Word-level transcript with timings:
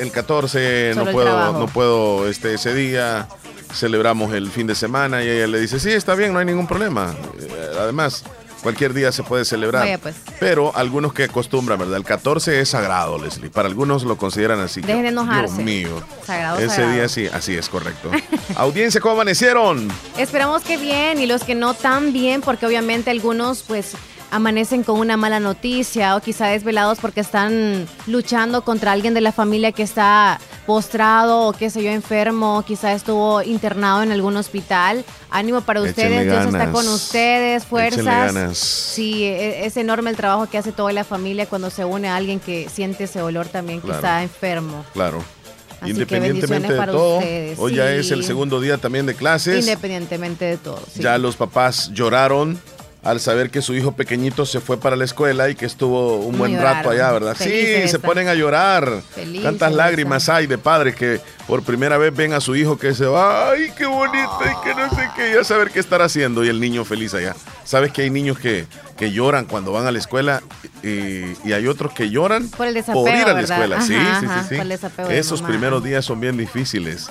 El 0.00 0.10
14 0.10 0.94
no 0.96 1.04
puedo, 1.12 1.52
no 1.52 1.68
puedo 1.68 2.28
este, 2.28 2.54
ese 2.54 2.74
día, 2.74 3.28
celebramos 3.72 4.34
el 4.34 4.50
fin 4.50 4.66
de 4.66 4.74
semana 4.74 5.22
y 5.22 5.28
ella 5.28 5.46
le 5.46 5.60
dice, 5.60 5.78
sí, 5.78 5.90
está 5.92 6.16
bien, 6.16 6.32
no 6.32 6.40
hay 6.40 6.46
ningún 6.46 6.66
problema. 6.66 7.14
Eh, 7.38 7.70
además, 7.78 8.24
cualquier 8.60 8.92
día 8.92 9.12
se 9.12 9.22
puede 9.22 9.44
celebrar. 9.44 10.00
Pues. 10.00 10.16
Pero 10.40 10.74
algunos 10.74 11.12
que 11.12 11.22
acostumbran, 11.22 11.78
¿verdad? 11.78 11.96
El 11.96 12.02
14 12.02 12.60
es 12.60 12.70
sagrado, 12.70 13.18
Leslie. 13.22 13.50
Para 13.50 13.68
algunos 13.68 14.02
lo 14.02 14.16
consideran 14.16 14.58
así. 14.58 14.80
Dejen 14.80 15.02
de 15.02 15.08
enojarse. 15.10 15.54
Dios 15.54 15.64
mío. 15.64 16.02
Sagrado, 16.26 16.58
Ese 16.58 16.84
día 16.88 17.08
sí, 17.08 17.28
así 17.32 17.54
es 17.54 17.68
correcto. 17.68 18.10
Audiencia, 18.56 19.00
¿cómo 19.00 19.14
amanecieron? 19.14 19.88
Esperamos 20.18 20.62
que 20.64 20.76
bien 20.76 21.20
y 21.20 21.26
los 21.26 21.44
que 21.44 21.54
no 21.54 21.74
tan 21.74 22.12
bien, 22.12 22.40
porque 22.40 22.66
obviamente 22.66 23.12
algunos 23.12 23.62
pues 23.62 23.94
amanecen 24.32 24.82
con 24.82 24.98
una 24.98 25.18
mala 25.18 25.40
noticia 25.40 26.16
o 26.16 26.20
quizá 26.20 26.46
desvelados 26.46 26.98
porque 26.98 27.20
están 27.20 27.86
luchando 28.06 28.64
contra 28.64 28.92
alguien 28.92 29.12
de 29.12 29.20
la 29.20 29.30
familia 29.30 29.72
que 29.72 29.82
está 29.82 30.40
postrado 30.66 31.48
o 31.48 31.52
qué 31.52 31.68
sé 31.68 31.82
yo, 31.82 31.90
enfermo, 31.90 32.64
quizá 32.66 32.94
estuvo 32.94 33.42
internado 33.42 34.02
en 34.02 34.10
algún 34.10 34.34
hospital. 34.38 35.04
Ánimo 35.30 35.60
para 35.60 35.82
ustedes, 35.82 36.24
Dios 36.24 36.46
está 36.46 36.72
con 36.72 36.88
ustedes, 36.88 37.66
fuerzas. 37.66 38.56
Sí, 38.56 39.24
e, 39.24 39.66
es 39.66 39.76
enorme 39.76 40.08
el 40.08 40.16
trabajo 40.16 40.48
que 40.48 40.56
hace 40.56 40.72
toda 40.72 40.92
la 40.94 41.04
familia 41.04 41.44
cuando 41.44 41.68
se 41.68 41.84
une 41.84 42.08
a 42.08 42.16
alguien 42.16 42.40
que 42.40 42.70
siente 42.70 43.04
ese 43.04 43.20
olor 43.20 43.48
también 43.48 43.82
que 43.82 43.90
está 43.90 44.22
enfermo. 44.22 44.82
Claro. 44.94 45.22
Independientemente 45.84 46.72
de 46.72 46.86
todo, 46.86 47.20
hoy 47.58 47.74
ya 47.74 47.92
es 47.92 48.10
el 48.10 48.24
segundo 48.24 48.60
día 48.60 48.78
también 48.78 49.04
de 49.04 49.14
clases. 49.14 49.60
Independientemente 49.60 50.44
de 50.44 50.56
todo. 50.56 50.80
Ya 50.94 51.18
los 51.18 51.36
papás 51.36 51.90
lloraron 51.92 52.58
al 53.02 53.18
saber 53.18 53.50
que 53.50 53.62
su 53.62 53.74
hijo 53.74 53.92
pequeñito 53.92 54.46
se 54.46 54.60
fue 54.60 54.78
para 54.78 54.94
la 54.94 55.04
escuela 55.04 55.50
y 55.50 55.56
que 55.56 55.66
estuvo 55.66 56.18
un 56.18 56.38
buen 56.38 56.60
rato 56.60 56.90
allá, 56.90 57.10
¿verdad? 57.10 57.36
sí, 57.38 57.88
se 57.88 57.98
ponen 57.98 58.28
a 58.28 58.34
llorar. 58.34 59.02
Tantas 59.42 59.72
lágrimas 59.72 60.28
hay 60.28 60.46
de 60.46 60.56
padres 60.56 60.94
que 60.94 61.20
por 61.48 61.62
primera 61.62 61.98
vez 61.98 62.14
ven 62.14 62.32
a 62.32 62.40
su 62.40 62.54
hijo 62.54 62.78
que 62.78 62.94
se 62.94 63.06
va, 63.06 63.50
ay, 63.50 63.72
qué 63.76 63.86
bonito 63.86 64.38
y 64.44 64.64
que 64.64 64.74
no 64.74 64.88
sé 64.90 65.08
qué, 65.16 65.32
ya 65.34 65.44
saber 65.44 65.70
qué 65.70 65.80
estar 65.80 66.00
haciendo 66.00 66.44
y 66.44 66.48
el 66.48 66.60
niño 66.60 66.84
feliz 66.84 67.12
allá. 67.14 67.34
Sabes 67.64 67.92
que 67.92 68.02
hay 68.02 68.10
niños 68.10 68.38
que, 68.38 68.66
que 68.96 69.10
lloran 69.10 69.46
cuando 69.46 69.72
van 69.72 69.86
a 69.86 69.90
la 69.90 69.98
escuela 69.98 70.42
y, 70.82 71.52
hay 71.52 71.66
otros 71.66 71.92
que 71.92 72.08
lloran 72.08 72.48
por, 72.50 72.68
ir 72.68 72.78
a 73.26 73.32
la 73.32 73.40
escuela. 73.40 73.80
sí, 73.80 73.96
sí, 74.20 74.26
sí, 74.48 74.56
sí. 74.56 74.72
Esos 75.10 75.42
primeros 75.42 75.82
días 75.82 76.04
son 76.04 76.20
bien 76.20 76.36
difíciles. 76.36 77.10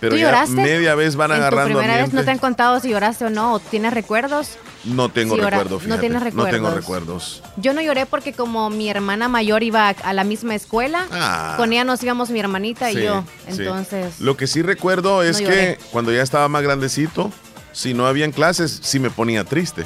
Pero 0.00 0.16
ya 0.16 0.46
media 0.46 0.94
vez 0.94 1.16
van 1.16 1.32
agarrando. 1.32 1.70
¿En 1.70 1.76
primera 1.78 2.02
vez 2.02 2.12
no 2.12 2.24
te 2.24 2.30
han 2.30 2.38
contado 2.38 2.80
si 2.80 2.90
lloraste 2.90 3.24
o 3.24 3.30
no? 3.30 3.54
¿O 3.54 3.60
tienes 3.60 3.92
recuerdos? 3.92 4.58
No 4.84 5.08
tengo 5.08 5.36
recuerdos, 5.36 5.86
No 5.86 5.98
tienes 5.98 6.22
recuerdos. 6.22 6.52
No 6.52 6.56
tengo 6.56 6.70
recuerdos. 6.70 7.42
Yo 7.56 7.72
no 7.72 7.80
lloré 7.80 8.06
porque 8.06 8.32
como 8.32 8.70
mi 8.70 8.88
hermana 8.88 9.28
mayor 9.28 9.62
iba 9.62 9.88
a 9.88 10.12
la 10.12 10.24
misma 10.24 10.54
escuela, 10.54 11.06
ah. 11.10 11.54
con 11.56 11.72
ella 11.72 11.84
nos 11.84 12.02
íbamos 12.02 12.30
mi 12.30 12.38
hermanita 12.38 12.90
y 12.90 13.02
yo. 13.02 13.24
Entonces. 13.46 14.20
Lo 14.20 14.36
que 14.36 14.46
sí 14.46 14.62
recuerdo 14.62 15.22
es 15.22 15.40
que 15.40 15.78
cuando 15.90 16.12
ya 16.12 16.22
estaba 16.22 16.48
más 16.48 16.62
grandecito, 16.62 17.32
si 17.72 17.94
no 17.94 18.06
habían 18.06 18.32
clases, 18.32 18.80
sí 18.82 18.98
me 18.98 19.10
ponía 19.10 19.44
triste. 19.44 19.84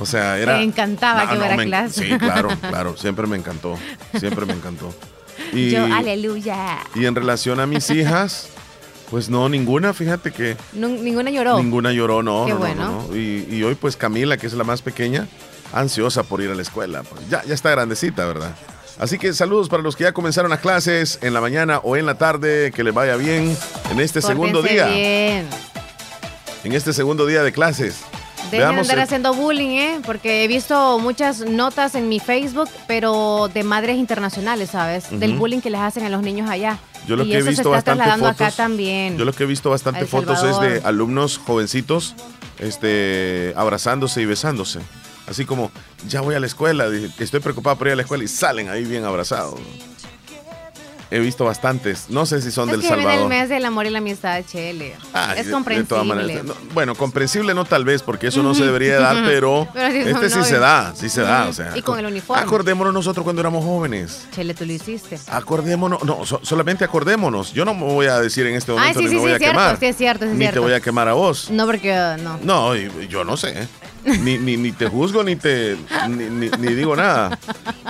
O 0.00 0.06
sea, 0.06 0.38
era. 0.38 0.56
Me 0.56 0.64
encantaba 0.64 1.28
que 1.28 1.38
hubiera 1.38 1.56
clases. 1.56 2.06
Sí, 2.06 2.18
claro, 2.18 2.48
claro. 2.68 2.96
Siempre 2.96 3.26
me 3.26 3.36
encantó. 3.36 3.78
Siempre 4.18 4.46
me 4.46 4.52
encantó. 4.52 4.92
Y, 5.52 5.70
yo, 5.70 5.84
aleluya. 5.84 6.78
Y 6.94 7.06
en 7.06 7.14
relación 7.14 7.60
a 7.60 7.66
mis 7.66 7.90
hijas. 7.90 8.48
Pues 9.10 9.28
no, 9.28 9.48
ninguna, 9.48 9.92
fíjate 9.92 10.32
que. 10.32 10.56
ninguna 10.72 11.30
lloró. 11.30 11.58
Ninguna 11.58 11.92
lloró, 11.92 12.22
no. 12.22 12.46
Qué 12.46 12.54
bueno. 12.54 13.06
Y, 13.14 13.62
hoy, 13.62 13.74
pues 13.74 13.96
Camila, 13.96 14.36
que 14.36 14.46
es 14.46 14.54
la 14.54 14.64
más 14.64 14.82
pequeña, 14.82 15.28
ansiosa 15.72 16.22
por 16.22 16.40
ir 16.40 16.50
a 16.50 16.54
la 16.54 16.62
escuela. 16.62 17.02
Pues, 17.02 17.28
ya, 17.28 17.42
ya 17.44 17.54
está 17.54 17.70
grandecita, 17.70 18.24
¿verdad? 18.26 18.54
Así 18.98 19.18
que 19.18 19.32
saludos 19.32 19.68
para 19.68 19.82
los 19.82 19.96
que 19.96 20.04
ya 20.04 20.12
comenzaron 20.12 20.50
las 20.50 20.60
clases 20.60 21.18
en 21.20 21.34
la 21.34 21.40
mañana 21.40 21.78
o 21.78 21.96
en 21.96 22.06
la 22.06 22.16
tarde, 22.16 22.70
que 22.72 22.84
les 22.84 22.94
vaya 22.94 23.16
bien 23.16 23.56
en 23.90 24.00
este 24.00 24.22
segundo 24.22 24.62
día. 24.62 24.86
Bien. 24.86 25.48
En 26.62 26.72
este 26.72 26.92
segundo 26.92 27.26
día 27.26 27.42
de 27.42 27.52
clases. 27.52 28.02
Dejen 28.50 28.74
de 28.74 28.80
andar 28.80 29.00
haciendo 29.00 29.34
bullying, 29.34 29.76
¿eh? 29.78 30.00
Porque 30.04 30.44
he 30.44 30.48
visto 30.48 30.98
muchas 30.98 31.40
notas 31.40 31.94
en 31.94 32.08
mi 32.08 32.20
Facebook, 32.20 32.68
pero 32.86 33.50
de 33.52 33.64
madres 33.64 33.96
internacionales, 33.96 34.70
¿sabes? 34.70 35.06
Del 35.10 35.36
bullying 35.36 35.60
que 35.60 35.70
les 35.70 35.80
hacen 35.80 36.04
a 36.04 36.08
los 36.08 36.22
niños 36.22 36.48
allá. 36.48 36.78
Yo 37.06 37.16
lo 37.16 37.24
que 37.24 37.38
he 37.38 37.42
visto 37.42 37.70
bastante 37.70 38.10
fotos, 38.18 38.56
también. 38.56 39.18
Yo 39.18 39.24
lo 39.24 39.32
que 39.32 39.44
he 39.44 39.46
visto 39.46 39.70
bastante 39.70 40.06
fotos 40.06 40.42
es 40.42 40.60
de 40.60 40.80
alumnos 40.86 41.38
jovencitos 41.38 42.14
este, 42.58 43.52
abrazándose 43.56 44.22
y 44.22 44.26
besándose. 44.26 44.80
Así 45.26 45.44
como, 45.44 45.70
ya 46.08 46.20
voy 46.20 46.34
a 46.34 46.40
la 46.40 46.46
escuela, 46.46 46.86
estoy 47.18 47.40
preocupado 47.40 47.76
por 47.76 47.86
ir 47.86 47.94
a 47.94 47.96
la 47.96 48.02
escuela 48.02 48.24
y 48.24 48.28
salen 48.28 48.68
ahí 48.68 48.84
bien 48.84 49.04
abrazados. 49.04 49.58
He 51.14 51.20
visto 51.20 51.44
bastantes. 51.44 52.06
No 52.08 52.26
sé 52.26 52.42
si 52.42 52.50
son 52.50 52.68
del 52.68 52.82
Salvador. 52.82 53.22
el 53.22 53.28
mes 53.28 53.48
del 53.48 53.64
amor 53.64 53.86
y 53.86 53.90
la 53.90 53.98
amistad, 53.98 54.42
Chele. 54.44 54.96
es 55.36 55.46
comprensible. 55.48 56.42
bueno, 56.72 56.96
comprensible 56.96 57.54
no 57.54 57.64
tal 57.64 57.84
vez, 57.84 58.02
porque 58.02 58.26
eso 58.26 58.42
no 58.42 58.52
se 58.52 58.64
debería 58.64 58.98
dar, 58.98 59.22
pero, 59.24 59.68
este 59.76 60.28
sí 60.28 60.42
se 60.42 60.58
da, 60.58 60.92
sí 60.96 61.08
se 61.08 61.20
da. 61.20 61.46
O 61.48 61.52
sea, 61.52 61.76
y 61.76 61.82
con 61.82 62.00
el 62.00 62.06
uniforme. 62.06 62.42
Acordémonos 62.42 62.92
nosotros 62.92 63.22
cuando 63.22 63.40
éramos 63.40 63.64
jóvenes. 63.64 64.26
Chele, 64.32 64.54
tú 64.54 64.66
lo 64.66 64.72
hiciste. 64.72 65.20
Acordémonos, 65.28 66.02
no, 66.02 66.24
solamente 66.42 66.82
acordémonos. 66.84 67.52
Yo 67.52 67.64
no 67.64 67.74
me 67.74 67.84
voy 67.84 68.06
a 68.06 68.18
decir 68.18 68.48
en 68.48 68.56
este 68.56 68.72
momento 68.72 68.98
Ay, 68.98 69.04
sí, 69.04 69.08
sí, 69.08 69.16
voy 69.16 69.30
sí, 69.30 69.36
a 69.36 69.38
cierto, 69.38 69.56
quemar. 69.56 69.78
Sí, 69.78 69.86
es 69.86 69.96
cierto, 69.96 70.26
Ni 70.26 70.48
te 70.48 70.58
voy 70.58 70.72
a 70.72 70.80
quemar 70.80 71.06
a 71.06 71.12
vos. 71.12 71.48
No, 71.48 71.64
porque 71.64 71.94
no. 72.24 72.40
No, 72.42 72.74
yo 72.74 73.22
no 73.22 73.36
sé. 73.36 73.68
Ni, 74.04 74.38
ni, 74.38 74.56
ni, 74.56 74.72
te 74.72 74.86
juzgo 74.86 75.22
ni 75.24 75.36
te 75.36 75.76
ni, 76.08 76.48
ni, 76.48 76.74
digo 76.74 76.94
nada. 76.94 77.38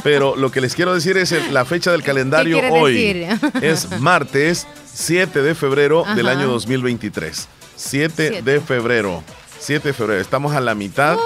Pero 0.02 0.36
lo 0.36 0.50
que 0.50 0.60
les 0.60 0.74
quiero 0.74 0.94
decir 0.94 1.16
es 1.16 1.32
la 1.50 1.64
fecha 1.64 1.90
del 1.92 2.02
calendario 2.02 2.60
hoy. 2.70 3.26
Es 3.60 4.00
martes 4.00 4.66
7 4.92 5.42
de 5.42 5.54
febrero 5.54 6.04
del 6.14 6.28
año 6.28 6.46
2023. 6.48 7.48
7, 7.76 8.42
de 8.42 8.60
febrero. 8.60 9.22
7 9.58 9.88
de 9.88 9.94
febrero. 9.94 10.20
Estamos 10.20 10.54
a 10.54 10.60
la 10.60 10.74
mitad 10.74 11.16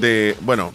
de, 0.00 0.36
bueno, 0.40 0.72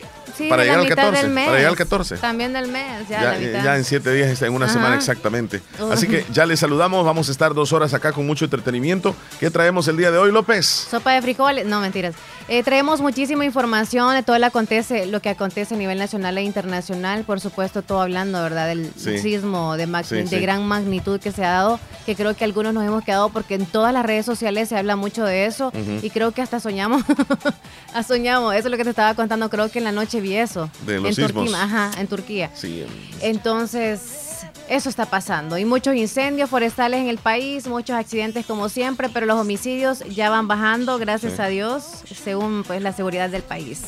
para 0.49 0.63
llegar 0.63 0.79
al 0.79 0.87
14. 0.87 1.27
Para 1.29 1.57
llegar 1.57 1.69
al 1.69 1.75
14. 1.75 2.17
También 2.17 2.53
del 2.53 2.67
mes, 2.67 3.07
ya, 3.07 3.37
ya, 3.37 3.77
en 3.77 3.83
siete 3.83 4.11
días, 4.13 4.41
en 4.41 4.53
una 4.53 4.67
semana 4.67 4.95
exactamente. 4.95 5.61
Así 5.91 6.07
que 6.07 6.25
ya 6.31 6.45
les 6.45 6.59
saludamos. 6.59 7.05
Vamos 7.05 7.29
a 7.29 7.31
estar 7.31 7.53
dos 7.53 7.73
horas 7.73 7.93
acá 7.93 8.11
con 8.11 8.25
mucho 8.25 8.45
entretenimiento. 8.45 9.15
¿Qué 9.39 9.49
traemos 9.49 9.87
el 9.87 9.97
día 9.97 10.11
de 10.11 10.17
hoy, 10.17 10.31
López? 10.31 10.65
Sopa 10.65 11.13
de 11.13 11.21
frijoles. 11.21 11.65
No, 11.65 11.79
mentiras. 11.79 12.15
Eh, 12.47 12.61
traemos 12.61 13.01
muchísima 13.01 13.43
información 13.43 14.13
de 14.13 14.21
todo 14.21 14.37
lo, 14.37 14.45
acontece, 14.45 15.07
lo 15.07 15.19
que 15.19 15.29
acontece 15.29 15.73
a 15.73 15.77
nivel 15.77 15.97
nacional 15.97 16.37
e 16.37 16.43
internacional. 16.43 17.23
Por 17.23 17.39
supuesto, 17.39 17.81
todo 17.81 18.01
hablando, 18.01 18.41
¿verdad? 18.41 18.67
Del 18.67 18.93
sismo 18.95 19.75
de, 19.77 19.87
de 19.87 20.39
gran 20.39 20.67
magnitud 20.67 21.19
que 21.19 21.31
se 21.31 21.43
ha 21.43 21.51
dado, 21.51 21.79
que 22.05 22.15
creo 22.15 22.35
que 22.35 22.43
algunos 22.43 22.73
nos 22.73 22.85
hemos 22.85 23.03
quedado 23.03 23.29
porque 23.29 23.55
en 23.55 23.65
todas 23.65 23.91
las 23.93 24.05
redes 24.05 24.27
sociales 24.27 24.69
se 24.69 24.77
habla 24.77 24.95
mucho 24.95 25.25
de 25.25 25.45
eso 25.47 25.71
y 26.03 26.09
creo 26.11 26.31
que 26.33 26.43
hasta 26.43 26.59
soñamos. 26.59 27.03
soñamos. 28.07 28.53
Eso 28.53 28.67
es 28.67 28.71
lo 28.71 28.77
que 28.77 28.83
te 28.83 28.91
estaba 28.91 29.15
contando. 29.15 29.49
Creo 29.49 29.71
que 29.71 29.79
en 29.79 29.85
la 29.85 29.91
noche 29.91 30.21
vi 30.21 30.35
eso. 30.35 30.69
De 30.85 30.99
los 30.99 31.17
en 31.17 31.27
Turquía, 31.27 31.63
ajá, 31.63 31.91
en 31.99 32.07
Turquía. 32.07 32.51
Sí. 32.53 32.85
Entonces 33.21 34.24
eso 34.69 34.89
está 34.89 35.05
pasando. 35.05 35.57
Y 35.57 35.65
muchos 35.65 35.95
incendios 35.95 36.49
forestales 36.49 36.99
en 36.99 37.07
el 37.07 37.17
país, 37.17 37.67
muchos 37.67 37.95
accidentes 37.95 38.45
como 38.45 38.69
siempre, 38.69 39.09
pero 39.09 39.25
los 39.25 39.39
homicidios 39.39 39.99
ya 40.09 40.29
van 40.29 40.47
bajando, 40.47 40.97
gracias 40.97 41.39
a 41.39 41.47
Dios, 41.47 41.83
según 42.05 42.63
pues 42.65 42.81
la 42.81 42.93
seguridad 42.93 43.29
del 43.29 43.43
país. 43.43 43.81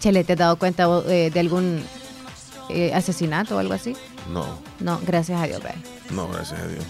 Chele, 0.00 0.24
¿te 0.24 0.34
has 0.34 0.38
dado 0.38 0.56
cuenta 0.56 0.86
eh, 1.06 1.30
de 1.32 1.40
algún 1.40 1.82
eh, 2.68 2.92
asesinato 2.94 3.56
o 3.56 3.58
algo 3.58 3.74
así? 3.74 3.96
No. 4.32 4.44
No, 4.80 5.00
gracias 5.06 5.40
a 5.40 5.46
Dios, 5.46 5.60
No, 6.10 6.28
gracias 6.28 6.60
a 6.60 6.66
Dios. 6.66 6.84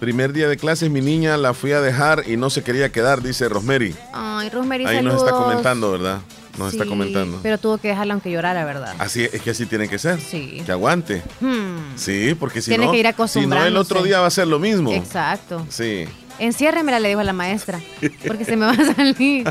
Primer 0.00 0.32
día 0.32 0.48
de 0.48 0.56
clases, 0.56 0.90
mi 0.90 1.00
niña 1.00 1.36
la 1.36 1.54
fui 1.54 1.72
a 1.72 1.80
dejar 1.80 2.24
y 2.28 2.36
no 2.36 2.50
se 2.50 2.62
quería 2.62 2.90
quedar, 2.90 3.22
dice 3.22 3.48
Rosemary. 3.48 3.94
Ay, 4.12 4.50
Rosemary, 4.50 4.86
Ahí 4.86 5.02
nos 5.02 5.22
está 5.22 5.30
comentando, 5.30 5.92
¿verdad? 5.92 6.18
Nos 6.58 6.72
está 6.72 6.86
comentando. 6.86 7.40
Pero 7.42 7.58
tuvo 7.58 7.78
que 7.78 7.88
dejarla 7.88 8.14
aunque 8.14 8.30
llorara, 8.30 8.64
¿verdad? 8.64 8.94
Así 8.98 9.24
es 9.24 9.40
que 9.42 9.50
así 9.50 9.66
tiene 9.66 9.88
que 9.88 9.98
ser. 9.98 10.20
Sí. 10.20 10.62
Que 10.64 10.72
aguante. 10.72 11.22
Hmm. 11.40 11.96
Sí, 11.96 12.34
porque 12.38 12.60
si 12.60 12.70
tiene 12.70 12.86
no. 12.86 12.92
que 12.92 12.98
ir 12.98 13.14
Si 13.28 13.46
no, 13.46 13.64
el 13.64 13.76
otro 13.76 14.02
día 14.02 14.20
va 14.20 14.26
a 14.26 14.30
ser 14.30 14.46
lo 14.46 14.58
mismo. 14.58 14.92
Exacto. 14.92 15.66
Sí. 15.68 16.06
Enciérremela, 16.38 16.98
le 16.98 17.08
dijo 17.08 17.20
a 17.20 17.24
la 17.24 17.32
maestra, 17.32 17.80
porque 18.26 18.44
se 18.44 18.56
me 18.56 18.66
va 18.66 18.72
a 18.72 18.94
salir. 18.94 19.50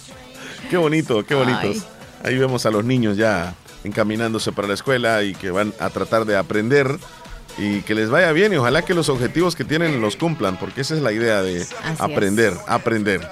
qué 0.70 0.76
bonito, 0.76 1.24
qué 1.24 1.34
bonitos. 1.34 1.84
Ahí 2.24 2.36
vemos 2.36 2.66
a 2.66 2.70
los 2.70 2.84
niños 2.84 3.16
ya 3.16 3.54
encaminándose 3.84 4.52
para 4.52 4.68
la 4.68 4.74
escuela 4.74 5.22
y 5.22 5.34
que 5.34 5.50
van 5.50 5.72
a 5.78 5.88
tratar 5.90 6.24
de 6.26 6.36
aprender 6.36 6.98
y 7.58 7.80
que 7.82 7.94
les 7.94 8.10
vaya 8.10 8.32
bien 8.32 8.52
y 8.52 8.56
ojalá 8.56 8.82
que 8.82 8.94
los 8.94 9.08
objetivos 9.08 9.56
que 9.56 9.64
tienen 9.64 10.00
los 10.00 10.16
cumplan, 10.16 10.58
porque 10.58 10.82
esa 10.82 10.94
es 10.94 11.02
la 11.02 11.12
idea 11.12 11.42
de 11.42 11.66
aprender, 11.98 12.54
aprender. 12.66 13.26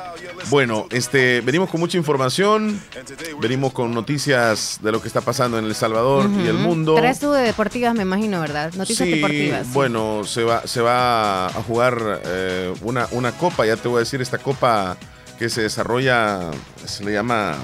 Bueno, 0.51 0.87
este, 0.91 1.41
venimos 1.43 1.69
con 1.69 1.81
mucha 1.81 1.99
información, 1.99 2.81
venimos 3.41 3.73
con 3.73 3.93
noticias 3.93 4.79
de 4.83 4.93
lo 4.93 5.03
que 5.03 5.09
está 5.09 5.21
pasando 5.21 5.59
en 5.59 5.65
El 5.65 5.75
Salvador 5.75 6.31
y 6.31 6.47
el 6.47 6.55
mundo. 6.55 6.95
Traes 6.95 7.21
tú 7.21 7.33
de 7.33 7.43
deportivas, 7.43 7.95
me 7.95 8.03
imagino, 8.03 8.41
¿verdad? 8.41 8.73
Noticias 8.75 9.09
deportivas. 9.09 9.73
Bueno, 9.73 10.23
se 10.25 10.45
va, 10.45 10.67
se 10.67 10.81
va 10.81 11.47
a 11.47 11.63
jugar 11.63 12.23
eh, 12.25 12.75
una, 12.83 13.09
una 13.11 13.33
copa, 13.33 13.67
ya 13.67 13.77
te 13.77 13.89
voy 13.89 13.99
a 13.99 14.01
decir, 14.01 14.23
esta 14.23 14.39
copa 14.39 14.97
que 15.39 15.49
se 15.49 15.63
desarrolla, 15.63 16.51
se 16.85 17.05
le 17.05 17.13
llama... 17.13 17.57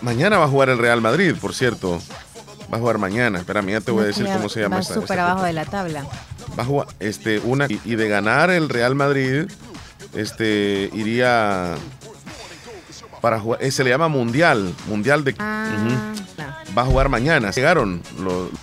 mañana 0.00 0.38
va 0.38 0.46
a 0.46 0.48
jugar 0.48 0.70
el 0.70 0.78
Real 0.78 1.00
Madrid, 1.00 1.34
por 1.40 1.54
cierto. 1.54 2.00
Va 2.72 2.78
a 2.78 2.80
jugar 2.80 2.96
mañana. 2.98 3.38
Espera, 3.38 3.60
ya 3.62 3.80
te 3.82 3.90
voy 3.90 4.04
a 4.04 4.06
decir 4.06 4.26
cómo 4.26 4.48
se 4.48 4.60
llama. 4.60 4.76
Va 4.76 4.82
súper 4.82 5.20
abajo 5.20 5.42
de 5.42 5.52
la 5.52 5.66
tabla. 5.66 6.06
Va 6.58 6.62
a 6.62 6.66
jugar 6.66 6.88
este, 7.00 7.38
una, 7.40 7.66
y, 7.66 7.94
de 7.96 8.08
ganar 8.08 8.50
el 8.50 8.70
Real 8.70 8.94
Madrid, 8.94 9.44
este, 10.14 10.90
iría 10.92 11.74
para 13.20 13.38
jugar, 13.38 13.62
eh, 13.62 13.70
se 13.70 13.84
le 13.84 13.90
llama 13.90 14.08
Mundial, 14.08 14.74
Mundial 14.88 15.24
de... 15.24 15.34
Ah, 15.38 16.12
va 16.76 16.82
a 16.82 16.84
jugar 16.86 17.08
mañana. 17.08 17.50
Llegaron 17.50 18.02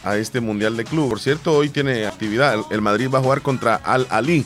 a 0.04 0.18
este 0.18 0.42
Mundial 0.42 0.76
de 0.78 0.84
Club. 0.84 1.10
Por 1.10 1.20
cierto, 1.20 1.54
hoy 1.54 1.70
tiene 1.70 2.06
actividad. 2.06 2.60
El 2.70 2.82
Madrid 2.82 3.10
va 3.14 3.20
a 3.20 3.22
jugar 3.22 3.42
contra 3.42 3.76
Al 3.76 4.08
Ali. 4.10 4.46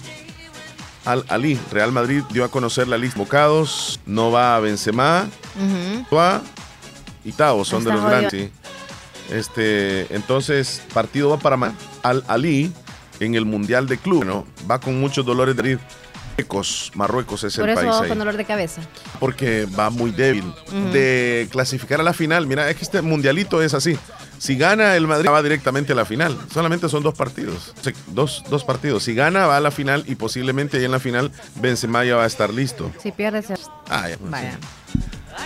Al 1.06 1.26
Ali. 1.30 1.60
Real 1.72 1.92
Madrid 1.92 2.24
dio 2.32 2.44
a 2.44 2.50
conocer 2.50 2.88
la 2.88 2.98
lista 2.98 3.18
de 3.18 3.26
bocados. 3.26 4.00
No 4.06 4.32
va 4.32 4.56
a 4.56 4.60
Benzema. 4.60 5.28
Va 6.14 6.42
y 7.26 7.32
Tao 7.32 7.64
son 7.64 7.84
de 7.84 7.92
los 7.92 8.04
grandes. 8.04 8.52
Este, 9.32 10.14
entonces, 10.14 10.82
partido 10.94 11.30
va 11.30 11.38
para 11.38 11.74
Al 12.04 12.24
Ali 12.28 12.72
en 13.20 13.36
el 13.36 13.46
Mundial 13.46 13.88
de 13.88 13.98
Club. 13.98 14.26
¿no? 14.26 14.46
Va 14.70 14.80
con 14.80 15.00
muchos 15.00 15.26
dolores 15.26 15.56
de 15.56 15.80
Marruecos, 16.34 16.92
Marruecos 16.96 17.44
es 17.44 17.58
el 17.58 17.66
país. 17.66 17.80
Por 17.80 17.86
eso 17.86 18.08
con 18.08 18.20
dolor 18.20 18.38
de 18.38 18.46
cabeza. 18.46 18.82
Porque 19.20 19.68
va 19.78 19.90
muy 19.90 20.12
débil. 20.12 20.52
De 20.92 21.48
clasificar 21.52 22.00
a 22.00 22.04
la 22.04 22.14
final, 22.14 22.48
mira, 22.48 22.70
es 22.70 22.76
que 22.76 22.84
este 22.84 23.02
mundialito 23.02 23.62
es 23.62 23.74
así. 23.74 23.98
Si 24.40 24.58
gana 24.58 24.96
el 24.96 25.08
Madrid 25.08 25.30
va 25.30 25.42
directamente 25.42 25.94
a 25.94 25.96
la 25.96 26.06
final. 26.06 26.38
Solamente 26.52 26.90
son 26.90 27.04
dos 27.04 27.14
partidos. 27.14 27.74
Dos, 28.08 28.44
dos 28.50 28.64
partidos. 28.64 29.04
Si 29.04 29.14
gana 29.14 29.46
va 29.46 29.58
a 29.58 29.60
la 29.62 29.72
final 29.72 30.04
y 30.08 30.16
posiblemente 30.16 30.78
ahí 30.78 30.86
en 30.86 30.92
la 30.92 31.00
final 31.00 31.32
Benzema 31.56 32.04
ya 32.04 32.16
va 32.16 32.24
a 32.24 32.28
estar 32.28 32.54
listo. 32.54 32.92
Si 33.02 33.12
pierde 33.12 33.42
se... 33.42 33.54
Ah, 33.90 34.10
ya. 34.10 34.18
Vaya. 34.20 34.58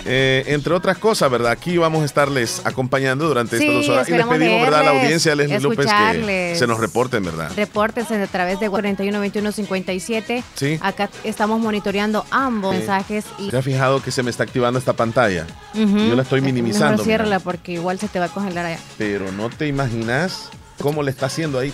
Eh, 0.04 0.44
entre 0.46 0.74
otras 0.74 0.98
cosas, 0.98 1.30
¿verdad? 1.30 1.52
Aquí 1.52 1.78
vamos 1.78 2.02
a 2.02 2.04
estarles 2.04 2.62
acompañando 2.64 3.26
durante 3.28 3.56
estas 3.56 3.74
dos 3.74 3.88
horas. 3.88 4.08
Y 4.08 4.12
les 4.12 4.26
pedimos, 4.26 4.62
¿verdad? 4.62 4.80
A 4.80 4.84
la 4.84 4.90
audiencia, 4.90 5.34
Leslie 5.34 5.60
López, 5.60 5.86
que 5.86 6.54
se 6.56 6.66
nos 6.66 6.78
reporten, 6.78 7.24
¿verdad? 7.24 7.50
Repórtense 7.56 8.20
a 8.20 8.26
través 8.26 8.60
de 8.60 8.68
412157. 8.68 10.44
Sí. 10.54 10.78
Acá 10.80 11.10
estamos 11.24 11.60
monitoreando 11.60 12.24
ambos 12.30 12.74
mensajes. 12.74 13.24
Y... 13.38 13.50
¿Se 13.50 13.56
ha 13.56 13.62
fijado 13.62 14.02
que 14.02 14.10
se 14.10 14.22
me 14.22 14.30
está 14.30 14.42
activando 14.44 14.78
esta 14.78 14.92
pantalla? 14.94 15.46
Yo 15.74 16.14
la 16.14 16.22
estoy 16.22 16.40
minimizando. 16.40 17.04
ciérrala 17.04 17.40
porque 17.40 17.72
igual 17.72 17.98
se 17.98 18.08
te 18.08 18.18
va 18.18 18.26
a 18.26 18.28
congelar 18.28 18.66
allá. 18.66 18.78
Pero 18.96 19.30
no 19.32 19.50
te 19.50 19.66
imaginas 19.66 20.50
cómo 20.80 21.02
le 21.02 21.10
está 21.10 21.26
haciendo 21.26 21.58
ahí. 21.58 21.72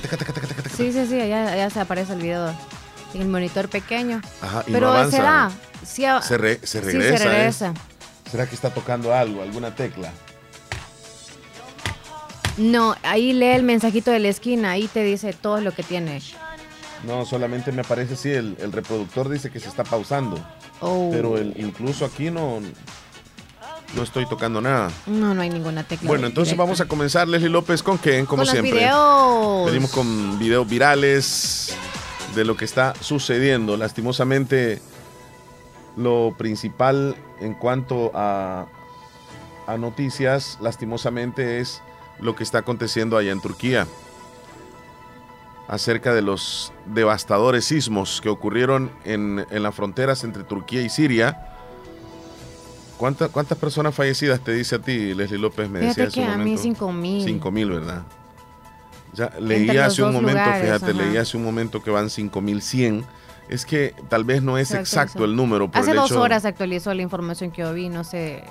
sí, 0.77 0.93
sí, 0.93 1.07
sí, 1.07 1.21
allá, 1.21 1.71
se 1.71 1.81
aparece 1.81 2.15
el 2.15 2.21
video 2.21 2.55
en 3.15 3.23
el 3.23 3.29
monitor 3.29 3.69
pequeño. 3.69 4.21
Ajá, 4.41 4.65
y 4.67 4.73
Pero 4.73 4.93
no 4.93 5.11
será. 5.11 5.51
Sí, 5.85 6.05
se, 6.23 6.39
regresa. 6.39 6.67
Sí, 6.67 6.67
se 6.67 6.81
regresa. 6.81 7.69
¿eh? 7.69 7.94
¿Será 8.35 8.49
que 8.49 8.57
está 8.57 8.75
tocando 8.75 9.15
algo, 9.15 9.43
alguna 9.43 9.77
tecla? 9.77 10.13
No, 12.57 12.97
ahí 13.05 13.33
lee 13.33 13.53
el 13.53 13.63
mensajito 13.63 14.11
de 14.11 14.19
la 14.19 14.27
esquina, 14.27 14.73
ahí 14.73 14.89
te 14.89 15.05
dice 15.05 15.33
todo 15.33 15.61
lo 15.61 15.71
que 15.71 15.85
tiene. 15.85 16.21
No, 17.07 17.25
solamente 17.27 17.71
me 17.71 17.83
aparece 17.83 18.17
si 18.17 18.33
el, 18.33 18.57
reproductor 18.73 19.29
dice 19.29 19.53
que 19.53 19.61
se 19.61 19.69
está 19.69 19.85
pausando. 19.85 20.45
Oh. 20.81 21.11
Pero 21.13 21.39
el, 21.39 21.55
incluso 21.59 22.05
aquí 22.05 22.33
no, 22.33 22.59
no 23.95 24.03
estoy 24.03 24.27
tocando 24.27 24.61
nada. 24.61 24.91
No, 25.07 25.33
no 25.33 25.41
hay 25.41 25.51
ninguna 25.51 25.85
tecla. 25.85 26.09
Bueno, 26.09 26.27
entonces 26.27 26.57
vamos 26.57 26.81
a 26.81 26.89
comenzar, 26.89 27.29
Leslie 27.29 27.51
López, 27.51 27.85
¿con 27.85 27.99
qué? 27.99 28.25
Como 28.25 28.43
con 28.43 28.47
siempre. 28.51 28.81
Videos. 28.81 29.67
Venimos 29.67 29.93
con 29.93 30.41
videos 30.41 30.69
virales 30.69 31.77
de 32.35 32.45
lo 32.45 32.57
que 32.57 32.65
está 32.65 32.95
sucediendo. 32.99 33.77
Lastimosamente, 33.77 34.83
lo 35.97 36.35
principal 36.37 37.17
en 37.41 37.55
cuanto 37.55 38.11
a, 38.15 38.67
a 39.67 39.77
noticias, 39.79 40.59
lastimosamente, 40.61 41.61
es 41.61 41.83
lo 42.21 42.35
que 42.35 42.43
está 42.43 42.59
aconteciendo 42.59 43.17
allá 43.17 43.33
en 43.33 43.41
Turquía 43.41 43.87
acerca 45.69 46.15
de 46.15 46.23
los 46.23 46.73
devastadores 46.87 47.65
sismos 47.65 48.21
que 48.21 48.29
ocurrieron 48.29 48.91
en, 49.05 49.47
en 49.51 49.63
las 49.63 49.75
fronteras 49.75 50.25
entre 50.25 50.45
Turquía 50.45 50.83
y 50.83 50.89
Siria. 50.89 51.51
¿Cuántas, 52.99 53.31
¿Cuántas 53.31 53.59
personas 53.59 53.95
fallecidas 53.95 54.41
te 54.41 54.53
dice 54.53 54.77
a 54.77 54.79
ti, 54.79 55.15
Leslie 55.15 55.39
López? 55.39 55.69
Me 55.69 55.81
decía 55.81 56.09
que 56.09 56.25
a 56.25 56.37
mí 56.37 56.57
5 56.57 56.93
mil. 56.93 57.25
5 57.25 57.51
mil, 57.51 57.71
¿verdad? 57.71 58.03
Ya 59.15 59.33
leí 59.39 59.71
hace 59.79 60.03
un 60.03 60.13
momento, 60.13 60.43
fíjate, 60.61 60.93
leí 60.93 61.17
hace 61.17 61.37
un 61.37 61.45
momento 61.45 61.83
que 61.83 61.91
van 61.91 62.11
5100 62.11 63.05
es 63.49 63.67
que 63.67 63.95
tal 64.09 64.25
vez 64.25 64.43
no 64.43 64.59
es 64.59 64.73
exacto 64.73 65.25
el 65.25 65.37
número. 65.37 65.71
Hace 65.73 65.95
dos 65.95 66.13
horas 66.13 66.45
actualizó 66.45 66.93
la 66.95 67.03
información 67.03 67.51
que 67.51 67.63
yo 67.63 67.73
vi, 67.73 67.89
no 67.89 68.05
sé, 68.05 68.45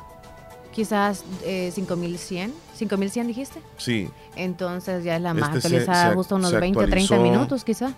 quizás 0.72 1.24
eh, 1.44 1.72
5100. 1.74 2.54
¿5100 2.80 3.26
dijiste? 3.26 3.62
Sí. 3.78 4.10
Entonces 4.36 5.04
ya 5.04 5.16
es 5.16 5.22
la 5.22 5.34
más 5.34 5.56
este 5.56 5.68
actualizada, 5.68 6.14
justo 6.14 6.36
unos 6.36 6.52
20 6.52 6.80
o 6.80 6.88
30 6.88 7.18
minutos 7.20 7.64
quizás. 7.64 7.94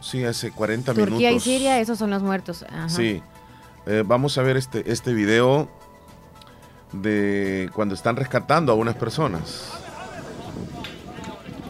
Sí, 0.00 0.24
hace 0.24 0.52
40 0.52 0.92
minutos. 0.92 1.10
Turquía 1.10 1.32
y 1.32 1.40
Siria, 1.40 1.80
esos 1.80 1.98
son 1.98 2.10
los 2.10 2.22
muertos. 2.22 2.64
Sí. 2.88 3.22
Eh, 3.86 4.02
vamos 4.06 4.38
a 4.38 4.42
ver 4.42 4.56
este, 4.56 4.90
este 4.90 5.12
video 5.12 5.68
de 6.92 7.70
cuando 7.74 7.94
están 7.94 8.16
rescatando 8.16 8.72
a 8.72 8.74
unas 8.74 8.94
personas. 8.96 9.70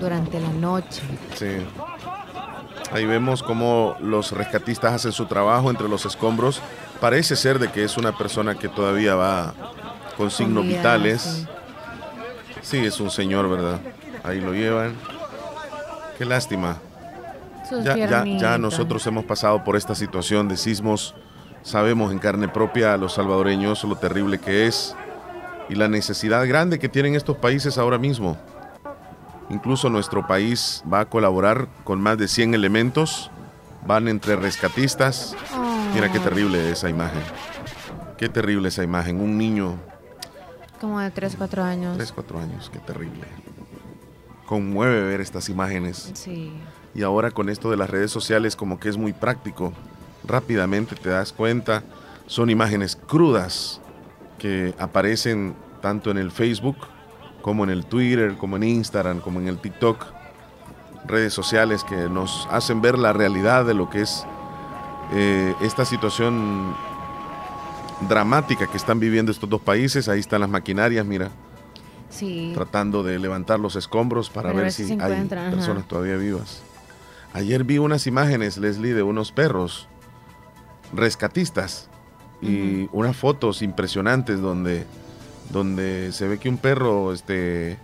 Durante 0.01 0.39
la 0.39 0.51
noche. 0.51 1.03
Sí. 1.37 1.57
Ahí 2.91 3.05
vemos 3.05 3.43
cómo 3.43 3.97
los 4.01 4.33
rescatistas 4.33 4.95
hacen 4.95 5.13
su 5.13 5.27
trabajo 5.27 5.71
entre 5.71 5.89
los 5.89 6.07
escombros. 6.07 6.63
Parece 7.01 7.37
ser 7.37 7.59
de 7.59 7.71
que 7.71 7.85
es 7.85 7.97
una 7.97 8.17
persona 8.17 8.55
que 8.55 8.69
todavía 8.69 9.15
va 9.15 9.55
con 10.17 10.31
signos 10.31 10.67
vitales. 10.67 11.47
Sí. 12.63 12.79
es 12.79 13.01
un 13.01 13.11
señor, 13.11 13.49
¿verdad? 13.49 13.81
Ahí 14.25 14.41
lo 14.41 14.53
llevan. 14.53 14.95
Qué 16.17 16.25
lástima. 16.25 16.79
Ya, 17.85 17.97
ya, 17.97 18.25
ya, 18.25 18.59
nosotros 18.59 19.07
hemos 19.07 19.27
pasado 19.27 19.63
por 19.63 19.77
esta 19.77 19.95
situación 19.95 20.49
de 20.49 20.57
sismos. 20.57 21.15
Sabemos 21.63 22.11
en 22.13 22.19
carne 22.19 22.49
propia 22.49 22.95
a 22.95 22.97
los 22.97 23.15
salvadoreños 23.15 23.85
lo 23.85 23.97
terrible 23.97 24.39
que 24.39 24.67
es 24.67 24.97
y 25.69 25.75
la 25.75 25.89
necesidad 25.89 26.47
grande 26.49 26.79
que 26.79 26.89
tienen 26.89 27.15
estos 27.15 27.37
países 27.37 27.77
ahora 27.77 27.99
mismo. 27.99 28.39
Incluso 29.51 29.89
nuestro 29.89 30.27
país 30.27 30.83
va 30.93 31.01
a 31.01 31.05
colaborar 31.07 31.69
con 31.85 32.01
más 32.01 32.19
de 32.19 32.29
100 32.29 32.55
elementos. 32.55 33.31
Van 33.87 34.09
entre 34.09 34.37
rescatistas. 34.37 35.35
Mira 35.95 36.13
qué 36.13 36.19
terrible 36.19 36.71
esa 36.71 36.91
imagen. 36.91 37.23
Qué 38.19 38.29
terrible 38.29 38.69
esa 38.69 38.83
imagen. 38.83 39.21
Un 39.21 39.39
niño. 39.39 39.77
Como 40.81 41.01
de 41.01 41.11
3, 41.11 41.37
4 41.39 41.63
años. 41.63 41.97
3, 41.97 42.13
4 42.13 42.41
años. 42.41 42.71
Qué 42.71 42.79
terrible. 42.79 43.25
Conmueve 44.47 45.03
ver 45.03 45.21
estas 45.21 45.49
imágenes. 45.49 46.11
Sí. 46.15 46.53
Y 46.95 47.03
ahora 47.03 47.31
con 47.31 47.49
esto 47.49 47.71
de 47.71 47.77
las 47.77 47.89
redes 47.89 48.11
sociales 48.11 48.57
como 48.57 48.79
que 48.79 48.89
es 48.89 48.97
muy 48.97 49.13
práctico. 49.13 49.73
Rápidamente 50.25 50.95
te 50.95 51.09
das 51.09 51.33
cuenta. 51.33 51.83
Son 52.27 52.51
imágenes 52.51 52.97
crudas 52.97 53.81
que 54.39 54.75
aparecen 54.79 55.55
tanto 55.81 56.11
en 56.11 56.19
el 56.19 56.31
Facebook 56.31 56.77
como 57.43 57.65
en 57.65 57.71
el 57.71 57.87
Twitter, 57.87 58.37
como 58.37 58.57
en 58.57 58.65
Instagram, 58.65 59.21
como 59.21 59.41
en 59.41 59.49
el 59.49 59.59
TikTok, 59.59 60.05
redes 61.07 61.33
sociales 61.33 61.85
que 61.85 61.97
nos 62.09 62.47
hacen 62.51 62.81
ver 62.81 62.99
la 62.99 63.13
realidad 63.13 63.65
de 63.65 63.75
lo 63.75 63.89
que 63.89 64.03
es 64.03 64.27
eh, 65.13 65.55
esta 65.63 65.85
situación 65.85 66.75
dramática 68.09 68.67
que 68.67 68.77
están 68.77 69.01
viviendo 69.01 69.33
estos 69.33 69.49
dos 69.49 69.61
países. 69.61 70.09
Ahí 70.09 70.21
están 70.21 70.41
las 70.41 70.51
maquinarias, 70.51 71.05
mira. 71.07 71.31
Sí. 72.11 72.53
Tratando 72.55 73.03
de 73.03 73.19
levantar 73.19 73.61
los 73.61 73.77
escombros 73.77 74.31
para, 74.31 74.53
ver, 74.53 74.73
si, 74.73 74.99
hay 75.01 75.25
personas 75.27 75.87
todavía 75.87 76.17
vivas. 76.17 76.63
Ayer 77.33 77.65
vi 77.65 77.79
unas 77.79 78.07
imágenes, 78.07 78.57
Leslie, 78.57 78.95
de 78.95 79.03
unos 79.03 79.33
perros 79.33 79.89
rescatistas 80.95 81.89
y 82.41 82.89
unas 82.93 83.17
fotos 83.17 83.63
impresionantes 83.63 84.41
donde 84.41 84.87
donde 85.51 86.13
se 86.13 86.29
ve 86.29 86.39
que 86.39 86.49
un 86.49 86.59
perro 86.59 87.13
este, 87.13 87.79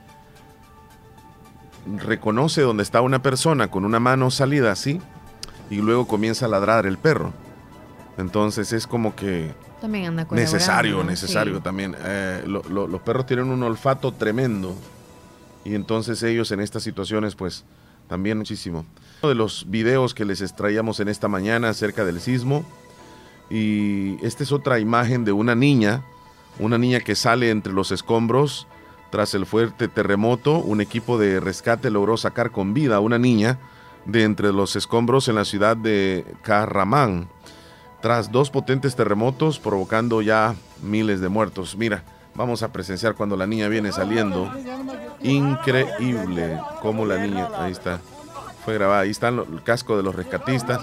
reconoce 1.99 2.62
donde 2.62 2.83
está 2.83 3.00
una 3.00 3.23
persona 3.23 3.71
con 3.71 3.85
una 3.85 4.00
mano 4.00 4.30
salida 4.30 4.73
así 4.73 5.00
y 5.71 5.76
luego 5.76 6.06
comienza 6.06 6.47
a 6.47 6.49
ladrar 6.49 6.87
el 6.87 6.99
perro. 6.99 7.33
Entonces 8.16 8.73
es 8.73 8.87
como 8.87 9.16
que 9.16 9.52
también 9.80 10.14
necesario, 10.30 11.02
necesario 11.04 11.61
también. 11.61 11.97
Eh, 12.04 12.44
los 12.47 13.00
perros 13.02 13.26
tienen 13.26 13.49
un 13.49 13.62
olfato 13.62 14.12
tremendo 14.12 14.75
y 15.64 15.75
entonces 15.75 16.23
ellos 16.23 16.50
en 16.52 16.61
estas 16.61 16.83
situaciones 16.83 17.35
pues 17.35 17.64
también 18.09 18.38
muchísimo. 18.38 18.87
Uno 19.23 19.30
de 19.30 19.35
los 19.35 19.66
videos 19.68 20.14
que 20.14 20.25
les 20.25 20.40
extraíamos 20.40 21.00
en 21.00 21.09
esta 21.09 21.28
mañana 21.28 21.71
acerca 21.71 22.04
del 22.04 22.21
sismo 22.21 22.64
y 23.50 24.25
esta 24.25 24.42
es 24.42 24.52
otra 24.52 24.78
imagen 24.78 25.25
de 25.25 25.33
una 25.33 25.54
niña 25.54 26.02
una 26.58 26.78
niña 26.78 27.00
que 27.00 27.14
sale 27.14 27.50
entre 27.50 27.73
los 27.73 27.90
escombros. 27.90 28.66
Tras 29.11 29.34
el 29.34 29.46
fuerte 29.46 29.88
terremoto, 29.88 30.58
un 30.58 30.80
equipo 30.80 31.18
de 31.18 31.38
rescate 31.38 31.90
logró 31.90 32.16
sacar 32.16 32.50
con 32.50 32.75
vida 32.75 32.96
a 32.96 33.00
una 33.00 33.18
niña 33.18 33.58
de 34.06 34.25
entre 34.25 34.52
los 34.52 34.76
escombros 34.76 35.28
en 35.28 35.37
la 35.37 35.44
ciudad 35.44 35.76
de 35.76 36.25
Carramán, 36.42 37.28
tras 38.02 38.30
dos 38.30 38.50
potentes 38.50 38.96
terremotos 38.96 39.58
provocando 39.58 40.20
ya 40.20 40.54
miles 40.82 41.20
de 41.20 41.28
muertos. 41.28 41.76
Mira, 41.76 42.02
vamos 42.34 42.62
a 42.62 42.73
presenciar 42.73 43.14
cuando 43.14 43.37
la 43.37 43.46
niña 43.46 43.68
viene 43.68 43.92
saliendo. 43.92 44.50
Increíble 45.23 46.58
cómo 46.82 47.06
la 47.06 47.16
niña, 47.18 47.49
ahí 47.56 47.73
está, 47.73 48.00
fue 48.64 48.75
grabada. 48.75 49.00
Ahí 49.00 49.11
está 49.11 49.28
el 49.28 49.62
casco 49.64 49.96
de 49.96 50.02
los 50.02 50.14
rescatistas. 50.14 50.80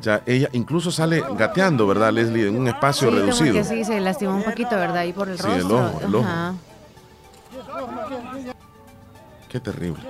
Ya 0.00 0.22
ella 0.26 0.48
incluso 0.52 0.90
sale 0.90 1.22
gateando, 1.36 1.86
¿verdad, 1.86 2.12
Leslie? 2.12 2.48
En 2.48 2.56
un 2.56 2.68
espacio 2.68 3.10
reducido. 3.10 3.62
sí, 3.64 3.84
se 3.84 4.00
lastimó 4.00 4.34
un 4.34 4.42
poquito, 4.42 4.70
¿verdad? 4.70 4.98
Ahí 4.98 5.12
por 5.12 5.28
el 5.28 5.38
sí, 5.38 5.46
El 5.50 5.70
ojo, 5.70 6.00
el 6.02 6.14
ojo. 6.14 6.26
Qué 9.48 9.58
terrible. 9.58 10.00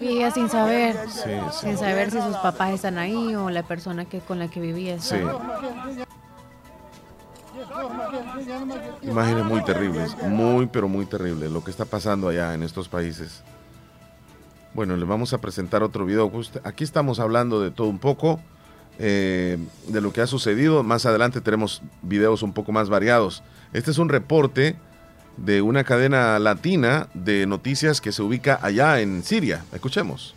Y 0.00 0.08
ella 0.08 0.30
sin 0.30 0.48
saber, 0.48 0.96
sin 1.52 1.76
saber 1.76 2.10
si 2.10 2.20
sus 2.20 2.36
papás 2.36 2.72
están 2.72 2.96
ahí 2.96 3.34
o 3.34 3.50
la 3.50 3.62
persona 3.62 4.06
que 4.06 4.20
con 4.20 4.38
la 4.38 4.48
que 4.48 4.58
vivía. 4.58 4.98
Sí. 4.98 5.16
Imágenes 9.02 9.44
muy 9.44 9.62
terribles, 9.64 10.16
muy 10.22 10.66
pero 10.66 10.88
muy 10.88 11.04
terribles 11.04 11.50
lo 11.50 11.62
que 11.62 11.70
está 11.70 11.84
pasando 11.84 12.28
allá 12.28 12.54
en 12.54 12.62
estos 12.62 12.88
países. 12.88 13.42
Bueno, 14.72 14.96
les 14.96 15.08
vamos 15.08 15.32
a 15.32 15.38
presentar 15.38 15.82
otro 15.82 16.06
video. 16.06 16.30
Aquí 16.62 16.84
estamos 16.84 17.18
hablando 17.18 17.60
de 17.60 17.72
todo 17.72 17.88
un 17.88 17.98
poco, 17.98 18.40
eh, 19.00 19.58
de 19.88 20.00
lo 20.00 20.12
que 20.12 20.20
ha 20.20 20.28
sucedido. 20.28 20.84
Más 20.84 21.06
adelante 21.06 21.40
tenemos 21.40 21.82
videos 22.02 22.42
un 22.42 22.52
poco 22.52 22.70
más 22.70 22.88
variados. 22.88 23.42
Este 23.72 23.90
es 23.90 23.98
un 23.98 24.08
reporte 24.08 24.76
de 25.36 25.60
una 25.60 25.82
cadena 25.82 26.38
latina 26.38 27.08
de 27.14 27.46
noticias 27.46 28.00
que 28.00 28.12
se 28.12 28.22
ubica 28.22 28.60
allá 28.62 29.00
en 29.00 29.24
Siria. 29.24 29.64
Escuchemos. 29.72 30.36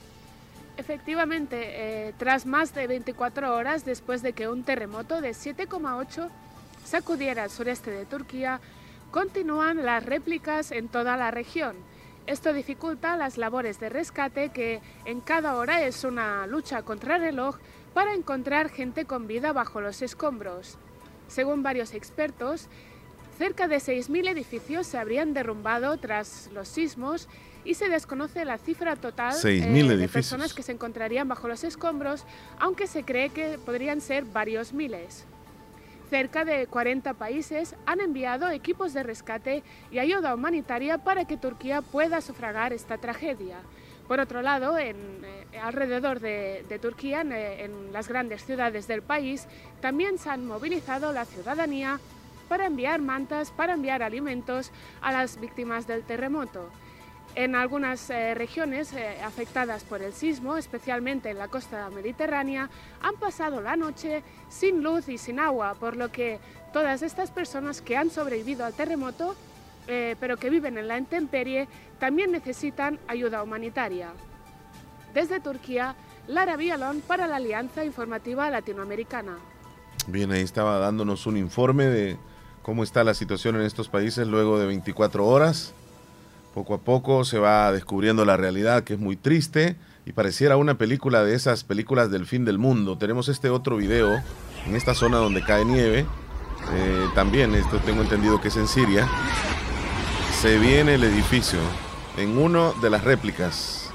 Efectivamente, 0.78 2.08
eh, 2.08 2.13
tras 2.18 2.48
más 2.48 2.74
de 2.74 2.88
24 2.88 3.54
horas 3.54 3.86
después 3.86 4.24
de 4.24 4.34
que 4.34 4.48
un 4.48 4.63
terremoto 4.63 5.22
de 5.22 5.36
7,8 5.36 6.30
sacudiera 6.84 7.44
el 7.44 7.52
sureste 7.52 7.92
de 7.92 8.06
Turquía, 8.06 8.60
continúan 9.12 9.86
las 9.86 10.04
réplicas 10.04 10.72
en 10.72 10.88
toda 10.88 11.18
la 11.18 11.30
región. 11.30 11.75
Esto 12.25 12.53
dificulta 12.53 13.18
las 13.18 13.38
labores 13.38 13.80
de 13.80 13.89
rescate 13.89 14.50
que 14.50 14.82
en 15.06 15.20
cada 15.20 15.56
hora 15.56 15.84
es 15.84 16.03
una 16.03 16.48
lucha 16.48 16.84
contra 16.84 17.18
reloj 17.18 17.58
para 17.94 18.13
encontrar 18.13 18.70
gente 18.70 19.06
con 19.06 19.27
vida 19.27 19.51
bajo 19.53 19.82
los 19.82 20.01
escombros. 20.01 20.77
Según 21.27 21.63
varios 21.63 21.94
expertos, 21.94 22.70
Cerca 23.38 23.68
de 23.68 23.77
6.000 23.77 24.30
edificios 24.30 24.86
se 24.86 24.98
habrían 24.98 25.34
derrumbado 25.34 25.98
tras 25.98 26.50
los 26.53 26.68
sismos 26.68 27.27
y 27.65 27.74
se 27.74 27.89
desconoce 27.89 28.46
la 28.46 28.60
cifra 28.60 28.96
total 28.96 29.36
eh, 29.44 29.98
de 29.98 30.08
personas 30.08 30.53
que 30.53 30.62
se 30.62 30.74
encontrarían 30.74 31.27
bajo 31.27 31.48
los 31.48 31.63
escombros, 31.63 32.25
aunque 32.60 32.86
se 32.86 33.03
cree 33.03 33.30
que 33.30 33.58
podrían 33.65 34.01
ser 34.01 34.25
varios 34.25 34.74
miles. 34.74 35.25
Cerca 36.13 36.46
de 36.46 36.67
40 36.67 37.15
países 37.15 37.75
han 37.88 38.00
enviado 38.00 38.48
equipos 38.51 38.93
de 38.93 39.01
rescate 39.01 39.63
y 39.89 39.98
ayuda 39.98 40.36
humanitaria 40.36 41.00
para 41.00 41.25
que 41.25 41.38
Turquía 41.38 41.82
pueda 41.82 42.22
sufragar 42.22 42.72
esta 42.72 43.00
tragedia. 43.00 43.58
Por 44.08 44.20
otro 44.20 44.43
lado, 44.43 44.77
en, 44.77 44.96
eh, 44.96 45.60
alrededor 45.60 46.20
de, 46.20 46.79
Turquía, 46.79 47.22
en 47.22 47.91
las 47.91 48.10
grandes 48.10 48.46
ciudades 48.46 48.86
del 48.86 49.01
país, 49.01 49.48
también 49.82 50.20
se 50.20 50.29
han 50.29 50.46
movilizado 50.46 51.13
la 51.13 51.25
ciudadanía 51.25 52.00
para 52.48 52.67
enviar 52.67 53.01
mantas, 53.01 53.50
para 53.50 53.74
enviar 53.74 54.03
alimentos 54.03 54.72
a 55.01 55.12
las 55.12 55.39
víctimas 55.39 55.88
del 55.88 56.03
terremoto. 56.03 56.70
En 57.36 57.56
algunas 57.56 58.12
eh, 58.12 58.36
regiones 58.36 58.94
eh, 58.94 59.18
afectadas 59.24 59.84
por 59.84 60.04
el 60.04 60.13
sismo, 60.13 60.56
especialmente 60.56 61.32
en 61.32 61.40
la 61.40 61.48
costa 61.48 61.90
mediterránea, 61.90 62.70
han 63.02 63.16
pasado 63.16 63.60
la 63.60 63.75
noche 63.75 64.22
sin 64.50 64.84
luz 64.84 65.10
y 65.10 65.18
sin 65.18 65.40
agua, 65.40 65.74
por 65.80 65.96
lo 65.96 66.12
que 66.12 66.40
todas 66.72 67.02
estas 67.02 67.32
personas 67.32 67.82
que 67.82 67.98
han 67.98 68.12
sobrevivido 68.12 68.66
al 68.66 68.74
terremoto, 68.74 69.36
eh, 69.88 70.16
pero 70.20 70.38
que 70.38 70.52
viven 70.52 70.78
en 70.78 70.88
la 70.88 71.00
intemperie, 71.00 71.68
también 72.00 72.32
necesitan 72.32 73.00
ayuda 73.08 73.42
humanitaria. 73.42 74.12
Desde 75.16 75.40
Turquía, 75.40 75.96
Lara 76.28 76.56
Villalón 76.56 77.02
para 77.02 77.25
la 77.25 77.38
Alianza 77.38 77.84
Informativa 77.84 78.50
Latinoamericana. 78.52 79.38
Bien, 80.06 80.32
ahí 80.32 80.42
estaba 80.42 80.78
dándonos 80.78 81.25
un 81.25 81.38
informe 81.38 81.86
de 81.86 82.18
cómo 82.62 82.84
está 82.84 83.04
la 83.04 83.16
situación 83.16 83.56
en 83.56 83.63
estos 83.63 83.90
países 83.90 84.28
luego 84.28 84.60
de 84.60 84.68
24 84.68 85.25
horas. 85.25 85.74
Poco 86.53 86.75
a 86.75 86.77
poco 86.77 87.25
se 87.25 87.39
va 87.39 87.72
descubriendo 87.72 88.25
la 88.25 88.38
realidad 88.38 88.83
que 88.83 88.93
es 88.93 89.00
muy 89.00 89.15
triste 89.15 89.75
y 90.05 90.12
pareciera 90.12 90.55
una 90.55 90.77
película 90.77 91.24
de 91.24 91.33
esas 91.33 91.63
películas 91.63 92.12
del 92.12 92.27
fin 92.27 92.45
del 92.45 92.60
mundo. 92.60 92.95
Tenemos 92.98 93.27
este 93.27 93.50
otro 93.50 93.77
video 93.77 94.22
en 94.67 94.75
esta 94.75 94.93
zona 94.93 95.17
donde 95.17 95.43
cae 95.43 95.65
nieve. 95.65 96.05
Eh, 96.74 97.07
también, 97.15 97.55
esto 97.55 97.77
tengo 97.79 98.03
entendido 98.03 98.39
que 98.39 98.50
es 98.50 98.57
en 98.57 98.67
Siria. 98.67 99.07
Se 100.41 100.60
viene 100.60 100.95
el 100.95 101.03
edificio 101.03 101.60
en 102.17 102.38
uno 102.38 102.74
de 102.81 102.89
las 102.91 103.03
réplicas 103.03 103.89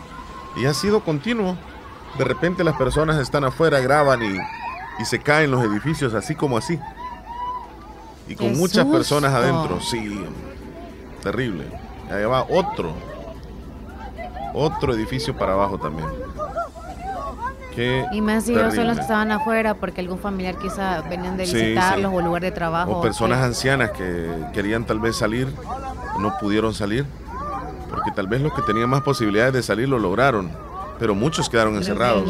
y 0.57 0.65
ha 0.65 0.75
sido 0.75 1.05
continuo. 1.05 1.57
De 2.19 2.25
repente 2.25 2.65
las 2.65 2.77
personas 2.77 3.21
están 3.21 3.45
afuera, 3.45 3.79
graban 3.79 4.21
y, 4.23 4.37
y 5.01 5.05
se 5.05 5.21
caen 5.21 5.53
los 5.53 5.65
edificios 5.65 6.13
así 6.13 6.35
como 6.35 6.59
así. 6.59 6.77
Y 8.27 8.35
con 8.35 8.59
muchas 8.59 8.85
personas 8.87 9.33
adentro, 9.33 9.81
sí. 9.81 10.21
Terrible. 11.23 11.88
Allá 12.11 12.29
va 12.29 12.47
otro. 12.49 12.93
Otro 14.55 14.95
edificio 14.95 15.37
para 15.37 15.53
abajo 15.53 15.79
también. 15.79 16.09
Qué 17.75 18.05
y 18.13 18.21
más 18.21 18.45
si 18.45 18.55
son 18.55 18.87
los 18.87 18.97
que 18.97 19.03
estaban 19.03 19.31
afuera 19.31 19.75
porque 19.75 20.01
algún 20.01 20.19
familiar 20.19 20.57
quizá 20.57 21.03
venían 21.03 21.37
de 21.37 21.45
visitarlos 21.45 22.13
o 22.13 22.21
lugar 22.21 22.43
de 22.43 22.51
trabajo. 22.51 22.99
O 22.99 23.03
personas 23.03 23.39
ancianas 23.39 23.91
que 23.93 24.29
querían 24.53 24.85
tal 24.85 24.99
vez 24.99 25.17
salir, 25.17 25.49
no 26.19 26.37
pudieron 26.39 26.75
salir. 26.75 27.07
Porque 27.89 28.11
tal 28.11 28.27
vez 28.27 28.41
los 28.41 28.53
que 28.53 28.63
tenían 28.63 28.89
más 28.91 29.03
posibilidades 29.03 29.53
de 29.53 29.63
salir 29.63 29.89
lo 29.89 29.99
lograron. 29.99 30.51
Pero 30.99 31.15
muchos 31.15 31.49
quedaron 31.49 31.77
encerrados. 31.77 32.29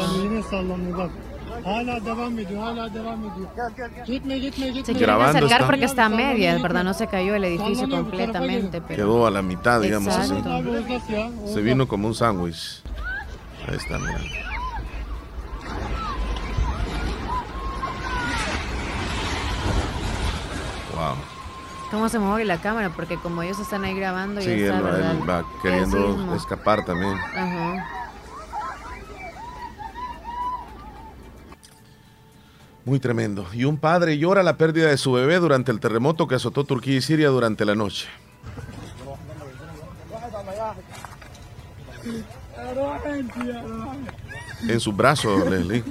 Se 4.85 4.95
quieren 4.95 5.21
acercar 5.21 5.67
porque 5.67 5.85
está 5.85 6.07
a 6.07 6.09
medias, 6.09 6.63
¿verdad? 6.63 6.85
No 6.85 6.95
se 6.95 7.07
cayó 7.07 7.35
el 7.35 7.45
edificio 7.45 7.89
completamente. 7.89 8.81
Quedó 8.89 9.27
a 9.27 9.31
la 9.31 9.43
mitad, 9.43 9.81
digamos 9.81 10.15
así. 10.15 10.35
Se 11.47 11.61
vino 11.61 11.87
como 11.87 12.09
un 12.09 12.15
sándwich. 12.15 12.83
Ahí 13.67 13.77
está, 13.77 13.99
mira. 13.99 14.19
Wow. 20.95 21.15
¿Cómo 21.91 22.09
se 22.09 22.19
mueve 22.19 22.45
la 22.45 22.59
cámara? 22.61 22.91
Porque 22.91 23.17
como 23.17 23.43
ellos 23.43 23.59
están 23.59 23.85
ahí 23.85 23.95
grabando, 23.95 24.41
sí, 24.41 24.51
él, 24.51 24.73
va 24.73 25.45
queriendo 25.63 26.35
escapar 26.35 26.85
también. 26.85 27.15
Ajá. 27.15 28.08
Muy 32.89 33.01
tremendo. 33.01 33.47
Y 33.53 33.65
un 33.65 33.77
padre 33.77 34.17
llora 34.17 34.43
la 34.43 34.57
pérdida 34.57 34.89
de 34.89 34.97
su 34.97 35.13
bebé 35.13 35.37
durante 35.37 35.71
el 35.71 35.79
terremoto 35.79 36.27
que 36.27 36.37
azotó 36.37 36.65
Turquía 36.65 36.97
y 36.97 37.03
Siria 37.03 37.29
durante 37.29 37.67
la 37.67 37.75
noche. 37.75 38.09
En 44.67 44.81
sus 44.81 44.97
brazos, 44.97 45.51
Leslie. 45.51 45.85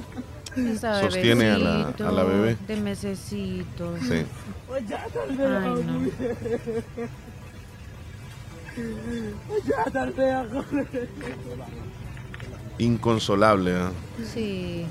Sostiene 0.99 1.51
a 1.51 1.57
la, 1.59 1.93
a 1.99 2.11
la, 2.11 2.23
bebé. 2.23 2.57
De 2.67 2.77
mesecitos. 2.77 3.99
Sí. 4.01 4.25
Inconsolable. 12.79 13.71
¿eh? 13.71 13.89
Sí. 14.33 14.87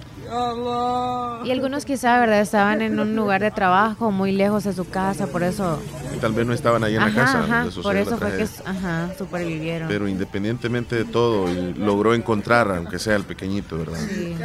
Y 1.45 1.51
algunos 1.51 1.85
quizá, 1.85 2.19
¿verdad? 2.19 2.41
Estaban 2.41 2.83
en 2.83 2.99
un 2.99 3.15
lugar 3.15 3.43
de 3.43 3.51
trabajo 3.51 4.11
muy 4.11 4.33
lejos 4.33 4.65
de 4.65 4.73
su 4.73 4.89
casa, 4.89 5.29
por 5.29 5.43
eso... 5.45 5.81
Y 6.15 6.19
tal 6.19 6.33
vez 6.33 6.47
no 6.47 6.53
estaban 6.53 6.83
ahí 6.83 6.97
en 6.97 7.01
la 7.01 7.15
casa. 7.15 7.45
Ajá, 7.45 7.67
por 7.83 7.97
eso 7.97 8.19
fue 8.19 8.37
que 8.37 8.49
ajá, 8.65 9.11
supervivieron. 9.17 9.89
Pero 9.89 10.09
independientemente 10.09 10.97
de 10.97 11.05
todo, 11.05 11.47
logró 11.77 12.15
encontrar, 12.15 12.71
aunque 12.71 12.99
sea 12.99 13.15
el 13.17 13.25
pequeñito, 13.25 13.79
¿verdad? 13.79 13.99
Sí. 14.09 14.37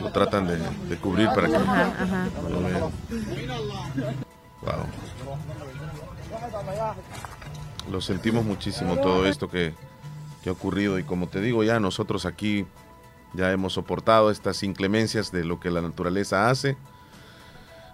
Lo 0.00 0.10
tratan 0.10 0.48
de, 0.48 0.96
cubrir 0.96 1.28
para 1.28 1.48
que 1.48 1.56
ajá, 1.56 1.92
ajá. 2.00 2.28
lo 2.50 2.60
vean. 2.62 2.80
Wow. 4.62 4.86
Lo 7.90 8.00
sentimos 8.00 8.44
muchísimo 8.44 8.96
todo 8.96 9.26
esto 9.26 9.48
que 9.48 9.74
que 10.44 10.50
ha 10.50 10.52
ocurrido. 10.52 10.98
Y 10.98 11.02
como 11.02 11.26
te 11.26 11.40
digo, 11.40 11.64
ya 11.64 11.80
nosotros 11.80 12.26
aquí 12.26 12.66
ya 13.32 13.50
hemos 13.50 13.72
soportado 13.72 14.30
estas 14.30 14.62
inclemencias 14.62 15.32
de 15.32 15.42
lo 15.42 15.58
que 15.58 15.70
la 15.70 15.80
naturaleza 15.80 16.50
hace 16.50 16.76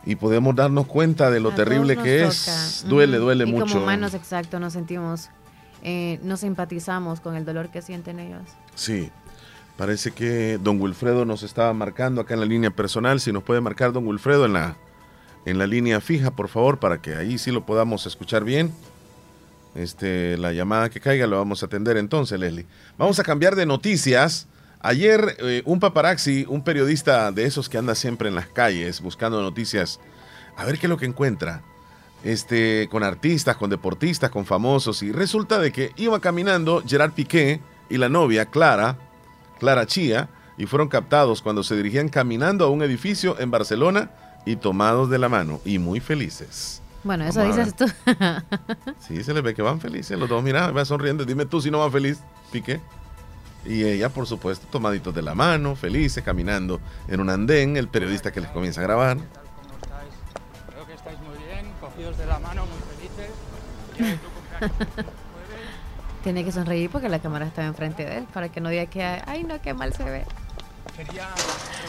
y 0.04 0.16
podemos 0.16 0.56
darnos 0.56 0.86
cuenta 0.86 1.30
de 1.30 1.38
lo 1.38 1.52
terrible 1.52 1.96
que 1.96 2.24
es. 2.24 2.84
Duele, 2.88 3.18
duele 3.18 3.44
y 3.44 3.52
mucho. 3.52 3.66
Como 3.66 3.84
humanos, 3.84 4.14
exacto, 4.14 4.58
nos 4.58 4.72
sentimos, 4.72 5.30
eh, 5.82 6.18
nos 6.24 6.40
simpatizamos 6.40 7.20
con 7.20 7.36
el 7.36 7.44
dolor 7.44 7.70
que 7.70 7.82
sienten 7.82 8.18
ellos. 8.18 8.42
Sí, 8.74 9.10
parece 9.76 10.10
que 10.10 10.58
don 10.60 10.80
Wilfredo 10.80 11.24
nos 11.24 11.44
estaba 11.44 11.72
marcando 11.72 12.20
acá 12.20 12.34
en 12.34 12.40
la 12.40 12.46
línea 12.46 12.70
personal. 12.70 13.20
Si 13.20 13.32
nos 13.32 13.44
puede 13.44 13.60
marcar 13.60 13.92
don 13.92 14.08
Wilfredo 14.08 14.44
en 14.46 14.54
la, 14.54 14.76
en 15.44 15.56
la 15.56 15.68
línea 15.68 16.00
fija, 16.00 16.32
por 16.32 16.48
favor, 16.48 16.80
para 16.80 17.00
que 17.00 17.14
ahí 17.14 17.38
sí 17.38 17.52
lo 17.52 17.64
podamos 17.64 18.06
escuchar 18.06 18.42
bien. 18.42 18.72
Este, 19.74 20.36
la 20.36 20.52
llamada 20.52 20.90
que 20.90 21.00
caiga 21.00 21.26
lo 21.26 21.38
vamos 21.38 21.62
a 21.62 21.66
atender 21.66 21.96
entonces, 21.96 22.38
Leslie. 22.38 22.66
Vamos 22.98 23.18
a 23.18 23.22
cambiar 23.22 23.54
de 23.54 23.66
noticias. 23.66 24.48
Ayer 24.80 25.36
eh, 25.40 25.62
un 25.64 25.78
paparazzi, 25.78 26.46
un 26.48 26.64
periodista 26.64 27.30
de 27.32 27.44
esos 27.44 27.68
que 27.68 27.78
anda 27.78 27.94
siempre 27.94 28.28
en 28.28 28.34
las 28.34 28.46
calles 28.46 29.00
buscando 29.00 29.42
noticias, 29.42 30.00
a 30.56 30.64
ver 30.64 30.78
qué 30.78 30.86
es 30.86 30.90
lo 30.90 30.96
que 30.96 31.06
encuentra, 31.06 31.62
este, 32.24 32.88
con 32.90 33.02
artistas, 33.02 33.56
con 33.56 33.70
deportistas, 33.70 34.30
con 34.30 34.46
famosos, 34.46 35.02
y 35.02 35.12
resulta 35.12 35.58
de 35.58 35.70
que 35.70 35.92
iba 35.96 36.20
caminando 36.20 36.82
Gerard 36.86 37.12
Piqué 37.12 37.60
y 37.90 37.98
la 37.98 38.08
novia 38.08 38.46
Clara, 38.46 38.96
Clara 39.58 39.86
Chía, 39.86 40.30
y 40.56 40.66
fueron 40.66 40.88
captados 40.88 41.42
cuando 41.42 41.62
se 41.62 41.76
dirigían 41.76 42.08
caminando 42.08 42.64
a 42.64 42.70
un 42.70 42.82
edificio 42.82 43.38
en 43.38 43.50
Barcelona 43.50 44.10
y 44.44 44.56
tomados 44.56 45.08
de 45.10 45.18
la 45.18 45.28
mano 45.28 45.60
y 45.64 45.78
muy 45.78 46.00
felices. 46.00 46.79
Bueno, 47.02 47.24
eso 47.24 47.42
dices 47.44 47.74
tú. 47.74 47.86
sí, 49.00 49.24
se 49.24 49.32
les 49.32 49.42
ve 49.42 49.54
que 49.54 49.62
van 49.62 49.80
felices. 49.80 50.18
Los 50.18 50.28
dos, 50.28 50.42
mira, 50.42 50.70
van 50.70 50.84
sonriendo. 50.84 51.24
Dime 51.24 51.46
tú 51.46 51.60
si 51.60 51.70
no 51.70 51.78
van 51.78 51.92
feliz, 51.92 52.20
Piqué. 52.52 52.80
Y 53.64 53.84
ella, 53.84 54.08
por 54.08 54.26
supuesto, 54.26 54.66
tomaditos 54.70 55.14
de 55.14 55.22
la 55.22 55.34
mano, 55.34 55.76
felices, 55.76 56.22
caminando 56.24 56.80
en 57.08 57.20
un 57.20 57.30
andén. 57.30 57.76
El 57.76 57.88
periodista 57.88 58.32
que 58.32 58.40
les 58.40 58.50
comienza 58.50 58.80
a 58.80 58.84
grabar. 58.84 59.18
Creo 60.68 60.86
que 60.86 60.94
estáis 60.94 61.18
muy 61.20 61.36
bien, 61.44 61.72
cogidos 61.80 62.16
de 62.18 62.26
la 62.26 62.38
mano, 62.38 62.64
muy 62.66 62.78
felices. 62.96 63.30
Tiene 66.22 66.44
que 66.44 66.52
sonreír 66.52 66.90
porque 66.90 67.08
la 67.08 67.18
cámara 67.18 67.46
está 67.46 67.64
enfrente 67.64 68.04
de 68.04 68.18
él 68.18 68.26
para 68.32 68.50
que 68.50 68.60
no 68.60 68.68
diga 68.68 68.86
que, 68.86 69.02
ay, 69.02 69.44
no, 69.44 69.60
qué 69.62 69.72
mal 69.72 69.94
se 69.94 70.04
ve. 70.04 70.24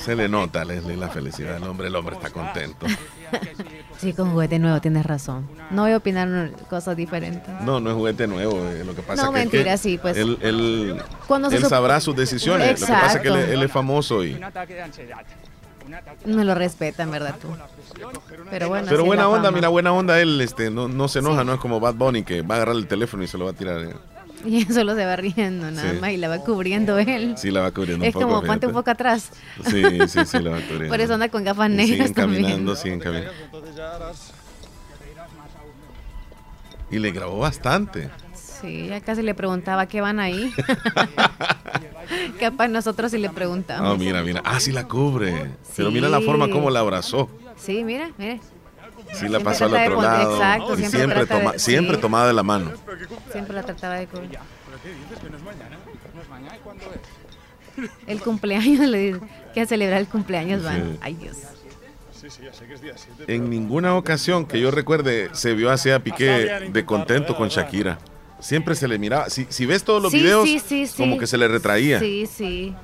Se 0.03 0.15
le 0.15 0.27
nota, 0.27 0.65
Leslie, 0.65 0.98
la 0.98 1.10
felicidad 1.10 1.53
del 1.53 1.63
hombre. 1.63 1.88
El 1.88 1.95
hombre 1.95 2.15
está 2.15 2.29
contento. 2.31 2.88
Sí, 3.98 4.13
con 4.13 4.31
juguete 4.31 4.57
nuevo, 4.57 4.81
tienes 4.81 5.05
razón. 5.05 5.48
No 5.69 5.83
voy 5.83 5.91
a 5.91 5.98
opinar 5.98 6.51
cosas 6.69 6.98
diferentes. 6.98 7.53
No, 7.62 7.79
no 7.79 7.91
es 7.91 7.95
juguete 7.95 8.25
nuevo. 8.25 8.65
Eh, 8.67 8.83
lo 8.83 8.95
que 8.95 9.03
pasa 9.03 9.21
no, 9.21 9.29
es 9.29 9.33
que 9.33 9.39
mentira, 9.39 9.77
sí, 9.77 10.00
pues. 10.00 10.17
Él, 10.17 10.39
él, 10.41 11.01
él 11.51 11.65
sabrá 11.65 12.00
sus 12.00 12.15
decisiones. 12.15 12.81
Lo 12.81 12.88
que 12.88 12.93
pasa 12.93 13.17
es 13.17 13.21
que 13.21 13.27
él, 13.27 13.62
es 13.62 13.71
famoso 13.71 14.25
y. 14.25 14.39
No 16.25 16.43
lo 16.43 16.55
respetan, 16.55 17.12
¿verdad 17.12 17.36
tú? 17.39 17.50
Pero 18.50 18.69
bueno. 18.69 18.88
Pero 18.89 19.05
buena 19.05 19.27
onda, 19.27 19.51
mira, 19.51 19.67
buena 19.67 19.93
onda. 19.93 20.19
Él 20.19 20.41
este, 20.41 20.71
no, 20.71 20.88
no 20.88 21.07
se 21.07 21.19
enoja, 21.19 21.43
no 21.43 21.53
es 21.53 21.60
como 21.60 21.79
Bad 21.79 21.93
Bunny 21.93 22.24
que 22.24 22.41
va 22.41 22.55
a 22.55 22.57
agarrar 22.57 22.75
el 22.75 22.88
teléfono 22.88 23.24
y 23.24 23.27
se 23.27 23.38
lo 23.38 23.45
va 23.45 23.51
a 23.51 23.53
tirar. 23.53 23.88
Y 24.45 24.65
solo 24.65 24.95
se 24.95 25.05
va 25.05 25.15
riendo 25.15 25.69
nada 25.71 25.93
más 25.93 26.12
y 26.12 26.17
la 26.17 26.27
va 26.27 26.39
cubriendo 26.39 26.98
él. 26.98 27.36
Sí, 27.38 27.51
la 27.51 27.62
va 27.62 27.71
cubriendo. 27.71 28.05
Es 28.05 28.13
como 28.13 28.41
ponte 28.43 28.67
un 28.67 28.74
poco 28.74 28.89
atrás. 28.91 29.31
Sí, 29.69 29.83
sí, 30.07 30.25
sí, 30.25 30.39
la 30.39 30.51
va 30.51 30.57
cubriendo. 30.67 30.89
Por 30.89 31.01
eso 31.01 31.13
anda 31.13 31.29
con 31.29 31.43
gafas 31.43 31.69
negras. 31.69 32.10
Siguen 32.10 32.13
caminando, 32.13 32.75
siguen 32.75 33.00
caminando. 33.00 33.31
Y 36.89 37.00
le 37.00 37.12
grabó 37.12 37.39
bastante. 37.39 38.10
Sí, 38.33 38.88
ya 38.88 39.01
casi 39.01 39.21
le 39.24 39.33
preguntaba 39.33 39.86
qué 39.88 40.01
van 40.01 40.19
ahí. 40.19 40.53
Capaz 42.39 42.67
nosotros 42.67 43.12
sí 43.12 43.17
le 43.17 43.29
preguntamos. 43.29 43.93
Ah, 43.93 43.98
mira, 43.98 44.21
mira. 44.21 44.41
Ah, 44.45 44.60
sí 44.60 44.71
la 44.71 44.88
cubre. 44.88 45.51
Pero 45.75 45.89
mira 45.89 46.10
la 46.10 46.21
forma 46.21 46.50
como 46.50 46.69
la 46.69 46.81
abrazó. 46.81 47.29
Sí, 47.55 47.83
mira, 47.83 48.12
mire. 48.17 48.39
Sí, 49.13 49.27
la 49.27 49.39
pasó 49.39 49.65
al 49.65 49.73
otro 49.73 50.01
lado. 50.01 50.35
Exacto, 50.35 50.79
y 50.79 50.85
siempre, 50.85 51.25
toma, 51.25 51.53
siempre 51.57 51.97
tomada 51.97 52.27
de 52.27 52.33
la 52.33 52.43
mano. 52.43 52.71
Siempre 53.31 53.53
la 53.53 53.63
trataba 53.63 53.95
de 53.95 54.07
cubrir. 54.07 54.39
El 58.07 58.21
cumpleaños 58.21 58.79
le 58.89 58.97
dice 58.97 59.19
que 59.53 59.61
a 59.61 59.65
celebrar 59.65 59.99
el 59.99 60.07
cumpleaños 60.07 60.63
van. 60.63 60.97
Ay 61.01 61.15
Dios. 61.15 61.37
En 63.27 63.49
ninguna 63.49 63.95
ocasión 63.95 64.45
que 64.45 64.59
yo 64.59 64.69
recuerde 64.69 65.29
se 65.33 65.53
vio 65.53 65.71
hacia 65.71 66.03
Piqué 66.03 66.69
de 66.71 66.85
contento 66.85 67.35
con 67.35 67.49
Shakira. 67.49 67.97
Siempre 68.39 68.75
se 68.75 68.87
le 68.87 68.97
miraba. 68.97 69.29
Si, 69.29 69.45
si 69.49 69.65
ves 69.65 69.83
todos 69.83 70.01
los 70.01 70.11
videos, 70.11 70.47
como 70.97 71.17
que 71.17 71.27
se 71.27 71.37
le 71.37 71.47
retraía. 71.47 71.99
Sí, 71.99 72.27
sí. 72.27 72.75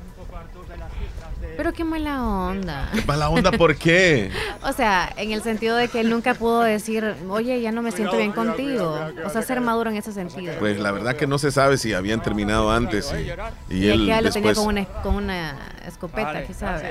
Qué 1.78 1.84
mala 1.84 2.24
onda. 2.24 2.90
¿Qué 2.92 3.06
mala 3.06 3.30
onda 3.30 3.52
por 3.52 3.76
qué? 3.76 4.32
o 4.64 4.74
sea, 4.74 5.14
en 5.16 5.32
el 5.32 5.44
sentido 5.44 5.76
de 5.76 5.90
que 5.90 6.00
él 6.00 6.10
nunca 6.10 6.34
pudo 6.34 6.62
decir, 6.62 7.14
oye, 7.30 7.62
ya 7.62 7.72
no 7.72 7.84
me 7.84 7.92
siento 7.92 8.18
bien 8.18 8.32
contigo. 8.32 9.00
O 9.24 9.30
sea, 9.30 9.44
ser 9.44 9.62
maduro 9.62 9.92
en 9.92 9.98
ese 9.98 10.12
sentido. 10.12 10.56
Pues 10.58 10.80
la 10.80 10.92
verdad 10.92 11.16
que 11.16 11.28
no 11.28 11.38
se 11.38 11.52
sabe 11.52 11.78
si 11.78 11.94
habían 11.94 12.24
terminado 12.24 12.72
antes 12.72 13.14
y, 13.14 13.76
y, 13.76 13.78
y 13.78 13.90
él 13.90 14.08
que 14.08 14.22
lo 14.24 14.32
tenía 14.32 14.56
con 14.56 14.66
una, 14.66 14.86
con 14.86 15.16
una 15.18 15.56
escopeta, 15.86 16.44
quizás. 16.48 16.82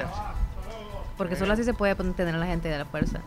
Porque 1.16 1.34
solo 1.34 1.54
así 1.54 1.64
se 1.64 1.74
puede 1.74 1.96
tener 1.96 2.36
a 2.36 2.38
la 2.38 2.46
gente 2.46 2.68
de 2.68 2.78
la 2.78 2.84
fuerza. 2.84 3.22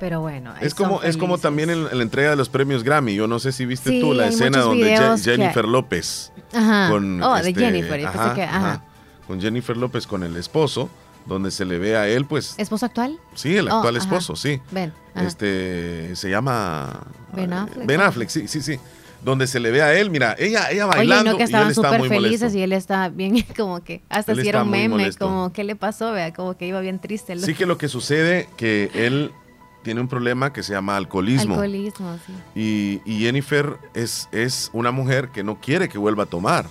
Pero 0.00 0.22
bueno. 0.22 0.54
Es 0.62 0.74
como, 0.74 1.02
es 1.02 1.18
como 1.18 1.36
también 1.36 1.68
en, 1.68 1.84
la 1.84 2.02
entrega 2.02 2.30
de 2.30 2.36
los 2.36 2.48
premios 2.48 2.84
Grammy. 2.84 3.14
Yo 3.14 3.26
no 3.26 3.38
sé 3.38 3.52
si 3.52 3.66
viste 3.66 4.00
tú 4.00 4.14
la 4.14 4.28
escena 4.28 4.60
donde 4.60 5.18
Jennifer 5.22 5.66
López. 5.66 6.32
Ajá. 6.54 6.88
Con, 6.88 7.22
oh, 7.22 7.34
de 7.34 7.50
este, 7.50 7.60
Jennifer. 7.60 8.06
Ajá, 8.06 8.34
que, 8.34 8.42
ajá 8.44 8.82
con 9.26 9.40
Jennifer 9.40 9.76
López 9.76 10.06
con 10.06 10.22
el 10.22 10.36
esposo, 10.36 10.88
donde 11.26 11.50
se 11.50 11.64
le 11.64 11.78
ve 11.78 11.96
a 11.96 12.08
él, 12.08 12.26
pues. 12.26 12.54
¿Esposo 12.58 12.86
actual? 12.86 13.18
Sí, 13.34 13.56
el 13.56 13.68
actual 13.68 13.94
oh, 13.94 13.98
esposo, 13.98 14.36
sí. 14.36 14.60
Ben. 14.70 14.92
Este 15.14 16.14
se 16.16 16.30
llama 16.30 17.00
Ben 17.34 17.52
Affleck. 17.52 17.86
Ben 17.86 18.00
Affleck, 18.00 18.28
sí, 18.28 18.48
sí, 18.48 18.60
sí. 18.62 18.78
Donde 19.24 19.46
se 19.46 19.58
le 19.58 19.70
ve 19.70 19.80
a 19.80 19.94
él, 19.94 20.10
mira, 20.10 20.36
ella, 20.38 20.70
ella 20.70 20.84
bailando. 20.84 21.22
Oye, 21.22 21.30
no, 21.30 21.38
que 21.38 21.44
estaban 21.44 21.74
súper 21.74 22.08
felices 22.08 22.54
y 22.54 22.62
él 22.62 22.74
está 22.74 23.08
bien, 23.08 23.42
como 23.56 23.82
que 23.82 24.02
hasta 24.10 24.32
hicieron 24.32 24.68
meme, 24.70 25.10
como, 25.14 25.50
¿qué 25.52 25.64
le 25.64 25.76
pasó? 25.76 26.12
Vea, 26.12 26.34
como 26.34 26.56
que 26.56 26.66
iba 26.66 26.80
bien 26.80 26.98
triste. 26.98 27.38
Sí, 27.38 27.54
que 27.54 27.64
lo 27.64 27.78
que 27.78 27.88
sucede, 27.88 28.48
que 28.58 28.90
él 28.92 29.32
tiene 29.82 30.00
un 30.02 30.08
problema 30.08 30.52
que 30.52 30.62
se 30.62 30.72
llama 30.72 30.96
alcoholismo. 30.96 31.54
Alcoholismo, 31.54 32.18
sí. 32.26 32.32
Y, 32.54 33.10
y 33.10 33.20
Jennifer 33.20 33.78
es, 33.94 34.28
es 34.32 34.70
una 34.74 34.90
mujer 34.90 35.30
que 35.30 35.42
no 35.42 35.58
quiere 35.60 35.88
que 35.88 35.96
vuelva 35.96 36.24
a 36.24 36.26
tomar. 36.26 36.66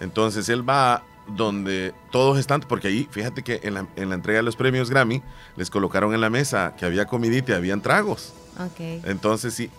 Entonces 0.00 0.48
él 0.48 0.68
va 0.68 1.04
donde 1.26 1.94
todos 2.10 2.38
están, 2.38 2.60
porque 2.60 2.88
ahí, 2.88 3.08
fíjate 3.10 3.42
que 3.42 3.60
en 3.62 3.74
la, 3.74 3.86
en 3.96 4.08
la, 4.08 4.14
entrega 4.14 4.38
de 4.38 4.42
los 4.42 4.56
premios 4.56 4.90
Grammy, 4.90 5.22
les 5.56 5.70
colocaron 5.70 6.14
en 6.14 6.20
la 6.20 6.30
mesa 6.30 6.74
que 6.76 6.84
había 6.84 7.06
comidita 7.06 7.52
y 7.52 7.54
habían 7.54 7.80
tragos. 7.80 8.32
Okay. 8.72 9.00
Entonces, 9.04 9.54
sí, 9.54 9.70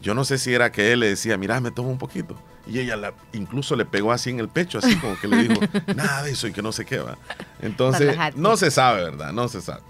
yo 0.00 0.14
no 0.14 0.24
sé 0.24 0.38
si 0.38 0.52
era 0.52 0.70
que 0.70 0.92
él 0.92 1.00
le 1.00 1.08
decía, 1.08 1.36
mira, 1.36 1.60
me 1.60 1.70
tomo 1.70 1.90
un 1.90 1.98
poquito. 1.98 2.36
Y 2.66 2.78
ella 2.78 2.96
la, 2.96 3.12
incluso 3.32 3.76
le 3.76 3.84
pegó 3.84 4.12
así 4.12 4.30
en 4.30 4.40
el 4.40 4.48
pecho, 4.48 4.78
así 4.78 4.96
como 4.96 5.18
que 5.18 5.28
le 5.28 5.36
dijo, 5.36 5.60
nada 5.94 6.22
de 6.22 6.30
eso 6.30 6.46
y 6.46 6.52
que 6.52 6.62
no 6.62 6.72
sé 6.72 6.84
qué 6.86 6.98
va. 6.98 7.18
Entonces, 7.60 8.16
no 8.36 8.56
se 8.56 8.70
sabe, 8.70 9.04
¿verdad? 9.04 9.32
No 9.32 9.48
se 9.48 9.60
sabe. 9.60 9.82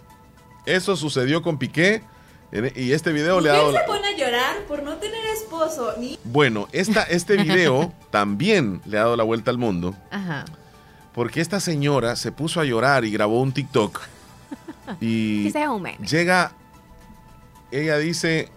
Eso 0.66 0.96
sucedió 0.96 1.42
con 1.42 1.58
Piqué. 1.58 2.02
Y 2.76 2.92
este 2.92 3.12
video 3.12 3.40
le 3.40 3.50
ha 3.50 3.54
dado. 3.54 3.72
se 3.72 3.80
pone 3.80 4.06
a 4.06 4.16
llorar 4.16 4.64
por 4.68 4.84
no 4.84 4.96
tener 4.98 5.24
esposo. 5.26 5.94
Ni... 5.98 6.20
Bueno, 6.22 6.68
esta, 6.70 7.02
este 7.02 7.36
video 7.36 7.92
también 8.10 8.80
le 8.86 8.96
ha 8.96 9.00
dado 9.00 9.16
la 9.16 9.24
vuelta 9.24 9.50
al 9.50 9.58
mundo. 9.58 9.92
Ajá 10.12 10.44
porque 11.14 11.40
esta 11.40 11.60
señora 11.60 12.16
se 12.16 12.32
puso 12.32 12.60
a 12.60 12.64
llorar 12.64 13.04
y 13.04 13.10
grabó 13.10 13.40
un 13.40 13.52
TikTok. 13.52 14.00
Y 15.00 15.50
llega, 16.06 16.52
ella 17.70 17.96
dice 17.96 18.50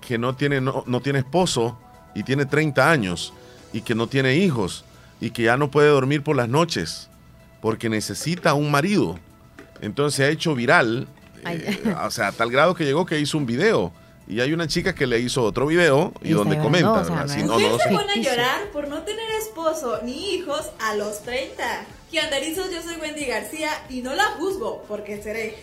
que 0.00 0.16
no 0.16 0.34
tiene, 0.34 0.62
no, 0.62 1.00
tiene 1.02 1.18
esposo 1.18 1.78
y 2.14 2.22
tiene 2.22 2.46
30 2.46 2.90
años 2.90 3.34
y 3.74 3.82
que 3.82 3.94
no 3.94 4.06
tiene 4.06 4.36
hijos 4.36 4.86
y 5.20 5.30
que 5.30 5.42
ya 5.42 5.58
no 5.58 5.70
puede 5.70 5.90
dormir 5.90 6.22
por 6.22 6.36
las 6.36 6.48
noches 6.48 7.10
porque 7.60 7.90
necesita 7.90 8.54
un 8.54 8.70
marido. 8.70 9.18
Entonces 9.82 10.16
se 10.16 10.24
ha 10.24 10.28
hecho 10.30 10.54
viral, 10.54 11.06
eh, 11.44 11.94
o 12.02 12.10
sea, 12.10 12.28
a 12.28 12.32
tal 12.32 12.50
grado 12.50 12.74
que 12.74 12.86
llegó 12.86 13.04
que 13.04 13.20
hizo 13.20 13.36
un 13.36 13.44
video. 13.44 13.92
Y 14.28 14.42
hay 14.42 14.52
una 14.52 14.68
chica 14.68 14.94
que 14.94 15.06
le 15.06 15.18
hizo 15.20 15.42
otro 15.42 15.66
video 15.66 16.12
y, 16.22 16.32
donde 16.32 16.58
comenta. 16.58 17.02
No, 17.02 17.58
no, 17.58 17.78
se 17.78 17.88
pone 17.88 18.12
a 18.12 18.16
llorar 18.16 18.70
por 18.72 18.86
no 18.86 19.02
tener 19.02 19.30
esposo 19.40 20.00
ni 20.02 20.34
hijos 20.34 20.68
a 20.80 20.94
los 20.96 21.22
30. 21.22 21.86
Que 22.10 22.20
andarizos, 22.20 22.70
yo 22.70 22.82
soy 22.82 22.96
Wendy 23.00 23.24
García 23.24 23.70
y 23.88 24.02
no 24.02 24.14
la 24.14 24.24
juzgo 24.32 24.84
porque 24.86 25.22
seré. 25.22 25.56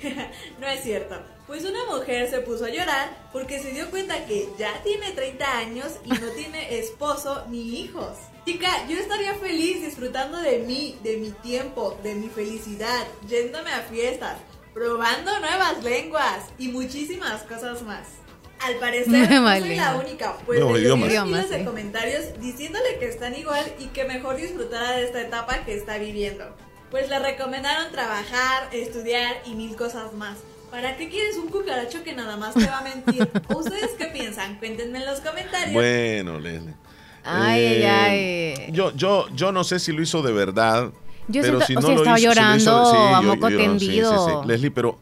no 0.60 0.68
es 0.68 0.82
cierto. 0.82 1.16
Pues 1.46 1.64
una 1.64 1.86
mujer 1.86 2.28
se 2.28 2.40
puso 2.40 2.66
a 2.66 2.70
llorar 2.70 3.16
porque 3.32 3.62
se 3.62 3.70
dio 3.70 3.92
cuenta 3.92 4.26
que 4.26 4.50
ya 4.58 4.82
tiene 4.84 5.12
30 5.12 5.58
años 5.58 5.92
y 6.04 6.10
no 6.10 6.28
tiene 6.36 6.80
esposo 6.80 7.46
ni 7.50 7.82
hijos. 7.82 8.18
Chica, 8.48 8.88
yo 8.90 8.98
estaría 8.98 9.36
feliz 9.36 9.82
disfrutando 9.84 10.40
de 10.40 10.60
mí, 10.60 10.98
de 11.04 11.18
mi 11.18 11.30
tiempo, 11.30 12.00
de 12.02 12.16
mi 12.16 12.30
felicidad, 12.30 13.06
yéndome 13.28 13.72
a 13.72 13.82
fiestas, 13.82 14.38
probando 14.74 15.40
nuevas 15.40 15.84
lenguas 15.84 16.46
y 16.58 16.70
muchísimas 16.70 17.44
cosas 17.44 17.84
más. 17.84 18.25
Al 18.60 18.76
parecer, 18.80 19.30
no 19.30 19.60
soy 19.60 19.76
la 19.76 19.96
única, 19.96 20.38
pues 20.46 20.60
no, 20.60 20.70
miles 20.98 21.50
de 21.50 21.66
comentarios 21.66 22.40
diciéndole 22.40 22.98
que 23.00 23.08
están 23.08 23.36
igual 23.36 23.66
y 23.80 23.88
que 23.88 24.06
mejor 24.06 24.38
disfrutara 24.38 24.92
de 24.92 25.06
esta 25.06 25.22
etapa 25.22 25.66
que 25.66 25.76
está 25.76 25.98
viviendo. 25.98 26.46
Pues 26.92 27.10
le 27.10 27.20
recomendaron 27.20 27.92
trabajar, 27.92 28.70
estudiar 28.72 29.36
y 29.46 29.56
mil 29.56 29.76
cosas 29.76 30.14
más. 30.14 30.38
¿Para 30.72 30.98
qué 30.98 31.10
quieres 31.10 31.38
un 31.38 31.48
cucaracho 31.48 32.04
que 32.04 32.14
nada 32.14 32.38
más 32.38 32.54
te 32.54 32.66
va 32.66 32.80
a 32.80 32.84
mentir? 32.84 33.30
¿Ustedes 33.56 33.92
qué 33.98 34.08
piensan? 34.08 34.58
Cuéntenme 34.60 35.00
en 35.00 35.06
los 35.06 35.20
comentarios. 35.22 35.74
Bueno, 35.74 36.40
Leslie. 36.40 36.74
Ay, 37.24 37.84
ay, 37.84 37.84
ay. 37.84 38.72
Yo, 38.72 38.94
yo, 38.96 39.28
yo 39.34 39.52
no 39.52 39.64
sé 39.64 39.80
si 39.80 39.92
lo 39.92 40.02
hizo 40.02 40.22
de 40.22 40.32
verdad. 40.32 40.92
Yo 41.28 41.42
pero 41.42 41.62
si 41.62 41.74
no 41.74 41.80
o 41.80 41.84
sea, 41.84 41.96
estaba 41.96 42.20
llorando 42.20 43.16
a 43.16 43.22
moco 43.22 43.48
tendido. 43.48 44.44
Leslie, 44.46 44.72
pero 44.72 45.00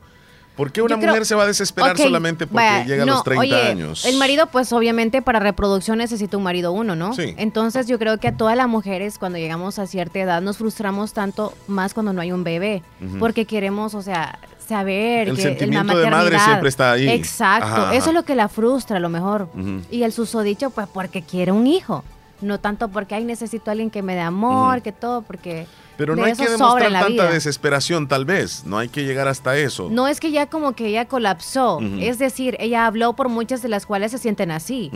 ¿Por 0.56 0.72
qué 0.72 0.82
una 0.82 0.98
mujer 0.98 1.26
se 1.26 1.36
va 1.36 1.44
a 1.44 1.48
desesperar 1.48 1.98
solamente 1.98 2.46
porque 2.48 2.84
llega 2.86 3.04
a 3.04 3.06
los 3.06 3.24
30 3.24 3.56
años? 3.68 4.06
El 4.06 4.18
marido, 4.18 4.48
pues 4.48 4.72
obviamente 4.74 5.22
para 5.22 5.40
reproducción 5.40 5.98
necesita 5.98 6.38
un 6.38 6.44
marido 6.44 6.72
uno, 6.72 6.96
¿no? 6.96 7.14
Sí. 7.14 7.34
Entonces 7.38 7.88
yo 7.88 7.98
creo 7.98 8.20
que 8.20 8.28
a 8.28 8.38
todas 8.38 8.56
las 8.56 8.68
mujeres 8.68 9.18
cuando 9.18 9.38
llegamos 9.38 9.80
a 9.80 9.88
cierta 9.88 10.20
edad 10.20 10.42
nos 10.42 10.58
frustramos 10.58 11.14
tanto 11.14 11.54
más 11.68 11.94
cuando 11.94 12.14
no 12.14 12.22
hay 12.22 12.32
un 12.32 12.44
bebé, 12.44 12.84
porque 13.20 13.46
queremos, 13.46 13.96
o 13.96 14.02
sea, 14.02 14.40
saber 14.68 15.30
el 15.30 15.36
que 15.36 15.42
sentimiento 15.42 15.98
de 15.98 16.10
madre 16.10 16.40
siempre 16.40 16.70
está 16.70 16.94
ahí. 16.94 17.10
Exacto, 17.10 17.92
eso 17.92 18.10
es 18.10 18.14
lo 18.14 18.24
que 18.24 18.36
la 18.36 18.48
frustra 18.48 18.98
a 18.98 19.00
lo 19.00 19.10
mejor. 19.10 19.50
Y 19.90 20.04
el 20.04 20.12
susodicho, 20.12 20.70
pues 20.70 20.88
porque 20.94 21.22
quiere 21.22 21.52
un 21.52 21.68
hijo, 21.68 22.04
no 22.42 22.60
tanto 22.60 22.90
porque 22.90 23.16
ay 23.16 23.24
necesito 23.24 23.70
a 23.70 23.74
alguien 23.74 23.90
que 23.90 24.02
me 24.02 24.16
dé 24.16 24.22
amor, 24.22 24.82
que 24.82 24.92
todo, 24.92 25.22
porque 25.22 25.68
pero 25.98 26.16
no 26.16 26.24
hay 26.24 26.34
que 26.34 26.50
demostrar 26.50 26.92
tanta 26.92 27.32
desesperación, 27.32 28.08
tal 28.08 28.26
vez. 28.26 28.64
No 28.66 28.78
hay 28.78 28.90
que 28.90 29.04
llegar 29.04 29.28
hasta 29.28 29.58
eso. 29.58 29.90
No 29.92 30.08
es 30.08 30.20
que 30.20 30.32
ya 30.32 30.48
como 30.48 30.74
que 30.74 30.88
ella 30.88 31.06
colapsó. 31.06 31.80
Es 32.00 32.20
decir, 32.20 32.58
ella 32.60 32.86
habló 32.86 33.14
por 33.14 33.30
muchas 33.30 33.62
de 33.62 33.70
las 33.70 33.86
cuales 33.86 34.12
se 34.12 34.18
sienten 34.18 34.52
así. 34.52 34.92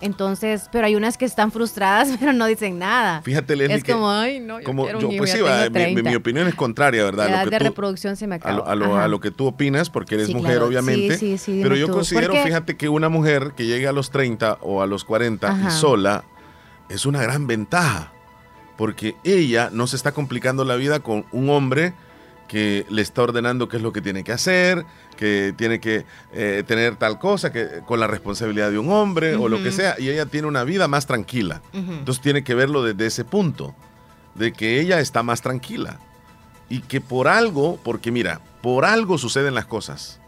Entonces, 0.00 0.68
pero 0.70 0.86
hay 0.86 0.94
unas 0.94 1.16
que 1.16 1.24
están 1.24 1.50
frustradas, 1.50 2.10
pero 2.20 2.34
no 2.34 2.46
dicen 2.46 2.78
nada. 2.78 3.22
Fíjate, 3.22 3.56
Leslie, 3.56 3.78
es 3.78 3.84
como, 3.84 4.10
ay, 4.10 4.40
no, 4.40 4.60
yo 4.60 4.70
quiero 4.70 5.08
un 5.08 5.16
Pues 5.16 5.32
sí, 5.32 5.38
mi, 6.02 6.14
opinión 6.14 6.46
es 6.46 6.54
contraria, 6.54 7.02
¿verdad? 7.04 7.30
La 7.30 7.42
edad 7.42 7.50
de 7.50 7.58
reproducción 7.58 8.14
se 8.14 8.26
me 8.26 8.34
acaba. 8.34 8.70
A 8.70 8.74
lo, 8.74 8.96
a, 8.96 9.08
lo, 9.08 9.20
que 9.20 9.30
tú 9.30 9.46
opinas, 9.46 9.88
porque 9.88 10.16
eres 10.16 10.34
mujer, 10.34 10.62
obviamente. 10.62 11.16
Sí, 11.16 11.38
sí, 11.38 11.56
sí, 11.56 11.60
pero 11.62 11.76
yo 11.76 11.88
considero, 11.88 12.34
fíjate, 12.34 12.76
que 12.76 12.88
una 12.90 13.08
mujer 13.08 13.52
que 13.56 13.64
llegue 13.64 13.88
a 13.88 13.92
los 13.92 14.10
30 14.10 14.58
o 14.60 14.82
a 14.82 14.86
los 14.86 15.04
40 15.04 15.62
y 15.66 15.70
sola 15.70 16.24
es 16.88 17.06
una 17.06 17.22
gran 17.22 17.46
ventaja 17.46 18.12
porque 18.76 19.16
ella 19.24 19.70
no 19.72 19.86
se 19.86 19.96
está 19.96 20.12
complicando 20.12 20.64
la 20.64 20.76
vida 20.76 21.00
con 21.00 21.24
un 21.32 21.50
hombre 21.50 21.94
que 22.46 22.86
le 22.90 23.02
está 23.02 23.22
ordenando 23.22 23.68
qué 23.68 23.78
es 23.78 23.82
lo 23.82 23.92
que 23.92 24.00
tiene 24.00 24.22
que 24.22 24.32
hacer, 24.32 24.84
que 25.16 25.52
tiene 25.56 25.80
que 25.80 26.04
eh, 26.32 26.62
tener 26.66 26.96
tal 26.96 27.18
cosa, 27.18 27.50
que 27.50 27.80
con 27.86 27.98
la 27.98 28.06
responsabilidad 28.06 28.70
de 28.70 28.78
un 28.78 28.90
hombre 28.92 29.34
o 29.34 29.48
lo 29.48 29.62
que 29.62 29.72
sea, 29.72 29.96
y 29.98 30.08
ella 30.08 30.26
tiene 30.26 30.46
una 30.46 30.62
vida 30.62 30.86
más 30.86 31.06
tranquila. 31.06 31.60
Entonces 31.72 32.22
tiene 32.22 32.44
que 32.44 32.54
verlo 32.54 32.84
desde 32.84 33.06
ese 33.06 33.24
punto, 33.24 33.74
de 34.34 34.52
que 34.52 34.80
ella 34.80 35.00
está 35.00 35.22
más 35.22 35.42
tranquila. 35.42 35.98
Y 36.68 36.80
que 36.80 37.00
por 37.00 37.28
algo, 37.28 37.80
porque 37.82 38.12
mira, 38.12 38.40
por 38.62 38.84
algo 38.84 39.18
suceden 39.18 39.54
las 39.54 39.66
cosas. 39.66 40.20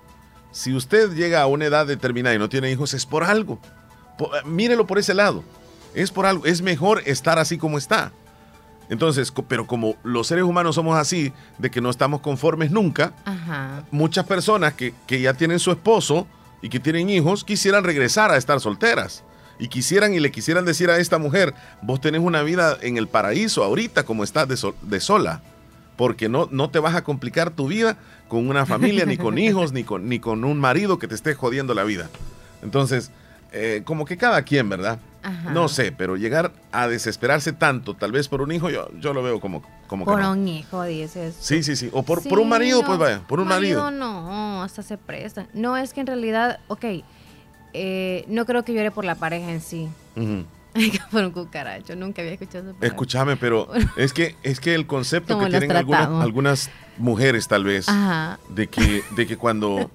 Si 0.50 0.74
usted 0.74 1.12
llega 1.12 1.42
a 1.42 1.46
una 1.46 1.66
edad 1.66 1.86
determinada 1.86 2.34
y 2.34 2.38
no 2.38 2.48
tiene 2.48 2.70
hijos, 2.70 2.94
es 2.94 3.06
por 3.06 3.22
algo. 3.22 3.60
mírelo 4.44 4.86
por 4.86 4.98
ese 4.98 5.14
lado. 5.14 5.44
Es 5.94 6.10
por 6.10 6.26
algo. 6.26 6.44
Es 6.46 6.62
mejor 6.62 7.02
estar 7.06 7.38
así 7.38 7.58
como 7.58 7.78
está. 7.78 8.12
Entonces, 8.88 9.32
pero 9.48 9.66
como 9.66 9.96
los 10.02 10.26
seres 10.26 10.44
humanos 10.44 10.76
somos 10.76 10.96
así, 10.96 11.32
de 11.58 11.70
que 11.70 11.80
no 11.80 11.90
estamos 11.90 12.20
conformes 12.20 12.70
nunca, 12.70 13.12
muchas 13.90 14.24
personas 14.24 14.74
que, 14.74 14.94
ya 15.08 15.34
tienen 15.34 15.58
su 15.58 15.70
esposo 15.70 16.26
y 16.62 16.68
que 16.68 16.80
tienen 16.80 17.10
hijos 17.10 17.44
quisieran 17.44 17.84
regresar 17.84 18.30
a 18.30 18.36
estar 18.36 18.60
solteras. 18.60 19.24
Y 19.60 19.68
quisieran 19.68 20.14
y 20.14 20.20
le 20.20 20.30
quisieran 20.30 20.64
decir 20.64 20.88
a 20.88 20.98
esta 20.98 21.18
mujer, 21.18 21.52
vos 21.82 22.00
tenés 22.00 22.20
una 22.20 22.42
vida 22.42 22.78
en 22.80 22.96
el 22.96 23.08
paraíso 23.08 23.64
ahorita 23.64 24.04
como 24.04 24.22
estás 24.22 24.46
de, 24.48 25.00
sola, 25.00 25.42
porque 25.96 26.28
no, 26.28 26.48
no 26.52 26.70
te 26.70 26.78
vas 26.78 26.94
a 26.94 27.02
complicar 27.02 27.50
tu 27.50 27.66
vida 27.66 27.98
con 28.28 28.48
una 28.48 28.66
familia, 28.66 29.04
ni 29.04 29.16
con 29.16 29.36
hijos, 29.38 29.72
ni 29.72 29.82
con, 29.82 30.08
ni 30.08 30.20
con 30.20 30.44
un 30.44 30.60
marido 30.60 30.98
que 30.98 31.08
te 31.08 31.16
esté 31.16 31.34
jodiendo 31.34 31.74
la 31.74 31.82
vida. 31.82 32.08
Entonces, 32.62 33.10
eh, 33.52 33.82
como 33.84 34.04
que 34.04 34.16
cada 34.16 34.42
quien, 34.42 34.68
¿verdad? 34.68 35.00
No 35.52 35.68
sé, 35.68 35.92
pero 35.92 36.16
llegar 36.16 36.52
a 36.72 36.88
desesperarse 36.88 37.52
tanto, 37.52 37.94
tal 37.94 38.12
vez 38.12 38.28
por 38.28 38.42
un 38.42 38.52
hijo, 38.52 38.70
yo, 38.70 38.88
yo 38.98 39.12
lo 39.12 39.22
veo 39.22 39.40
como, 39.40 39.62
como 39.86 40.04
por 40.04 40.20
un 40.20 40.46
hijo, 40.48 40.82
dices. 40.84 41.36
Sí, 41.40 41.62
sí, 41.62 41.76
sí. 41.76 41.90
O 41.92 42.02
por, 42.02 42.26
por 42.26 42.38
un 42.38 42.48
marido, 42.48 42.84
pues 42.84 42.98
vaya, 42.98 43.20
por 43.26 43.40
un 43.40 43.48
marido. 43.48 43.90
No, 43.90 44.62
hasta 44.62 44.82
se 44.82 44.98
presta. 44.98 45.46
No, 45.54 45.76
es 45.76 45.92
que 45.92 46.00
en 46.00 46.06
realidad, 46.06 46.60
ok, 46.68 46.84
eh, 47.74 48.24
no 48.28 48.46
creo 48.46 48.64
que 48.64 48.74
llore 48.74 48.90
por 48.90 49.04
la 49.04 49.14
pareja 49.14 49.50
en 49.50 49.60
sí. 49.60 49.88
por 51.10 51.24
un 51.24 51.30
cucaracho, 51.30 51.96
nunca 51.96 52.22
había 52.22 52.34
escuchado 52.34 52.70
eso. 52.70 52.78
Escúchame, 52.80 53.36
pero 53.36 53.68
es 53.96 54.12
que, 54.12 54.36
es 54.42 54.60
que 54.60 54.74
el 54.74 54.86
concepto 54.86 55.38
que 55.38 55.46
tienen 55.46 55.72
algunas, 55.72 56.08
algunas 56.08 56.70
mujeres, 56.96 57.48
tal 57.48 57.64
vez, 57.64 57.86
de 58.48 58.66
que, 58.68 59.02
de 59.16 59.26
que 59.26 59.36
cuando 59.36 59.90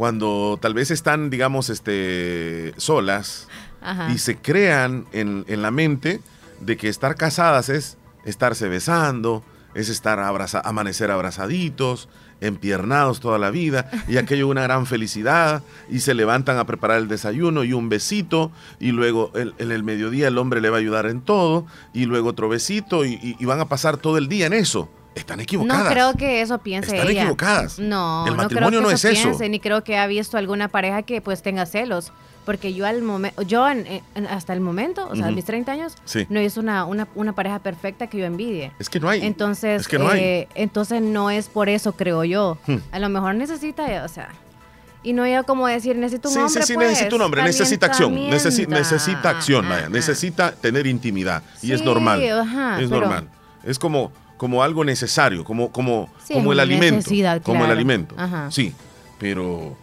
cuando 0.00 0.58
tal 0.58 0.72
vez 0.72 0.90
están, 0.90 1.28
digamos, 1.28 1.68
este, 1.68 2.72
solas 2.78 3.48
y 4.12 4.18
se 4.18 4.36
crean 4.36 5.06
en, 5.12 5.44
la 5.48 5.70
mente 5.70 6.20
de 6.60 6.76
que 6.76 6.88
estar 6.88 7.16
casadas 7.16 7.68
es 7.68 7.96
estarse 8.24 8.68
besando, 8.68 9.42
es 9.74 9.88
estar 9.88 10.18
abraza, 10.20 10.60
amanecer 10.64 11.10
abrazaditos, 11.10 12.08
empiernados 12.40 13.20
toda 13.20 13.38
la 13.38 13.50
vida, 13.50 13.90
y 14.08 14.16
aquello 14.16 14.48
una 14.48 14.62
gran 14.62 14.86
felicidad, 14.86 15.62
y 15.88 16.00
se 16.00 16.14
levantan 16.14 16.58
a 16.58 16.64
preparar 16.64 16.98
el 16.98 17.08
desayuno 17.08 17.64
y 17.64 17.72
un 17.72 17.88
besito, 17.88 18.50
y 18.78 18.92
luego 18.92 19.32
en 19.34 19.70
el, 19.70 19.82
mediodía 19.82 20.28
el 20.28 20.38
hombre 20.38 20.60
le 20.60 20.70
va 20.70 20.76
a 20.76 20.80
ayudar 20.80 21.06
en 21.06 21.20
todo, 21.20 21.66
y 21.92 22.06
luego 22.06 22.30
otro 22.30 22.48
besito, 22.48 23.04
y 23.04 23.36
van 23.44 23.60
a 23.60 23.66
pasar 23.66 23.96
todo 23.96 24.18
el 24.18 24.28
día 24.28 24.46
en 24.46 24.54
eso. 24.54 24.88
Están 25.14 25.40
equivocadas. 25.40 25.84
No 25.84 25.90
creo 25.90 26.14
que 26.14 26.40
eso 26.40 26.58
piense 26.58 26.96
Están 26.96 27.10
equivocadas. 27.10 27.78
No, 27.78 28.26
el 28.26 28.36
matrimonio 28.36 28.80
no, 28.80 28.86
creo 28.86 28.88
que 28.88 28.90
no 28.90 28.90
eso 28.90 29.08
es 29.08 29.36
eso. 29.36 29.48
Ni 29.48 29.58
creo 29.58 29.82
que 29.82 29.98
ha 29.98 30.06
visto 30.06 30.36
alguna 30.36 30.68
pareja 30.68 31.02
que 31.02 31.20
pues 31.20 31.42
tenga 31.42 31.66
celos. 31.66 32.12
Porque 32.44 32.72
yo 32.74 32.86
al 32.86 33.02
momento, 33.02 33.42
yo 33.42 33.66
hasta 34.28 34.52
el 34.52 34.60
momento, 34.60 35.08
o 35.08 35.14
sea, 35.14 35.26
a 35.26 35.30
mis 35.30 35.44
30 35.44 35.72
años, 35.72 35.94
no 36.28 36.40
es 36.40 36.56
una, 36.56 36.84
una, 36.84 37.32
pareja 37.34 37.58
perfecta 37.58 38.06
que 38.08 38.18
yo 38.18 38.24
envidie. 38.24 38.72
Es 38.78 38.88
que 38.88 38.98
no 38.98 39.08
hay. 39.08 39.24
Entonces, 39.24 39.86
eh, 40.14 40.48
entonces 40.54 41.02
no 41.02 41.30
es 41.30 41.48
por 41.48 41.68
eso, 41.68 41.92
creo 41.92 42.24
yo. 42.24 42.58
Hmm. 42.66 42.78
A 42.92 42.98
lo 42.98 43.08
mejor 43.08 43.34
necesita, 43.34 44.04
o 44.04 44.08
sea, 44.08 44.30
y 45.02 45.12
no 45.12 45.26
yo 45.26 45.44
como 45.44 45.66
decir, 45.66 45.96
necesito 45.96 46.28
un 46.28 46.38
hombre. 46.38 46.62
Sí, 46.62 46.72
sí, 46.72 46.76
necesita 46.76 47.16
un 47.16 47.22
hombre, 47.22 47.42
necesita 47.42 47.86
acción, 47.86 48.14
necesita 48.14 49.30
acción, 49.30 49.66
necesita 49.90 50.52
tener 50.52 50.86
intimidad. 50.86 51.42
Y 51.62 51.72
es 51.72 51.82
normal. 51.82 52.20
es 52.80 52.90
normal. 52.90 53.28
Es 53.64 53.78
como, 53.78 54.12
como 54.36 54.62
algo 54.62 54.84
necesario, 54.84 55.44
como, 55.44 55.70
como, 55.70 56.10
como 56.32 56.52
el 56.52 56.60
alimento. 56.60 57.10
Como 57.42 57.64
el 57.64 57.70
alimento. 57.70 58.14
Sí, 58.50 58.74
pero, 59.18 59.76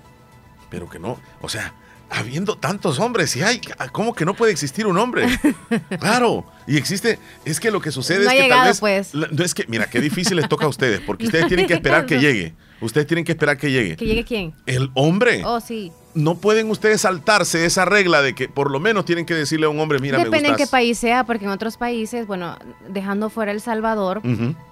pero 0.70 0.89
que 0.89 1.00
no, 1.00 1.17
o 1.41 1.50
sea, 1.50 1.74
habiendo 2.10 2.58
tantos 2.58 3.00
hombres, 3.00 3.36
y 3.36 3.43
hay, 3.43 3.62
¿cómo 3.91 4.13
que 4.13 4.26
no 4.26 4.34
puede 4.34 4.52
existir 4.52 4.88
un 4.88 4.98
hombre? 4.98 5.28
claro, 6.00 6.46
y 6.67 6.78
existe, 6.78 7.20
es 7.46 7.60
que 7.60 7.72
lo 7.72 7.82
que 7.82 7.91
sucede 7.91 8.26
es 8.26 8.32
que 8.32 8.50
tal 8.50 8.67
vez, 8.67 8.80
pues. 8.80 9.13
no 9.13 9.43
es 9.43 9.54
que, 9.54 9.65
mira, 9.67 9.89
qué 9.89 10.02
difícil 10.02 10.38
les 10.38 10.50
toca 10.50 10.65
a 10.65 10.70
ustedes, 10.70 11.02
porque 11.02 11.26
ustedes 11.26 11.48
tienen 11.48 11.67
que 11.67 11.74
esperar 11.74 12.06
que 12.06 12.20
llegue. 12.20 12.54
Ustedes 12.80 13.08
tienen 13.08 13.26
que 13.26 13.32
esperar 13.32 13.58
que 13.58 13.72
llegue. 13.72 13.96
¿Que 13.96 14.06
llegue 14.06 14.24
quién? 14.24 14.54
El 14.67 14.91
hombre. 14.93 15.41
Oh, 15.43 15.60
sí 15.60 15.91
no 16.17 16.36
pueden 16.36 16.70
ustedes 16.72 17.02
saltarse 17.02 17.65
esa 17.65 17.86
regla 17.86 18.22
de 18.22 18.34
que 18.34 18.50
por 18.50 18.72
lo 18.72 18.80
menos 18.80 19.06
tienen 19.06 19.26
que 19.26 19.36
decirle 19.36 19.67
a 19.67 19.70
un 19.70 19.80
hombre, 19.80 20.00
mira, 20.00 20.17
Depende 20.17 20.48
me 20.48 20.50
en 20.50 20.56
qué 20.56 20.67
país 20.67 20.98
sea, 20.98 21.24
porque 21.24 21.46
en 21.46 21.52
otros 21.52 21.78
países, 21.78 22.26
bueno, 22.26 22.58
dejando 22.89 23.30
fuera 23.30 23.52
El 23.52 23.62
Salvador, 23.62 24.22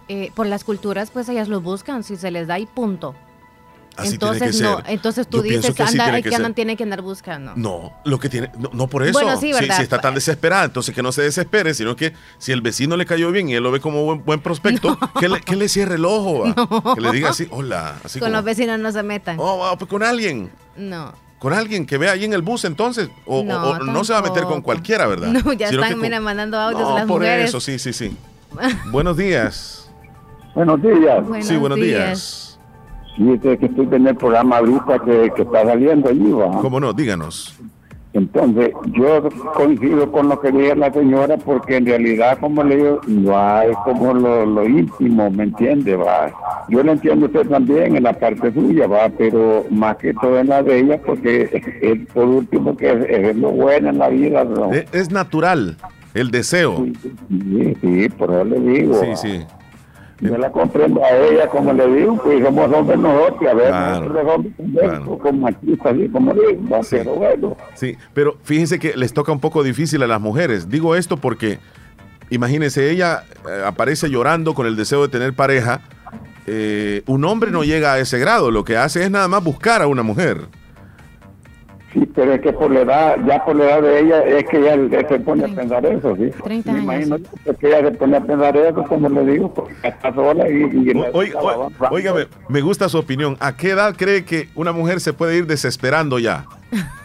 eh, 0.09 0.31
por 0.33 0.47
las 0.47 0.63
culturas, 0.63 1.11
pues 1.11 1.29
ellas 1.29 1.47
lo 1.47 1.61
buscan, 1.61 2.03
si 2.03 2.15
se 2.15 2.31
les 2.31 2.47
da 2.47 2.57
y 2.59 2.65
punto. 2.65 3.15
Entonces 4.03 4.61
no, 4.61 4.81
entonces 4.87 5.27
tú 5.27 5.41
dices 5.41 5.73
que, 5.73 5.83
anda, 5.83 6.21
que, 6.21 6.35
andan, 6.35 6.53
tiene 6.53 6.75
que 6.75 6.83
andar 6.83 7.01
buscando. 7.01 7.53
No, 7.55 7.93
lo 8.03 8.19
que 8.19 8.29
tiene, 8.29 8.51
no, 8.73 8.87
por 8.87 9.03
eso. 9.03 9.13
Bueno, 9.13 9.39
sí, 9.39 9.53
¿verdad? 9.53 9.77
Si, 9.77 9.83
está 9.83 9.99
tan 9.99 10.15
desesperada, 10.15 10.65
entonces 10.65 10.93
que 10.93 11.01
no 11.01 11.11
se 11.11 11.21
desespere, 11.21 11.73
sino 11.73 11.95
que 11.95 12.13
si 12.37 12.51
el 12.51 12.61
vecino 12.61 12.97
le 12.97 13.05
cayó 13.05 13.31
bien 13.31 13.49
y 13.49 13.55
él 13.55 13.63
lo 13.63 13.71
ve 13.71 13.79
como 13.79 14.03
buen, 14.03 14.23
buen 14.23 14.39
prospecto, 14.39 14.97
que, 15.19 15.29
le, 15.29 15.41
que, 15.41 15.55
le, 15.55 15.69
cierre 15.69 15.95
el 15.95 16.05
ojo, 16.05 16.43
que 16.95 17.01
le 17.01 17.11
diga 17.11 17.29
así, 17.29 17.47
hola, 17.51 17.95
así 18.03 18.19
Con 18.19 18.31
los 18.31 18.43
vecinos 18.43 18.79
no 18.79 18.91
se 18.91 19.03
metan. 19.03 19.37
Oh, 19.39 19.75
pues 19.77 19.89
con 19.89 20.03
alguien. 20.03 20.51
No 20.75 21.13
con 21.45 21.53
alguien 21.53 21.85
que 21.85 21.99
ve 21.99 22.09
ahí 22.09 22.25
en 22.25 22.33
el 22.33 22.41
bus 22.41 22.65
entonces 22.65 23.09
o 23.25 23.43
no, 23.43 24.03
se 24.03 24.13
va 24.13 24.19
a 24.19 24.21
meter 24.23 24.45
con 24.45 24.63
cualquiera, 24.63 25.05
¿verdad? 25.05 25.27
No, 25.27 25.53
ya 25.53 25.67
están 25.67 25.99
mira, 25.99 26.19
mandando 26.19 26.57
audios 26.57 26.81
no, 26.81 26.95
las 26.95 27.05
por 27.05 27.23
eso, 27.23 27.59
sí, 27.59 27.77
sí, 27.77 27.93
sí. 27.93 28.17
buenos 28.91 29.15
días. 29.17 29.87
Buenos 30.55 30.81
días. 30.81 31.23
sí, 31.41 31.57
buenos 31.57 31.77
días. 31.77 32.54
Sí, 33.17 33.31
es 33.31 33.59
que 33.59 33.65
estoy 33.65 33.87
en 33.91 34.07
el 34.07 34.15
programa 34.15 34.57
ahorita 34.57 34.99
que, 34.99 35.31
que 35.35 35.41
está 35.43 35.65
saliendo 35.65 36.09
allí, 36.09 36.31
¿va? 36.31 36.61
¿Cómo 36.61 36.79
no? 36.79 36.93
Díganos. 36.93 37.57
Entonces, 38.15 38.71
yo 38.93 39.27
coincido 39.55 40.09
con 40.09 40.29
lo 40.29 40.39
que 40.39 40.49
dice 40.49 40.73
la 40.77 40.91
señora, 40.91 41.35
porque 41.35 41.75
en 41.75 41.85
realidad, 41.85 42.37
como 42.39 42.63
le 42.63 42.77
digo, 42.77 43.01
no 43.07 43.37
hay 43.37 43.73
como 43.83 44.13
lo, 44.13 44.65
íntimo, 44.65 45.29
¿me 45.29 45.43
entiende? 45.43 45.97
va 45.97 46.31
Yo 46.69 46.81
lo 46.81 46.93
entiendo 46.93 47.25
usted 47.25 47.45
también 47.49 47.97
en 47.97 48.03
la 48.03 48.13
parte 48.13 48.53
suya, 48.53 48.87
va 48.87 49.09
pero 49.09 49.65
más 49.69 49.97
que 49.97 50.13
todo 50.13 50.39
en 50.39 50.47
la 50.47 50.63
de 50.63 50.79
ella, 50.79 51.01
porque 51.05 51.49
es, 51.81 52.07
por 52.13 52.23
último 52.23 52.77
que 52.77 52.89
es, 53.09 53.35
lo 53.35 53.51
bueno 53.51 53.89
en 53.89 53.97
la 53.97 54.07
vida. 54.07 54.45
¿no? 54.45 54.71
Es, 54.71 55.11
natural 55.11 55.75
el 56.13 56.31
deseo. 56.31 56.85
Sí, 56.85 57.77
sí, 57.81 58.09
por 58.17 58.31
eso 58.31 58.45
le 58.45 58.59
digo. 58.61 58.93
Sí, 59.01 59.07
sí. 59.15 59.45
Yo 60.21 60.37
la 60.37 60.51
comprendo 60.51 61.03
a 61.03 61.09
ella, 61.11 61.47
como 61.47 61.73
le 61.73 61.87
digo, 61.87 62.15
pues 62.23 62.43
somos 62.43 62.71
hombres 62.71 62.99
nosotros, 62.99 63.49
a 63.49 63.53
ver, 63.53 63.69
claro, 63.69 65.17
como 65.19 65.39
machistas, 65.39 65.95
como 66.11 66.33
digo, 66.33 66.83
sí. 66.83 66.95
pero 66.97 67.15
bueno. 67.15 67.57
Sí, 67.73 67.97
pero 68.13 68.37
fíjense 68.43 68.79
que 68.79 68.95
les 68.95 69.13
toca 69.13 69.31
un 69.31 69.41
poco 69.41 69.61
difícil 69.61 70.01
a 70.03 70.07
las 70.07 70.21
mujeres. 70.21 70.69
Digo 70.69 70.95
esto 70.95 71.17
porque, 71.17 71.59
imagínense, 72.29 72.89
ella 72.91 73.23
eh, 73.49 73.63
aparece 73.65 74.09
llorando 74.09 74.53
con 74.53 74.67
el 74.67 74.77
deseo 74.77 75.01
de 75.01 75.09
tener 75.09 75.33
pareja 75.33 75.81
eh, 76.47 77.01
un 77.07 77.25
hombre 77.25 77.49
no 77.49 77.63
llega 77.63 77.93
a 77.93 77.99
ese 77.99 78.19
grado, 78.19 78.51
lo 78.51 78.63
que 78.63 78.77
hace 78.77 79.03
es 79.03 79.11
nada 79.11 79.27
más 79.27 79.43
buscar 79.43 79.81
a 79.81 79.87
una 79.87 80.03
mujer. 80.03 80.41
Sí, 81.95 82.05
pero 82.13 82.33
es 82.33 82.41
que 82.41 82.51
por 82.51 82.69
la 82.71 82.81
edad, 82.81 83.15
ya 83.25 83.45
por 83.45 83.55
la 83.55 83.63
edad 83.63 83.81
de 83.81 83.99
ella, 84.01 84.21
es 84.23 84.43
que 84.49 84.57
ella 84.57 85.07
se 85.07 85.17
pone 85.21 85.45
a 85.45 85.47
pensar 85.47 85.85
eso, 85.85 86.13
¿sí? 86.17 86.29
30 86.43 86.69
años. 86.69 86.85
Me 86.85 86.95
imagino 86.95 87.17
que 87.57 87.67
ella 87.67 87.89
se 87.89 87.91
pone 87.91 88.17
a 88.17 88.21
pensar 88.21 88.57
eso, 88.57 88.83
como 88.83 89.07
le 89.07 89.31
digo, 89.31 89.53
porque 89.53 89.73
está 89.81 90.13
sola 90.13 90.49
y... 90.49 90.55
y 90.55 90.93
Oígame, 91.89 92.27
me 92.49 92.59
gusta 92.59 92.89
su 92.89 92.97
opinión. 92.97 93.37
¿A 93.39 93.55
qué 93.55 93.69
edad 93.69 93.95
cree 93.95 94.25
que 94.25 94.49
una 94.55 94.73
mujer 94.73 94.99
se 94.99 95.13
puede 95.13 95.37
ir 95.37 95.47
desesperando 95.47 96.19
ya? 96.19 96.45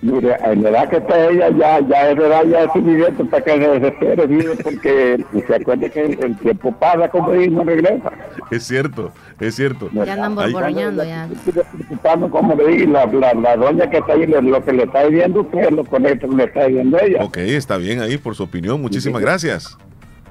Mire, 0.00 0.36
en 0.44 0.62
la 0.62 0.70
edad 0.70 0.88
que 0.88 0.96
está 0.96 1.28
ella, 1.28 1.50
ya, 1.50 1.80
ya 1.80 2.10
es 2.10 2.16
verdad, 2.16 2.44
ya 2.44 2.64
es 2.64 2.72
suficiente 2.72 3.24
para 3.24 3.44
que 3.44 3.50
se 3.50 3.68
desespere, 3.68 4.26
porque 4.62 5.24
se 5.46 5.54
acuerde 5.54 5.90
que 5.90 6.00
el, 6.04 6.36
tiempo 6.38 6.72
pasa, 6.72 7.08
como 7.08 7.32
dice, 7.32 7.50
no 7.50 7.64
regresa. 7.64 8.10
Es 8.50 8.64
cierto, 8.64 9.12
es 9.40 9.54
cierto. 9.54 9.90
Ya 9.92 10.12
andan 10.14 10.34
borboñando 10.34 11.04
ya. 11.04 11.28
Como 12.30 12.54
le 12.54 12.66
dije, 12.68 12.86
la, 12.86 13.06
la, 13.06 13.56
doña 13.56 13.90
que 13.90 13.98
está 13.98 14.12
ahí, 14.12 14.26
lo 14.26 14.64
que 14.64 14.72
le 14.72 14.84
está 14.84 15.06
diciendo 15.06 15.40
usted 15.40 15.70
lo 15.70 15.84
correcto 15.84 16.28
que 16.28 16.36
le 16.36 16.44
está 16.44 16.66
diciendo 16.66 16.98
ella. 17.00 17.24
Ok, 17.24 17.36
está 17.38 17.76
bien 17.76 18.00
ahí 18.00 18.16
por 18.16 18.34
su 18.34 18.44
opinión, 18.44 18.80
muchísimas 18.80 19.20
gracias. 19.20 19.76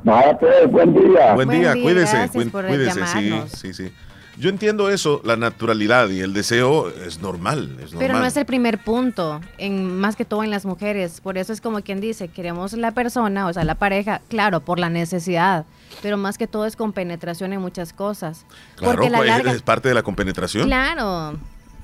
Nada, 0.04 0.38
pues, 0.38 0.72
buen 0.72 0.94
día. 0.94 1.34
Buen 1.34 1.50
día, 1.50 1.74
cuídese, 1.74 2.30
cuídese, 2.32 3.06
sí, 3.08 3.34
sí, 3.48 3.74
sí. 3.74 3.92
Yo 4.40 4.50
entiendo 4.50 4.90
eso, 4.90 5.22
la 5.24 5.36
naturalidad 5.36 6.10
y 6.10 6.20
el 6.20 6.32
deseo 6.34 6.90
es 6.90 7.22
normal, 7.22 7.76
Pero 7.98 8.20
no 8.20 8.26
es 8.26 8.38
el 8.38 8.46
primer 8.46 8.78
punto, 8.78 9.42
en 9.58 9.98
más 9.98 10.16
que 10.16 10.26
todo 10.26 10.44
en 10.44 10.52
las 10.52 10.66
mujeres. 10.66 11.22
Por 11.22 11.40
eso 11.40 11.54
es 11.54 11.60
como 11.60 11.82
quien 11.82 12.00
dice, 12.00 12.28
queremos 12.28 12.74
la 12.74 12.92
persona, 12.92 13.48
o 13.48 13.54
sea, 13.54 13.64
la 13.64 13.76
pareja, 13.76 14.22
claro, 14.28 14.60
por 14.60 14.78
la 14.78 14.90
necesidad, 14.90 15.66
pero 16.04 16.18
más 16.18 16.38
que 16.38 16.46
todo 16.46 16.68
es 16.68 16.76
con 16.76 16.94
penetración 16.94 17.52
en 17.52 17.62
muchas 17.62 17.94
cosas. 17.94 18.46
Claro, 18.76 18.94
Porque 18.94 19.10
la 19.10 19.18
pues, 19.18 19.56
es 19.56 19.62
parte 19.64 19.90
de 19.90 19.96
la 19.96 20.04
compenetración. 20.04 20.68
Claro. 20.68 21.40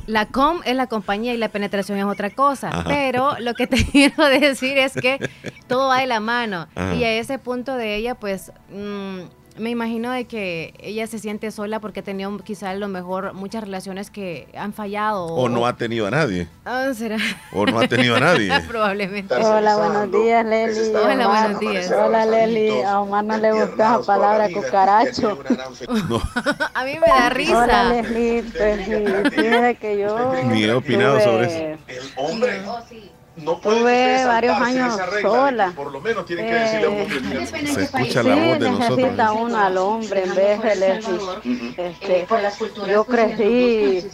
La 0.05 0.27
com 0.27 0.59
es 0.65 0.75
la 0.75 0.87
compañía 0.87 1.33
y 1.33 1.37
la 1.37 1.49
penetración 1.49 1.97
es 1.97 2.05
otra 2.05 2.29
cosa. 2.29 2.83
Pero 2.85 3.39
lo 3.39 3.53
que 3.53 3.67
te 3.67 3.85
quiero 3.91 4.25
decir 4.25 4.77
es 4.77 4.93
que 4.93 5.29
todo 5.67 5.87
va 5.87 5.99
de 5.99 6.07
la 6.07 6.19
mano. 6.19 6.67
Y 6.75 7.03
a 7.03 7.13
ese 7.13 7.39
punto 7.39 7.75
de 7.75 7.95
ella, 7.95 8.15
pues, 8.15 8.51
mm, 8.69 9.21
me 9.57 9.69
imagino 9.69 10.11
de 10.11 10.25
que 10.25 10.73
ella 10.79 11.05
se 11.07 11.19
siente 11.19 11.51
sola 11.51 11.79
porque 11.79 11.99
ha 11.99 12.03
tenido 12.03 12.35
quizá 12.39 12.71
a 12.71 12.75
lo 12.75 12.87
mejor 12.87 13.33
muchas 13.33 13.63
relaciones 13.63 14.09
que 14.09 14.47
han 14.57 14.73
fallado. 14.73 15.25
O, 15.25 15.49
no 15.49 15.65
ha 15.65 15.75
tenido 15.75 16.07
a 16.07 16.11
nadie. 16.11 16.47
Ah, 16.65 16.91
¿será? 16.95 17.17
O 17.51 17.65
no 17.65 17.79
ha 17.79 17.87
tenido 17.87 18.15
a 18.15 18.19
nadie. 18.19 18.51
Probablemente. 18.67 19.33
Hola, 19.35 19.77
buenos 19.77 20.11
días, 20.11 20.45
Leli. 20.45 20.95
Hola, 20.95 21.27
buenos 21.27 21.59
días. 21.59 21.91
Hola, 21.91 22.25
Leli. 22.25 22.81
A 22.81 22.99
Omar 23.01 23.25
no 23.25 23.37
le 23.37 23.51
gusta 23.51 23.97
la 23.97 24.03
palabra 24.03 24.49
cucaracho. 24.49 25.39
a 26.73 26.85
mí 26.85 26.99
me 26.99 27.07
da 27.07 27.29
risa. 27.29 27.63
Hola, 27.63 27.83
Leslie. 27.89 28.43
Pues, 28.43 29.77
que 29.79 29.99
yo... 29.99 30.33
Ni 30.45 30.63
he 30.63 30.73
opinado 30.73 31.19
sobre 31.19 31.45
eso. 31.45 31.81
El 31.87 32.11
hombre... 32.17 32.61
Oh, 32.67 32.79
no 33.35 33.57
Tuve 33.57 34.25
varios 34.25 34.55
años 34.57 34.99
sola. 35.21 35.73
Por 35.75 35.91
lo 35.91 35.99
menos 35.99 36.25
tienen 36.25 36.45
que 36.45 36.53
decirle 36.53 36.85
a 36.85 36.89
uno 36.89 37.05
que 37.07 37.67
Se 37.67 37.83
escucha 37.83 38.23
la 38.23 38.35
voz 38.35 38.59
de 38.59 38.71
nosotros. 38.71 38.97
necesita 38.97 39.31
uno 39.33 39.57
al 39.57 39.77
hombre 39.77 40.23
en 40.23 40.35
vez 40.35 40.61
de 40.61 40.99
este, 41.77 42.27
yo 42.87 43.05
crecí 43.05 44.07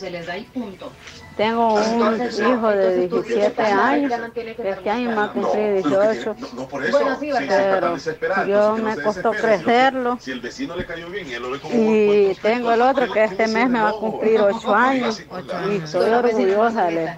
tengo 1.39 1.75
un 1.75 2.21
hijo 2.21 2.67
de 2.67 3.07
17 3.07 3.61
años, 3.61 4.11
este 4.35 4.89
año 4.89 5.11
me 5.11 5.21
ha 5.21 5.27
cumplido 5.29 5.73
18, 5.75 6.35
pero 7.47 7.95
yo 8.45 8.75
me 8.75 8.97
costó 9.01 9.31
crecerlo. 9.31 10.19
Y 11.71 12.35
tengo 12.41 12.73
el 12.73 12.81
otro 12.81 13.09
que 13.13 13.23
este 13.23 13.47
mes 13.47 13.69
me 13.69 13.79
va 13.79 13.87
a 13.87 13.93
cumplir 13.93 14.41
8 14.41 14.75
años. 14.75 15.21
y 15.71 15.77
estoy 15.77 16.09
orgullosa 16.09 16.87
de 16.87 17.05
él. 17.05 17.09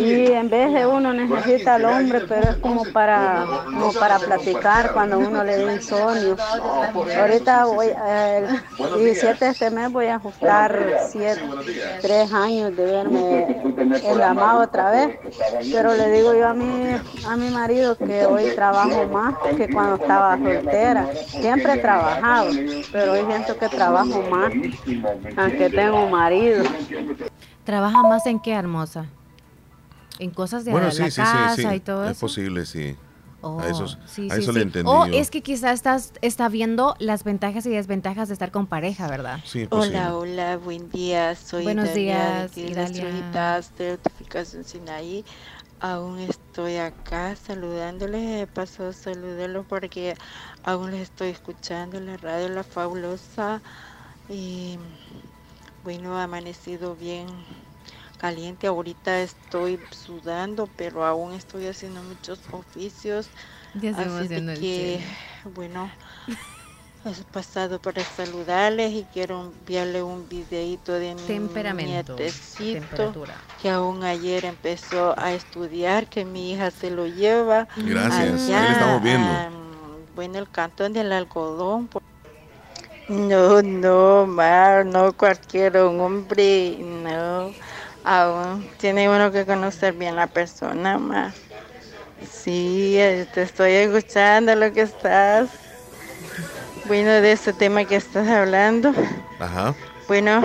Y 0.00 0.32
en 0.32 0.50
vez 0.50 0.72
de 0.72 0.84
uno 0.84 1.12
necesita 1.12 1.76
al 1.76 1.84
hombre, 1.84 2.22
pero 2.26 2.50
es 2.50 2.56
como 2.56 2.84
para, 2.86 3.46
como 3.64 3.92
para 3.92 4.18
platicar 4.18 4.92
cuando 4.92 5.20
uno 5.20 5.44
le 5.44 5.64
da 5.64 5.72
insomnio. 5.72 6.36
Ahorita 7.16 7.66
voy, 7.66 7.90
el 8.08 8.98
17 8.98 9.44
de 9.44 9.50
este 9.52 9.70
mes 9.70 9.92
voy 9.92 10.06
a 10.06 10.16
ajustar 10.16 10.84
3 12.02 12.32
años 12.32 12.76
de 12.76 12.84
verme 12.84 13.35
en 13.38 14.18
la 14.18 14.58
otra 14.58 14.90
vez, 14.90 15.18
pero 15.72 15.94
le 15.94 16.10
digo 16.10 16.34
yo 16.34 16.48
a 16.48 16.54
mi, 16.54 16.94
a 17.26 17.36
mi 17.36 17.50
marido 17.50 17.96
que 17.96 18.26
hoy 18.26 18.50
trabajo 18.54 19.06
más 19.06 19.34
que 19.56 19.68
cuando 19.68 19.96
estaba 19.96 20.36
soltera. 20.38 21.08
Siempre 21.28 21.74
he 21.74 21.78
trabajado, 21.78 22.50
pero 22.92 23.12
hoy 23.12 23.24
siento 23.26 23.56
que 23.58 23.68
trabajo 23.68 24.22
más, 24.30 24.52
aunque 25.36 25.70
tengo 25.70 26.04
un 26.04 26.10
marido. 26.10 26.64
¿Trabaja 27.64 28.02
más 28.02 28.26
en 28.26 28.38
qué, 28.38 28.52
hermosa? 28.52 29.06
En 30.18 30.30
cosas 30.30 30.64
de 30.64 30.72
la 30.72 31.10
casa 31.10 31.74
y 31.74 31.80
todo 31.80 32.04
es 32.04 32.12
eso. 32.12 32.26
Es 32.26 32.32
posible, 32.32 32.64
sí. 32.64 32.96
Oh, 33.46 33.60
a 33.60 33.68
eso, 33.68 33.84
eso 34.16 34.50
le 34.50 34.62
entendí. 34.62 34.90
O 34.90 35.04
es 35.04 35.30
que 35.30 35.40
quizás 35.40 35.74
estás 35.74 36.12
está 36.20 36.48
viendo 36.48 36.96
las 36.98 37.22
ventajas 37.22 37.64
y 37.66 37.70
desventajas 37.70 38.26
de 38.26 38.32
estar 38.34 38.50
con 38.50 38.66
pareja, 38.66 39.06
¿verdad? 39.06 39.38
Sí, 39.44 39.68
hola, 39.70 40.16
hola, 40.16 40.56
buen 40.56 40.90
día. 40.90 41.36
Soy 41.36 41.62
Buenos 41.62 41.94
días, 41.94 42.52
de 42.56 42.70
Notificación 42.72 44.64
Sinaí. 44.64 45.24
Aún 45.78 46.18
estoy 46.18 46.78
acá 46.78 47.36
saludándoles, 47.36 48.36
de 48.36 48.46
paso 48.48 48.92
saludarlos 48.92 49.64
porque 49.68 50.14
aún 50.64 50.90
les 50.90 51.02
estoy 51.02 51.28
escuchando 51.28 51.98
en 51.98 52.06
la 52.06 52.16
radio 52.16 52.48
La 52.48 52.64
Fabulosa. 52.64 53.62
Y 54.28 54.76
bueno, 55.84 56.18
ha 56.18 56.24
amanecido 56.24 56.96
bien 56.96 57.28
caliente. 58.16 58.66
Ahorita 58.66 59.20
estoy 59.20 59.78
sudando, 59.90 60.68
pero 60.76 61.04
aún 61.04 61.32
estoy 61.34 61.66
haciendo 61.66 62.02
muchos 62.02 62.40
oficios. 62.52 63.28
así 63.74 64.28
que, 64.58 65.00
bueno, 65.54 65.90
he 67.06 67.32
pasado 67.32 67.78
para 67.78 68.02
saludarles 68.02 68.92
y 68.92 69.06
quiero 69.12 69.44
enviarle 69.44 70.02
un 70.02 70.28
videito 70.28 70.92
de 70.92 71.14
mi 71.14 71.84
nietecito 71.84 73.14
que 73.62 73.70
aún 73.70 74.02
ayer 74.02 74.44
empezó 74.44 75.14
a 75.16 75.32
estudiar, 75.32 76.08
que 76.08 76.24
mi 76.24 76.52
hija 76.52 76.70
se 76.70 76.90
lo 76.90 77.06
lleva. 77.06 77.68
Gracias, 77.76 78.50
ahí 78.50 78.72
estamos 78.72 79.02
viendo. 79.02 79.28
bueno, 80.16 80.38
el 80.38 80.50
cantón 80.50 80.92
del 80.92 81.12
algodón. 81.12 81.88
No, 83.08 83.62
no, 83.62 84.26
Mar, 84.26 84.84
no 84.84 85.12
cualquier 85.12 85.76
hombre, 85.76 86.76
no 86.80 87.52
aún 88.06 88.70
tiene 88.78 89.10
uno 89.10 89.32
que 89.32 89.44
conocer 89.44 89.92
bien 89.92 90.16
la 90.16 90.28
persona 90.28 90.96
más. 90.96 91.34
Sí, 92.30 92.96
eh, 92.96 93.26
te 93.34 93.42
estoy 93.42 93.72
escuchando 93.72 94.54
lo 94.54 94.72
que 94.72 94.82
estás. 94.82 95.50
Bueno, 96.86 97.10
de 97.10 97.32
ese 97.32 97.52
tema 97.52 97.84
que 97.84 97.96
estás 97.96 98.28
hablando. 98.28 98.92
Ajá. 99.40 99.74
Bueno, 100.06 100.40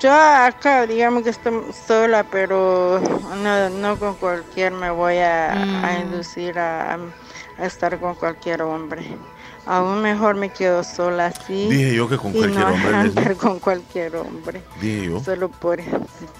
yo 0.00 0.10
acá 0.12 0.86
digamos 0.86 1.22
que 1.22 1.30
estoy 1.30 1.62
sola, 1.86 2.24
pero 2.24 2.98
no, 3.42 3.68
no 3.68 3.98
con 3.98 4.14
cualquier 4.14 4.72
me 4.72 4.90
voy 4.90 5.18
a, 5.18 5.52
a 5.52 5.98
mm. 5.98 6.02
inducir 6.02 6.58
a, 6.58 6.94
a 6.94 7.66
estar 7.66 7.98
con 8.00 8.14
cualquier 8.14 8.62
hombre. 8.62 9.04
Aún 9.64 10.02
mejor 10.02 10.34
me 10.34 10.48
quedo 10.50 10.82
sola 10.82 11.26
así. 11.26 11.68
Dije 11.68 11.94
yo 11.94 12.08
que 12.08 12.16
con 12.16 12.32
cualquier 12.32 12.64
hombre. 12.64 12.94
Andar 12.94 13.36
con 13.36 13.58
cualquier 13.60 14.16
hombre. 14.16 14.60
Dije 14.80 15.06
yo. 15.06 15.20
Solo 15.20 15.48
por 15.50 15.80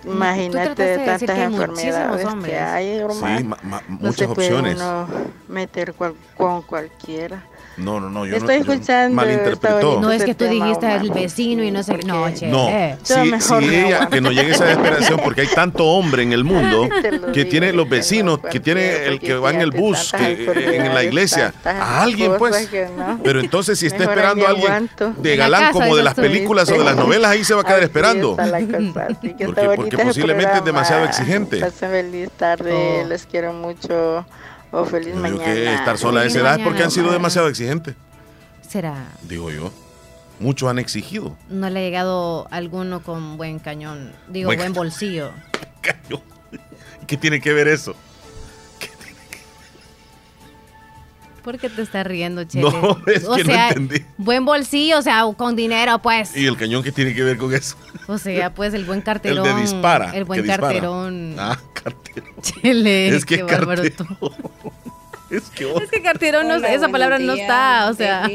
imagínate 0.04 0.82
de 0.82 0.98
tantas 0.98 1.38
enfermedades 1.38 2.26
que 2.44 2.58
hay, 2.58 3.00
Sí, 3.12 3.48
muchas 3.88 4.26
no 4.28 4.32
opciones. 4.32 4.76
Uno 4.76 5.06
meter 5.48 5.94
con 6.36 6.62
cualquiera. 6.62 7.44
No, 7.76 8.00
no, 8.00 8.10
no, 8.10 8.26
yo 8.26 8.36
Estoy 8.36 8.60
no, 8.60 8.72
escuchando. 8.72 9.14
Malinterpretó. 9.16 10.00
No 10.00 10.12
es 10.12 10.24
que 10.24 10.34
tú 10.34 10.44
dijiste 10.44 10.94
el 10.94 11.10
vecino 11.10 11.62
y 11.62 11.70
no 11.70 11.82
sé. 11.82 11.98
No, 12.06 12.32
che. 12.32 12.48
No, 12.48 12.68
eh. 12.68 12.98
sí, 13.02 13.14
sí 13.38 13.54
ella, 13.74 14.08
que 14.08 14.20
no 14.20 14.30
llegue 14.30 14.52
esa 14.52 14.64
desesperación 14.64 15.20
porque 15.22 15.42
hay 15.42 15.46
tanto 15.48 15.86
hombre 15.86 16.22
en 16.22 16.32
el 16.32 16.44
mundo 16.44 16.88
que 17.32 17.44
tiene 17.44 17.72
los 17.72 17.88
vecinos, 17.88 18.40
que 18.50 18.60
tiene 18.60 19.06
el 19.06 19.20
que 19.20 19.34
va 19.34 19.50
en 19.50 19.60
el 19.60 19.70
bus, 19.70 20.12
que, 20.12 20.76
en 20.76 20.94
la 20.94 21.02
iglesia. 21.02 21.54
A 21.64 22.02
alguien, 22.02 22.34
pues. 22.38 22.68
Pero 23.22 23.40
entonces, 23.40 23.78
si 23.78 23.86
está 23.86 24.04
esperando 24.04 24.46
a 24.46 24.50
alguien 24.50 24.90
de 25.16 25.36
galán 25.36 25.72
como 25.72 25.96
de 25.96 26.02
las 26.02 26.14
películas 26.14 26.70
o 26.70 26.74
de 26.74 26.84
las 26.84 26.96
novelas, 26.96 27.30
ahí 27.30 27.44
se 27.44 27.54
va 27.54 27.62
a 27.62 27.64
quedar 27.64 27.82
esperando. 27.82 28.36
Porque, 28.36 29.76
porque 29.76 29.98
posiblemente 29.98 30.58
es 30.58 30.64
demasiado 30.64 31.04
exigente. 31.04 31.70
Feliz 31.70 32.30
tarde, 32.36 33.02
oh. 33.02 33.08
les 33.08 33.26
quiero 33.26 33.52
mucho. 33.52 34.24
Oh, 34.72 34.84
feliz 34.86 35.14
mañana. 35.14 35.44
que 35.44 35.74
estar 35.74 35.98
sola 35.98 36.22
a 36.22 36.24
esa 36.24 36.40
edad 36.40 36.58
es 36.58 36.64
porque 36.64 36.82
han 36.82 36.90
sido 36.90 37.12
demasiado 37.12 37.48
exigentes. 37.48 37.94
Será. 38.66 39.06
Digo 39.22 39.50
yo. 39.50 39.70
Muchos 40.40 40.68
han 40.68 40.78
exigido. 40.78 41.36
No 41.50 41.68
le 41.70 41.80
ha 41.80 41.82
llegado 41.82 42.48
alguno 42.50 43.02
con 43.02 43.36
buen 43.36 43.58
cañón. 43.58 44.12
Digo, 44.28 44.52
buen, 44.52 44.72
bolsillo. 44.72 45.30
Cañón. 45.82 46.22
¿Qué 47.06 47.16
tiene 47.16 47.40
que 47.40 47.52
ver 47.52 47.68
eso? 47.68 47.94
¿Por 51.42 51.58
qué 51.58 51.68
te 51.68 51.82
estás 51.82 52.06
riendo, 52.06 52.44
Chele? 52.44 52.70
No, 52.70 52.98
es 53.06 53.24
o 53.24 53.34
que 53.34 53.44
sea, 53.44 53.70
no 53.72 53.76
entendí. 53.80 54.04
Buen 54.16 54.44
bolsillo, 54.44 54.98
o 54.98 55.02
sea, 55.02 55.24
con 55.36 55.56
dinero, 55.56 55.98
pues. 56.00 56.36
¿Y 56.36 56.46
el 56.46 56.56
cañón 56.56 56.82
qué 56.82 56.92
tiene 56.92 57.14
que 57.14 57.22
ver 57.22 57.36
con 57.36 57.52
eso? 57.54 57.76
O 58.06 58.18
sea, 58.18 58.54
pues 58.54 58.74
el 58.74 58.84
buen 58.84 59.00
carterón. 59.00 59.46
El 59.46 59.54
de 59.56 59.60
dispara. 59.62 60.16
El 60.16 60.24
buen 60.24 60.42
dispara. 60.42 60.62
carterón. 60.62 61.34
Ah, 61.38 61.58
carterón. 61.74 62.30
Chele, 62.42 63.08
Es 63.08 63.24
que 63.24 63.36
qué 63.36 63.40
es 63.42 63.46
bárbaro 63.46 63.82
tú. 63.90 64.04
Es 65.30 65.44
que 65.50 65.64
Es 65.72 65.90
que 65.90 66.02
carterón, 66.02 66.46
no, 66.46 66.54
Hola, 66.56 66.68
esa 66.68 66.76
buenos 66.88 66.92
palabra 66.92 67.18
no 67.18 67.32
está, 67.32 67.88
o 67.90 67.94
sea. 67.94 68.28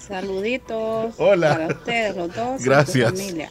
Saluditos 0.00 1.14
Hola. 1.18 1.50
para 1.52 1.66
ustedes 1.68 2.16
los 2.16 2.34
dos. 2.34 2.60
y 2.60 2.64
su 2.64 2.70
Gracias. 2.70 3.10
familia. 3.12 3.50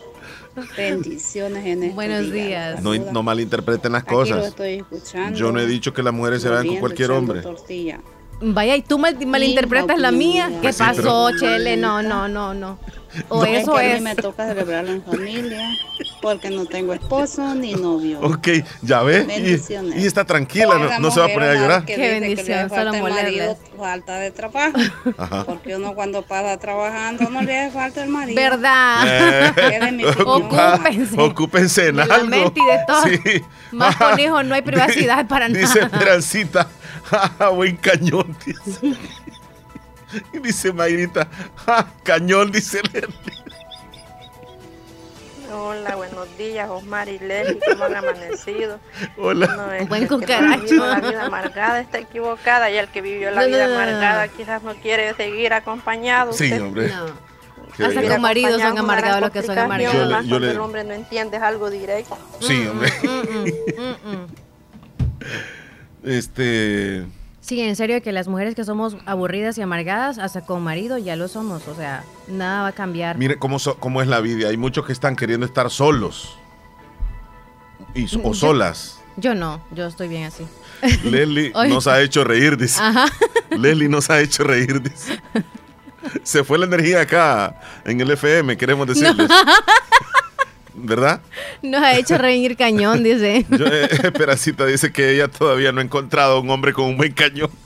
Bendiciones 0.77 1.65
en 1.65 1.83
este 1.83 1.95
Buenos 1.95 2.31
día. 2.31 2.71
días. 2.73 2.81
No, 2.83 2.93
no 2.95 3.23
malinterpreten 3.23 3.91
las 3.93 4.03
Aquí 4.03 4.11
lo 4.11 4.17
cosas. 4.17 4.45
estoy 4.47 4.73
escuchando. 4.75 5.37
Yo 5.39 5.51
no 5.51 5.59
he 5.59 5.65
dicho 5.65 5.93
que 5.93 6.03
las 6.03 6.13
mujeres 6.13 6.41
se 6.43 6.49
vayan 6.49 6.67
con 6.67 6.77
cualquier 6.77 7.11
hombre. 7.11 7.41
tortilla. 7.41 7.99
Vaya, 8.41 8.75
y 8.75 8.81
tú 8.81 8.97
mal- 8.99 9.17
malinterpretas 9.25 9.97
la 9.99 10.11
mía. 10.11 10.47
¿Qué 10.49 10.57
Pues 10.63 10.77
sí, 10.77 10.83
pero- 10.85 11.03
pasó, 11.03 11.31
Chele? 11.39 11.77
No, 11.77 12.01
no, 12.03 12.27
no, 12.27 12.53
no. 12.53 12.77
O 13.29 13.45
Es 13.45 13.61
eso 13.61 13.73
que 13.75 13.79
a 13.79 13.83
mí 13.83 13.91
es. 13.91 14.01
me 14.01 14.15
toca 14.15 14.47
celebrarlo 14.47 14.91
en 14.91 15.03
familia 15.03 15.69
porque 16.19 16.49
no 16.49 16.65
tengo 16.65 16.93
esposo 16.93 17.53
ni 17.53 17.73
novio. 17.75 18.19
Ok, 18.21 18.47
ya 18.81 19.03
ve. 19.03 19.21
Bendiciones. 19.23 19.99
Y, 19.99 20.03
y 20.03 20.07
está 20.07 20.25
tranquila, 20.25 20.79
no, 20.99 21.11
se 21.11 21.19
va 21.19 21.27
a 21.27 21.29
poner 21.29 21.49
a 21.51 21.53
llorar. 21.53 21.85
que 21.85 21.93
Qué 21.93 22.01
dice 22.01 22.09
que 22.13 22.19
le 22.19 22.27
bendición, 22.27 22.69
falta 22.69 22.75
solo 22.91 22.93
el 22.95 23.03
marido, 23.13 23.45
molerles. 23.45 23.57
falta 23.77 24.15
de 24.17 24.31
trabajo. 24.31 24.77
Ajá. 25.19 25.43
Porque 25.45 25.75
uno 25.75 25.93
cuando 25.93 26.23
pasa 26.23 26.57
trabajando 26.57 27.29
no 27.29 27.41
le 27.43 27.59
hace 27.59 27.71
falta 27.71 28.03
el 28.03 28.09
marido. 28.09 28.41
¿Verdad? 28.41 29.03
Eh, 29.07 29.99
es 30.07 30.17
Ocúpense. 30.25 31.21
ocúpense 31.21 31.87
en 31.89 31.97
De 31.97 32.05
la 32.07 32.15
algo. 32.15 32.27
mente 32.27 32.59
y 32.59 32.65
de 32.65 32.79
todo. 32.87 33.03
Sí. 33.03 33.43
Más 33.73 33.95
con 33.95 34.19
hijos 34.19 34.43
no 34.43 34.55
hay 34.55 34.63
privacidad 34.63 35.27
para 35.27 35.47
Dice 35.49 35.81
nada. 35.81 35.95
Esperancita, 35.97 36.67
"Ja, 37.39 37.49
buen 37.49 37.75
cañón, 37.77 38.35
dice. 38.45 38.95
Y 40.33 40.39
dice 40.39 40.71
Mayrita, 40.73 41.27
"Ja, 41.65 41.87
cañón, 42.03 42.51
dice 42.51 42.81
Leslie. 42.91 43.43
Hola, 45.55 45.95
buenos 45.95 46.35
días, 46.37 46.67
Osmar 46.69 47.07
y 47.09 47.19
Leslie, 47.19 47.59
¿cómo 47.69 47.83
han 47.83 47.95
amanecido? 47.95 48.79
Hola. 49.17 49.45
No, 49.47 49.71
es 49.71 49.87
Buen 49.87 50.07
cucaracho. 50.07 50.75
la 50.75 50.99
vida 50.99 51.25
amargada 51.25 51.79
está 51.79 51.99
equivocada 51.99 52.71
y 52.71 52.77
el 52.77 52.87
que 52.87 53.01
vivió 53.01 53.29
la 53.29 53.41
No, 53.41 53.47
vida 53.47 53.67
no, 53.67 53.75
amargada 53.75 54.27
quizás 54.29 54.63
no 54.63 54.73
quiere 54.75 55.13
seguir 55.13 55.53
acompañado. 55.53 56.33
Sí, 56.33 56.45
Usted 56.45 56.61
hombre. 56.63 56.87
No. 56.87 57.05
Qué 57.77 57.85
Hasta 57.85 58.01
con 58.07 58.21
maridos 58.21 58.61
son 58.61 58.77
amargados 58.77 59.21
los 59.21 59.29
que 59.31 59.41
son 59.43 59.57
amargados. 59.57 59.95
Yo 59.95 60.05
le- 60.21 60.27
yo 60.27 60.39
le- 60.39 60.51
el 60.51 60.59
hombre 60.59 60.83
no 60.83 60.93
entiende 60.93 61.37
es 61.37 61.43
algo 61.43 61.69
directo. 61.69 62.17
Sí, 62.39 62.67
hombre. 62.67 62.91
Mm, 63.03 63.79
mm, 63.79 64.11
mm. 64.11 64.27
Este. 66.03 67.05
Sí, 67.41 67.59
en 67.61 67.75
serio 67.75 68.01
que 68.01 68.11
las 68.13 68.27
mujeres 68.29 68.55
que 68.55 68.63
somos 68.63 68.95
aburridas 69.05 69.57
y 69.57 69.61
amargadas, 69.61 70.17
hasta 70.17 70.41
con 70.45 70.63
marido 70.63 70.97
ya 70.97 71.15
lo 71.15 71.27
somos. 71.27 71.67
O 71.67 71.75
sea, 71.75 72.03
nada 72.27 72.61
va 72.63 72.67
a 72.69 72.71
cambiar. 72.71 73.17
Mire 73.17 73.37
cómo, 73.37 73.59
so- 73.59 73.75
cómo 73.79 74.01
es 74.01 74.07
la 74.07 74.21
vida. 74.21 74.47
Hay 74.49 74.57
muchos 74.57 74.85
que 74.85 74.93
están 74.93 75.15
queriendo 75.15 75.45
estar 75.45 75.69
solos. 75.69 76.37
Y, 77.95 78.05
o 78.05 78.07
Yo- 78.07 78.33
solas. 78.33 78.99
Yo 79.17 79.35
no, 79.35 79.63
yo 79.71 79.85
estoy 79.87 80.07
bien 80.07 80.23
así. 80.23 80.45
Leslie 81.03 81.51
nos 81.69 81.85
ha 81.87 82.01
hecho 82.01 82.23
reír, 82.23 82.57
dice. 82.57 82.79
Ajá. 82.81 83.05
Leslie 83.51 83.89
nos 83.89 84.09
ha 84.09 84.19
hecho 84.21 84.43
reír, 84.43 84.81
dice. 84.81 85.21
Se 86.23 86.43
fue 86.43 86.57
la 86.57 86.65
energía 86.65 87.01
acá 87.01 87.59
en 87.85 88.01
el 88.01 88.09
FM, 88.11 88.57
queremos 88.57 88.87
decirles. 88.87 89.29
¿Verdad? 90.75 91.21
Nos 91.61 91.81
ha 91.83 91.95
hecho 91.95 92.17
reír 92.17 92.57
cañón, 92.57 93.03
dice. 93.03 93.45
Yo, 93.49 93.65
eh, 93.67 93.87
Esperacita 94.03 94.65
dice 94.65 94.91
que 94.91 95.11
ella 95.11 95.27
todavía 95.27 95.71
no 95.71 95.81
ha 95.81 95.83
encontrado 95.83 96.41
un 96.41 96.49
hombre 96.49 96.73
con 96.73 96.85
un 96.85 96.97
buen 96.97 97.13
cañón. 97.13 97.49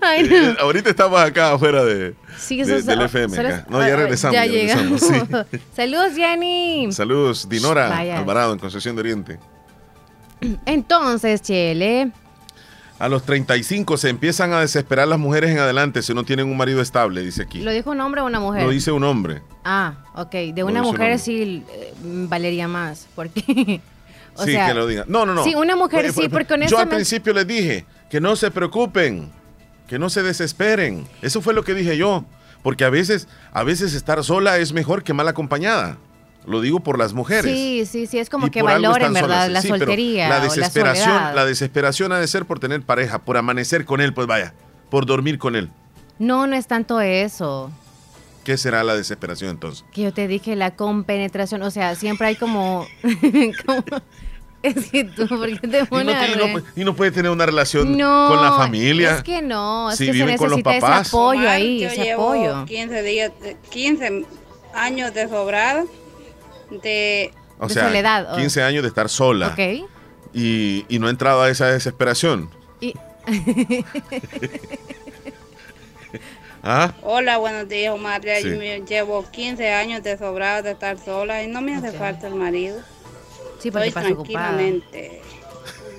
Ay, 0.00 0.28
Eh, 0.30 0.56
ahorita 0.60 0.90
estamos 0.90 1.20
acá 1.20 1.52
afuera 1.52 1.84
de, 1.84 2.14
Sí, 2.36 2.62
del 2.62 3.02
FM. 3.02 3.38
acá. 3.38 3.66
No, 3.68 3.80
ya 3.80 3.94
ah, 3.94 3.96
regresamos. 3.96 4.34
Ya 4.34 4.44
ya 4.46 4.52
llegamos. 4.52 5.00
regresamos, 5.00 5.46
sí. 5.50 5.58
Saludos, 5.74 6.12
Jenny. 6.14 6.92
Saludos, 6.92 7.48
Dinora 7.48 7.88
Vaya. 7.88 8.18
Alvarado 8.18 8.52
en 8.52 8.58
Concesión 8.58 8.96
de 8.96 9.00
Oriente. 9.00 9.38
Entonces, 10.66 11.40
Chele. 11.40 12.10
A 13.02 13.08
los 13.08 13.24
35 13.24 13.96
se 13.96 14.10
empiezan 14.10 14.52
a 14.52 14.60
desesperar 14.60 15.08
las 15.08 15.18
mujeres 15.18 15.50
en 15.50 15.58
adelante 15.58 16.02
si 16.02 16.14
no 16.14 16.22
tienen 16.22 16.46
un 16.46 16.56
marido 16.56 16.80
estable, 16.80 17.20
dice 17.20 17.42
aquí. 17.42 17.58
¿Lo 17.60 17.72
dijo 17.72 17.90
un 17.90 18.00
hombre 18.00 18.20
o 18.20 18.26
una 18.26 18.38
mujer? 18.38 18.62
Lo 18.62 18.70
dice 18.70 18.92
un 18.92 19.02
hombre. 19.02 19.42
Ah, 19.64 19.94
ok. 20.14 20.30
De 20.54 20.62
una 20.62 20.82
un 20.82 20.86
mujer 20.92 21.18
sí 21.18 21.64
eh, 21.68 21.94
valería 21.96 22.68
más. 22.68 23.08
Porque. 23.16 23.40
o 24.36 24.44
sí, 24.44 24.52
sea, 24.52 24.68
que 24.68 24.74
lo 24.74 24.86
diga. 24.86 25.04
No, 25.08 25.26
no, 25.26 25.34
no. 25.34 25.42
Sí, 25.42 25.56
una 25.56 25.74
mujer 25.74 26.12
sí, 26.12 26.28
porque 26.28 26.54
Yo 26.68 26.78
al 26.78 26.88
principio 26.88 27.32
les 27.32 27.44
dije 27.44 27.86
que 28.08 28.20
no 28.20 28.36
se 28.36 28.52
preocupen, 28.52 29.32
que 29.88 29.98
no 29.98 30.08
se 30.08 30.22
desesperen. 30.22 31.04
Eso 31.22 31.42
fue 31.42 31.54
lo 31.54 31.64
que 31.64 31.74
dije 31.74 31.96
yo. 31.96 32.24
Porque 32.62 32.84
a 32.84 32.90
veces, 32.90 33.26
a 33.52 33.64
veces 33.64 33.94
estar 33.94 34.22
sola 34.22 34.58
es 34.58 34.72
mejor 34.72 35.02
que 35.02 35.12
mal 35.12 35.26
acompañada. 35.26 35.98
Lo 36.46 36.60
digo 36.60 36.80
por 36.80 36.98
las 36.98 37.12
mujeres. 37.12 37.52
Sí, 37.54 37.84
sí, 37.86 38.06
sí, 38.06 38.18
es 38.18 38.28
como 38.28 38.48
Y 38.48 38.50
que 38.50 38.62
valoren, 38.62 39.12
¿verdad? 39.12 39.46
solas. 39.46 39.50
La 39.50 39.62
Sí, 39.62 39.68
soltería. 39.68 40.28
La 40.28 40.36
o 40.36 40.38
la 40.38 40.44
desesperación, 40.44 41.06
soledad. 41.08 41.34
la 41.36 41.44
desesperación 41.44 42.12
ha 42.12 42.18
de 42.18 42.26
ser 42.26 42.46
por 42.46 42.58
tener 42.58 42.82
pareja, 42.82 43.20
por 43.20 43.36
amanecer 43.36 43.84
con 43.84 44.00
él, 44.00 44.12
pues 44.12 44.26
vaya, 44.26 44.52
por 44.90 45.06
dormir 45.06 45.38
con 45.38 45.54
él. 45.54 45.70
No, 46.18 46.46
no 46.48 46.56
es 46.56 46.66
tanto 46.66 47.00
eso. 47.00 47.70
¿Qué 48.44 48.56
será 48.58 48.82
la 48.82 48.96
desesperación 48.96 49.50
entonces? 49.50 49.84
Que 49.92 50.02
yo 50.02 50.12
te 50.12 50.26
dije 50.26 50.56
la 50.56 50.72
compenetración. 50.74 51.62
O 51.62 51.70
sea, 51.70 51.94
siempre 51.94 52.26
hay 52.26 52.34
como. 52.36 52.86
como- 53.66 53.84
es 54.64 54.90
que 54.90 55.04
tú, 55.04 55.28
¿por 55.28 55.60
qué 55.60 55.68
te 55.68 55.78
Y 55.78 55.80
no, 55.82 55.86
pones 55.86 56.16
y 56.28 56.36
no 56.38 56.44
reír? 56.46 56.56
pu- 56.56 56.64
y 56.76 56.84
no 56.84 56.94
puede 56.96 57.10
tener 57.12 57.30
una 57.30 57.46
relación 57.46 57.96
No, 57.96 58.26
con 58.28 58.42
la 58.44 58.52
familia. 58.56 59.16
Es 59.18 59.22
que 59.22 59.42
no, 59.42 59.90
es 59.92 59.96
Si 59.98 60.06
que 60.06 60.12
se 60.12 60.18
viven 60.18 60.36
con 60.36 60.50
los 60.50 60.58
necesita 60.58 60.72
ese 60.72 60.80
papás. 60.80 61.08
apoyo 61.08 61.40
Omar, 61.40 61.52
ahí, 61.54 61.80
yo 61.80 61.88
ese 61.88 62.02
llevo 62.02 62.32
apoyo. 62.32 62.64
15 62.66 63.02
días, 63.04 63.32
15 63.70 64.24
años 64.74 65.14
de 65.14 65.28
sobrada 65.28 65.84
de 66.80 67.32
O 67.58 67.66
de 67.68 67.74
sea, 67.74 67.84
soledad, 67.86 68.32
o- 68.32 68.36
15 68.36 68.62
años 68.62 68.82
de 68.82 68.88
estar 68.88 69.08
sola. 69.08 69.48
Ok. 69.48 69.88
Y, 70.34 70.84
y 70.88 70.98
no 70.98 71.08
ha 71.08 71.10
entrado 71.10 71.42
a 71.42 71.50
esa 71.50 71.66
desesperación. 71.66 72.48
Y- 72.80 72.94
¿Ah? 76.64 76.92
Hola, 77.02 77.38
buenos 77.38 77.68
días, 77.68 77.92
Omar. 77.92 78.22
Ya 78.24 78.36
Sí. 78.40 78.46
me- 78.46 78.82
Llevo 78.82 79.28
15 79.30 79.72
años 79.72 80.02
de 80.02 80.16
sobrada 80.16 80.62
de 80.62 80.70
estar 80.72 80.96
sola 80.98 81.42
y 81.42 81.48
no 81.48 81.60
me 81.60 81.74
hace 81.74 81.90
falta 81.92 82.28
el 82.28 82.34
marido. 82.36 82.80
Sí, 83.58 83.70
porque 83.70 83.88
Estoy 83.88 84.02
pasa 84.02 84.14
ocupada. 84.14 84.48
tranquilamente, 84.50 85.22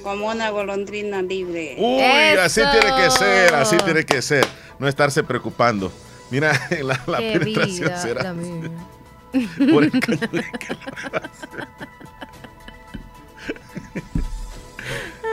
como 0.04 0.28
una 0.30 0.50
golondrina 0.52 1.22
libre. 1.22 1.76
Uy, 1.78 2.02
así 2.40 2.62
tiene 2.62 2.96
que 3.04 3.12
ser, 3.12 3.56
así 3.56 3.78
tiene 3.78 4.06
que 4.06 4.22
ser. 4.22 4.46
No 4.80 4.88
estarse 4.88 5.24
preocupando. 5.24 5.92
Mira, 6.32 6.52
la, 6.82 7.00
la 7.08 7.18
penetración 7.18 7.88
vida, 7.90 8.02
será 8.02 8.24
la. 8.24 8.34
Por 9.72 9.84
el. 9.84 9.92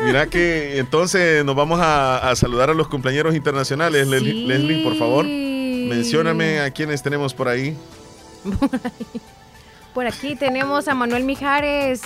Mira 0.07 0.27
que 0.29 0.79
entonces 0.79 1.45
nos 1.45 1.55
vamos 1.55 1.81
a, 1.81 2.31
a 2.31 2.37
saludar 2.37 2.71
a 2.71 2.75
los 2.75 2.89
compañeros 2.89 3.35
internacionales. 3.35 4.07
Leslie, 4.09 4.33
Sí. 4.33 4.47
Leslie, 4.47 4.83
por 4.83 4.97
favor, 4.97 5.25
mencióname 5.27 6.61
a 6.61 6.71
quienes 6.71 7.03
tenemos 7.03 7.35
por 7.35 7.49
ahí. 7.49 7.77
Por 8.43 8.71
aquí 10.07 10.37
tenemos 10.37 10.89
a 10.89 10.95
Manuel 10.95 11.25
Mijares. 11.25 12.03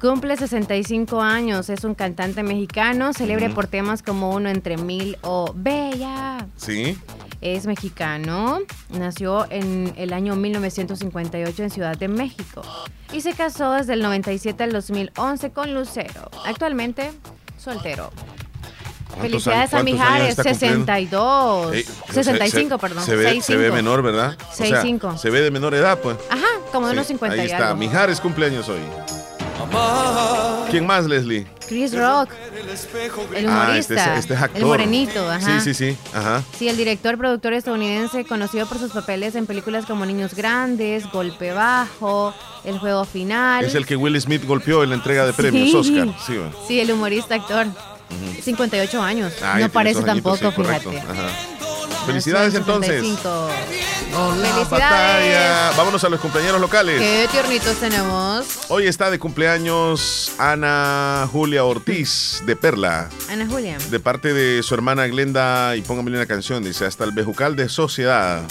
Cumple 0.00 0.36
65 0.36 1.20
años, 1.20 1.68
es 1.68 1.84
un 1.84 1.94
cantante 1.94 2.42
mexicano, 2.42 3.12
celebre 3.12 3.50
por 3.50 3.68
temas 3.68 4.02
como 4.02 4.30
Uno 4.34 4.48
entre 4.48 4.76
mil 4.76 5.16
o 5.22 5.52
Bella. 5.54 6.48
Sí. 6.56 6.98
Es 7.40 7.66
mexicano, 7.66 8.58
nació 8.90 9.46
en 9.50 9.92
el 9.96 10.12
año 10.12 10.34
1958 10.34 11.62
en 11.62 11.70
Ciudad 11.70 11.96
de 11.96 12.08
México 12.08 12.62
y 13.12 13.20
se 13.20 13.32
casó 13.34 13.72
desde 13.72 13.92
el 13.92 14.02
97 14.02 14.62
al 14.64 14.72
2011 14.72 15.50
con 15.52 15.72
Lucero. 15.72 16.30
Actualmente, 16.46 17.12
soltero. 17.56 18.10
¿Cuántos 19.14 19.44
Felicidades 19.44 19.74
a 19.74 19.82
Mijares, 19.82 20.28
está 20.30 20.42
cumpliendo? 20.44 20.86
62. 20.86 21.72
Ey, 21.74 21.84
65, 22.12 22.74
se- 22.74 22.78
perdón. 22.80 23.04
Se 23.04 23.16
ve, 23.16 23.22
se 23.22 23.28
ve 23.30 23.40
65. 23.68 23.74
menor, 23.74 24.02
¿verdad? 24.02 24.36
O 24.40 24.44
sea, 24.54 24.66
65. 24.66 25.18
se 25.18 25.30
ve 25.30 25.40
de 25.42 25.50
menor 25.50 25.74
edad, 25.74 25.98
pues. 26.00 26.16
Ajá, 26.30 26.46
como 26.72 26.86
de 26.86 26.92
Sí, 26.92 26.96
unos 26.98 27.06
50 27.08 27.34
Ahí 27.34 27.48
y 27.48 27.50
está, 27.52 27.68
algo. 27.68 27.78
Mijares 27.78 28.20
cumpleaños 28.20 28.68
hoy. 28.68 28.80
¿Quién 30.70 30.86
más, 30.86 31.04
Leslie? 31.06 31.46
Chris 31.68 31.96
Rock, 31.96 32.30
el 33.34 33.46
Ah, 33.48 33.64
humorista, 33.64 33.94
este 33.94 33.94
es, 34.12 34.18
este 34.18 34.34
es 34.34 34.42
actor. 34.42 34.58
el 34.60 34.66
morenito, 34.66 35.30
ajá. 35.30 35.60
Sí, 35.60 35.72
sí, 35.74 35.92
sí. 35.92 35.96
Ajá. 36.14 36.42
Sí, 36.58 36.68
el 36.68 36.76
director, 36.76 37.16
productor 37.16 37.52
estadounidense, 37.54 38.24
conocido 38.24 38.66
por 38.66 38.78
sus 38.78 38.92
papeles 38.92 39.34
en 39.34 39.46
películas 39.46 39.86
como 39.86 40.04
Niños 40.04 40.34
Grandes, 40.34 41.10
Golpe 41.10 41.52
Bajo, 41.52 42.34
El 42.64 42.78
Juego 42.78 43.04
Final. 43.04 43.64
Es 43.64 43.74
el 43.74 43.86
que 43.86 43.96
Will 43.96 44.20
Smith 44.20 44.44
golpeó 44.46 44.82
en 44.82 44.90
la 44.90 44.96
entrega 44.96 45.24
de 45.26 45.32
premios 45.32 45.70
Sí. 45.70 45.76
Oscar. 45.98 46.14
Sí. 46.26 46.38
Sí, 46.68 46.80
el 46.80 46.90
humorista 46.92 47.34
actor. 47.36 47.66
58 48.42 49.02
años. 49.02 49.32
Ya 49.40 49.58
no 49.58 49.68
parece 49.70 50.02
tampoco, 50.02 50.36
sí, 50.50 50.62
fíjate. 50.62 50.98
Ajá. 50.98 51.71
Felicidades 52.06 52.54
entonces. 52.54 53.00
Felicidades. 53.00 53.42
Vámonos 55.76 56.04
a 56.04 56.08
los 56.08 56.20
cumpleaños 56.20 56.60
locales. 56.60 57.00
Qué 57.00 57.28
tiernitos 57.30 57.76
tenemos. 57.76 58.46
Hoy 58.68 58.86
está 58.86 59.10
de 59.10 59.18
cumpleaños 59.18 60.32
Ana 60.38 61.28
Julia 61.32 61.64
Ortiz 61.64 62.42
de 62.44 62.56
Perla. 62.56 63.08
Ana 63.30 63.46
Julia. 63.46 63.78
De 63.90 64.00
parte 64.00 64.32
de 64.34 64.62
su 64.62 64.74
hermana 64.74 65.06
Glenda, 65.06 65.76
y 65.76 65.82
póngame 65.82 66.10
una 66.10 66.26
canción, 66.26 66.62
dice, 66.64 66.84
hasta 66.84 67.04
el 67.04 67.12
Bejucal 67.12 67.56
de 67.56 67.68
Sociedad. 67.68 68.42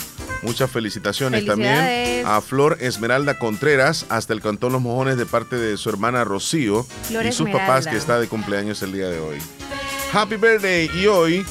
Muchas 0.41 0.71
felicitaciones 0.71 1.45
también 1.45 2.25
a 2.25 2.41
Flor 2.41 2.77
Esmeralda 2.79 3.37
Contreras, 3.37 4.05
hasta 4.09 4.33
el 4.33 4.41
Cantón 4.41 4.71
Los 4.73 4.81
Mojones 4.81 5.17
de 5.17 5.27
parte 5.27 5.55
de 5.57 5.77
su 5.77 5.89
hermana 5.89 6.23
Rocío 6.23 6.87
y 7.09 7.31
sus 7.31 7.49
papás 7.49 7.85
que 7.85 7.97
está 7.97 8.19
de 8.19 8.27
cumpleaños 8.27 8.81
el 8.81 8.93
día 8.93 9.07
de 9.07 9.19
hoy. 9.19 9.37
Happy 10.11 10.37
birthday 10.37 10.89
y 10.95 11.05
hoy 11.07 11.45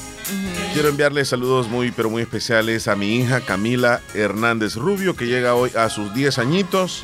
quiero 0.73 0.89
enviarle 0.89 1.25
saludos 1.25 1.67
muy 1.69 1.91
pero 1.91 2.09
muy 2.09 2.21
especiales 2.21 2.87
a 2.87 2.95
mi 2.95 3.17
hija 3.17 3.41
Camila 3.41 4.01
Hernández 4.13 4.75
Rubio 4.75 5.15
que 5.15 5.27
llega 5.27 5.55
hoy 5.55 5.71
a 5.75 5.89
sus 5.89 6.13
10 6.13 6.39
añitos 6.39 7.03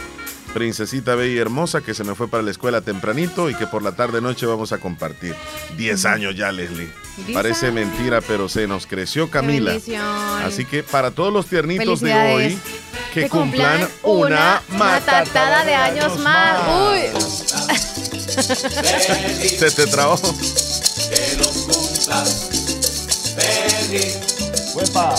princesita 0.54 1.16
bella 1.16 1.36
y 1.36 1.38
hermosa 1.38 1.82
que 1.82 1.94
se 1.94 2.04
me 2.04 2.16
fue 2.16 2.28
para 2.28 2.42
la 2.42 2.52
escuela 2.52 2.82
tempranito 2.82 3.50
y 3.50 3.56
que 3.56 3.68
por 3.68 3.84
la 3.84 3.92
tarde 3.92 4.22
noche 4.22 4.48
vamos 4.48 4.72
a 4.72 4.80
compartir. 4.80 5.36
10 5.78 6.06
años 6.06 6.36
ya, 6.36 6.52
Leslie. 6.52 6.90
Parece 7.32 7.72
mentira, 7.72 8.22
pero 8.22 8.50
se 8.50 8.68
nos 8.68 8.88
creció 8.88 9.30
Camila. 9.30 9.78
Así 10.44 10.66
que 10.66 10.82
para 10.82 11.12
todos 11.12 11.32
los 11.32 11.46
tiernitos 11.46 12.00
de 12.02 12.14
hoy, 12.14 12.60
que, 13.14 13.30
cumplan, 13.30 13.88
una 14.04 14.62
matatada 14.70 15.64
de 15.64 15.76
años 15.76 16.18
más. 16.20 16.60
Uy. 16.92 17.02
se 19.58 19.72
te 19.72 19.86
trabó. 19.88 20.20
Que 21.08 22.67
Perry. 23.38 24.02
¡Huepa! 24.74 25.16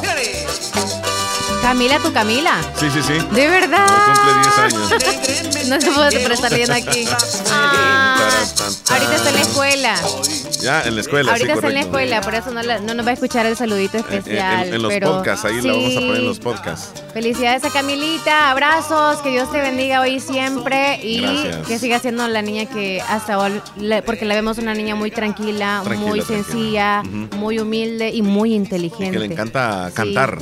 Camila, 1.69 1.99
tu 1.99 2.11
Camila. 2.15 2.63
Sí, 2.81 2.89
sí, 2.91 3.03
sí. 3.03 3.13
De 3.35 3.47
verdad. 3.47 3.87
cumple 4.07 4.33
10 4.41 4.59
años. 4.59 5.69
no 5.69 5.81
se 5.83 5.91
puede 5.91 6.33
estar 6.33 6.51
leyendo 6.51 6.73
aquí. 6.73 7.05
Ah, 7.51 8.17
ahorita 8.89 9.15
está 9.17 9.29
en 9.29 9.35
la 9.35 9.41
escuela. 9.43 9.95
Ya, 10.63 10.83
en 10.85 10.95
la 10.95 11.03
escuela. 11.03 11.31
Ahorita 11.31 11.53
está 11.53 11.69
en 11.69 11.75
la 11.75 11.81
escuela, 11.81 12.21
por 12.23 12.35
eso 12.35 12.51
no, 12.53 12.63
no, 12.63 12.95
nos 12.95 13.05
va 13.07 13.11
a 13.11 13.13
escuchar 13.13 13.45
el 13.45 13.55
saludito 13.55 13.99
especial. 13.99 14.73
En, 14.73 14.81
los 14.81 14.95
podcasts, 14.95 15.45
ahí 15.45 15.61
la 15.61 15.75
vamos 15.75 15.93
a 15.95 16.01
poner 16.01 16.17
en 16.17 16.25
los 16.25 16.39
podcasts. 16.39 17.03
Felicidades 17.13 17.63
a 17.65 17.71
Camilita, 17.71 18.51
abrazos, 18.51 19.19
que 19.19 19.29
Dios 19.29 19.53
te 19.53 19.61
bendiga 19.61 20.01
hoy 20.01 20.21
siempre 20.21 20.99
y 21.03 21.23
que 21.67 21.79
siga 21.79 21.99
siendo 21.99 22.27
la 22.29 22.41
niña 22.41 22.65
que 22.65 23.03
hasta 23.03 23.39
hoy, 23.39 23.61
porque 24.07 24.25
la 24.25 24.35
vemos 24.35 24.57
una 24.57 24.73
niña 24.73 24.95
muy 24.95 25.11
tranquila, 25.11 25.83
muy 25.99 26.23
sencilla, 26.23 27.03
muy 27.03 27.59
humilde 27.59 28.09
y 28.09 28.23
muy 28.23 28.55
inteligente. 28.55 29.11
Que 29.11 29.19
le 29.19 29.27
encanta 29.27 29.91
cantar. 29.95 30.39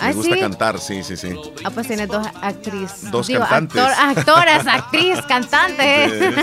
¿Ah, 0.00 0.12
gusta 0.12 0.38
cantar, 0.38 0.80
sí, 0.80 1.02
sí, 1.02 1.16
sí. 1.16 1.34
Ah, 1.64 1.70
pues 1.70 1.86
tiene 1.86 2.06
dos 2.06 2.26
actrices. 2.40 3.10
Dos 3.10 3.28
cantantes. 3.28 3.82
actoras, 3.98 4.66
actriz, 4.66 5.20
cantante. 5.28 6.34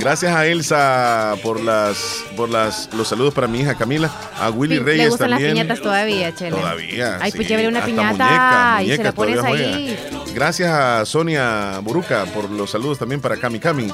Gracias 0.00 0.34
a 0.34 0.46
Elsa 0.46 1.34
por 1.42 1.60
las 1.60 2.24
por 2.36 2.48
las 2.48 2.88
los 2.94 3.08
saludos 3.08 3.34
para 3.34 3.46
mi 3.46 3.60
hija 3.60 3.74
Camila, 3.74 4.10
a 4.40 4.50
Willy 4.50 4.78
Reyes 4.78 5.04
Le 5.04 5.08
gustan 5.10 5.30
las 5.30 5.40
piñatas 5.40 5.80
todavía, 5.80 6.34
Chele. 6.34 6.56
Todavía. 6.56 7.18
Ay, 7.20 7.32
pues 7.32 7.46
llévele 7.48 7.68
una 7.68 7.84
piñata 7.84 8.82
y 8.82 8.96
se 8.96 9.02
la 9.02 9.12
pones 9.12 9.42
ahí. 9.44 9.98
Gracias 10.34 10.70
a 10.70 11.04
Sonia 11.04 11.80
Buruca 11.82 12.24
por 12.26 12.50
los 12.50 12.70
saludos 12.70 12.98
también 12.98 13.20
para 13.20 13.36
Cami 13.36 13.58
Cami 13.58 13.92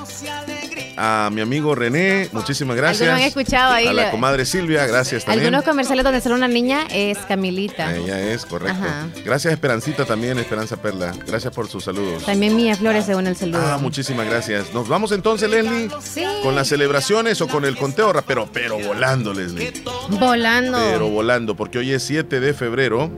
a 0.96 1.30
mi 1.32 1.40
amigo 1.40 1.74
René, 1.74 2.28
muchísimas 2.32 2.76
gracias. 2.76 3.08
han 3.08 3.20
escuchado 3.20 3.72
ahí. 3.72 3.86
A 3.86 3.92
la 3.92 4.10
comadre 4.10 4.44
Silvia, 4.44 4.86
gracias 4.86 5.24
también. 5.24 5.46
Algunos 5.46 5.64
comerciales 5.64 6.04
donde 6.04 6.20
sale 6.20 6.34
una 6.34 6.48
niña 6.48 6.86
es 6.90 7.18
Camilita. 7.18 7.94
Ella 7.94 8.20
es, 8.20 8.44
correcto. 8.44 8.78
Gracias 9.24 9.52
Esperancita 9.52 10.04
también, 10.04 10.38
Esperanza 10.38 10.76
Perla. 10.76 11.12
Gracias 11.26 11.52
por 11.52 11.68
sus 11.68 11.84
saludos. 11.84 12.24
También 12.24 12.56
Mía 12.56 12.76
Flores 12.76 13.06
según 13.06 13.26
el 13.26 13.36
saludo. 13.36 13.60
Ah, 13.64 13.78
muchísimas 13.78 14.26
gracias. 14.26 14.72
Nos 14.72 14.88
vamos 14.88 15.12
entonces, 15.12 15.50
Leslie. 15.50 15.88
Sí. 16.00 16.24
Con 16.42 16.54
las 16.54 16.68
celebraciones 16.68 17.40
o 17.40 17.48
con 17.48 17.64
el 17.64 17.76
conteo, 17.76 18.12
pero, 18.26 18.48
pero 18.52 18.78
volando, 18.78 19.32
Leslie. 19.32 19.72
Volando. 20.08 20.78
Pero 20.78 21.08
volando, 21.08 21.56
porque 21.56 21.78
hoy 21.78 21.92
es 21.92 22.02
7 22.02 22.40
de 22.40 22.54
febrero. 22.54 23.10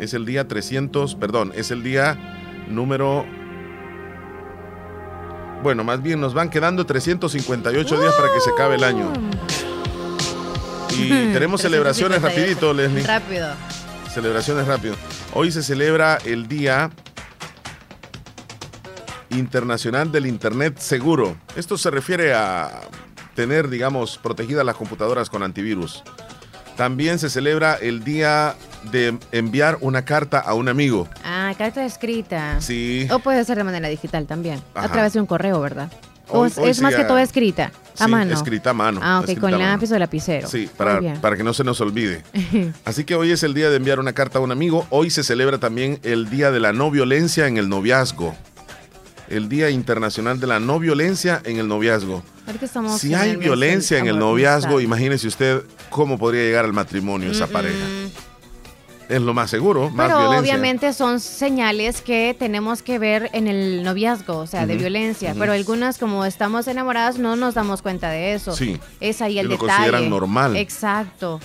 Es 0.00 0.14
el 0.14 0.26
día 0.26 0.48
300, 0.48 1.14
perdón, 1.14 1.52
es 1.54 1.70
el 1.70 1.84
día 1.84 2.18
número 2.68 3.24
bueno, 5.62 5.84
más 5.84 6.02
bien 6.02 6.20
nos 6.20 6.34
van 6.34 6.50
quedando 6.50 6.84
358 6.84 8.00
días 8.00 8.14
para 8.14 8.32
que 8.32 8.40
se 8.40 8.50
acabe 8.50 8.74
el 8.74 8.84
año. 8.84 9.12
Y 10.90 11.08
tenemos 11.32 11.60
celebraciones 11.60 12.20
rapidito, 12.20 12.74
Leslie. 12.74 13.06
Rápido. 13.06 13.54
Celebraciones 14.12 14.66
rápido. 14.66 14.94
Hoy 15.32 15.50
se 15.52 15.62
celebra 15.62 16.18
el 16.24 16.48
Día 16.48 16.90
Internacional 19.30 20.12
del 20.12 20.26
Internet 20.26 20.78
Seguro. 20.78 21.36
Esto 21.56 21.78
se 21.78 21.90
refiere 21.90 22.34
a 22.34 22.82
tener, 23.34 23.70
digamos, 23.70 24.18
protegidas 24.18 24.66
las 24.66 24.76
computadoras 24.76 25.30
con 25.30 25.42
antivirus. 25.42 26.02
También 26.76 27.18
se 27.18 27.30
celebra 27.30 27.74
el 27.74 28.04
Día 28.04 28.56
de 28.90 29.18
enviar 29.30 29.78
una 29.80 30.04
carta 30.04 30.40
a 30.40 30.54
un 30.54 30.68
amigo. 30.68 31.08
Ah, 31.24 31.31
carta 31.54 31.84
escrita. 31.84 32.60
Sí. 32.60 33.06
O 33.10 33.18
puede 33.18 33.44
ser 33.44 33.56
de 33.56 33.64
manera 33.64 33.88
digital 33.88 34.26
también. 34.26 34.60
A 34.74 34.88
través 34.88 35.12
de 35.12 35.20
un 35.20 35.26
correo, 35.26 35.60
¿verdad? 35.60 35.90
o 36.32 36.46
es, 36.46 36.80
más 36.80 36.94
que 36.94 37.04
todo 37.04 37.18
escrita, 37.18 37.72
a 37.98 38.08
mano. 38.08 38.34
Escrita 38.34 38.70
a 38.70 38.74
mano. 38.74 39.00
Ah, 39.02 39.20
ok, 39.20 39.38
con 39.38 39.50
lápiz 39.58 39.92
o 39.92 39.98
lapicero. 39.98 40.48
Sí, 40.48 40.68
para, 40.76 41.00
para 41.20 41.36
que 41.36 41.44
no 41.44 41.52
se 41.52 41.64
nos 41.64 41.80
olvide. 41.80 42.22
Así 42.84 43.04
que 43.04 43.14
hoy 43.14 43.30
es 43.30 43.42
el 43.42 43.54
día 43.54 43.70
de 43.70 43.76
enviar 43.76 44.00
una 44.00 44.12
carta 44.12 44.38
a 44.38 44.42
un 44.42 44.52
amigo. 44.52 44.86
Hoy 44.90 45.10
se 45.10 45.22
celebra 45.22 45.58
también 45.58 45.98
el 46.02 46.30
Día 46.30 46.50
de 46.50 46.60
la 46.60 46.72
No 46.72 46.90
Violencia 46.90 47.46
en 47.46 47.56
el 47.56 47.68
Noviazgo. 47.68 48.34
El 49.28 49.48
Día 49.48 49.70
Internacional 49.70 50.40
de 50.40 50.46
la 50.46 50.60
No 50.60 50.78
Violencia 50.78 51.40
en 51.44 51.58
el 51.58 51.68
Noviazgo. 51.68 52.22
Si 52.98 53.14
hay 53.14 53.36
violencia 53.36 53.98
en 53.98 54.08
el 54.08 54.18
noviazgo, 54.18 54.80
imagínese 54.80 55.28
usted 55.28 55.62
cómo 55.90 56.18
podría 56.18 56.42
llegar 56.42 56.64
al 56.64 56.72
matrimonio 56.72 57.30
esa 57.30 57.46
pareja 57.46 57.86
es 59.12 59.22
lo 59.22 59.34
más 59.34 59.50
seguro, 59.50 59.90
más 59.90 60.06
Pero 60.06 60.18
violencia. 60.20 60.40
obviamente 60.40 60.92
son 60.92 61.20
señales 61.20 62.00
que 62.00 62.34
tenemos 62.38 62.82
que 62.82 62.98
ver 62.98 63.30
en 63.32 63.46
el 63.46 63.82
noviazgo, 63.82 64.38
o 64.38 64.46
sea, 64.46 64.66
de 64.66 64.76
violencia. 64.76 65.34
Pero 65.38 65.52
algunas, 65.52 65.98
como 65.98 66.24
estamos 66.24 66.66
enamoradas, 66.66 67.18
no 67.18 67.36
nos 67.36 67.54
damos 67.54 67.82
cuenta 67.82 68.10
de 68.10 68.34
eso. 68.34 68.54
Sí. 68.56 68.78
Es 69.00 69.20
ahí 69.22 69.38
el 69.38 69.46
lo 69.46 69.52
detalle. 69.52 69.70
consideran 69.72 70.10
normal. 70.10 70.56
Exacto. 70.56 71.40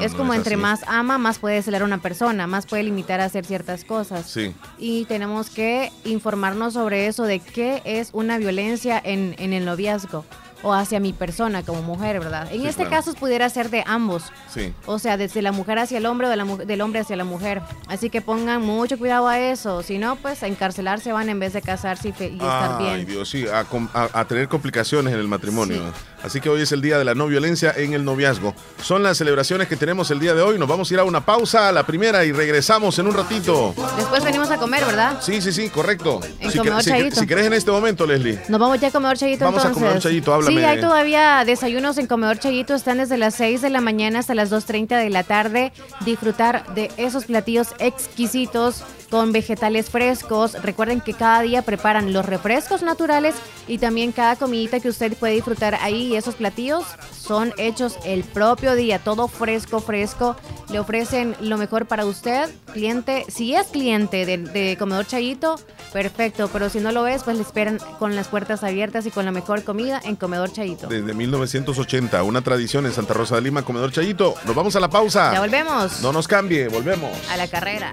es 0.00 0.14
como 0.14 0.34
entre 0.34 0.56
más 0.56 0.80
ama, 0.86 1.18
más 1.18 1.38
puede 1.38 1.58
acelerar 1.58 1.84
una 1.86 1.98
persona, 1.98 2.46
más 2.46 2.66
puede 2.66 2.82
limitar 2.82 3.20
a 3.20 3.26
hacer 3.26 3.44
ciertas 3.44 3.84
cosas. 3.84 4.30
Sí. 4.30 4.54
Y 4.78 5.04
tenemos 5.04 5.50
que 5.50 5.92
informarnos 6.04 6.74
sobre 6.74 7.06
eso, 7.06 7.24
de 7.24 7.40
qué 7.40 7.82
es 7.84 8.10
una 8.12 8.38
violencia 8.38 9.00
en, 9.04 9.34
en 9.38 9.52
el 9.52 9.64
noviazgo 9.64 10.24
o 10.62 10.72
hacia 10.72 11.00
mi 11.00 11.12
persona 11.12 11.62
como 11.62 11.82
mujer, 11.82 12.20
¿verdad? 12.20 12.48
En 12.52 12.66
este 12.66 12.86
caso 12.86 13.14
pudiera 13.14 13.48
ser 13.48 13.70
de 13.70 13.82
ambos. 13.86 14.24
Sí. 14.52 14.72
O 14.86 14.98
sea, 14.98 15.16
desde 15.16 15.42
la 15.42 15.52
mujer 15.52 15.78
hacia 15.78 15.98
el 15.98 16.06
hombre 16.06 16.26
o 16.26 16.30
de 16.30 16.36
la, 16.36 16.44
del 16.44 16.80
hombre 16.80 17.00
hacia 17.00 17.16
la 17.16 17.24
mujer. 17.24 17.62
Así 17.88 18.10
que 18.10 18.20
pongan 18.20 18.62
mucho 18.62 18.98
cuidado 18.98 19.28
a 19.28 19.38
eso. 19.38 19.82
Si 19.82 19.98
no, 19.98 20.16
pues 20.16 20.42
a 20.42 20.46
encarcelarse 20.46 21.12
van 21.12 21.28
en 21.28 21.40
vez 21.40 21.52
de 21.52 21.62
casarse 21.62 22.08
y, 22.08 22.10
estar 22.10 22.78
bien. 22.78 22.94
Ay, 22.94 23.04
Dios, 23.04 23.28
sí, 23.28 23.46
a, 23.46 24.24
tener 24.24 24.48
complicaciones 24.48 25.12
en 25.12 25.20
el 25.20 25.28
matrimonio. 25.28 25.82
Así 26.22 26.40
que 26.40 26.48
hoy 26.48 26.62
es 26.62 26.72
el 26.72 26.80
día 26.80 26.98
de 26.98 27.04
la 27.04 27.14
no 27.14 27.26
violencia 27.26 27.72
en 27.76 27.94
el 27.94 28.04
noviazgo. 28.04 28.54
Son 28.82 29.02
las 29.02 29.18
celebraciones 29.18 29.68
que 29.68 29.76
tenemos 29.76 30.10
el 30.10 30.20
día 30.20 30.34
de 30.34 30.42
hoy. 30.42 30.58
Nos 30.58 30.68
vamos 30.68 30.90
a 30.90 30.94
ir 30.94 31.00
a 31.00 31.04
una 31.04 31.24
pausa, 31.24 31.68
a 31.68 31.72
la 31.72 31.84
primera, 31.84 32.24
y 32.24 32.32
regresamos 32.32 32.98
en 32.98 33.06
un 33.08 33.14
ratito. 33.14 33.74
Después 33.96 34.22
venimos 34.24 34.50
a 34.50 34.56
comer, 34.56 34.84
¿verdad? 34.84 35.18
Sí, 35.20 35.40
sí, 35.40 35.52
sí, 35.52 35.68
correcto. 35.68 36.20
En 36.40 36.50
si, 36.50 36.58
comedor 36.58 36.82
si, 36.82 37.10
si, 37.10 37.26
querés 37.26 37.46
en 37.46 37.52
este 37.54 37.70
momento, 37.70 38.06
Leslie. 38.06 38.40
Nos 38.48 38.60
vamos 38.60 38.80
ya 38.80 38.88
a 38.88 38.90
comedor 38.90 39.16
Chayito 39.16 39.44
Vamos 39.44 39.64
a 39.64 39.70
comedor 39.70 39.98
Chayito, 39.98 40.32
háblame. 40.32 40.60
Sí, 40.60 40.64
hay 40.64 40.80
todavía 40.80 41.44
desayunos 41.44 41.98
en 41.98 42.06
comedor 42.06 42.38
Chayito. 42.38 42.74
Están 42.74 42.98
desde 42.98 43.18
las 43.18 43.34
6 43.34 43.60
de 43.62 43.70
la 43.70 43.80
mañana 43.80 44.20
hasta 44.20 44.34
las 44.34 44.50
2.30 44.50 45.02
de 45.02 45.10
la 45.10 45.24
tarde. 45.24 45.72
Disfrutar 46.04 46.74
de 46.74 46.90
esos 46.96 47.24
platillos 47.24 47.68
exquisitos 47.78 48.84
con 49.12 49.30
vegetales 49.30 49.90
frescos. 49.90 50.54
Recuerden 50.62 51.02
que 51.02 51.12
cada 51.12 51.42
día 51.42 51.60
preparan 51.60 52.14
los 52.14 52.24
refrescos 52.24 52.80
naturales 52.82 53.34
y 53.68 53.76
también 53.76 54.10
cada 54.10 54.36
comidita 54.36 54.80
que 54.80 54.88
usted 54.88 55.12
puede 55.18 55.34
disfrutar 55.34 55.74
ahí. 55.82 56.06
Y 56.06 56.16
esos 56.16 56.34
platillos 56.34 56.86
son 57.10 57.52
hechos 57.58 57.98
el 58.06 58.24
propio 58.24 58.74
día, 58.74 59.00
todo 59.00 59.28
fresco, 59.28 59.80
fresco. 59.80 60.34
Le 60.70 60.78
ofrecen 60.78 61.36
lo 61.40 61.58
mejor 61.58 61.84
para 61.84 62.06
usted, 62.06 62.48
cliente. 62.72 63.26
Si 63.28 63.54
es 63.54 63.66
cliente 63.66 64.24
de, 64.24 64.76
Comedor 64.78 65.06
Chayito, 65.06 65.60
perfecto. 65.92 66.48
Pero 66.50 66.70
si 66.70 66.80
no 66.80 66.90
lo 66.90 67.06
es, 67.06 67.22
pues 67.22 67.36
le 67.36 67.42
esperan 67.42 67.78
con 67.98 68.16
las 68.16 68.28
puertas 68.28 68.64
abiertas 68.64 69.04
y 69.04 69.10
con 69.10 69.26
la 69.26 69.30
mejor 69.30 69.62
comida 69.62 70.00
en 70.04 70.16
Comedor 70.16 70.50
Chayito. 70.54 70.86
Desde 70.86 71.12
1980, 71.12 72.22
una 72.22 72.40
tradición 72.40 72.86
en 72.86 72.92
Santa 72.94 73.12
Rosa 73.12 73.34
de 73.34 73.42
Lima, 73.42 73.62
Comedor 73.62 73.92
Chayito. 73.92 74.36
Nos 74.46 74.56
vamos 74.56 74.74
a 74.74 74.80
la 74.80 74.88
pausa. 74.88 75.34
Ya 75.34 75.40
volvemos. 75.40 76.00
No 76.00 76.14
nos 76.14 76.26
cambie, 76.26 76.68
volvemos. 76.68 77.12
A 77.28 77.36
la 77.36 77.46
carrera. 77.46 77.92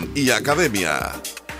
y 0.15 0.29
Academia. 0.31 1.21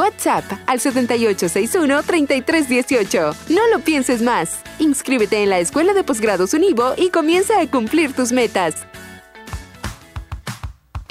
WhatsApp 0.00 0.44
al 0.66 0.80
7861-3318. 0.80 3.34
No 3.50 3.60
lo 3.68 3.80
pienses 3.80 4.22
más. 4.22 4.62
Inscríbete 4.78 5.42
en 5.42 5.50
la 5.50 5.58
Escuela 5.58 5.92
de 5.92 6.04
Posgrados 6.04 6.54
Univo 6.54 6.94
y 6.96 7.10
comienza 7.10 7.60
a 7.60 7.66
cumplir 7.66 8.14
tus 8.14 8.32
metas. 8.32 8.86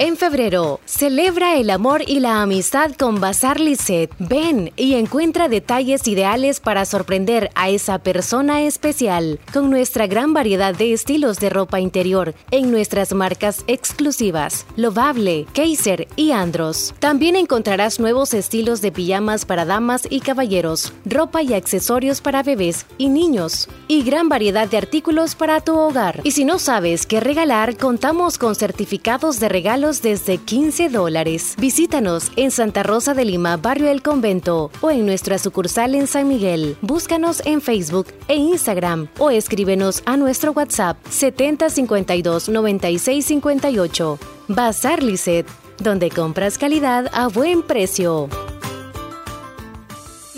En 0.02 0.16
febrero, 0.16 0.80
celebra 0.86 1.56
el 1.56 1.68
amor 1.68 2.02
y 2.06 2.20
la 2.20 2.40
amistad 2.40 2.92
con 2.92 3.20
Bazar 3.20 3.60
Lisset. 3.60 4.10
Ven 4.18 4.72
y 4.74 4.94
encuentra 4.94 5.50
detalles 5.50 6.08
ideales 6.08 6.58
para 6.58 6.86
sorprender 6.86 7.50
a 7.54 7.68
esa 7.68 7.98
persona 7.98 8.62
especial 8.62 9.38
con 9.52 9.68
nuestra 9.68 10.06
gran 10.06 10.32
variedad 10.32 10.74
de 10.74 10.94
estilos 10.94 11.38
de 11.38 11.50
ropa 11.50 11.80
interior 11.80 12.34
en 12.50 12.70
nuestras 12.70 13.12
marcas 13.12 13.62
exclusivas, 13.66 14.64
Lovable, 14.74 15.44
Kaiser 15.52 16.08
y 16.16 16.30
Andros. 16.30 16.94
También 16.98 17.36
encontrarás 17.36 18.00
nuevos 18.00 18.32
estilos 18.32 18.80
de 18.80 18.92
pijamas 18.92 19.44
para 19.44 19.66
damas 19.66 20.08
y 20.08 20.20
caballeros, 20.20 20.94
ropa 21.04 21.42
y 21.42 21.52
accesorios 21.52 22.22
para 22.22 22.42
bebés 22.42 22.86
y 22.96 23.10
niños, 23.10 23.68
y 23.86 24.02
gran 24.02 24.30
variedad 24.30 24.66
de 24.66 24.78
artículos 24.78 25.34
para 25.34 25.60
tu 25.60 25.78
hogar. 25.78 26.22
Y 26.24 26.30
si 26.30 26.46
no 26.46 26.58
sabes 26.58 27.04
qué 27.04 27.20
regalar, 27.20 27.76
contamos 27.76 28.38
con 28.38 28.54
certificados 28.54 29.40
de 29.40 29.50
regalos 29.50 29.89
desde 29.98 30.38
15 30.38 30.88
dólares. 30.88 31.56
Visítanos 31.58 32.30
en 32.36 32.52
Santa 32.52 32.84
Rosa 32.84 33.12
de 33.12 33.24
Lima, 33.24 33.56
Barrio 33.56 33.88
El 33.90 34.02
Convento 34.02 34.70
o 34.80 34.90
en 34.90 35.04
nuestra 35.04 35.38
sucursal 35.38 35.96
en 35.96 36.06
San 36.06 36.28
Miguel. 36.28 36.76
Búscanos 36.80 37.42
en 37.44 37.60
Facebook 37.60 38.06
e 38.28 38.36
Instagram 38.36 39.08
o 39.18 39.30
escríbenos 39.30 40.02
a 40.06 40.16
nuestro 40.16 40.52
WhatsApp 40.52 40.96
7052 41.08 42.48
9658. 42.48 44.18
Bazar 44.48 45.02
Lisset, 45.02 45.46
donde 45.80 46.10
compras 46.10 46.56
calidad 46.56 47.10
a 47.12 47.26
buen 47.26 47.62
precio. 47.62 48.28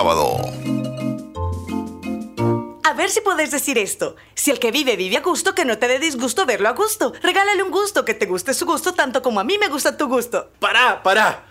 a 2.91 2.93
ver 2.93 3.09
si 3.09 3.21
puedes 3.21 3.51
decir 3.51 3.77
esto. 3.77 4.17
Si 4.35 4.51
el 4.51 4.59
que 4.59 4.71
vive 4.71 4.97
vive 4.97 5.17
a 5.17 5.21
gusto, 5.21 5.55
que 5.55 5.63
no 5.63 5.77
te 5.77 5.87
dé 5.87 5.97
disgusto 5.97 6.45
verlo 6.45 6.67
a 6.67 6.73
gusto. 6.73 7.13
Regálale 7.21 7.63
un 7.63 7.71
gusto, 7.71 8.03
que 8.03 8.13
te 8.13 8.25
guste 8.25 8.53
su 8.53 8.65
gusto 8.65 8.93
tanto 8.93 9.21
como 9.21 9.39
a 9.39 9.45
mí 9.45 9.57
me 9.57 9.69
gusta 9.69 9.95
tu 9.95 10.07
gusto. 10.09 10.49
¡Para, 10.59 11.01
para! 11.01 11.50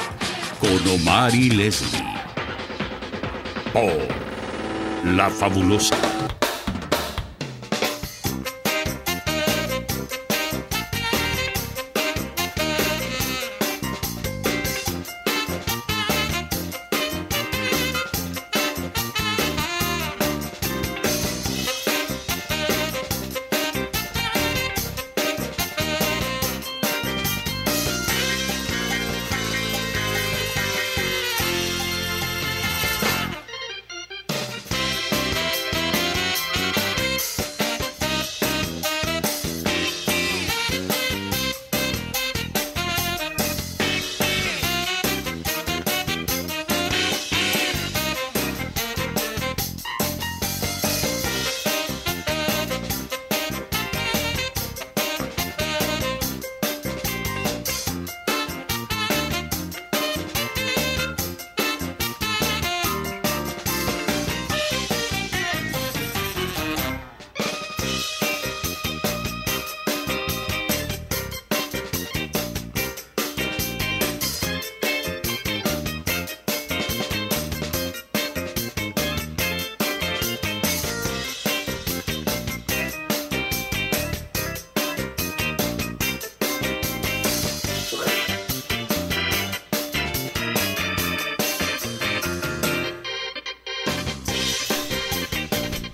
con 0.61 0.87
Omar 0.87 1.33
y 1.33 1.49
Leslie. 1.49 2.03
Por 3.73 3.91
La 5.03 5.27
Fabulosa. 5.27 6.10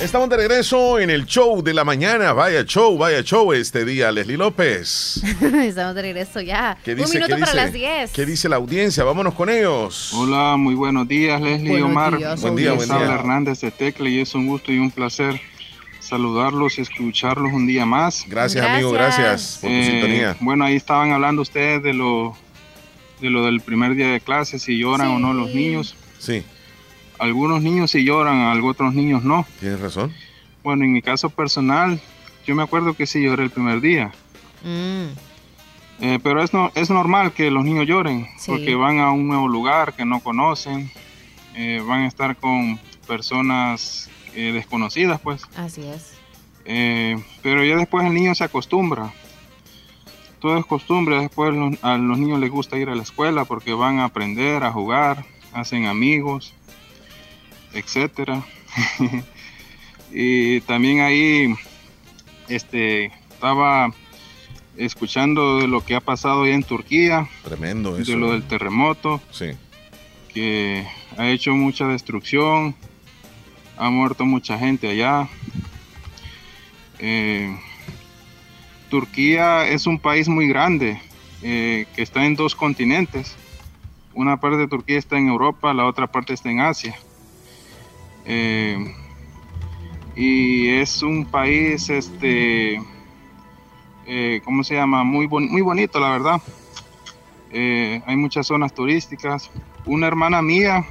Estamos 0.07 0.29
de 0.29 0.37
regreso 0.37 0.99
en 0.99 1.09
el 1.09 1.25
show 1.25 1.61
de 1.61 1.73
la 1.73 1.83
mañana. 1.83 2.31
Vaya 2.31 2.63
show, 2.63 2.97
vaya 2.97 3.21
show 3.23 3.51
este 3.51 3.83
día, 3.83 4.09
Leslie 4.09 4.37
López. 4.37 5.21
Estamos 5.41 5.95
de 5.95 6.01
regreso 6.01 6.39
ya. 6.39 6.77
¿Qué 6.81 6.95
dice, 6.95 7.07
Un 7.09 7.13
minuto 7.13 7.37
para 7.37 7.53
las 7.53 7.73
10. 7.73 8.11
¿Qué 8.13 8.25
dice 8.25 8.47
la 8.47 8.55
audiencia? 8.55 9.03
Vámonos 9.03 9.33
con 9.33 9.49
ellos. 9.49 10.13
Hola, 10.13 10.55
muy 10.55 10.75
buenos 10.75 11.09
días, 11.09 11.41
Leslie 11.41 11.79
y 11.79 11.81
Omar. 11.81 12.17
buen 12.39 12.55
día, 12.55 12.71
buen 12.71 12.87
día. 12.87 13.15
Hernández 13.15 13.59
de 13.59 13.69
Tecla 13.69 14.07
y 14.07 14.21
es 14.21 14.33
un 14.33 14.47
gusto 14.47 14.71
y 14.71 14.79
un 14.79 14.91
placer 14.91 15.41
saludarlos 15.99 16.77
y 16.77 16.83
escucharlos 16.83 17.51
un 17.51 17.67
día 17.67 17.85
más. 17.85 18.23
Gracias, 18.29 18.65
amigo, 18.65 18.93
gracias 18.93 19.57
por 19.59 19.69
tu 19.69 19.75
eh, 19.75 19.83
sintonía. 19.83 20.37
Bueno, 20.39 20.63
ahí 20.63 20.77
estaban 20.77 21.11
hablando 21.11 21.41
ustedes 21.41 21.83
de 21.83 21.93
lo, 21.93 22.33
de 23.19 23.29
lo 23.29 23.43
del 23.43 23.59
primer 23.59 23.93
día 23.93 24.07
de 24.07 24.21
clase, 24.21 24.57
si 24.57 24.77
lloran 24.77 25.09
o 25.09 25.19
no 25.19 25.33
los 25.33 25.53
niños. 25.53 25.97
Sí 26.17 26.45
algunos 27.19 27.61
niños 27.61 27.91
sí 27.91 28.03
lloran, 28.03 28.39
algunos 28.39 28.75
otros 28.75 28.93
niños 28.93 29.23
no. 29.23 29.45
Tienes 29.59 29.79
razón. 29.79 30.13
Bueno, 30.63 30.83
en 30.83 30.93
mi 30.93 31.01
caso 31.01 31.29
personal, 31.29 31.99
yo 32.45 32.55
me 32.55 32.63
acuerdo 32.63 32.93
que 32.93 33.05
sí 33.05 33.21
lloré 33.21 33.43
el 33.43 33.49
primer 33.49 33.81
día. 33.81 34.11
Mm. 34.63 35.07
Eh, 35.99 36.19
pero 36.21 36.43
es, 36.43 36.53
no, 36.53 36.71
es 36.75 36.89
normal 36.89 37.31
que 37.31 37.49
los 37.49 37.63
niños 37.63 37.87
lloren, 37.87 38.27
porque 38.45 38.75
van 38.75 38.99
a 38.99 39.11
un 39.11 39.27
nuevo 39.27 39.47
lugar 39.47 39.93
que 39.95 40.05
no 40.05 40.19
conocen, 40.19 40.91
eh, 41.55 41.81
van 41.85 42.01
a 42.01 42.07
estar 42.07 42.35
con 42.35 42.79
personas 43.07 44.09
eh, 44.35 44.51
desconocidas, 44.51 45.19
pues. 45.19 45.41
Así 45.55 45.83
es. 45.87 46.13
Eh, 46.65 47.17
pero 47.41 47.63
ya 47.63 47.77
después 47.77 48.05
el 48.05 48.13
niño 48.13 48.35
se 48.35 48.43
acostumbra. 48.43 49.11
Todo 50.39 50.57
es 50.57 50.65
costumbre. 50.65 51.19
Después 51.19 51.55
a 51.81 51.97
los 51.97 52.19
niños 52.19 52.39
les 52.39 52.51
gusta 52.51 52.77
ir 52.77 52.89
a 52.89 52.95
la 52.95 53.01
escuela 53.01 53.45
porque 53.45 53.73
van 53.73 53.99
a 53.99 54.05
aprender, 54.05 54.63
a 54.63 54.71
jugar, 54.71 55.25
hacen 55.53 55.87
amigos, 55.87 56.53
etcétera. 57.77 58.43
y 60.11 60.61
también 60.61 61.01
ahí 61.01 61.55
este, 62.47 63.11
estaba 63.29 63.91
escuchando 64.77 65.59
de 65.59 65.67
lo 65.67 65.83
que 65.83 65.95
ha 65.95 66.01
pasado 66.01 66.43
ahí 66.43 66.51
en 66.51 66.63
Turquía. 66.63 67.27
Tremendo 67.43 67.97
eso. 67.97 68.11
De 68.11 68.17
lo 68.17 68.31
del 68.31 68.43
terremoto. 68.43 69.21
Sí. 69.31 69.51
Que 70.33 70.85
ha 71.17 71.29
hecho 71.29 71.53
mucha 71.53 71.87
destrucción. 71.87 72.75
Ha 73.77 73.89
muerto 73.89 74.25
mucha 74.25 74.57
gente 74.57 74.89
allá. 74.89 75.27
Eh, 76.99 77.55
Turquía 78.89 79.67
es 79.67 79.85
un 79.85 79.99
país 79.99 80.27
muy 80.27 80.47
grande 80.47 80.99
eh, 81.41 81.85
que 81.95 82.01
está 82.01 82.25
en 82.25 82.35
dos 82.35 82.55
continentes. 82.55 83.35
Una 84.13 84.39
parte 84.39 84.57
de 84.57 84.67
Turquía 84.67 84.97
está 84.97 85.17
en 85.17 85.27
Europa, 85.27 85.73
la 85.73 85.85
otra 85.85 86.07
parte 86.07 86.33
está 86.33 86.49
en 86.49 86.61
Asia. 86.61 86.95
Eh, 88.27 88.95
y 90.15 90.69
es 90.69 91.01
un 91.01 91.25
país, 91.25 91.89
este, 91.89 92.81
¿cómo 94.43 94.63
se 94.63 94.75
llama? 94.75 95.03
Muy, 95.03 95.27
muy 95.27 95.61
bonito, 95.61 95.99
la 95.99 96.11
verdad. 96.11 96.41
hay 97.51 98.15
muchas 98.15 98.47
zonas 98.47 98.73
turísticas. 98.73 99.49
Una 99.85 100.07
hermana 100.07 100.41
mía 100.41 100.85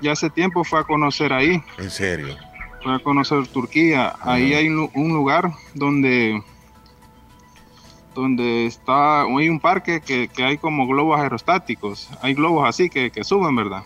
ya 0.00 0.12
hace 0.12 0.30
tiempo 0.30 0.64
fue 0.64 0.80
a 0.80 0.84
conocer 0.84 1.32
ahí. 1.32 1.62
¿En 1.78 1.90
serio? 1.90 2.36
Fue 2.82 2.94
a 2.94 2.98
conocer 2.98 3.46
Turquía. 3.48 4.14
Ahí 4.20 4.54
hay 4.54 4.68
un, 4.68 5.12
lugar 5.12 5.52
donde 5.74 6.42
donde 8.14 8.66
está, 8.66 9.22
hay 9.22 9.48
un 9.48 9.60
parque 9.60 10.00
que, 10.00 10.28
hay 10.42 10.58
como 10.58 10.86
globos 10.86 11.20
aerostáticos. 11.20 12.08
Hay 12.22 12.34
globos 12.34 12.68
así 12.68 12.88
que, 12.90 13.12
suben, 13.22 13.54
¿verdad? 13.54 13.82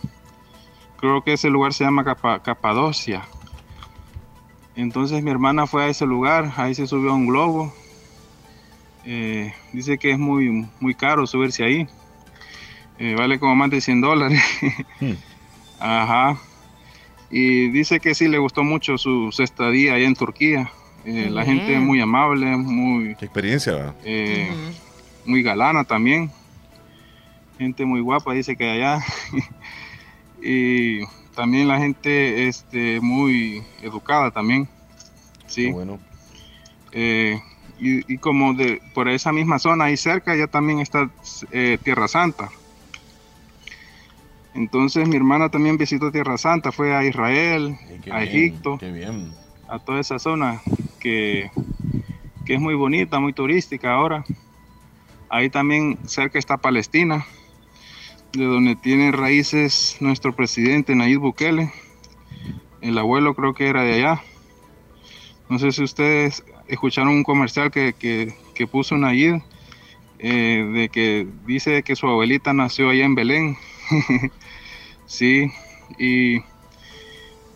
Creo 1.03 1.21
que 1.21 1.33
ese 1.33 1.49
lugar 1.49 1.73
se 1.73 1.83
llama 1.83 2.05
Capadocia. 2.05 3.25
Entonces 4.73 5.21
mi 5.21 5.31
hermana 5.31 5.67
fue 5.67 5.83
a 5.83 5.89
ese 5.89 6.05
lugar, 6.05 6.53
ahí 6.55 6.73
se 6.73 6.87
subió 6.87 7.11
a 7.11 7.15
un 7.15 7.27
globo. 7.27 7.73
Eh, 9.03 9.53
dice 9.73 9.97
que 9.97 10.11
es 10.11 10.17
muy, 10.17 10.65
muy 10.79 10.95
caro 10.95 11.27
subirse 11.27 11.65
ahí. 11.65 11.89
Eh, 12.99 13.15
vale 13.17 13.37
como 13.37 13.53
más 13.53 13.69
de 13.69 13.81
100 13.81 13.99
dólares. 13.99 14.41
Hmm. 15.01 15.11
Ajá. 15.81 16.37
Y 17.29 17.67
dice 17.71 17.99
que 17.99 18.15
sí 18.15 18.29
le 18.29 18.37
gustó 18.37 18.63
mucho 18.63 18.97
su, 18.97 19.29
estadía 19.39 19.95
allá 19.95 20.07
en 20.07 20.15
Turquía. 20.15 20.71
Eh, 21.03 21.27
la 21.29 21.43
gente 21.43 21.73
es 21.73 21.81
muy 21.81 21.99
amable, 21.99 22.55
muy... 22.55 23.15
¿Qué 23.15 23.25
experiencia? 23.25 23.93
Eh, 24.05 24.49
muy 25.25 25.43
galana 25.43 25.83
también. 25.83 26.31
Gente 27.57 27.83
muy 27.83 27.99
guapa, 27.99 28.31
dice 28.31 28.55
que 28.55 28.69
allá. 28.69 29.03
y 30.43 31.05
también 31.35 31.67
la 31.67 31.77
gente 31.79 32.47
este, 32.47 32.99
muy 32.99 33.63
educada 33.81 34.31
también. 34.31 34.67
Sí. 35.47 35.71
bueno. 35.71 35.99
Eh, 36.91 37.39
y, 37.79 38.13
y, 38.13 38.17
como 38.17 38.53
de 38.53 38.81
por 38.93 39.09
esa 39.09 39.31
misma 39.31 39.57
zona 39.57 39.85
ahí 39.85 39.97
cerca 39.97 40.35
ya 40.35 40.47
también 40.47 40.79
está 40.79 41.09
Tierra 41.83 42.07
Santa. 42.07 42.49
Entonces 44.53 45.07
mi 45.07 45.15
hermana 45.15 45.49
también 45.49 45.77
visitó 45.77 46.11
Tierra 46.11 46.37
Santa, 46.37 46.71
fue 46.71 46.95
a 46.95 47.03
Israel, 47.03 47.75
a 48.11 48.23
Egipto, 48.23 48.79
a 49.67 49.79
toda 49.79 49.99
esa 49.99 50.19
zona 50.19 50.61
que, 50.99 51.49
es 52.45 52.59
muy 52.59 52.75
bonita, 52.75 53.19
muy 53.19 53.33
turística 53.33 53.93
ahora. 53.93 54.23
Ahí 55.29 55.49
también 55.49 55.97
cerca 56.05 56.37
está 56.37 56.57
Palestina, 56.57 57.25
de 58.33 58.45
donde 58.45 58.75
tiene 58.75 59.11
raíces 59.11 59.97
nuestro 59.99 60.35
presidente 60.35 60.95
Nayib 60.95 61.19
Bukele. 61.19 61.71
El 62.81 62.97
abuelo 62.97 63.35
creo 63.35 63.53
que 63.53 63.67
era 63.67 63.83
de 63.83 63.93
allá. 63.93 64.23
No 65.49 65.59
sé 65.59 65.71
si 65.71 65.83
ustedes 65.83 66.43
escucharon 66.67 67.13
un 67.13 67.23
comercial 67.23 67.69
que, 67.69 67.93
que, 67.93 68.67
puso 68.67 68.97
Nayib, 68.97 69.41
eh, 70.17 70.71
de 70.73 70.89
que 70.89 71.27
dice 71.45 71.83
que 71.83 71.95
su 71.95 72.07
abuelita 72.07 72.53
nació 72.53 72.89
allá 72.89 73.05
en 73.05 73.15
Belén. 73.15 73.57
Sí, 75.05 75.51
y 75.99 76.37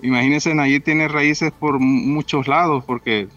imagínense, 0.04 0.54
Nayib 0.54 0.84
tiene 0.84 1.08
raíces 1.08 1.52
por 1.52 1.80
muchos 1.80 2.48
lados, 2.48 2.84
porque 2.86 3.30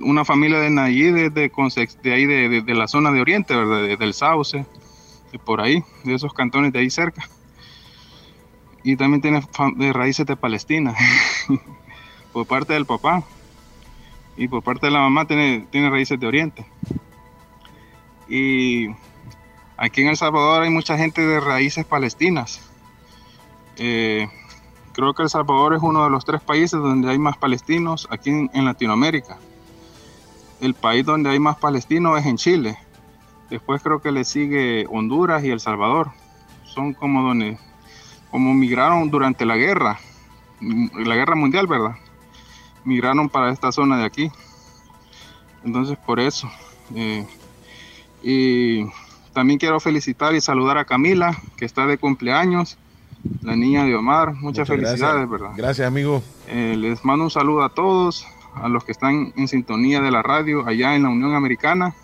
una 0.00 0.24
familia 0.24 0.60
de 0.60 0.70
Nayib 0.70 1.16
es 1.16 1.34
de, 1.34 1.50
de 2.02 2.12
ahí, 2.12 2.26
de, 2.26 2.74
la 2.74 2.86
zona 2.86 3.10
de 3.10 3.20
Oriente, 3.22 3.56
¿verdad? 3.56 3.98
del 3.98 4.14
Sauce, 4.14 4.64
por 5.44 5.60
ahí, 5.60 5.84
de 6.04 6.14
esos 6.14 6.32
cantones 6.32 6.72
de 6.72 6.80
ahí 6.80 6.90
cerca. 6.90 7.28
Y 8.82 8.96
también 8.96 9.20
tiene 9.20 9.92
raíces 9.92 10.26
de 10.26 10.36
Palestina, 10.36 10.94
por 12.32 12.46
parte 12.46 12.72
del 12.72 12.86
papá. 12.86 13.24
Y 14.36 14.48
por 14.48 14.62
parte 14.62 14.86
de 14.86 14.92
la 14.92 15.00
mamá 15.00 15.26
tiene, 15.26 15.66
tiene 15.70 15.90
raíces 15.90 16.20
de 16.20 16.26
Oriente. 16.26 16.66
Y 18.28 18.88
aquí 19.76 20.02
en 20.02 20.08
El 20.08 20.16
Salvador 20.16 20.62
hay 20.62 20.70
mucha 20.70 20.96
gente 20.98 21.22
de 21.22 21.40
raíces 21.40 21.84
palestinas 21.84 22.66
eh, 23.78 24.28
creo 24.92 25.12
que 25.14 25.22
El 25.22 25.28
Salvador 25.28 25.74
es 25.74 25.82
uno 25.82 26.04
de 26.04 26.10
los 26.10 26.24
tres 26.24 26.40
países 26.40 26.80
donde 26.80 27.10
hay 27.10 27.18
más 27.18 27.36
palestinos 27.36 28.08
aquí 28.10 28.30
en, 28.30 28.64
Latinoamérica. 28.64 29.38
El 30.60 30.74
país 30.74 31.04
donde 31.04 31.30
hay 31.30 31.38
más 31.38 31.58
palestinos 31.58 32.18
es 32.18 32.26
en 32.26 32.36
Chile. 32.36 32.78
Después 33.50 33.82
creo 33.82 34.00
que 34.00 34.10
le 34.10 34.24
sigue 34.24 34.86
Honduras 34.90 35.44
y 35.44 35.50
El 35.50 35.60
Salvador. 35.60 36.10
Son 36.64 36.92
como 36.94 37.22
donde, 37.22 37.58
como 38.30 38.52
migraron 38.54 39.10
durante 39.10 39.46
la 39.46 39.56
guerra, 39.56 39.98
la 40.60 41.14
guerra 41.14 41.36
mundial, 41.36 41.66
¿verdad? 41.66 41.96
Migraron 42.84 43.28
para 43.28 43.52
esta 43.52 43.70
zona 43.70 43.98
de 43.98 44.04
aquí. 44.04 44.30
Entonces 45.64 45.96
por 45.98 46.18
eso. 46.18 46.50
Eh, 46.94 47.26
y 48.22 48.84
también 49.32 49.58
quiero 49.58 49.78
felicitar 49.78 50.34
y 50.34 50.40
saludar 50.40 50.78
a 50.78 50.84
Camila, 50.84 51.36
que 51.56 51.64
está 51.64 51.86
de 51.86 51.98
cumpleaños 51.98 52.78
la 53.42 53.56
niña 53.56 53.84
de 53.84 53.94
Omar. 53.94 54.34
Muchas, 54.34 54.68
felicidades, 54.68 55.28
¿verdad? 55.28 55.50
Gracias, 55.56 55.86
amigo. 55.86 56.22
Eh, 56.48 56.76
les 56.76 57.04
mando 57.04 57.24
un 57.24 57.30
saludo 57.30 57.62
a 57.62 57.68
todos, 57.68 58.26
a 58.54 58.68
los 58.68 58.84
que 58.84 58.92
están 58.92 59.32
en 59.36 59.48
sintonía 59.48 60.00
de 60.00 60.10
la 60.10 60.22
radio 60.22 60.66
allá 60.66 60.94
en 60.94 61.04
la 61.04 61.10
Unión 61.10 61.34
Americana 61.34 61.94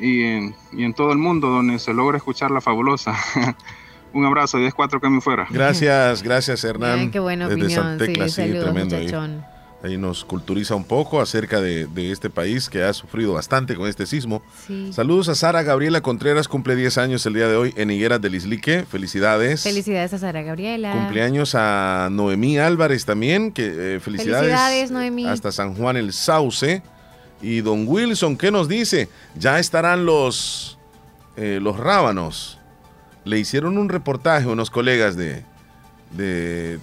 y 0.00 0.22
en, 0.22 0.54
y 0.72 0.84
en 0.84 0.94
todo 0.94 1.12
el 1.12 1.18
mundo 1.18 1.48
donde 1.48 1.78
se 1.78 1.92
logra 1.94 2.16
escuchar 2.16 2.50
la 2.50 2.60
fabulosa. 2.60 3.14
un 4.12 4.24
abrazo, 4.24 4.58
10-4 4.58 5.00
que 5.00 5.08
me 5.08 5.20
fuera. 5.20 5.46
Gracias, 5.50 6.22
gracias 6.22 6.64
Hernán. 6.64 7.10
qué 7.10 7.20
buena 7.20 7.46
opinión. 7.46 7.98
sí, 7.98 8.42
tremendo 8.42 8.96
ahí 9.82 9.96
nos 9.96 10.24
culturiza 10.24 10.74
un 10.74 10.84
poco 10.84 11.20
acerca 11.20 11.60
de, 11.60 11.86
este 12.10 12.30
país 12.30 12.68
que 12.68 12.82
ha 12.82 12.92
sufrido 12.92 13.34
bastante 13.34 13.74
con 13.74 13.88
este 13.88 14.06
sismo. 14.06 14.42
Saludos 14.92 15.28
a 15.28 15.34
Sara 15.34 15.62
Gabriela 15.62 16.00
Contreras, 16.00 16.48
cumple 16.48 16.74
10 16.76 16.98
años 16.98 17.26
el 17.26 17.34
día 17.34 17.48
de 17.48 17.56
hoy 17.56 17.74
en 17.76 17.90
Higueras 17.90 18.20
del 18.20 18.34
Islique. 18.34 18.84
Felicidades. 18.88 19.62
Felicidades 19.62 20.12
a 20.14 20.18
Sara 20.18 20.42
Gabriela. 20.42 20.92
Cumpleaños 20.92 21.54
a 21.54 22.08
Noemí 22.10 22.58
Álvarez 22.58 23.04
también, 23.04 23.52
que 23.52 23.96
eh, 23.96 24.00
felicidades. 24.00 24.48
Felicidades, 24.48 24.90
Noemí. 24.90 25.26
Hasta 25.26 25.52
San 25.52 25.74
Juan 25.74 25.96
el 25.96 26.12
Sauce. 26.12 26.82
Y 27.40 27.60
don 27.60 27.86
Wilson, 27.86 28.36
¿qué 28.36 28.50
nos 28.50 28.68
dice? 28.68 29.08
Ya 29.36 29.58
estarán 29.58 30.04
los, 30.04 30.78
eh, 31.36 31.60
los 31.62 31.76
rábanos. 31.78 32.58
Le 33.24 33.38
hicieron 33.38 33.78
un 33.78 33.88
reportaje 33.88 34.46
a 34.46 34.48
unos 34.48 34.70
colegas 34.70 35.16
de, 35.16 35.44
de 36.12 36.78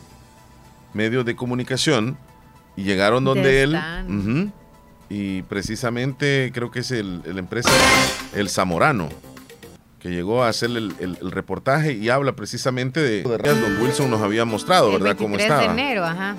medios 0.93 1.25
de 1.25 1.35
comunicación 1.35 2.17
y 2.75 2.83
llegaron 2.83 3.23
donde 3.23 3.63
él. 3.63 4.51
y 5.09 5.43
precisamente 5.43 6.51
creo 6.53 6.71
que 6.71 6.79
es 6.79 6.91
el, 6.91 7.21
empresa 7.25 7.69
El 8.33 8.49
Zamorano 8.49 9.09
que 9.99 10.09
llegó 10.11 10.43
a 10.43 10.49
hacer 10.49 10.69
el, 10.69 11.17
reportaje 11.31 11.93
y 11.93 12.09
habla 12.09 12.35
precisamente 12.35 12.99
de, 12.99 13.23
Don 13.23 13.81
Wilson 13.81 14.11
nos 14.11 14.21
había 14.21 14.45
mostrado, 14.45 14.91
¿verdad? 14.91 15.17
Cómo 15.17 15.35
estaba. 15.35 15.61
de 15.61 15.65
enero, 15.65 16.05
ajá. 16.05 16.35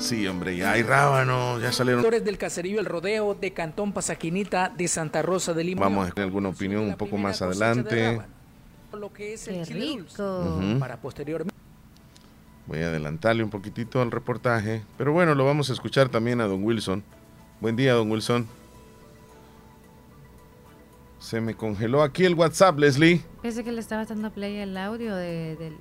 Sí, 0.00 0.26
hombre, 0.26 0.56
ya 0.56 0.72
hay 0.72 0.82
rábanos, 0.82 1.60
ya 1.60 1.72
salieron. 1.72 2.02
del 2.02 2.38
caserío 2.38 2.80
El 2.80 2.86
Rodeo 2.86 3.34
de 3.34 3.52
Cantón 3.52 3.92
Pasaquinita 3.92 4.70
de 4.70 4.88
Santa 4.88 5.20
Rosa 5.20 5.52
de 5.52 5.62
Lima. 5.62 5.82
Vamos 5.82 6.08
a 6.08 6.12
tener 6.12 6.28
alguna 6.28 6.48
opinión 6.48 6.84
un 6.84 6.96
poco 6.96 7.18
más 7.18 7.42
adelante. 7.42 8.20
Lo 8.92 9.12
que 9.12 9.34
es 9.34 9.46
el 9.46 9.66
rico. 9.66 10.58
Para 10.78 10.96
posteriormente. 10.96 11.54
Voy 12.66 12.80
a 12.80 12.86
adelantarle 12.86 13.44
un 13.44 13.50
poquitito 13.50 14.00
al 14.00 14.10
reportaje, 14.10 14.82
pero 14.96 15.12
bueno, 15.12 15.34
lo 15.34 15.44
vamos 15.44 15.70
a 15.70 15.74
escuchar 15.74 16.08
también 16.08 16.40
a 16.40 16.46
don 16.46 16.64
Wilson. 16.64 17.02
Buen 17.60 17.76
día, 17.76 17.92
don 17.92 18.10
Wilson. 18.10 18.46
Se 21.18 21.40
me 21.42 21.54
congeló 21.54 22.02
aquí 22.02 22.24
el 22.24 22.34
WhatsApp, 22.34 22.78
Leslie. 22.78 23.20
Pensé 23.42 23.62
que 23.62 23.72
le 23.72 23.80
estaba 23.80 24.06
dando 24.06 24.30
play 24.30 24.56
el 24.56 24.76
audio 24.76 25.14
del, 25.14 25.76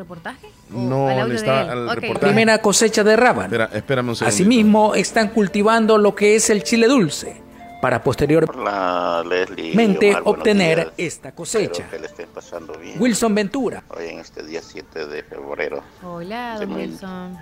reportaje? 0.00 0.48
No, 0.70 1.26
le 1.26 1.34
está 1.34 1.72
al 1.72 1.90
reportaje. 1.90 2.18
Primera 2.18 2.60
cosecha 2.60 3.04
de 3.04 3.16
rábano. 3.16 3.44
Espera, 3.44 3.70
espérame 3.72 4.08
un 4.08 4.16
segundo. 4.16 4.34
Asimismo, 4.34 4.94
están 4.94 5.28
cultivando 5.28 5.98
lo 5.98 6.14
que 6.14 6.36
es 6.36 6.50
el 6.50 6.62
chile 6.62 6.88
dulce 6.88 7.40
para 7.80 8.02
posteriormente 8.02 10.16
obtener 10.24 10.92
esta 10.96 11.32
cosecha. 11.32 11.88
Que 11.88 11.98
le 11.98 12.06
estén 12.06 12.28
pasando 12.28 12.78
bien. 12.78 13.00
Wilson 13.00 13.34
Ventura. 13.34 13.82
Hoy 13.88 14.08
en 14.08 14.20
este 14.20 14.42
día 14.42 14.60
7 14.62 15.06
de 15.06 15.22
febrero. 15.22 15.82
Hola, 16.02 16.56
don 16.58 16.72
Wilson. 16.72 17.38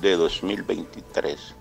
De 0.00 0.16
2023. 0.16 1.54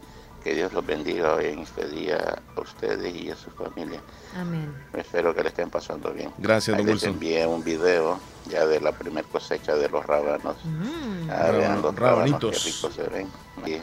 Que 0.43 0.55
Dios 0.55 0.73
los 0.73 0.83
bendiga 0.85 1.35
hoy 1.35 1.45
en 1.45 1.59
este 1.59 1.87
día 1.87 2.41
a 2.55 2.59
ustedes 2.59 3.15
y 3.15 3.29
a 3.29 3.35
su 3.35 3.51
familia. 3.51 3.99
Amén. 4.35 4.73
Espero 4.93 5.35
que 5.35 5.43
le 5.43 5.49
estén 5.49 5.69
pasando 5.69 6.11
bien. 6.11 6.33
Gracias, 6.39 6.75
don 6.75 6.85
Ahí 6.85 6.91
Wilson. 6.91 7.09
Les 7.09 7.15
envié 7.15 7.45
un 7.45 7.63
video 7.63 8.19
ya 8.49 8.65
de 8.65 8.79
la 8.79 8.91
primera 8.91 9.27
cosecha 9.27 9.75
de 9.75 9.87
los 9.87 10.03
rábanos. 10.05 10.55
Mm. 10.63 11.29
Ah, 11.29 11.51
vean 11.51 11.81
los 11.81 11.95
Rabanitos. 11.95 11.99
rábanos, 11.99 12.63
qué 12.63 12.71
ricos 12.71 12.93
se 12.95 13.03
ven. 13.03 13.27
Y 13.67 13.81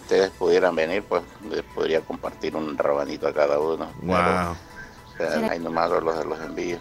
ustedes 0.00 0.30
pudieran 0.30 0.74
venir, 0.74 1.04
pues 1.04 1.22
les 1.48 1.62
podría 1.62 2.00
compartir 2.00 2.56
un 2.56 2.76
rabanito 2.76 3.28
a 3.28 3.32
cada 3.32 3.60
uno. 3.60 3.86
Wow. 4.02 4.56
Pero, 5.16 5.30
o 5.30 5.46
sea, 5.46 5.58
nomás 5.60 5.90
los, 5.90 6.26
los 6.26 6.40
envío. 6.40 6.78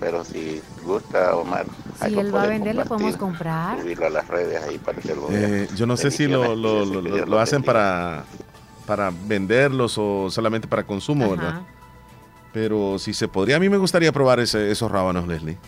Pero 0.00 0.24
si 0.24 0.62
gusta, 0.82 1.36
Omar, 1.36 1.66
Si 2.02 2.18
él 2.18 2.34
va 2.34 2.44
a 2.44 2.46
vender, 2.46 2.74
le 2.74 2.84
podemos 2.86 3.16
comprar. 3.18 3.78
Subirlo 3.80 4.06
a 4.06 4.10
las 4.10 4.26
redes 4.28 4.62
ahí 4.62 4.78
para 4.78 4.98
que 4.98 5.14
lo 5.14 5.28
Eh, 5.30 5.68
yo 5.76 5.86
no 5.86 5.96
sé 5.98 6.10
si 6.10 6.26
lo, 6.26 6.56
lo, 6.56 6.84
lo- 6.86 7.02
lo- 7.02 7.26
lo 7.26 7.38
hacen 7.38 7.62
para, 7.62 8.24
para 8.86 9.12
venderlos 9.26 9.98
o 9.98 10.30
solamente 10.30 10.66
para 10.66 10.84
consumo, 10.84 11.26
Ajá. 11.26 11.34
¿verdad? 11.36 11.60
Pero 12.52 12.98
si 12.98 13.12
se 13.12 13.28
podría, 13.28 13.56
a 13.56 13.60
mí 13.60 13.68
me 13.68 13.76
gustaría 13.76 14.10
probar 14.10 14.40
ese- 14.40 14.70
esos 14.70 14.90
rábanos, 14.90 15.28
Leslie. 15.28 15.58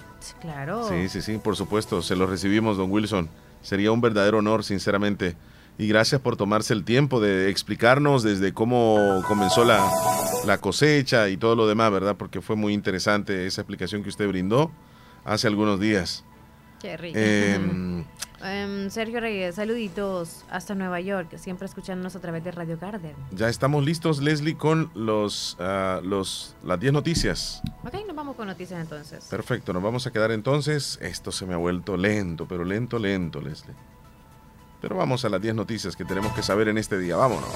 Claro. 0.41 0.89
Sí, 0.89 1.09
sí, 1.11 1.21
sí, 1.21 1.37
por 1.39 1.55
supuesto. 1.55 2.01
Se 2.01 2.17
los 2.17 2.29
recibimos, 2.31 2.77
don 2.79 2.91
Wilson. 2.91 3.29
Sería 3.61 3.93
un 3.93 4.01
verdadero 4.01 4.39
honor, 4.39 4.65
sinceramente. 4.65 5.37
Y 5.79 5.89
gracias 5.89 6.21
por 6.21 6.37
tomarse 6.37 6.75
el 6.75 6.85
tiempo 6.85 7.21
de 7.21 7.49
explicarnos 7.51 8.23
desde 8.23 8.53
cómo 8.53 9.23
comenzó 9.27 9.65
la, 9.65 9.83
la 10.47 10.59
cosecha 10.59 11.29
y 11.29 11.37
todo 11.37 11.57
lo 11.57 11.67
demás, 11.67 11.91
¿verdad? 11.91 12.17
Porque 12.17 12.41
fue 12.41 12.57
muy 12.57 12.73
interesante 12.73 13.47
esa 13.47 13.63
explicación 13.63 14.03
que 14.03 14.11
usted 14.11 14.29
brindó 14.29 14.71
hace 15.25 15.47
algunos 15.47 15.81
días. 15.81 16.25
Qué 16.81 16.97
rico. 16.97 17.19
Em, 17.19 18.05
Em, 18.45 18.91
Sergio 18.91 19.21
Reyes, 19.21 19.55
saluditos 19.55 20.45
hasta 20.51 20.75
Nueva 20.75 21.01
York, 21.01 21.37
siempre 21.37 21.67
escuchándonos 21.67 22.17
a 22.17 22.21
través 22.21 22.43
de 22.43 22.51
Radio 22.51 22.77
Garden. 22.77 23.15
ya 23.31 23.49
estamos 23.49 23.85
listos, 23.85 24.21
Leslie, 24.21 24.57
con 24.57 24.91
los, 24.95 25.57
ah, 25.61 26.01
los, 26.03 26.57
las 26.65 26.81
10 26.81 26.93
noticias. 26.93 27.63
Ok, 27.85 27.95
nos 28.05 28.17
vamos 28.17 28.35
con 28.35 28.49
noticias 28.49 28.81
entonces. 28.81 29.27
Perfecto, 29.27 29.73
nos 29.73 29.83
vamos 29.83 30.09
a 30.09 30.11
quedar 30.11 30.33
entonces. 30.33 30.99
Esto 31.01 31.31
se 31.31 31.47
me 31.47 31.55
ha 31.55 31.57
vuelto 31.57 31.97
lento, 31.97 32.47
pero 32.49 32.65
lento, 32.65 32.99
lento, 32.99 33.41
Leslie. 33.41 33.77
Pero 34.83 34.97
vamos 34.97 35.25
a 35.25 35.29
las 35.29 35.41
10 35.41 35.55
noticias 35.55 35.95
que 35.95 36.05
tenemos 36.05 36.33
que 36.35 36.43
saber 36.43 36.67
en 36.67 36.77
este 36.77 36.99
día. 36.99 37.15
Vámonos. 37.17 37.49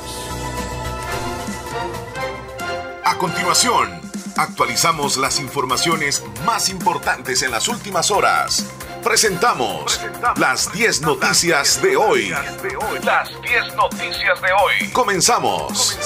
A 3.05 3.19
continuación, 3.19 4.01
actualizamos 4.37 5.17
las 5.17 5.41
informaciones 5.41 6.25
más 6.45 6.69
importantes 6.69 7.43
en 7.43 7.51
las 7.51 7.67
últimas 7.67 8.13
horas. 8.13 8.65
Presentamos 9.03 10.01
las 10.37 10.73
10 10.73 11.03
noticias 11.03 11.83
de 11.83 11.97
hoy. 11.97 12.29
Las 13.03 13.29
10 13.43 13.75
noticias 13.75 14.41
de 14.41 14.53
hoy. 14.53 14.91
Comenzamos. 14.93 15.99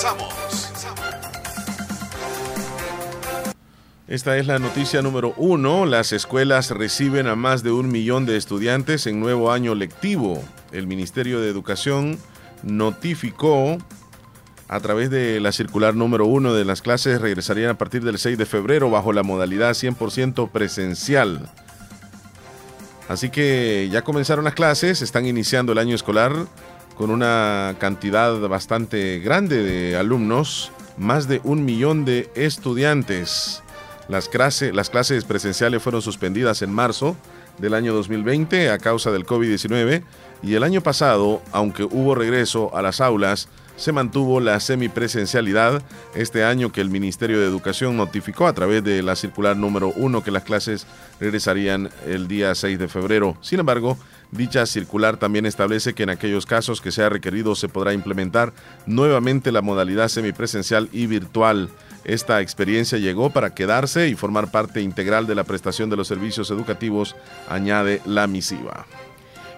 Esta 4.11 4.36
es 4.38 4.48
la 4.48 4.58
noticia 4.58 5.02
número 5.02 5.34
uno. 5.36 5.86
Las 5.86 6.12
escuelas 6.12 6.72
reciben 6.72 7.28
a 7.28 7.36
más 7.36 7.62
de 7.62 7.70
un 7.70 7.92
millón 7.92 8.26
de 8.26 8.36
estudiantes 8.36 9.06
en 9.06 9.20
nuevo 9.20 9.52
año 9.52 9.76
lectivo. 9.76 10.42
El 10.72 10.88
Ministerio 10.88 11.40
de 11.40 11.48
Educación 11.48 12.18
notificó 12.64 13.78
a 14.66 14.80
través 14.80 15.11
de 15.11 15.38
la 15.38 15.52
circular 15.52 15.94
número 15.94 16.26
uno 16.26 16.52
de 16.54 16.64
las 16.64 16.82
clases 16.82 17.20
regresarían 17.20 17.70
a 17.70 17.78
partir 17.78 18.02
del 18.02 18.18
6 18.18 18.36
de 18.36 18.46
febrero 18.46 18.90
bajo 18.90 19.12
la 19.12 19.22
modalidad 19.22 19.70
100% 19.74 20.50
presencial. 20.50 21.48
Así 23.08 23.30
que 23.30 23.88
ya 23.92 24.02
comenzaron 24.02 24.44
las 24.44 24.54
clases, 24.54 25.02
están 25.02 25.24
iniciando 25.24 25.70
el 25.70 25.78
año 25.78 25.94
escolar 25.94 26.32
con 26.96 27.11
una 27.11 27.76
cantidad 27.78 28.36
bastante 28.48 29.20
grande 29.20 29.62
de 29.62 29.96
alumnos, 29.96 30.72
más 30.98 31.28
de 31.28 31.40
un 31.44 31.64
millón 31.64 32.04
de 32.04 32.28
estudiantes. 32.34 33.62
Las, 34.11 34.28
las 34.72 34.90
clases 34.90 35.24
presenciales 35.24 35.80
fueron 35.80 36.02
suspendidas 36.02 36.62
en 36.62 36.72
marzo 36.72 37.16
del 37.58 37.74
año 37.74 37.94
2020 37.94 38.70
a 38.70 38.78
causa 38.78 39.12
del 39.12 39.24
COVID-19 39.24 40.02
y 40.42 40.54
el 40.54 40.64
año 40.64 40.82
pasado, 40.82 41.40
aunque 41.52 41.84
hubo 41.84 42.16
regreso 42.16 42.76
a 42.76 42.82
las 42.82 43.00
aulas, 43.00 43.48
se 43.76 43.92
mantuvo 43.92 44.40
la 44.40 44.58
semipresencialidad 44.58 45.82
este 46.16 46.42
año 46.42 46.72
que 46.72 46.80
el 46.80 46.90
Ministerio 46.90 47.38
de 47.38 47.46
Educación 47.46 47.96
notificó 47.96 48.48
a 48.48 48.52
través 48.52 48.82
de 48.82 49.00
la 49.00 49.14
circular 49.14 49.56
número 49.56 49.92
1 49.94 50.24
que 50.24 50.32
las 50.32 50.42
clases 50.42 50.88
regresarían 51.20 51.88
el 52.04 52.26
día 52.26 52.52
6 52.54 52.80
de 52.80 52.88
febrero. 52.88 53.36
Sin 53.40 53.61
embargo, 53.61 53.96
dicha 54.32 54.66
circular 54.66 55.18
también 55.18 55.46
establece 55.46 55.94
que 55.94 56.02
en 56.02 56.11
aquellos 56.11 56.46
casos 56.46 56.80
que 56.80 56.90
sea 56.90 57.11
requerido 57.11 57.54
se 57.54 57.68
podrá 57.68 57.92
implementar 57.92 58.52
nuevamente 58.86 59.52
la 59.52 59.62
modalidad 59.62 60.08
semipresencial 60.08 60.88
y 60.92 61.06
virtual. 61.06 61.70
Esta 62.11 62.40
experiencia 62.40 62.98
llegó 62.98 63.30
para 63.30 63.54
quedarse 63.54 64.08
y 64.08 64.16
formar 64.16 64.50
parte 64.50 64.80
integral 64.80 65.28
de 65.28 65.36
la 65.36 65.44
prestación 65.44 65.90
de 65.90 65.96
los 65.96 66.08
servicios 66.08 66.50
educativos, 66.50 67.14
añade 67.48 68.02
la 68.04 68.26
misiva. 68.26 68.84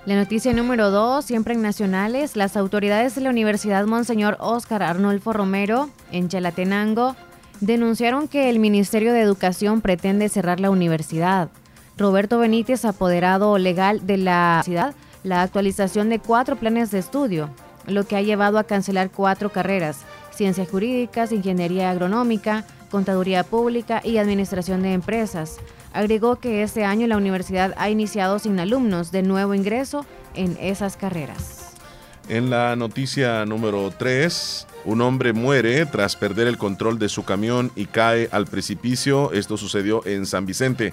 La 0.05 0.17
noticia 0.17 0.53
número 0.53 0.91
dos, 0.91 1.25
siempre 1.25 1.55
en 1.55 1.63
nacionales, 1.63 2.37
las 2.37 2.59
autoridades 2.59 3.15
de 3.15 3.23
la 3.23 3.31
Universidad 3.31 3.87
Monseñor 3.87 4.37
Óscar 4.39 4.83
Arnulfo 4.83 5.33
Romero 5.33 5.89
en 6.11 6.29
Chalatenango 6.29 7.17
denunciaron 7.61 8.29
que 8.29 8.51
el 8.51 8.59
Ministerio 8.59 9.15
de 9.15 9.23
Educación 9.23 9.81
pretende 9.81 10.29
cerrar 10.29 10.61
la 10.61 10.69
universidad. 10.69 11.49
Roberto 11.97 12.39
Benítez, 12.39 12.85
apoderado 12.85 13.57
legal 13.57 14.07
de 14.07 14.19
la 14.19 14.61
universidad, 14.63 14.95
la 15.23 15.41
actualización 15.41 16.11
de 16.11 16.19
cuatro 16.19 16.57
planes 16.57 16.91
de 16.91 16.99
estudio, 16.99 17.49
lo 17.87 18.05
que 18.05 18.17
ha 18.17 18.21
llevado 18.21 18.59
a 18.59 18.65
cancelar 18.65 19.11
cuatro 19.11 19.51
carreras, 19.51 20.01
ciencias 20.43 20.69
jurídicas, 20.69 21.31
ingeniería 21.31 21.89
agronómica, 21.89 22.65
contaduría 22.91 23.45
pública 23.45 24.01
y 24.03 24.17
administración 24.17 24.83
de 24.83 24.93
empresas. 24.93 25.59
Agregó 25.93 26.41
que 26.41 26.65
este 26.65 26.85
año 26.85 27.07
la 27.07 27.17
universidad 27.17 27.75
ha 27.77 27.91
iniciado 27.91 28.41
sin 28.41 28.59
alumnos 28.59 29.13
de 29.13 29.23
nuevo 29.23 29.55
ingreso 29.55 30.05
en 30.35 30.57
esas 30.61 30.97
carreras. 30.97 31.75
En 32.29 32.51
la 32.51 32.75
noticia 32.75 33.47
número 33.47 33.93
3, 33.97 34.67
un 34.85 35.01
hombre 35.03 35.33
muere 35.33 35.87
tras 35.87 36.17
perder 36.17 36.49
el 36.49 36.59
control 36.59 36.99
de 36.99 37.09
su 37.09 37.25
camión 37.25 37.71
y 37.77 37.87
cae 37.87 38.29
al 38.33 38.47
precipicio. 38.47 39.31
Esto 39.31 39.57
sucedió 39.57 40.05
en 40.07 40.27
San 40.27 40.45
Vicente. 40.45 40.93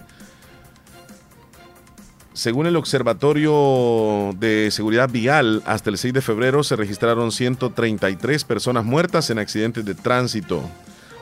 Según 2.40 2.68
el 2.68 2.78
Observatorio 2.78 4.34
de 4.40 4.72
Seguridad 4.72 5.10
Vial, 5.10 5.62
hasta 5.66 5.90
el 5.90 5.98
6 5.98 6.14
de 6.14 6.22
febrero 6.22 6.64
se 6.64 6.78
registraron 6.78 7.34
133 7.34 8.46
personas 8.46 8.86
muertas 8.86 9.30
en 9.30 9.40
accidentes 9.40 9.84
de 9.84 9.94
tránsito. 9.94 10.64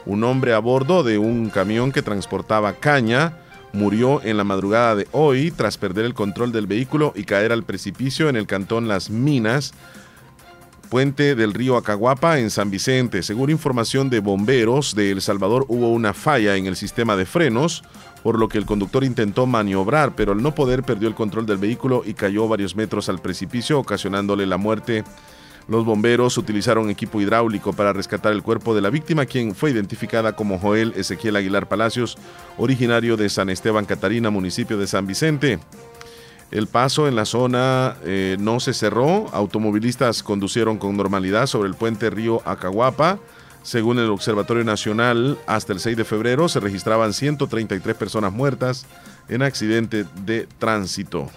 Un 0.05 0.24
hombre 0.24 0.53
a 0.53 0.59
bordo 0.59 1.01
de 1.01 1.18
un 1.18 1.49
camión 1.49 1.91
que 1.91 2.03
transportaba 2.03 2.74
caña 2.74 3.34
murió 3.74 4.22
en 4.24 4.38
la 4.38 4.43
madrugada 4.43 4.95
de 4.95 5.07
hoy 5.11 5.49
tras 5.49 5.80
perder 5.80 6.05
el 6.05 6.13
control 6.13 6.51
del 6.51 6.68
vehículo 6.68 7.13
y 7.15 7.24
caer 7.24 7.51
al 7.51 7.63
precipicio 7.63 8.30
en 8.30 8.36
el 8.36 8.45
cantón 8.45 8.88
Las 8.88 9.09
Minas, 9.09 9.74
puente 10.88 11.35
del 11.35 11.53
río 11.53 11.77
Acaguapa 11.77 12.39
en 12.39 12.49
San 12.49 12.71
Vicente. 12.71 13.23
Según 13.23 13.49
información 13.49 14.09
de 14.09 14.19
bomberos 14.19 14.95
de 14.95 15.11
El 15.11 15.21
Salvador, 15.21 15.65
hubo 15.67 15.91
una 15.91 16.13
falla 16.13 16.55
en 16.55 16.65
el 16.65 16.75
sistema 16.75 17.15
de 17.15 17.25
frenos, 17.25 17.83
por 18.23 18.39
lo 18.39 18.49
que 18.49 18.57
el 18.57 18.65
conductor 18.65 19.03
intentó 19.03 19.45
maniobrar, 19.45 20.15
pero 20.15 20.31
al 20.31 20.41
no 20.41 20.55
poder 20.55 20.83
perdió 20.83 21.07
el 21.07 21.15
control 21.15 21.45
del 21.45 21.57
vehículo 21.57 22.03
y 22.05 22.13
cayó 22.13 22.47
varios 22.47 22.75
metros 22.75 23.09
al 23.09 23.19
precipicio, 23.19 23.79
ocasionándole 23.79 24.45
la 24.45 24.57
muerte. 24.57 25.03
Los 25.67 25.83
bomberos 25.83 26.38
utilizaron 26.38 26.89
equipo 26.89 27.19
hidráulico 27.19 27.73
para 27.73 27.91
rescatar 27.91 28.31
el 28.31 28.41
cuerpo 28.41 28.73
de 28.73 28.81
la 28.81 28.89
víctima, 28.89 29.25
quien 29.25 29.53
fue 29.53 29.71
identificada 29.71 30.33
como 30.33 30.59
Joel 30.59 30.93
Ezequiel 30.95 31.35
Aguilar 31.35 31.67
Palacios, 31.67 32.17
originario 32.57 33.17
de 33.17 33.27
San 33.27 33.49
Esteban 33.49 33.85
Catarina, 33.85 34.29
municipio 34.29 34.77
de 34.77 34.88
San 34.88 35.07
Vicente. 35.07 35.59
El 36.52 36.68
paso 36.68 37.08
en 37.08 37.16
la 37.16 37.26
zona 37.26 37.98
eh, 38.06 38.38
no 38.39 38.60
se 38.60 38.74
cerró. 38.74 39.28
Automovilistas 39.34 40.24
conducieron 40.24 40.78
con 40.78 40.95
normalidad 40.95 41.45
sobre 41.48 41.68
el 41.68 41.76
puente 41.76 42.10
Río 42.10 42.41
Acahuapa. 42.45 43.20
Según 43.64 44.00
el 44.00 44.10
Observatorio 44.10 44.64
Nacional, 44.64 45.38
hasta 45.45 45.74
el 45.74 45.82
6 45.82 45.98
de 45.98 46.06
febrero 46.06 46.48
se 46.48 46.62
registraban 46.62 47.12
133 47.12 47.95
personas 47.98 48.32
muertas 48.32 48.86
en 49.28 49.41
accidente 49.41 50.06
de 50.24 50.48
tránsito. 50.58 51.30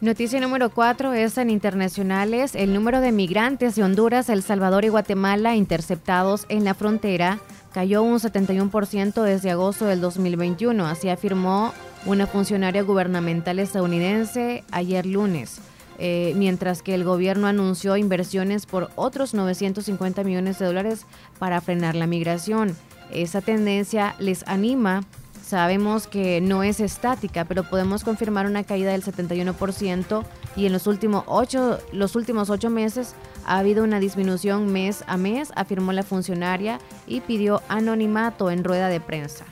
Noticia 0.00 0.40
número 0.40 0.70
4 0.70 1.12
es 1.12 1.36
en 1.36 1.50
internacionales. 1.50 2.54
El 2.54 2.72
número 2.72 3.00
de 3.00 3.12
migrantes 3.12 3.74
de 3.74 3.84
Honduras, 3.84 4.30
El 4.30 4.42
Salvador 4.42 4.86
y 4.86 4.88
Guatemala 4.88 5.54
interceptados 5.54 6.46
en 6.48 6.64
la 6.64 6.74
frontera 6.74 7.40
cayó 7.72 8.02
un 8.02 8.18
71% 8.18 9.22
desde 9.22 9.50
agosto 9.50 9.84
del 9.84 10.00
2021. 10.00 10.86
Así 10.86 11.08
afirmó 11.08 11.74
una 12.06 12.26
funcionaria 12.26 12.82
gubernamental 12.82 13.58
estadounidense 13.58 14.64
ayer 14.70 15.06
lunes. 15.06 15.60
Eh, 15.98 16.32
mientras 16.36 16.82
que 16.82 16.94
el 16.94 17.04
gobierno 17.04 17.46
anunció 17.46 17.96
inversiones 17.96 18.66
por 18.66 18.90
otros 18.96 19.32
950 19.32 20.24
millones 20.24 20.58
de 20.58 20.66
dólares 20.66 21.06
para 21.38 21.60
frenar 21.60 21.94
la 21.94 22.06
migración. 22.08 22.76
Esa 23.12 23.40
tendencia 23.40 24.16
les 24.18 24.46
anima. 24.48 25.04
Sabemos 25.40 26.06
que 26.06 26.40
no 26.40 26.62
es 26.62 26.80
estática, 26.80 27.44
pero 27.44 27.64
podemos 27.64 28.02
confirmar 28.02 28.46
una 28.46 28.64
caída 28.64 28.92
del 28.92 29.04
71% 29.04 30.24
y 30.56 30.66
en 30.66 30.72
los 30.72 30.86
últimos 30.86 31.24
ocho, 31.26 31.78
los 31.92 32.16
últimos 32.16 32.50
ocho 32.50 32.70
meses 32.70 33.14
ha 33.46 33.58
habido 33.58 33.84
una 33.84 34.00
disminución 34.00 34.72
mes 34.72 35.04
a 35.06 35.16
mes, 35.16 35.52
afirmó 35.54 35.92
la 35.92 36.02
funcionaria 36.02 36.80
y 37.06 37.20
pidió 37.20 37.62
anonimato 37.68 38.50
en 38.50 38.64
rueda 38.64 38.88
de 38.88 39.00
prensa. 39.00 39.44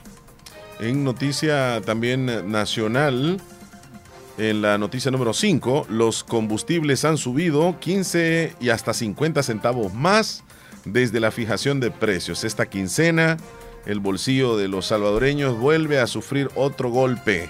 En 0.82 1.04
noticia 1.04 1.80
también 1.86 2.50
nacional, 2.50 3.40
en 4.36 4.62
la 4.62 4.78
noticia 4.78 5.12
número 5.12 5.32
5, 5.32 5.86
los 5.88 6.24
combustibles 6.24 7.04
han 7.04 7.18
subido 7.18 7.78
15 7.78 8.56
y 8.60 8.70
hasta 8.70 8.92
50 8.92 9.44
centavos 9.44 9.94
más 9.94 10.42
desde 10.84 11.20
la 11.20 11.30
fijación 11.30 11.78
de 11.78 11.92
precios. 11.92 12.42
Esta 12.42 12.66
quincena, 12.66 13.36
el 13.86 14.00
bolsillo 14.00 14.56
de 14.56 14.66
los 14.66 14.86
salvadoreños 14.86 15.56
vuelve 15.56 16.00
a 16.00 16.08
sufrir 16.08 16.50
otro 16.56 16.90
golpe. 16.90 17.48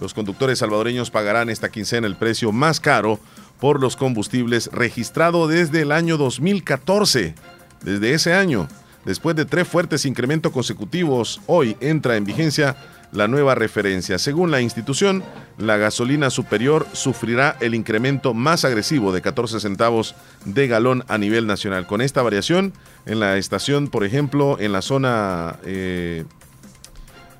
Los 0.00 0.14
conductores 0.14 0.60
salvadoreños 0.60 1.10
pagarán 1.10 1.50
esta 1.50 1.68
quincena 1.68 2.06
el 2.06 2.16
precio 2.16 2.50
más 2.50 2.80
caro 2.80 3.20
por 3.60 3.78
los 3.78 3.94
combustibles 3.94 4.70
registrado 4.72 5.48
desde 5.48 5.82
el 5.82 5.92
año 5.92 6.16
2014. 6.16 7.34
Desde 7.82 8.14
ese 8.14 8.32
año, 8.32 8.68
después 9.04 9.36
de 9.36 9.44
tres 9.44 9.66
fuertes 9.66 10.04
incrementos 10.04 10.52
consecutivos, 10.52 11.40
hoy 11.46 11.76
entra 11.80 12.16
en 12.16 12.24
vigencia 12.24 12.76
la 13.12 13.28
nueva 13.28 13.54
referencia. 13.54 14.18
Según 14.18 14.50
la 14.50 14.60
institución, 14.60 15.24
la 15.58 15.76
gasolina 15.76 16.30
superior 16.30 16.86
sufrirá 16.92 17.56
el 17.60 17.74
incremento 17.74 18.34
más 18.34 18.64
agresivo 18.64 19.12
de 19.12 19.20
14 19.20 19.60
centavos 19.60 20.14
de 20.44 20.68
galón 20.68 21.04
a 21.08 21.18
nivel 21.18 21.46
nacional. 21.46 21.86
Con 21.86 22.00
esta 22.00 22.22
variación, 22.22 22.72
en 23.06 23.20
la 23.20 23.36
estación, 23.36 23.88
por 23.88 24.04
ejemplo, 24.04 24.58
en 24.60 24.72
la 24.72 24.82
zona 24.82 25.56
eh, 25.64 26.24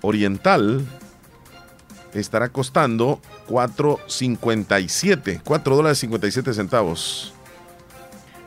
oriental, 0.03 0.85
estará 2.15 2.49
costando 2.49 3.21
4.57, 3.49 5.41
4 5.45 5.77
dólares 5.77 5.99
57 5.99 6.55
centavos. 6.55 7.33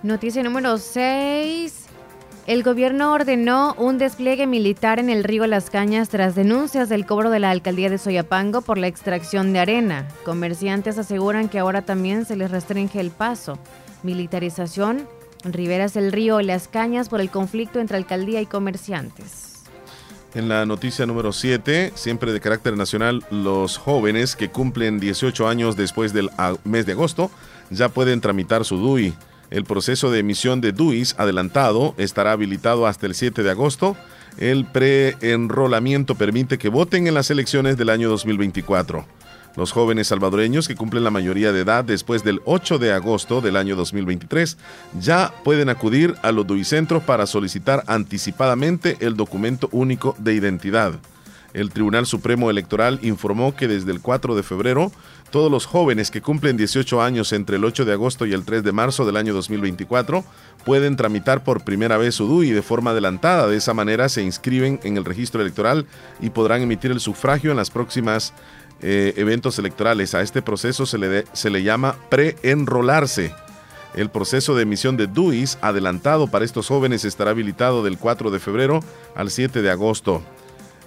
Noticia 0.02 0.44
número 0.44 0.78
6. 0.78 1.83
El 2.46 2.62
gobierno 2.62 3.14
ordenó 3.14 3.74
un 3.78 3.98
despliegue 3.98 4.48
militar 4.48 5.00
en 5.00 5.10
el 5.10 5.24
río 5.24 5.48
Las 5.48 5.70
Cañas 5.70 6.10
tras 6.10 6.36
denuncias 6.36 6.90
del 6.90 7.06
cobro 7.06 7.30
de 7.30 7.40
la 7.40 7.52
alcaldía 7.52 7.90
de 7.90 7.98
Soyapango 7.98 8.62
por 8.62 8.78
la 8.78 8.88
extracción 8.88 9.54
de 9.54 9.60
arena. 9.60 10.10
Comerciantes 10.26 10.98
aseguran 10.98 11.48
que 11.48 11.60
ahora 11.60 11.84
también 11.84 12.26
se 12.26 12.36
les 12.36 12.52
restringe 12.52 13.00
el 13.00 13.12
paso. 13.12 13.58
Militarización, 14.04 15.08
riberas 15.46 15.94
del 15.94 16.12
río 16.12 16.42
Las 16.42 16.68
Cañas 16.68 17.08
por 17.08 17.22
el 17.22 17.30
conflicto 17.30 17.80
entre 17.80 17.96
alcaldía 17.96 18.42
y 18.42 18.46
comerciantes. 18.46 19.64
En 20.36 20.50
la 20.50 20.66
noticia 20.66 21.06
número 21.06 21.32
7, 21.32 21.94
siempre 21.96 22.34
de 22.34 22.42
carácter 22.42 22.76
nacional, 22.76 23.24
los 23.32 23.78
jóvenes 23.78 24.36
que 24.36 24.50
cumplen 24.50 25.00
18 25.00 25.48
años 25.48 25.78
después 25.78 26.12
del 26.12 26.30
mes 26.66 26.86
de 26.86 26.92
agosto 26.92 27.32
ya 27.70 27.88
pueden 27.88 28.20
tramitar 28.20 28.66
su 28.66 28.76
DUI. 28.76 29.14
El 29.54 29.66
proceso 29.66 30.10
de 30.10 30.18
emisión 30.18 30.62
de 30.62 30.72
DUIs 30.72 31.14
adelantado 31.20 31.94
estará 32.00 32.32
habilitado 32.32 32.88
hasta 32.88 33.06
el 33.06 33.14
7 33.14 33.44
de 33.44 33.52
agosto. 33.52 33.96
El 34.40 34.66
preenrolamiento 34.66 36.16
permite 36.16 36.58
que 36.58 36.70
voten 36.70 37.06
en 37.06 37.14
las 37.14 37.30
elecciones 37.30 37.78
del 37.78 37.92
año 37.92 38.10
2024. 38.10 39.06
Los 39.56 39.72
jóvenes 39.72 40.08
salvadoreños 40.08 40.68
que 40.68 40.76
cumplen 40.76 41.04
la 41.04 41.12
mayoría 41.12 41.52
de 41.52 41.60
edad 41.60 41.84
después 41.84 42.24
del 42.24 42.42
8 42.46 42.80
de 42.80 42.94
agosto 42.94 43.42
del 43.42 43.56
año 43.56 43.76
2023 43.76 44.58
ya 45.00 45.32
pueden 45.44 45.70
acudir 45.70 46.16
a 46.24 46.32
los 46.32 46.48
DUI-centros 46.48 47.04
para 47.04 47.28
solicitar 47.28 47.84
anticipadamente 47.86 48.98
el 49.02 49.16
documento 49.16 49.70
único 49.72 50.16
de 50.18 50.34
identidad. 50.34 50.96
El 51.54 51.70
Tribunal 51.70 52.06
Supremo 52.06 52.50
Electoral 52.50 53.00
informó 53.04 53.56
que 53.56 53.68
desde 53.68 53.92
el 53.92 54.02
4 54.02 54.36
de 54.36 54.44
febrero 54.44 54.92
todos 55.30 55.52
los 55.52 55.66
jóvenes 55.66 56.10
que 56.10 56.22
cumplen 56.22 56.58
18 56.58 57.02
años 57.02 57.32
entre 57.32 57.58
el 57.58 57.66
8 57.66 57.86
de 57.86 57.94
agosto 57.94 58.26
y 58.26 58.34
el 58.34 58.44
3 58.44 58.64
de 58.64 58.72
marzo 58.72 59.06
del 59.06 59.18
año 59.18 59.34
2024 59.34 60.24
pueden 60.66 60.96
tramitar 60.96 61.44
por 61.44 61.64
primera 61.64 61.98
vez 61.98 62.16
su 62.16 62.28
DUI 62.28 62.52
de 62.52 62.62
forma 62.62 62.92
adelantada. 62.92 63.48
De 63.48 63.58
esa 63.58 63.74
manera 63.74 64.10
se 64.10 64.24
inscriben 64.24 64.80
en 64.84 64.98
el 64.98 65.06
registro 65.06 65.42
electoral 65.42 65.86
y 66.22 66.32
podrán 66.32 66.62
emitir 66.62 66.92
el 66.92 67.00
sufragio 67.00 67.52
en 67.52 67.58
las 67.58 67.70
próximas 67.70 68.34
eh, 68.82 69.14
eventos 69.18 69.60
electorales. 69.60 70.16
A 70.16 70.22
este 70.22 70.42
proceso 70.42 70.86
se 70.86 70.98
le, 70.98 71.26
se 71.34 71.50
le 71.50 71.64
llama 71.64 71.96
preenrolarse. 72.10 73.34
El 73.96 74.10
proceso 74.10 74.56
de 74.56 74.64
emisión 74.64 74.98
de 74.98 75.06
DUIs 75.06 75.60
adelantado 75.62 76.26
para 76.28 76.46
estos 76.46 76.68
jóvenes 76.68 77.06
estará 77.06 77.30
habilitado 77.30 77.84
del 77.84 78.00
4 78.00 78.32
de 78.32 78.40
febrero 78.40 78.80
al 79.16 79.30
7 79.30 79.62
de 79.62 79.70
agosto. 79.70 80.24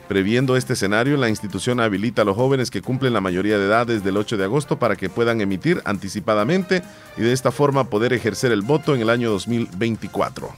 Previendo 0.09 0.57
este 0.57 0.75
escenario, 0.75 1.17
la 1.17 1.29
institución 1.29 1.81
habilita 1.81 2.23
a 2.23 2.25
los 2.25 2.37
jóvenes 2.37 2.71
que 2.71 2.81
cumplen 2.81 3.13
la 3.13 3.21
mayoría 3.21 3.59
de 3.59 3.67
edad 3.67 3.89
desde 3.89 4.11
el 4.11 4.17
8 4.17 4.37
de 4.37 4.45
agosto 4.45 4.79
para 4.79 4.95
que 4.95 5.09
puedan 5.09 5.41
emitir 5.41 5.83
anticipadamente 5.85 6.83
y 7.17 7.23
de 7.23 7.33
esta 7.33 7.51
forma 7.51 7.91
poder 7.91 8.13
ejercer 8.13 8.53
el 8.53 8.63
voto 8.63 8.95
en 8.95 9.01
el 9.01 9.11
año 9.11 9.31
2024. 9.31 10.49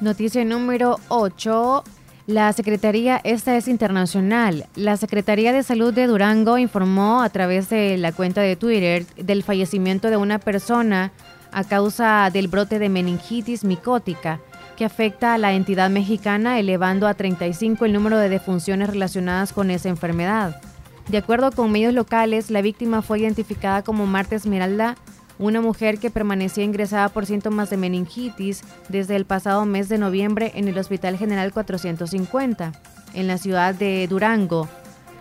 Noticia 0.00 0.44
número 0.44 1.00
8. 1.08 1.82
La 2.28 2.52
Secretaría, 2.52 3.20
esta 3.24 3.56
es 3.56 3.66
internacional. 3.66 4.66
La 4.76 4.96
Secretaría 4.96 5.52
de 5.52 5.62
Salud 5.64 5.92
de 5.92 6.06
Durango 6.06 6.58
informó 6.58 7.22
a 7.22 7.30
través 7.30 7.68
de 7.68 7.96
la 7.96 8.12
cuenta 8.12 8.40
de 8.40 8.56
Twitter 8.56 9.04
del 9.16 9.42
fallecimiento 9.42 10.10
de 10.10 10.16
una 10.16 10.38
persona 10.38 11.12
a 11.50 11.64
causa 11.64 12.30
del 12.32 12.48
brote 12.48 12.78
de 12.78 12.88
meningitis 12.88 13.64
micótica 13.64 14.40
que 14.76 14.84
afecta 14.84 15.34
a 15.34 15.38
la 15.38 15.54
entidad 15.54 15.90
mexicana, 15.90 16.58
elevando 16.60 17.08
a 17.08 17.14
35 17.14 17.84
el 17.84 17.92
número 17.92 18.18
de 18.18 18.28
defunciones 18.28 18.90
relacionadas 18.90 19.52
con 19.52 19.70
esa 19.70 19.88
enfermedad. 19.88 20.60
De 21.08 21.18
acuerdo 21.18 21.52
con 21.52 21.72
medios 21.72 21.94
locales, 21.94 22.50
la 22.50 22.62
víctima 22.62 23.02
fue 23.02 23.20
identificada 23.20 23.82
como 23.82 24.06
Marta 24.06 24.36
Esmeralda, 24.36 24.96
una 25.38 25.60
mujer 25.60 25.98
que 25.98 26.10
permanecía 26.10 26.64
ingresada 26.64 27.08
por 27.08 27.26
síntomas 27.26 27.70
de 27.70 27.76
meningitis 27.76 28.62
desde 28.88 29.16
el 29.16 29.24
pasado 29.24 29.64
mes 29.66 29.88
de 29.88 29.98
noviembre 29.98 30.52
en 30.54 30.68
el 30.68 30.78
Hospital 30.78 31.16
General 31.16 31.52
450, 31.52 32.72
en 33.14 33.26
la 33.26 33.38
ciudad 33.38 33.74
de 33.74 34.06
Durango. 34.08 34.68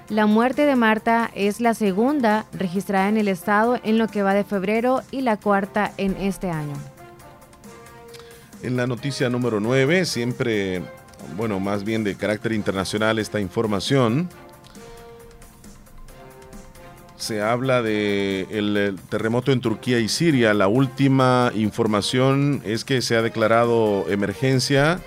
La 0.10 0.26
muerte 0.26 0.66
de 0.66 0.76
Marta 0.76 1.32
es 1.34 1.60
la 1.60 1.74
segunda 1.74 2.46
registrada 2.54 3.10
en 3.10 3.18
el 3.18 3.28
estado 3.28 3.80
en 3.84 3.98
lo 3.98 4.08
que 4.08 4.24
va 4.24 4.34
de 4.34 4.44
febrero 4.44 5.02
y 5.12 5.22
la 5.22 5.38
cuarta 5.38 5.92
en 5.98 6.16
este 6.18 6.50
año. 6.50 6.95
En 8.66 8.78
la 8.78 8.88
noticia 8.88 9.30
número 9.30 9.60
9, 9.60 10.06
siempre, 10.06 10.82
bueno, 11.38 11.60
más 11.60 11.84
bien 11.84 12.04
de 12.04 12.16
carácter 12.16 12.52
internacional 12.52 13.20
esta 13.20 13.40
información, 13.40 14.28
se 17.16 17.44
habla 17.44 17.84
de 17.84 18.48
el 18.50 18.98
terremoto 19.10 19.52
en 19.52 19.62
Turquía 19.62 20.00
y 20.00 20.10
Siria. 20.10 20.56
La 20.56 20.68
última 20.68 21.52
información 21.54 22.64
es 22.66 22.84
que 22.84 23.04
se 23.04 23.16
ha 23.16 23.22
declarado 23.22 24.06
emergencia 24.10 25.00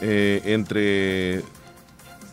eh, 0.00 0.42
entre 0.44 1.42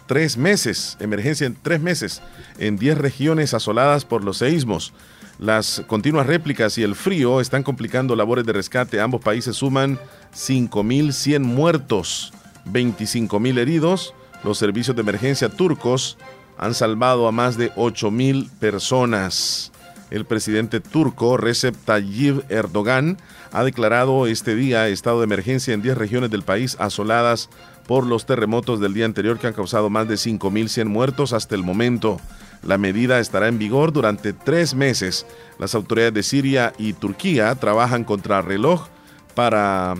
tres 0.05 0.37
meses, 0.37 0.95
emergencia 0.99 1.47
en 1.47 1.57
tres 1.59 1.81
meses, 1.81 2.21
en 2.59 2.77
diez 2.77 2.99
regiones 2.99 3.55
asoladas 3.55 4.05
por 4.05 4.23
los 4.23 4.37
seísmos. 4.37 4.93
Las 5.37 5.83
continuas 5.87 6.27
réplicas 6.27 6.77
y 6.77 6.83
el 6.83 6.95
frío 6.95 7.41
están 7.41 7.63
complicando 7.63 8.15
labores 8.15 8.45
de 8.45 8.53
rescate. 8.53 9.01
Ambos 9.01 9.21
países 9.21 9.57
suman 9.57 9.99
5.100 10.33 11.41
muertos, 11.41 12.33
25.000 12.71 13.57
heridos. 13.57 14.13
Los 14.43 14.57
servicios 14.57 14.95
de 14.95 15.01
emergencia 15.01 15.49
turcos 15.49 16.17
han 16.57 16.73
salvado 16.73 17.27
a 17.27 17.33
más 17.33 17.57
de 17.57 17.71
8.000 17.73 18.49
personas. 18.59 19.73
El 20.09 20.23
presidente 20.25 20.79
turco 20.79 21.35
Recep 21.35 21.75
Tayyip 21.83 22.49
Erdogan 22.49 23.17
ha 23.51 23.63
declarado 23.63 24.27
este 24.27 24.55
día 24.55 24.87
estado 24.87 25.19
de 25.19 25.25
emergencia 25.25 25.73
en 25.73 25.81
10 25.81 25.97
regiones 25.97 26.29
del 26.29 26.43
país 26.43 26.77
asoladas 26.79 27.49
por 27.87 28.05
los 28.05 28.25
terremotos 28.25 28.79
del 28.79 28.93
día 28.93 29.05
anterior 29.05 29.39
que 29.39 29.47
han 29.47 29.53
causado 29.53 29.89
más 29.89 30.07
de 30.07 30.15
5.100 30.15 30.85
muertos 30.85 31.33
hasta 31.33 31.55
el 31.55 31.63
momento. 31.63 32.21
La 32.65 32.79
medida 32.79 33.19
estará 33.19 33.47
en 33.47 33.59
vigor 33.59 33.93
durante 33.93 34.33
tres 34.33 34.73
meses. 34.73 35.25
Las 35.59 35.75
autoridades 35.75 36.15
de 36.15 36.23
Siria 36.23 36.73
y 36.77 36.93
Turquía 36.93 37.53
trabajan 37.55 38.03
contra 38.03 38.41
reloj 38.41 38.87
para 39.35 39.93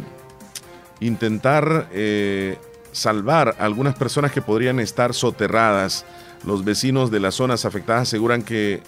intentar 0.99 1.87
eh, 1.91 2.57
salvar 2.91 3.55
a 3.59 3.65
algunas 3.65 3.95
personas 3.95 4.31
que 4.31 4.41
podrían 4.41 4.79
estar 4.79 5.13
soterradas. 5.13 6.05
Los 6.43 6.65
vecinos 6.65 7.11
de 7.11 7.19
las 7.19 7.35
zonas 7.35 7.65
afectadas 7.65 8.03
aseguran 8.03 8.41
que 8.41 8.81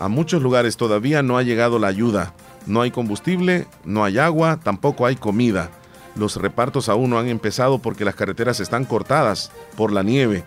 a 0.00 0.08
muchos 0.08 0.42
lugares 0.42 0.76
todavía 0.76 1.22
no 1.22 1.38
ha 1.38 1.42
llegado 1.44 1.78
la 1.78 1.86
ayuda. 1.88 2.34
No 2.66 2.82
hay 2.82 2.90
combustible, 2.90 3.68
no 3.84 4.04
hay 4.04 4.18
agua, 4.18 4.58
tampoco 4.62 5.06
hay 5.06 5.14
comida. 5.14 5.70
Los 6.16 6.36
repartos 6.36 6.88
aún 6.88 7.10
no 7.10 7.18
han 7.18 7.28
empezado 7.28 7.78
porque 7.78 8.04
las 8.04 8.16
carreteras 8.16 8.58
están 8.58 8.84
cortadas 8.84 9.52
por 9.76 9.92
la 9.92 10.02
nieve. 10.02 10.44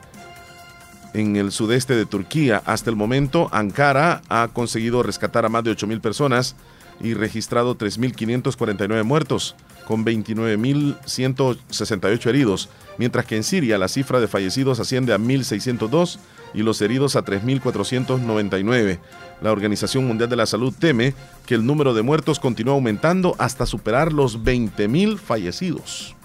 En 1.13 1.35
el 1.35 1.51
sudeste 1.51 1.95
de 1.95 2.05
Turquía. 2.05 2.61
Hasta 2.65 2.89
el 2.89 2.95
momento, 2.95 3.49
Ankara 3.51 4.21
ha 4.29 4.47
conseguido 4.53 5.03
rescatar 5.03 5.45
a 5.45 5.49
más 5.49 5.63
de 5.63 5.71
8.000 5.71 6.01
personas 6.01 6.55
y 7.01 7.13
registrado 7.13 7.77
3.549 7.77 9.03
muertos, 9.03 9.55
con 9.85 10.03
29.168 10.05 12.25
heridos, 12.27 12.69
mientras 12.97 13.25
que 13.25 13.35
en 13.35 13.43
Siria 13.43 13.77
la 13.77 13.89
cifra 13.89 14.19
de 14.19 14.27
fallecidos 14.27 14.79
asciende 14.79 15.13
a 15.13 15.17
1.602 15.17 16.19
y 16.53 16.63
los 16.63 16.81
heridos 16.81 17.15
a 17.15 17.23
3.499. 17.25 18.99
La 19.41 19.51
Organización 19.51 20.05
Mundial 20.05 20.29
de 20.29 20.37
la 20.37 20.45
Salud 20.45 20.73
teme 20.77 21.13
que 21.45 21.55
el 21.55 21.65
número 21.65 21.93
de 21.93 22.03
muertos 22.03 22.39
continúa 22.39 22.75
aumentando 22.75 23.35
hasta 23.39 23.65
superar 23.65 24.13
los 24.13 24.39
20.000 24.39 25.17
fallecidos. 25.17 26.15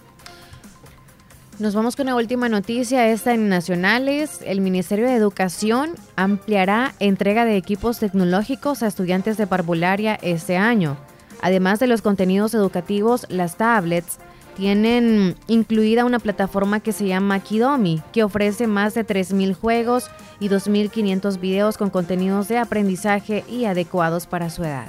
Nos 1.58 1.74
vamos 1.74 1.96
con 1.96 2.06
la 2.06 2.14
última 2.14 2.48
noticia, 2.48 3.08
esta 3.10 3.34
en 3.34 3.48
Nacionales. 3.48 4.42
El 4.44 4.60
Ministerio 4.60 5.06
de 5.06 5.16
Educación 5.16 5.96
ampliará 6.14 6.94
entrega 7.00 7.44
de 7.44 7.56
equipos 7.56 7.98
tecnológicos 7.98 8.84
a 8.84 8.86
estudiantes 8.86 9.36
de 9.36 9.48
parvularia 9.48 10.20
este 10.22 10.56
año. 10.56 10.96
Además 11.42 11.80
de 11.80 11.88
los 11.88 12.00
contenidos 12.00 12.54
educativos, 12.54 13.26
las 13.28 13.56
tablets 13.56 14.18
tienen 14.56 15.34
incluida 15.48 16.04
una 16.04 16.20
plataforma 16.20 16.78
que 16.78 16.92
se 16.92 17.08
llama 17.08 17.40
Kidomi, 17.40 18.02
que 18.12 18.22
ofrece 18.22 18.68
más 18.68 18.94
de 18.94 19.04
3.000 19.04 19.56
juegos 19.56 20.12
y 20.38 20.50
2.500 20.50 21.40
videos 21.40 21.76
con 21.76 21.90
contenidos 21.90 22.46
de 22.46 22.58
aprendizaje 22.58 23.44
y 23.48 23.64
adecuados 23.64 24.28
para 24.28 24.48
su 24.48 24.62
edad. 24.62 24.86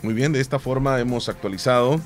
Muy 0.00 0.14
bien, 0.14 0.32
de 0.32 0.40
esta 0.40 0.58
forma 0.58 0.98
hemos 0.98 1.28
actualizado 1.28 2.00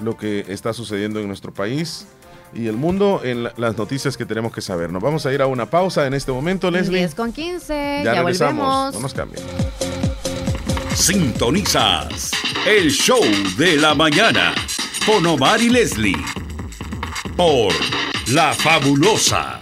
lo 0.00 0.16
que 0.16 0.46
está 0.48 0.72
sucediendo 0.72 1.20
en 1.20 1.26
nuestro 1.26 1.52
país 1.52 2.06
y 2.54 2.66
el 2.66 2.76
mundo 2.76 3.20
en 3.24 3.44
las 3.44 3.76
noticias 3.76 4.16
que 4.16 4.26
tenemos 4.26 4.52
que 4.52 4.60
saber. 4.60 4.90
Nos 4.90 5.02
vamos 5.02 5.24
a 5.26 5.32
ir 5.32 5.42
a 5.42 5.46
una 5.46 5.66
pausa 5.66 6.06
en 6.06 6.14
este 6.14 6.32
momento, 6.32 6.70
Leslie. 6.70 6.98
10 6.98 7.14
con 7.14 7.32
15, 7.32 8.02
ya, 8.04 8.22
volvemos. 8.22 8.94
No 8.94 9.00
nos 9.00 9.14
cambien. 9.14 9.42
Sintonizas 10.94 12.30
el 12.66 12.90
show 12.90 13.22
de 13.56 13.76
la 13.76 13.94
mañana 13.94 14.54
con 15.06 15.26
Omar 15.26 15.60
y 15.60 15.70
Leslie 15.70 16.16
por 17.36 17.72
La 18.28 18.52
Fabulosa 18.52 19.61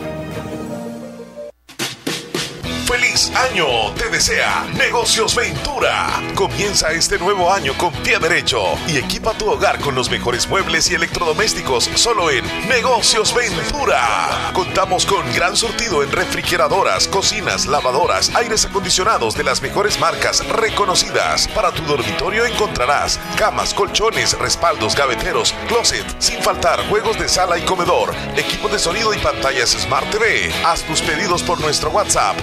Año 3.29 3.93
te 3.97 4.09
desea 4.09 4.65
Negocios 4.73 5.35
Ventura. 5.35 6.07
Comienza 6.33 6.91
este 6.91 7.19
nuevo 7.19 7.53
año 7.53 7.73
con 7.77 7.91
pie 7.91 8.17
derecho 8.17 8.61
y 8.87 8.97
equipa 8.97 9.33
tu 9.33 9.49
hogar 9.49 9.79
con 9.79 9.93
los 9.93 10.09
mejores 10.09 10.47
muebles 10.47 10.89
y 10.89 10.95
electrodomésticos 10.95 11.89
solo 11.95 12.31
en 12.31 12.43
Negocios 12.67 13.35
Ventura. 13.35 14.51
Contamos 14.53 15.05
con 15.05 15.21
gran 15.33 15.55
surtido 15.55 16.01
en 16.01 16.11
refrigeradoras, 16.11 17.07
cocinas, 17.07 17.67
lavadoras, 17.67 18.33
aires 18.35 18.65
acondicionados 18.65 19.35
de 19.35 19.43
las 19.43 19.61
mejores 19.61 19.99
marcas 19.99 20.45
reconocidas. 20.47 21.47
Para 21.49 21.71
tu 21.71 21.83
dormitorio 21.83 22.45
encontrarás 22.45 23.19
camas, 23.37 23.73
colchones, 23.73 24.37
respaldos, 24.39 24.95
gaveteros, 24.95 25.53
closet, 25.67 26.05
sin 26.19 26.41
faltar 26.41 26.79
juegos 26.89 27.19
de 27.19 27.29
sala 27.29 27.57
y 27.57 27.61
comedor, 27.61 28.15
equipo 28.35 28.67
de 28.67 28.79
sonido 28.79 29.13
y 29.13 29.17
pantallas 29.19 29.71
Smart 29.71 30.09
TV. 30.09 30.51
Haz 30.65 30.81
tus 30.83 31.01
pedidos 31.01 31.43
por 31.43 31.59
nuestro 31.59 31.91
WhatsApp 31.91 32.37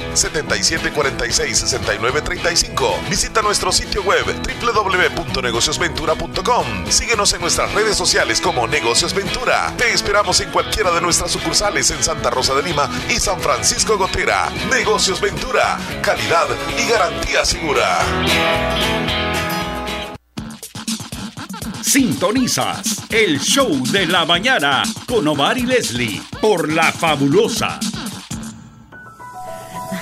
7746-6935. 0.68 3.08
Visita 3.08 3.40
nuestro 3.42 3.72
sitio 3.72 4.02
web 4.02 4.24
www.negociosventura.com. 4.60 6.90
Síguenos 6.90 7.32
en 7.32 7.40
nuestras 7.40 7.72
redes 7.74 7.96
sociales 7.96 8.40
como 8.40 8.66
Negocios 8.66 9.14
Ventura. 9.14 9.72
Te 9.76 9.92
esperamos 9.92 10.40
en 10.40 10.50
cualquiera 10.50 10.90
de 10.92 11.00
nuestras 11.00 11.30
sucursales 11.30 11.90
en 11.90 12.02
Santa 12.02 12.30
Rosa 12.30 12.54
de 12.54 12.62
Lima 12.62 12.90
y 13.08 13.18
San 13.18 13.40
Francisco 13.40 13.96
Gotera. 13.96 14.50
Negocios 14.70 15.20
Ventura, 15.20 15.78
calidad 16.02 16.46
y 16.76 16.90
garantía 16.90 17.44
segura. 17.44 17.98
Sintonizas 21.82 23.04
el 23.10 23.40
show 23.40 23.82
de 23.90 24.06
la 24.06 24.26
mañana 24.26 24.82
con 25.06 25.26
Omar 25.26 25.56
y 25.56 25.62
Leslie 25.62 26.20
por 26.40 26.70
La 26.70 26.92
Fabulosa 26.92 27.80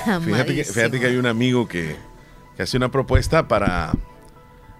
Fíjate 0.21 0.99
que, 0.99 1.05
hay 1.05 1.17
un 1.17 1.25
amigo 1.25 1.67
que, 1.67 1.95
hace 2.57 2.77
una 2.77 2.89
propuesta 2.89 3.47
para, 3.47 3.93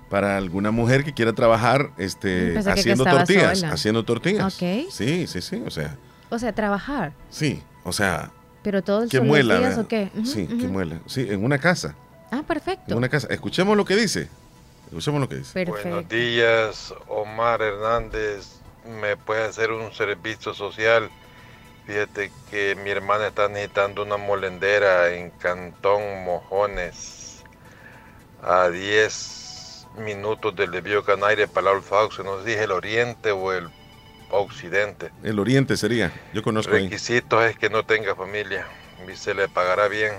para 0.09 0.37
alguna 0.37 0.71
mujer 0.71 1.03
que 1.03 1.13
quiera 1.13 1.33
trabajar 1.33 1.91
este, 1.97 2.57
haciendo 2.57 3.03
tortillas. 3.03 3.63
Haciendo 3.63 4.03
tortillas. 4.03 4.53
Sí, 4.53 4.87
sí, 4.89 5.41
sí. 5.41 5.63
O 5.65 5.71
sea. 5.71 5.95
O 6.29 6.39
sea, 6.39 6.53
trabajar. 6.53 7.13
Sí, 7.29 7.61
o 7.83 7.91
sea. 7.91 8.31
Pero 8.63 8.83
todo 8.83 9.03
el 9.03 9.09
que 9.09 9.21
muela, 9.21 9.77
o 9.79 9.87
qué? 9.87 10.09
sí, 10.25 10.47
que 10.47 10.67
muela. 10.67 10.99
Sí, 11.05 11.25
en 11.29 11.43
una 11.43 11.57
casa. 11.57 11.95
Ah, 12.31 12.43
perfecto. 12.45 12.91
En 12.91 12.97
una 12.97 13.09
casa. 13.09 13.27
Escuchemos 13.29 13.77
lo 13.77 13.85
que 13.85 13.95
dice. 13.95 14.27
Escuchemos 14.87 15.21
lo 15.21 15.29
que 15.29 15.37
dice. 15.37 15.65
Buenos 15.65 16.07
días, 16.09 16.93
Omar 17.07 17.61
Hernández. 17.61 18.57
¿Me 19.01 19.17
puede 19.17 19.43
hacer 19.45 19.71
un 19.71 19.93
servicio 19.93 20.53
social? 20.53 21.09
Fíjate 21.87 22.31
que 22.51 22.75
mi 22.75 22.89
hermana 22.89 23.27
está 23.27 23.47
necesitando 23.47 24.03
una 24.03 24.17
molendera 24.17 25.13
en 25.13 25.29
Cantón 25.29 26.25
Mojones, 26.25 27.45
a 28.43 28.67
10 28.67 29.87
minutos 29.97 30.53
del 30.53 30.71
desvío 30.71 31.05
Canaire 31.05 31.47
para 31.47 31.71
el 31.71 31.81
Faux, 31.81 32.19
no 32.19 32.39
sé 32.39 32.45
si 32.45 32.51
es 32.51 32.61
el 32.61 32.73
oriente 32.73 33.31
o 33.31 33.53
el 33.53 33.69
occidente. 34.29 35.11
El 35.23 35.39
oriente 35.39 35.77
sería, 35.77 36.11
yo 36.33 36.43
conozco 36.43 36.73
Requisitos 36.73 37.45
es 37.45 37.57
que 37.57 37.69
no 37.69 37.85
tenga 37.85 38.15
familia 38.15 38.67
y 39.09 39.15
se 39.15 39.33
le 39.33 39.47
pagará 39.47 39.87
bien. 39.87 40.11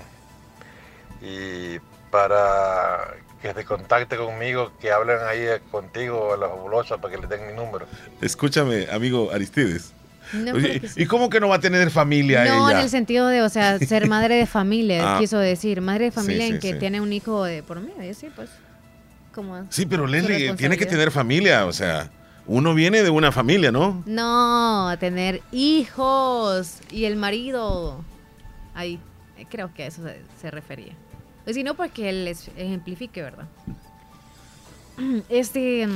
Y 1.21 1.77
para 2.09 3.13
que 3.43 3.53
se 3.53 3.63
contacte 3.63 4.17
conmigo, 4.17 4.71
que 4.81 4.91
hablen 4.91 5.19
ahí 5.19 5.45
contigo 5.69 6.33
a 6.33 6.37
la 6.37 6.47
fabulosa 6.47 6.97
para 6.97 7.13
que 7.13 7.21
le 7.21 7.27
den 7.27 7.45
mi 7.45 7.53
número. 7.53 7.85
Escúchame, 8.21 8.87
amigo 8.91 9.29
Aristides. 9.31 9.93
¿Y 10.95 11.05
cómo 11.05 11.29
que 11.29 11.39
no 11.39 11.49
va 11.49 11.55
a 11.55 11.59
tener 11.59 11.89
familia 11.91 12.45
no, 12.45 12.69
en 12.69 12.77
el 12.77 12.89
sentido 12.89 13.27
de, 13.27 13.41
o 13.41 13.49
sea, 13.49 13.79
ser 13.79 14.07
madre 14.09 14.35
de 14.35 14.45
familia, 14.45 15.15
ah. 15.15 15.19
quiso 15.19 15.37
decir. 15.37 15.81
Madre 15.81 16.05
de 16.05 16.11
familia 16.11 16.47
en 16.47 16.59
que 16.59 16.75
tiene 16.75 17.01
un 17.01 17.11
hijo 17.13 17.43
de 17.43 17.63
por 17.63 17.79
medio, 17.79 18.13
sí, 18.13 18.27
pues. 18.35 18.49
Como 19.33 19.65
sí, 19.69 19.85
pero 19.85 20.07
Leslie 20.07 20.53
tiene 20.55 20.77
que 20.77 20.85
tener 20.85 21.11
familia, 21.11 21.65
o 21.65 21.73
sea. 21.73 22.09
Uno 22.47 22.73
viene 22.73 23.03
de 23.03 23.11
una 23.11 23.31
familia, 23.31 23.71
¿no? 23.71 24.01
No, 24.07 24.91
tener 24.99 25.43
hijos 25.51 26.79
y 26.89 27.05
el 27.05 27.15
marido. 27.15 28.03
Ahí, 28.73 28.99
creo 29.51 29.71
que 29.71 29.83
a 29.83 29.87
eso 29.87 30.01
se, 30.41 30.49
refería. 30.49 30.93
Pues 31.43 31.55
si 31.55 31.63
no, 31.63 31.75
porque 31.75 32.09
él 32.09 32.25
les 32.25 32.47
ejemplifique, 32.57 33.21
¿verdad? 33.21 33.47
Este. 35.29 35.87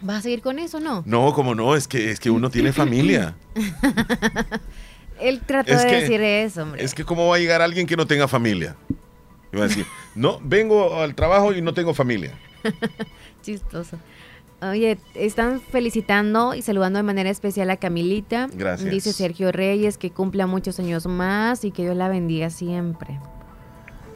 ¿Vas 0.00 0.18
a 0.18 0.22
seguir 0.22 0.42
con 0.42 0.58
eso 0.58 0.80
no? 0.80 1.02
No, 1.06 1.32
como 1.32 1.54
no, 1.54 1.74
es 1.74 1.88
que, 1.88 2.10
es 2.10 2.20
que 2.20 2.30
uno 2.30 2.50
tiene 2.50 2.72
familia. 2.72 3.36
Él 5.20 5.40
trató 5.44 5.76
de 5.76 5.84
decir 5.84 6.20
eso, 6.20 6.62
hombre. 6.62 6.84
Es 6.84 6.94
que 6.94 7.04
cómo 7.04 7.26
va 7.26 7.36
a 7.36 7.38
llegar 7.38 7.60
alguien 7.60 7.86
que 7.86 7.96
no 7.96 8.06
tenga 8.06 8.28
familia. 8.28 8.76
Iba 9.52 9.64
a 9.64 9.68
decir, 9.68 9.86
no, 10.14 10.38
vengo 10.42 11.00
al 11.00 11.14
trabajo 11.14 11.52
y 11.52 11.62
no 11.62 11.74
tengo 11.74 11.94
familia. 11.94 12.32
Chistoso. 13.42 13.98
Oye, 14.60 14.98
están 15.14 15.60
felicitando 15.60 16.54
y 16.54 16.62
saludando 16.62 16.98
de 16.98 17.04
manera 17.04 17.30
especial 17.30 17.70
a 17.70 17.76
Camilita. 17.76 18.48
Gracias. 18.52 18.90
Dice 18.90 19.12
Sergio 19.12 19.52
Reyes 19.52 19.98
que 19.98 20.10
cumpla 20.10 20.46
muchos 20.48 20.80
años 20.80 21.06
más 21.06 21.64
y 21.64 21.70
que 21.70 21.82
Dios 21.82 21.96
la 21.96 22.08
bendiga 22.08 22.50
siempre. 22.50 23.20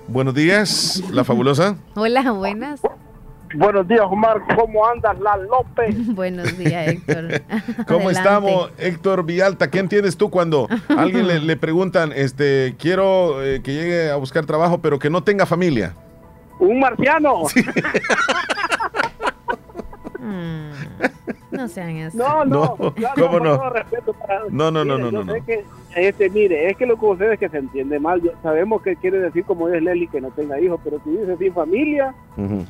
Buenos 0.09 0.35
días, 0.35 1.03
la 1.13 1.23
fabulosa. 1.23 1.77
Hola, 1.95 2.33
buenas. 2.33 2.81
Buenos 3.55 3.87
días, 3.87 4.03
Omar. 4.09 4.43
¿Cómo 4.57 4.87
andas, 4.87 5.19
La 5.20 5.37
López? 5.37 5.95
Buenos 6.15 6.57
días, 6.57 6.89
Héctor. 6.89 7.43
¿Cómo 7.87 8.11
estamos, 8.11 8.70
Héctor 8.79 9.24
Vialta? 9.24 9.70
¿Qué 9.70 9.79
entiendes 9.79 10.16
tú 10.16 10.31
cuando 10.31 10.69
a 10.89 10.95
alguien 11.03 11.47
le, 11.47 11.57
preguntan, 11.57 12.12
este, 12.15 12.74
quiero 12.79 13.45
eh, 13.45 13.61
que 13.62 13.74
llegue 13.74 14.11
a 14.11 14.16
buscar 14.16 14.47
trabajo, 14.47 14.79
pero 14.81 14.99
que 14.99 15.11
no 15.11 15.23
tenga 15.23 15.47
familia? 15.47 15.95
Un 16.59 16.81
marciano. 16.81 17.43
Mm, 20.23 20.70
no 21.51 21.66
sean 21.66 21.97
así. 21.99 22.16
No, 22.16 22.44
no. 22.44 22.77
¿Cómo 22.77 23.40
no? 23.40 23.61
no, 24.51 24.70
no, 24.70 24.85
no, 24.85 24.99
no, 24.99 25.11
no, 25.11 25.24
no. 25.24 25.35
este, 25.97 26.31
mire, 26.31 26.70
es 26.70 26.77
que 26.77 26.86
lo 26.86 26.97
que 26.97 27.07
ustedes 27.07 27.39
que 27.40 27.49
se 27.49 27.59
entiende 27.59 27.99
mal. 27.99 28.23
sabemos 28.40 28.82
que 28.82 28.94
quiere 28.94 29.19
decir, 29.19 29.44
como 29.44 29.69
es 29.69 29.82
Leli, 29.82 30.07
que 30.07 30.20
no 30.20 30.31
tenga 30.31 30.61
hijos, 30.61 30.81
pero 30.85 31.01
si 31.03 31.11
dice 31.11 31.36
sin 31.39 31.53
familia, 31.53 32.15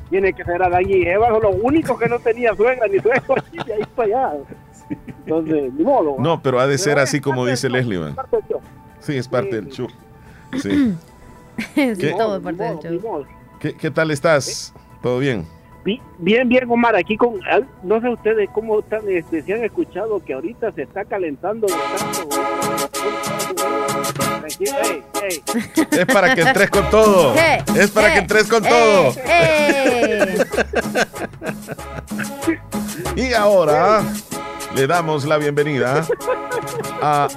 tiene 0.09 0.33
que 0.33 0.43
ser 0.43 0.63
Adán 0.63 0.89
y 0.89 1.03
Eva, 1.03 1.29
son 1.29 1.43
los 1.43 1.55
únicos 1.61 1.99
que 1.99 2.09
no 2.09 2.17
tenía 2.17 2.55
suegra 2.55 2.87
ni 2.87 2.97
suegro, 2.97 3.35
y 3.51 3.63
de 3.63 3.73
ahí 3.75 3.83
para 3.95 4.07
allá. 4.07 4.33
Entonces, 4.89 5.73
ni 5.73 5.83
modo. 5.83 6.15
No, 6.17 6.41
pero 6.41 6.59
ha 6.59 6.65
de 6.65 6.79
ser 6.79 6.97
así 6.97 7.21
como 7.21 7.45
dice 7.45 7.69
Leslie. 7.69 7.99
Sí, 8.99 9.15
es 9.15 9.27
parte 9.27 9.57
del 9.57 9.69
show. 9.69 9.87
Sí. 10.59 10.95
¿Qué? 11.75 12.15
todo 12.17 12.41
parte 12.41 12.63
del 12.63 12.99
show. 12.99 13.25
¿Qué, 13.59 13.75
¿Qué 13.75 13.91
tal 13.91 14.09
estás? 14.09 14.73
¿Todo 15.03 15.19
bien? 15.19 15.45
Bien, 15.85 16.47
bien, 16.47 16.69
Omar, 16.69 16.95
aquí 16.95 17.17
con, 17.17 17.41
no 17.83 17.99
sé 17.99 18.09
ustedes 18.09 18.49
cómo 18.53 18.79
están, 18.79 19.01
este, 19.09 19.41
si 19.41 19.51
han 19.51 19.63
escuchado 19.63 20.23
que 20.23 20.33
ahorita 20.33 20.71
se 20.71 20.83
está 20.83 21.03
calentando 21.03 21.67
Es 25.91 26.05
para 26.05 26.33
que 26.35 26.41
entres 26.41 26.69
con 26.69 26.89
todo. 26.89 27.33
es 27.75 27.91
para 27.91 28.13
que 28.13 28.19
entres 28.19 28.47
con 28.47 28.63
todo. 28.63 29.13
y 33.15 33.33
ahora 33.33 34.03
le 34.75 34.87
damos 34.87 35.25
la 35.25 35.37
bienvenida 35.37 36.05
a 37.01 37.27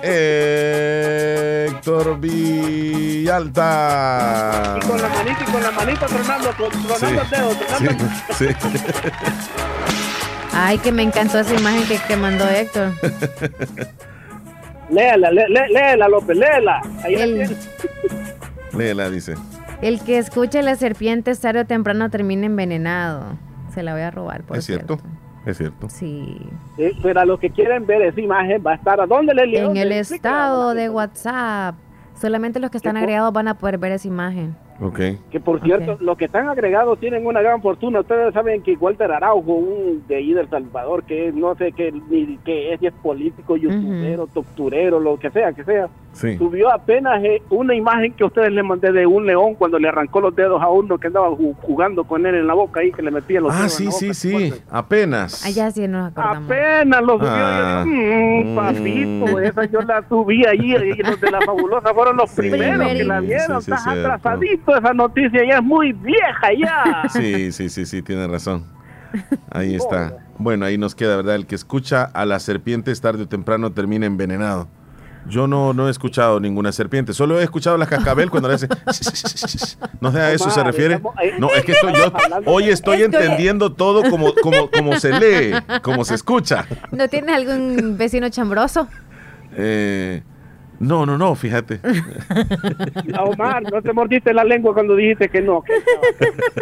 Héctor 1.71 2.19
Villalta. 2.21 3.59
Y 4.77 4.81
con 4.87 5.01
la 5.03 5.09
manita 5.09 5.39
y 5.41 5.45
con 5.53 5.63
la 5.63 5.71
manita 5.71 6.07
tronando, 6.07 6.51
tronando 6.51 6.97
sí, 6.99 7.07
el 7.07 7.31
dedo, 7.31 7.51
tronando. 7.55 8.05
Sí, 8.39 8.47
sí. 8.49 8.57
Ay, 10.53 10.79
que 10.79 10.91
me 10.93 11.03
encantó 11.03 11.39
esa 11.39 11.55
imagen 11.55 11.87
que, 11.87 11.99
que 11.99 12.17
mandó 12.17 12.49
Héctor. 12.49 12.93
léela, 14.91 15.31
lé, 15.31 15.47
léela, 15.49 16.09
López, 16.09 16.37
léela. 16.37 16.81
Ahí 17.05 17.15
el, 17.15 17.55
léela, 18.73 19.11
dice. 19.11 19.35
El 19.83 20.01
que 20.01 20.17
escuche 20.19 20.63
la 20.63 20.77
serpiente 20.77 21.35
tarde 21.37 21.61
o 21.61 21.67
temprano 21.67 22.09
termina 22.09 22.47
envenenado. 22.47 23.37
Se 23.75 23.83
la 23.83 23.93
voy 23.93 24.01
a 24.03 24.11
robar, 24.11 24.43
por 24.45 24.57
¿Es 24.57 24.65
cierto? 24.65 24.99
Es 25.47 25.59
cierto. 25.59 25.89
Sí. 25.89 26.39
pero 27.03 27.21
a 27.21 27.25
los 27.25 27.39
que 27.39 27.51
quieren 27.51 27.87
ver 27.87 28.03
esa 28.03 28.21
imagen 28.21 28.63
va 28.67 28.73
a 28.73 28.75
estar 28.75 29.01
a 29.01 29.07
dónde 29.07 29.33
le 29.33 29.59
En 29.59 29.77
el 29.77 29.93
estado 29.93 30.75
de 30.75 30.91
WhatsApp. 30.91 31.77
Solamente 32.21 32.59
los 32.59 32.71
que 32.71 32.79
están 32.79 32.97
agregados 32.97 33.33
van 33.33 33.47
a 33.47 33.55
poder 33.57 33.79
ver 33.79 33.93
esa 33.93 34.09
imagen. 34.09 34.57
Que 35.31 35.41
por 35.41 35.61
cierto, 35.63 35.97
los 36.01 36.17
que 36.19 36.27
están 36.27 36.49
agregados 36.49 36.99
tienen 37.01 37.27
una 37.27 37.41
gran 37.41 37.63
fortuna. 37.63 38.01
Ustedes 38.01 38.35
saben 38.35 38.63
que 38.63 38.75
Walter 38.75 39.11
Araujo, 39.11 39.55
un 39.55 40.05
de 40.07 40.17
ahí 40.17 40.33
del 40.33 40.49
Salvador, 40.49 41.05
que 41.05 41.33
no 41.33 41.55
sé 41.55 41.73
qué, 41.73 41.93
ni 41.93 42.37
que 42.39 42.75
es, 42.75 42.81
si 42.81 42.87
es 42.87 42.93
político, 42.93 43.57
youtuber, 43.57 44.21
uh 44.21 44.27
torturero, 44.27 45.01
lo 45.01 45.19
que 45.19 45.31
sea, 45.31 45.53
que 45.53 45.65
sea, 45.65 45.89
subió 46.13 46.71
apenas 46.71 47.23
eh, 47.25 47.43
una 47.51 47.75
imagen 47.75 48.13
que 48.13 48.25
ustedes 48.25 48.53
le 48.53 48.63
mandé 48.63 48.93
de 48.93 49.07
un 49.07 49.27
león 49.27 49.55
cuando 49.55 49.79
le 49.79 49.89
arrancó 49.89 50.21
los 50.21 50.35
dedos 50.35 50.61
a 50.61 50.69
uno 50.69 50.99
que 50.99 51.07
andaba 51.07 51.31
jugando 51.63 52.05
con 52.05 52.27
él 52.27 52.35
en 52.35 52.47
la 52.47 52.55
boca 52.55 52.81
ahí, 52.81 52.93
que 52.93 53.03
le 53.03 53.11
metía 53.11 53.41
los 53.41 53.53
ah, 53.53 53.59
dedos. 53.59 53.73
Ah, 53.73 53.77
sí, 53.77 53.85
en 53.85 53.91
la 53.91 53.97
sí, 53.97 54.15
sí, 54.15 54.55
apenas. 54.71 55.47
Allá 55.47 55.71
sí 55.71 55.89
nos 55.89 56.11
acordamos. 56.11 56.51
Apenas 56.51 57.03
lo 57.03 57.13
subió. 57.15 57.31
Ah, 57.31 57.85
mmm, 57.87 58.55
papito, 58.55 59.41
esa 59.41 59.65
yo 59.65 59.81
la 59.83 60.07
subí 60.09 60.45
ahí 60.45 60.75
y 60.75 61.03
los 61.03 61.21
de 61.21 61.31
la 61.31 61.41
fabulosa 61.41 61.95
fueron 61.95 62.17
los 62.17 62.31
primeros 62.33 62.89
que 62.89 63.05
la 63.05 63.21
vieron. 63.21 63.59
Estás 63.59 63.87
atrasadito 63.87 64.66
esa 64.75 64.95
noticia, 64.95 65.45
ya 65.49 65.57
es 65.57 65.63
muy 65.63 65.93
vieja 65.93 66.53
ya. 66.59 67.03
Sí, 67.09 67.53
sí, 67.53 67.69
sí, 67.69 67.87
sí, 67.87 68.03
tiene 68.03 68.27
razón. 68.27 68.65
Ahí 69.51 69.75
está. 69.77 70.17
Bueno, 70.39 70.65
ahí 70.65 70.79
nos 70.79 70.95
queda, 70.95 71.17
¿verdad? 71.17 71.37
El 71.37 71.47
que 71.47 71.55
escucha 71.55 72.05
a 72.05 72.25
las 72.27 72.43
serpientes 72.43 73.01
tarde 73.01 73.25
o 73.25 73.29
temprano 73.29 73.73
termina 73.73 74.07
envenenado. 74.07 74.69
Yo 75.29 75.49
no, 75.49 75.73
no 75.73 75.89
he 75.89 75.91
escuchado 75.91 76.39
ninguna 76.39 76.71
serpiente, 76.71 77.13
solo 77.13 77.41
he 77.41 77.43
escuchado 77.43 77.77
la 77.77 77.87
cascabel 77.87 78.31
cuando 78.31 78.49
le 78.49 78.55
hace... 78.55 78.69
No 80.01 80.13
sé 80.13 80.21
a 80.21 80.33
eso 80.33 80.51
se 80.51 80.63
refiere. 80.63 81.01
No, 81.41 81.51
es 81.53 81.65
que 81.65 81.73
estoy, 81.73 81.95
yo 81.95 82.13
hoy 82.45 82.69
estoy 82.69 83.03
entendiendo 83.03 83.73
todo 83.73 84.09
como, 84.09 84.33
como, 84.41 84.71
como 84.71 85.01
se 85.01 85.19
lee, 85.19 85.57
como 85.83 86.05
se 86.05 86.15
escucha. 86.15 86.67
¿No 86.93 87.09
tienes 87.09 87.35
algún 87.35 87.97
vecino 87.99 88.29
chambroso? 88.29 88.87
Eh, 89.57 90.23
no, 90.79 91.07
no, 91.07 91.17
no, 91.17 91.35
fíjate. 91.35 91.81
Omar, 93.19 93.63
no 93.63 93.81
te 93.81 93.93
mordiste 93.93 94.35
la 94.35 94.45
lengua 94.45 94.75
cuando 94.75 94.95
dijiste 94.95 95.29
que 95.29 95.41
no. 95.41 95.63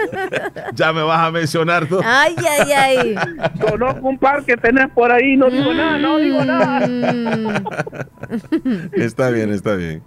ya 0.75 0.93
me 0.93 1.03
vas 1.03 1.21
a 1.21 1.33
mencionar 1.33 1.87
tú. 1.87 1.99
Ay, 2.05 2.35
ay, 2.39 2.73
ay. 2.73 3.15
Conozco 3.61 4.07
un 4.07 4.19
par 4.19 4.45
que 4.45 4.57
tenés 4.57 4.89
por 4.91 5.11
ahí, 5.11 5.37
no 5.37 5.51
digo 5.51 5.75
nada, 5.75 5.99
no 5.99 6.19
digo 6.19 6.45
nada. 6.45 6.87
está 8.93 9.31
bien, 9.31 9.51
está 9.51 9.75
bien. 9.75 10.03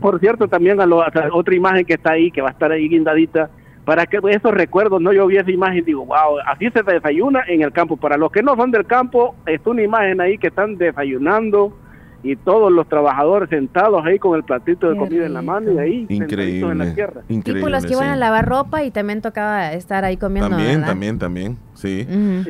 por 0.00 0.18
cierto, 0.18 0.48
también 0.48 0.80
a, 0.80 0.86
otra 1.32 1.54
imagen 1.54 1.84
que 1.84 1.94
está 1.94 2.12
ahí, 2.12 2.30
que 2.30 2.42
va 2.42 2.48
a 2.48 2.52
estar 2.52 2.72
ahí 2.72 2.88
guindadita, 2.88 3.50
para 3.84 4.06
que 4.06 4.18
esos 4.30 4.52
recuerdos, 4.52 5.00
no 5.00 5.12
yo 5.12 5.26
vi 5.26 5.36
esa 5.36 5.50
imagen, 5.50 5.84
digo, 5.84 6.06
wow, 6.06 6.38
así 6.46 6.70
se 6.70 6.82
desayuna 6.82 7.44
en 7.46 7.62
el 7.62 7.70
campo. 7.70 7.96
Para 7.96 8.16
los 8.16 8.32
que 8.32 8.42
no 8.42 8.56
son 8.56 8.72
del 8.72 8.86
campo, 8.86 9.36
está 9.46 9.70
una 9.70 9.82
imagen 9.82 10.20
ahí 10.20 10.38
que 10.38 10.48
están 10.48 10.76
desayunando 10.76 11.76
y 12.24 12.36
todos 12.36 12.72
los 12.72 12.88
trabajadores 12.88 13.50
sentados 13.50 14.04
ahí 14.04 14.18
con 14.18 14.34
el 14.34 14.42
platito 14.44 14.88
de 14.88 14.96
comida 14.96 15.26
en 15.26 15.34
la 15.34 15.42
mano 15.42 15.72
y 15.72 15.78
ahí 15.78 16.06
increíble, 16.08 16.72
en 16.72 16.78
la 16.78 16.94
tierra. 16.94 17.20
Increíble, 17.28 17.70
los 17.70 17.84
que 17.84 17.92
iban 17.92 18.08
a 18.08 18.16
lavar 18.16 18.48
ropa 18.48 18.82
y 18.82 18.90
también 18.90 19.20
tocaba 19.20 19.72
estar 19.74 20.04
ahí 20.04 20.16
comiendo. 20.16 20.48
También, 20.48 20.82
también, 20.82 21.18
también, 21.18 21.58
sí. 21.74 22.06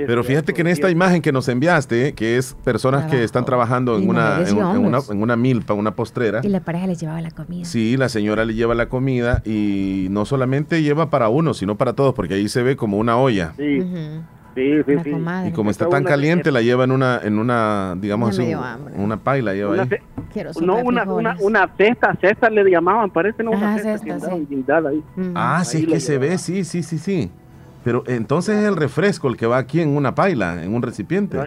Pero 0.07 0.23
fíjate 0.23 0.55
que 0.55 0.61
en 0.61 0.69
esta 0.69 0.91
imagen 0.91 1.21
que 1.21 1.33
nos 1.33 1.49
enviaste, 1.49 2.15
que 2.15 2.37
es 2.39 2.55
personas 2.65 3.11
que 3.11 3.25
están 3.25 3.45
trabajando 3.45 3.99
en 3.99 4.09
una, 4.09 4.41
en, 4.47 4.57
una, 4.57 5.01
en 5.11 5.23
una 5.23 5.37
milpa, 5.37 5.75
una 5.75 5.95
postrera. 5.97 6.41
Y 6.45 6.49
la 6.49 6.61
pareja 6.61 6.87
les 6.87 7.01
llevaba 7.01 7.21
la 7.21 7.33
comida. 7.33 7.65
Sí, 7.65 7.97
la 7.97 8.09
señora 8.09 8.45
le 8.45 8.55
lleva 8.55 8.75
la 8.75 8.89
comida 8.89 9.43
y 9.45 10.07
no 10.11 10.25
solamente 10.25 10.83
lleva 10.83 11.11
para 11.11 11.29
uno, 11.29 11.53
sino 11.53 11.77
para 11.77 11.95
todos, 11.95 12.15
porque 12.15 12.35
ahí 12.35 12.49
se 12.49 12.63
ve 12.63 12.77
como 12.77 12.99
una 12.99 13.17
olla. 13.17 13.55
Sí. 13.57 13.81
Sí, 14.55 14.83
sí, 14.87 14.97
sí. 15.03 15.13
Y 15.47 15.53
como 15.53 15.71
está, 15.71 15.89
tan 15.89 16.05
caliente, 16.05 16.53
la 16.53 16.63
lleva 16.63 16.85
en 16.85 16.93
una, 16.93 17.21
en 17.23 17.39
una 17.39 17.97
digamos 17.99 18.31
así, 18.31 18.55
una 18.97 19.17
paila 19.17 19.55
lleva 19.55 19.73
una 19.73 19.83
ahí. 19.83 19.89
no, 20.61 20.77
una, 20.77 21.05
una, 21.05 21.37
una, 21.41 21.69
cesta, 21.77 22.17
cesta 22.21 22.49
le 22.51 22.71
llamaban, 22.71 23.11
parece, 23.11 23.43
¿no? 23.43 23.53
Una 23.53 23.79
cesta, 23.79 24.15
ahí. 24.89 25.03
Ah, 25.35 25.63
sí, 25.65 25.79
es 25.79 25.87
que 25.87 26.01
se 26.01 26.19
ve, 26.19 26.39
sí, 26.39 26.65
sí, 26.65 26.83
sí, 26.83 26.99
sí. 26.99 27.31
Pero 27.83 28.03
entonces 28.07 28.57
es 28.57 28.65
el 28.65 28.77
refresco 28.77 29.29
el 29.29 29.37
que 29.37 29.47
va 29.47 29.59
aquí 29.59 29.81
en 29.81 29.91
una 29.91 30.15
paila, 30.15 30.63
en 30.63 30.75
un 30.75 30.83
recipiente. 30.83 31.39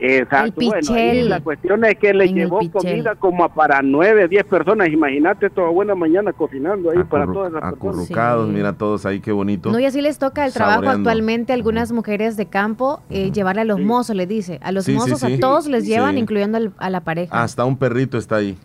Exacto. 0.00 0.60
Bueno, 0.60 1.28
la 1.28 1.40
cuestión 1.40 1.84
es 1.84 1.96
que 1.96 2.14
le 2.14 2.32
llevó 2.32 2.60
comida 2.70 3.14
como 3.14 3.48
para 3.48 3.82
nueve, 3.82 4.28
diez 4.28 4.44
personas. 4.44 4.88
Imagínate 4.88 5.50
toda 5.50 5.68
buena 5.68 5.94
mañana 5.94 6.32
cocinando 6.32 6.90
ahí 6.90 7.04
para 7.04 7.26
todas 7.26 7.52
las 7.52 7.62
Acurrucados, 7.62 8.48
mira 8.48 8.72
todos 8.72 9.06
ahí, 9.06 9.20
qué 9.20 9.32
bonito. 9.32 9.70
No, 9.70 9.78
y 9.78 9.84
así 9.84 10.00
les 10.00 10.18
toca 10.18 10.46
el 10.46 10.52
trabajo 10.52 10.88
actualmente 10.88 11.52
a 11.52 11.54
algunas 11.54 11.92
mujeres 11.92 12.36
de 12.36 12.46
campo, 12.46 13.02
eh, 13.10 13.30
llevarle 13.30 13.62
a 13.62 13.64
los 13.64 13.80
mozos, 13.80 14.16
le 14.16 14.26
dice. 14.26 14.58
A 14.62 14.72
los 14.72 14.88
mozos, 14.88 15.22
a 15.22 15.28
todos 15.38 15.66
les 15.66 15.86
llevan, 15.86 16.18
incluyendo 16.18 16.58
a 16.78 16.90
la 16.90 17.00
pareja. 17.00 17.42
Hasta 17.42 17.64
un 17.64 17.76
perrito 17.76 18.18
está 18.18 18.36
ahí. 18.36 18.56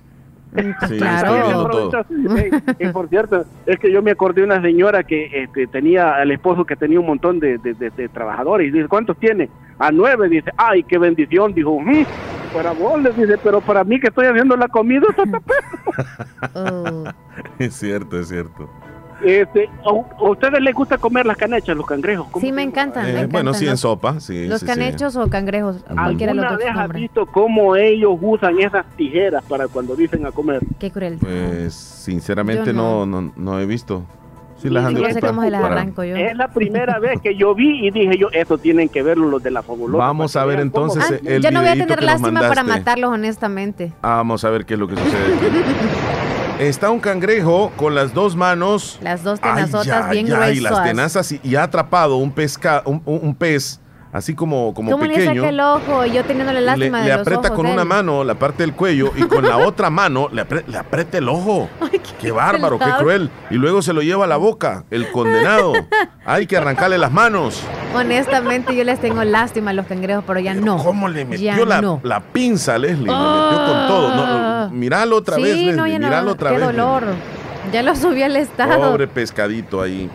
Sí, 0.88 0.98
claro. 0.98 1.68
Todo. 1.70 2.06
Y 2.80 2.88
por 2.88 3.10
cierto, 3.10 3.46
es 3.66 3.80
que 3.80 3.92
yo 3.92 4.02
me 4.02 4.12
acordé 4.12 4.42
de 4.42 4.48
una 4.48 4.62
señora 4.62 5.04
que 5.04 5.44
este, 5.44 5.68
tenía 5.68 6.16
al 6.16 6.32
esposo 6.32 6.66
que 6.66 6.76
tenía 6.76 7.00
un 7.00 7.08
montón 7.08 7.40
de, 7.40 7.58
de, 7.58 7.74
de, 7.74 8.10
trabajadores. 8.10 8.68
Y 8.68 8.72
dice, 8.72 8.88
¿cuántos 8.88 9.18
tiene? 9.18 9.50
a 9.80 9.92
nueve, 9.92 10.30
dice, 10.30 10.52
ay, 10.58 10.84
qué 10.84 10.98
bendición, 10.98 11.54
dijo, 11.54 11.80
mm, 11.80 12.06
para 12.54 12.72
vos, 12.72 13.02
le 13.02 13.12
dice, 13.12 13.38
pero 13.44 13.62
para 13.62 13.84
mí 13.84 14.00
que 14.00 14.08
estoy 14.08 14.26
haciendo 14.28 14.56
la 14.56 14.68
comida, 14.68 15.06
oh. 16.56 17.04
Es 17.60 17.76
cierto, 17.76 18.20
es 18.20 18.30
cierto. 18.30 18.70
Este, 19.26 19.68
¿A 19.84 20.24
ustedes 20.30 20.62
les 20.62 20.76
gusta 20.76 21.00
comer 21.00 21.26
las 21.26 21.36
canechas, 21.36 21.76
los 21.76 21.88
cangrejos? 21.88 22.28
Sí, 22.40 22.52
me 22.52 22.62
encantan, 22.62 23.08
eh, 23.08 23.26
Bueno, 23.26 23.56
sí, 23.56 23.68
en 23.68 23.76
sopa, 23.76 24.20
sí. 24.20 24.46
Los 24.46 24.64
canechos 24.64 25.16
o 25.16 25.28
cangrejos, 25.28 25.84
cualquiera 25.88 26.32
de 26.34 26.42
los 26.42 26.52
dos. 26.52 26.62
has 26.76 26.90
visto 26.90 27.26
cómo 27.26 27.76
ellos 27.76 28.16
usan 28.22 28.60
esas 28.60 28.86
tijeras 28.96 29.44
para 29.46 29.68
cuando 29.68 29.96
dicen 29.96 30.28
a 30.28 30.32
comer? 30.32 30.62
Qué 30.78 30.92
cruel. 30.92 31.18
Pues, 31.20 31.74
sinceramente, 31.74 32.72
no. 32.72 33.08
No, 33.08 33.34
no, 33.36 33.60
he 33.60 33.66
visto. 33.66 34.04
Sí, 34.62 34.70
las 34.70 34.86
han 34.86 34.96
sé 34.96 35.22
cómo 35.22 35.42
se 35.42 35.50
las 35.50 35.64
arranco 35.64 36.04
yo. 36.04 36.16
Es 36.16 36.38
la 36.38 36.48
primera 36.48 37.00
vez 37.00 37.20
que 37.20 37.36
yo 37.36 37.56
vi 37.56 37.88
y 37.88 37.92
dije 37.92 38.18
yo, 38.18 38.30
eso 38.32 38.60
tienen 38.60 38.90
que 38.90 39.02
verlo 39.02 39.28
los 39.28 39.42
de 39.42 39.50
la 39.50 39.64
fabulosa. 39.64 40.06
Vamos 40.06 40.36
a 40.36 40.46
ver 40.46 40.60
entonces 40.60 41.04
ah, 41.10 41.16
el 41.26 41.42
Yo 41.42 41.50
no 41.50 41.62
voy 41.62 41.70
a 41.70 41.74
tener 41.74 42.04
lástima 42.04 42.42
para 42.42 42.64
matarlos, 42.64 43.12
honestamente. 43.12 43.92
vamos 44.02 44.46
a 44.46 44.50
ver 44.52 44.66
qué 44.66 44.76
es 44.76 44.80
lo 44.80 44.88
que 44.88 44.96
sucede. 44.96 46.35
Está 46.60 46.90
un 46.90 47.02
cangrejo 47.02 47.72
con 47.76 47.96
las 47.96 48.14
dos 48.14 48.36
manos. 48.36 48.98
Las 49.02 49.24
dos 49.24 49.42
tenazotas 49.42 50.10
bien 50.10 50.28
gruesas. 50.28 50.56
Y 50.56 50.60
las 50.62 50.84
tenazas 50.84 51.36
y, 51.44 51.56
ha 51.56 51.64
atrapado 51.64 52.16
un, 52.16 52.32
pesca, 52.32 52.82
un 52.86 53.36
pez 53.36 53.82
así 54.16 54.34
como, 54.34 54.74
como 54.74 54.92
¿Cómo 54.92 55.04
pequeño. 55.04 55.34
le 55.34 55.36
saca 55.36 55.50
el 55.50 55.60
ojo? 55.60 56.06
Yo 56.06 56.24
teniéndole 56.24 56.62
lástima 56.62 57.00
le, 57.00 57.04
de 57.04 57.10
le 57.10 57.22
aprieta 57.22 57.50
con 57.54 57.66
una 57.66 57.84
mano 57.84 58.24
la 58.24 58.36
parte 58.36 58.64
del 58.64 58.74
cuello 58.74 59.12
y 59.14 59.24
con 59.24 59.44
la 59.44 59.58
otra 59.68 59.90
mano 59.90 60.30
le, 60.32 60.42
aprieta 60.42 61.18
el 61.18 61.28
ojo. 61.28 61.68
qué, 62.22 62.32
bárbaro, 62.32 62.80
qué 62.80 62.92
cruel. 62.98 63.30
Y 63.50 63.56
luego 63.56 63.82
se 63.82 63.92
lo 63.92 64.02
lleva 64.02 64.24
a 64.24 64.28
la 64.28 64.38
boca, 64.38 64.86
el 64.90 65.12
condenado. 65.12 65.74
Hay 66.26 66.48
que 66.48 66.56
arrancarle 66.56 66.98
las 66.98 67.12
manos. 67.12 67.62
Honestamente, 67.94 68.74
yo 68.74 68.86
les 68.86 69.02
tengo 69.02 69.22
lástima 69.26 69.72
a 69.72 69.74
los 69.74 69.86
cangrejos, 69.86 70.24
pero 70.26 70.40
ya 70.40 70.54
no. 70.54 70.78
¿Cómo 70.78 71.10
le 71.10 71.26
metió 71.26 71.66
la, 71.66 72.22
pinza, 72.32 72.78
Leslie? 72.78 73.08
Le 73.08 73.12
metió 73.12 73.66
con 73.66 73.88
todo. 73.88 74.16
No, 74.16 74.24
ah. 74.26 74.70
míralo 74.72 75.18
otra 75.18 75.36
vez, 75.36 75.58
Leslie. 75.58 75.74
No, 75.74 75.84
míralo 75.84 76.32
otra 76.32 76.52
qué 76.52 76.58
vez. 76.58 76.68
Qué 76.68 76.74
dolor. 76.74 77.04
Ya 77.74 77.84
lo 77.84 77.94
subí 77.96 78.24
al 78.24 78.38
estado. 78.38 78.80
Pobre 78.80 79.08
pescadito 79.08 79.82
ahí. 79.82 80.10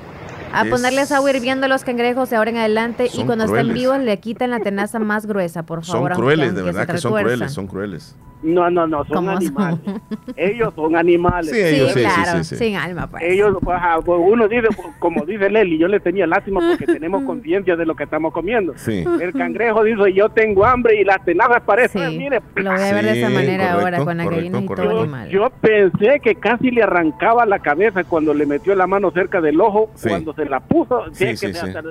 A 0.53 0.65
ponerles 0.65 1.13
agua 1.13 1.31
hirviendo 1.31 1.69
los 1.69 1.85
cangrejos 1.85 2.31
de 2.31 2.37
ahora 2.37 2.51
en 2.51 2.57
adelante 2.59 3.09
y 3.13 3.25
cuando 3.25 3.45
estén 3.45 3.73
vivos 3.73 3.99
le 3.99 4.19
quitan 4.19 4.51
la 4.51 4.61
tenaza 4.61 4.99
más 4.99 5.27
gruesa, 5.27 5.65
por 5.65 5.85
favor. 5.85 6.13
Son 6.13 6.23
crueles, 6.23 6.55
de 6.55 6.63
verdad 6.63 6.87
que 6.87 6.99
son 6.99 7.13
crueles, 7.13 7.53
son 7.53 7.67
crueles. 7.67 8.17
No, 8.43 8.71
no, 8.71 8.87
no, 8.87 9.05
son 9.05 9.29
animales. 9.29 9.81
Ellos 10.37 10.73
son 10.75 10.97
animales. 10.97 11.51
Sí, 11.51 11.61
ellos, 11.61 11.93
sí, 11.93 12.01
claro, 12.01 12.45
sí, 12.45 12.57
sin 12.57 12.77
alma, 12.77 13.07
pues. 13.07 13.23
Ellos, 13.23 13.57
pues, 13.63 13.79
pues 14.05 14.21
uno 14.23 14.49
dice, 14.49 14.69
pues, 14.75 14.89
como 14.99 15.27
dice 15.27 15.51
Leli, 15.51 15.77
yo 15.77 15.89
le 15.89 16.01
tenía 16.01 16.27
lástima 16.27 16.61
porque 16.61 16.87
tenemos 16.87 17.23
conciencia 17.27 17.77
de 17.77 17.85
lo 17.85 17.95
que 17.95 18.05
estamos 18.05 18.33
comiendo. 18.33 18.73
Sí. 18.77 19.05
El 19.21 19.33
cangrejo 19.33 19.85
dice, 19.85 20.13
yo 20.15 20.31
tengo 20.31 20.65
hambre 20.65 21.01
y 21.01 21.05
las 21.05 21.23
tenazas 21.25 21.63
parecen, 21.63 22.17
mire. 22.17 22.41
Lo 22.57 22.71
voy 22.71 22.81
a 22.81 22.93
ver 22.95 23.05
de 23.05 23.21
esa 23.21 23.31
manera 23.31 23.73
ahora 23.75 24.05
con 24.05 24.17
la 24.17 24.25
gallina 24.25 24.61
y 24.61 24.67
todo 24.67 25.01
animal. 25.03 25.29
Yo 25.29 25.51
pensé 25.61 26.21
que 26.21 26.35
casi 26.37 26.71
le 26.71 26.83
arrancaba 26.83 27.45
la 27.45 27.59
cabeza 27.59 28.05
cuando 28.05 28.33
le 28.33 28.47
metió 28.47 28.75
la 28.75 28.87
mano 28.87 29.11
cerca 29.11 29.41
del 29.41 29.61
ojo, 29.61 29.91
cuando 30.03 30.33
se 30.33 30.40
la 30.47 30.61
puso, 30.61 31.05
que 31.19 31.35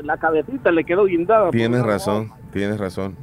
la 0.03 0.17
cabecita 0.17 0.71
le 0.71 0.83
quedó 0.83 1.05
guindada. 1.05 1.51
Tienes 1.51 1.83
razón, 1.83 2.31
tienes 2.51 2.79
razón. 2.79 3.15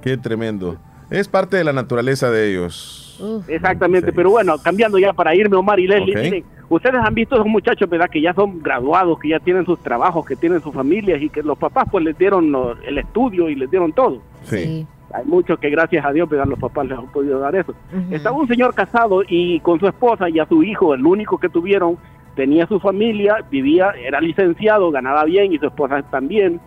Qué 0.00 0.16
tremendo. 0.16 0.76
Es 1.10 1.28
parte 1.28 1.56
de 1.56 1.64
la 1.64 1.72
naturaleza 1.72 2.30
de 2.30 2.50
ellos. 2.50 3.06
Exactamente, 3.48 4.12
pero 4.12 4.30
bueno, 4.30 4.56
cambiando 4.58 4.98
ya 4.98 5.12
para 5.12 5.34
irme, 5.34 5.56
Omar 5.56 5.78
y 5.78 5.86
Leslie, 5.86 6.16
miren, 6.16 6.44
ustedes 6.70 7.00
han 7.04 7.14
visto 7.14 7.34
a 7.34 7.38
esos 7.38 7.48
muchachos, 7.48 7.90
¿verdad? 7.90 8.08
Que 8.08 8.22
ya 8.22 8.32
son 8.32 8.62
graduados, 8.62 9.18
que 9.18 9.28
ya 9.28 9.40
tienen 9.40 9.66
sus 9.66 9.78
trabajos, 9.80 10.24
que 10.24 10.36
tienen 10.36 10.62
sus 10.62 10.72
familias 10.72 11.20
y 11.20 11.28
que 11.28 11.42
los 11.42 11.58
papás 11.58 11.86
pues 11.90 12.04
les 12.04 12.16
dieron 12.16 12.54
el 12.86 12.96
estudio 12.96 13.50
y 13.50 13.56
les 13.56 13.70
dieron 13.70 13.92
todo. 13.92 14.22
Sí. 14.44 14.86
Hay 15.12 15.24
muchos 15.24 15.58
que 15.58 15.68
gracias 15.68 16.04
a 16.06 16.12
Dios, 16.12 16.28
¿verdad? 16.28 16.46
Los 16.46 16.60
papás 16.60 16.86
les 16.86 16.96
han 16.96 17.10
podido 17.10 17.40
dar 17.40 17.54
eso. 17.56 17.74
Estaba 18.10 18.36
un 18.36 18.46
señor 18.46 18.72
casado 18.74 19.22
y 19.28 19.58
con 19.60 19.80
su 19.80 19.88
esposa 19.88 20.30
y 20.30 20.38
a 20.38 20.46
su 20.46 20.62
hijo, 20.62 20.94
el 20.94 21.04
único 21.04 21.38
que 21.38 21.48
tuvieron, 21.48 21.98
tenía 22.40 22.66
su 22.66 22.80
familia, 22.80 23.44
vivía, 23.50 23.90
era 23.90 24.18
licenciado, 24.18 24.90
ganaba 24.90 25.24
bien 25.24 25.52
y 25.52 25.58
su 25.58 25.66
esposa 25.66 26.02
también 26.10 26.58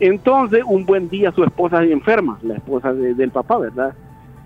entonces, 0.00 0.62
un 0.66 0.84
buen 0.84 1.08
día 1.08 1.32
su 1.32 1.44
esposa 1.44 1.80
se 1.80 1.92
enferma, 1.92 2.38
la 2.42 2.54
esposa 2.54 2.92
del 2.92 3.30
papá, 3.30 3.58
¿verdad? 3.58 3.94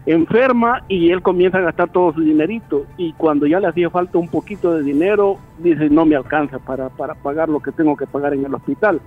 Enferma 0.05 0.83
y 0.89 1.11
él 1.11 1.23
comienza 1.23 1.59
a 1.59 1.63
gastar 1.63 1.91
todo 1.91 2.13
su 2.13 2.21
dinerito 2.21 2.85
y 2.97 3.13
cuando 3.15 3.47
ya 3.47 3.61
le 3.61 3.67
hacía 3.67 3.91
falta 3.91 4.19
un 4.19 4.29
poquito 4.29 4.75
de 4.75 4.83
dinero, 4.83 5.39
dice, 5.59 5.89
no 5.91 6.05
me 6.05 6.17
alcanza 6.17 6.59
para, 6.59 6.89
para 6.91 7.15
pagar 7.15 7.49
lo 7.49 7.61
que 7.61 7.73
tengo 7.73 7.97
que 7.97 8.07
pagar 8.07 8.35
en 8.35 8.45
el 8.45 8.55
hospital. 8.55 9.01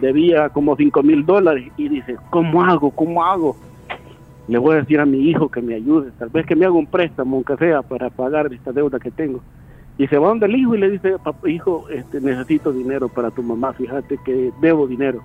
Debía 0.00 0.48
como 0.48 0.76
5 0.76 1.02
mil 1.02 1.26
dólares 1.26 1.70
y 1.76 1.88
dice, 1.88 2.16
¿cómo 2.30 2.64
hago? 2.64 2.90
¿Cómo 2.90 3.24
hago? 3.24 3.56
Le 4.48 4.58
voy 4.58 4.74
a 4.74 4.80
decir 4.80 5.00
a 5.00 5.06
mi 5.06 5.18
hijo 5.18 5.48
que 5.48 5.60
me 5.62 5.74
ayude, 5.74 6.10
tal 6.18 6.28
vez 6.28 6.46
que 6.46 6.56
me 6.56 6.64
haga 6.64 6.74
un 6.74 6.86
préstamo, 6.86 7.36
aunque 7.36 7.56
sea, 7.56 7.82
para 7.82 8.10
pagar 8.10 8.52
esta 8.52 8.72
deuda 8.72 8.98
que 8.98 9.10
tengo. 9.10 9.40
Y 9.98 10.06
se 10.06 10.18
va 10.18 10.28
donde 10.28 10.46
el 10.46 10.56
hijo 10.56 10.74
y 10.74 10.78
le 10.78 10.90
dice, 10.90 11.16
hijo, 11.46 11.88
este, 11.90 12.20
necesito 12.20 12.72
dinero 12.72 13.08
para 13.08 13.30
tu 13.30 13.42
mamá, 13.42 13.72
fíjate 13.72 14.18
que 14.24 14.52
debo 14.60 14.86
dinero 14.86 15.22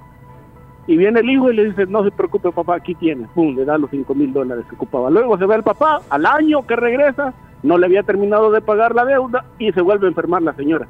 y 0.87 0.95
viene 0.95 1.19
el 1.19 1.29
hijo 1.29 1.51
y 1.51 1.55
le 1.55 1.65
dice, 1.65 1.85
no 1.85 2.03
se 2.03 2.11
preocupe 2.11 2.49
papá, 2.51 2.75
aquí 2.75 2.95
tiene. 2.95 3.27
Pum, 3.35 3.55
le 3.55 3.65
da 3.65 3.77
los 3.77 3.91
5 3.91 4.15
mil 4.15 4.31
dólares 4.31 4.65
que 4.69 4.75
ocupaba. 4.75 5.09
Luego 5.09 5.37
se 5.37 5.45
ve 5.45 5.55
el 5.55 5.63
papá, 5.63 6.01
al 6.09 6.25
año 6.25 6.65
que 6.65 6.77
regresa, 6.77 7.33
no 7.61 7.77
le 7.77 7.85
había 7.85 8.03
terminado 8.03 8.51
de 8.51 8.61
pagar 8.61 8.95
la 8.95 9.03
deuda 9.03 9.43
y 9.59 9.71
se 9.73 9.81
vuelve 9.81 10.07
a 10.07 10.09
enfermar 10.09 10.41
la 10.41 10.53
señora. 10.53 10.87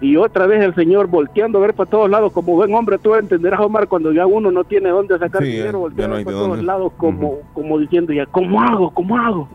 Y 0.00 0.16
otra 0.16 0.46
vez 0.46 0.62
el 0.62 0.74
señor 0.74 1.06
volteando 1.06 1.58
a 1.58 1.62
ver 1.62 1.74
para 1.74 1.88
todos 1.88 2.10
lados, 2.10 2.32
como 2.32 2.54
buen 2.56 2.74
hombre, 2.74 2.98
tú 2.98 3.14
entenderás, 3.14 3.60
Omar, 3.60 3.86
cuando 3.86 4.12
ya 4.12 4.26
uno 4.26 4.50
no 4.50 4.64
tiene 4.64 4.90
dónde 4.90 5.18
sacar 5.18 5.42
dinero, 5.42 5.78
volteando 5.78 6.16
para 6.16 6.36
todos 6.36 6.64
lados, 6.64 6.92
como, 6.96 7.38
como 7.54 7.78
diciendo 7.78 8.12
ya, 8.12 8.26
¿cómo 8.26 8.60
hago? 8.60 8.90
¿Cómo 8.90 9.16
hago? 9.16 9.48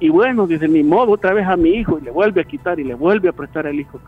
Y 0.00 0.10
bueno, 0.10 0.46
dice, 0.46 0.68
ni 0.68 0.82
modo, 0.82 1.12
otra 1.12 1.32
vez 1.32 1.46
a 1.46 1.56
mi 1.56 1.70
hijo, 1.70 1.98
y 1.98 2.02
le 2.02 2.10
vuelve 2.10 2.40
a 2.40 2.44
quitar 2.44 2.78
y 2.78 2.84
le 2.84 2.94
vuelve 2.94 3.28
a 3.28 3.32
prestar 3.32 3.66
al 3.66 3.78
hijo. 3.78 4.00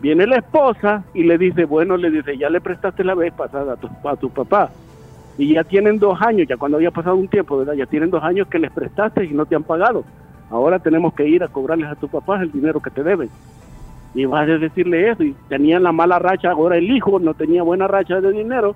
Viene 0.00 0.26
la 0.26 0.36
esposa 0.36 1.04
y 1.14 1.22
le 1.22 1.38
dice, 1.38 1.64
bueno, 1.64 1.96
le 1.96 2.10
dice, 2.10 2.36
ya 2.36 2.50
le 2.50 2.60
prestaste 2.60 3.04
la 3.04 3.14
vez 3.14 3.32
pasada 3.32 3.74
a 3.74 3.76
tu, 3.76 3.88
a 4.08 4.16
tu 4.16 4.30
papá. 4.30 4.70
Y 5.38 5.54
ya 5.54 5.64
tienen 5.64 5.98
dos 5.98 6.20
años, 6.20 6.48
ya 6.48 6.56
cuando 6.56 6.78
había 6.78 6.90
pasado 6.90 7.16
un 7.16 7.28
tiempo, 7.28 7.58
¿verdad? 7.58 7.74
Ya 7.74 7.86
tienen 7.86 8.10
dos 8.10 8.22
años 8.22 8.48
que 8.48 8.58
les 8.58 8.70
prestaste 8.70 9.24
y 9.24 9.30
no 9.30 9.46
te 9.46 9.54
han 9.54 9.62
pagado. 9.62 10.04
Ahora 10.50 10.78
tenemos 10.78 11.14
que 11.14 11.26
ir 11.26 11.42
a 11.42 11.48
cobrarles 11.48 11.90
a 11.90 11.94
tu 11.94 12.08
papá 12.08 12.40
el 12.40 12.52
dinero 12.52 12.80
que 12.80 12.90
te 12.90 13.02
deben. 13.02 13.28
Y 14.14 14.24
vas 14.24 14.48
a 14.48 14.58
decirle 14.58 15.10
eso. 15.10 15.22
Y 15.22 15.34
tenían 15.48 15.82
la 15.82 15.92
mala 15.92 16.18
racha, 16.18 16.50
ahora 16.50 16.76
el 16.76 16.90
hijo 16.90 17.18
no 17.18 17.34
tenía 17.34 17.62
buena 17.62 17.86
racha 17.86 18.20
de 18.20 18.32
dinero, 18.32 18.74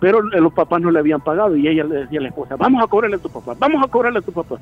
pero 0.00 0.20
los 0.22 0.52
papás 0.52 0.82
no 0.82 0.90
le 0.90 0.98
habían 0.98 1.20
pagado. 1.20 1.56
Y 1.56 1.66
ella 1.66 1.84
le 1.84 1.96
decía 1.96 2.18
a 2.18 2.22
la 2.22 2.28
esposa, 2.28 2.56
vamos 2.56 2.82
a 2.82 2.86
cobrarle 2.86 3.16
a 3.16 3.20
tu 3.20 3.30
papá, 3.30 3.54
vamos 3.58 3.82
a 3.82 3.90
cobrarle 3.90 4.18
a 4.18 4.22
tu 4.22 4.32
papá. 4.32 4.58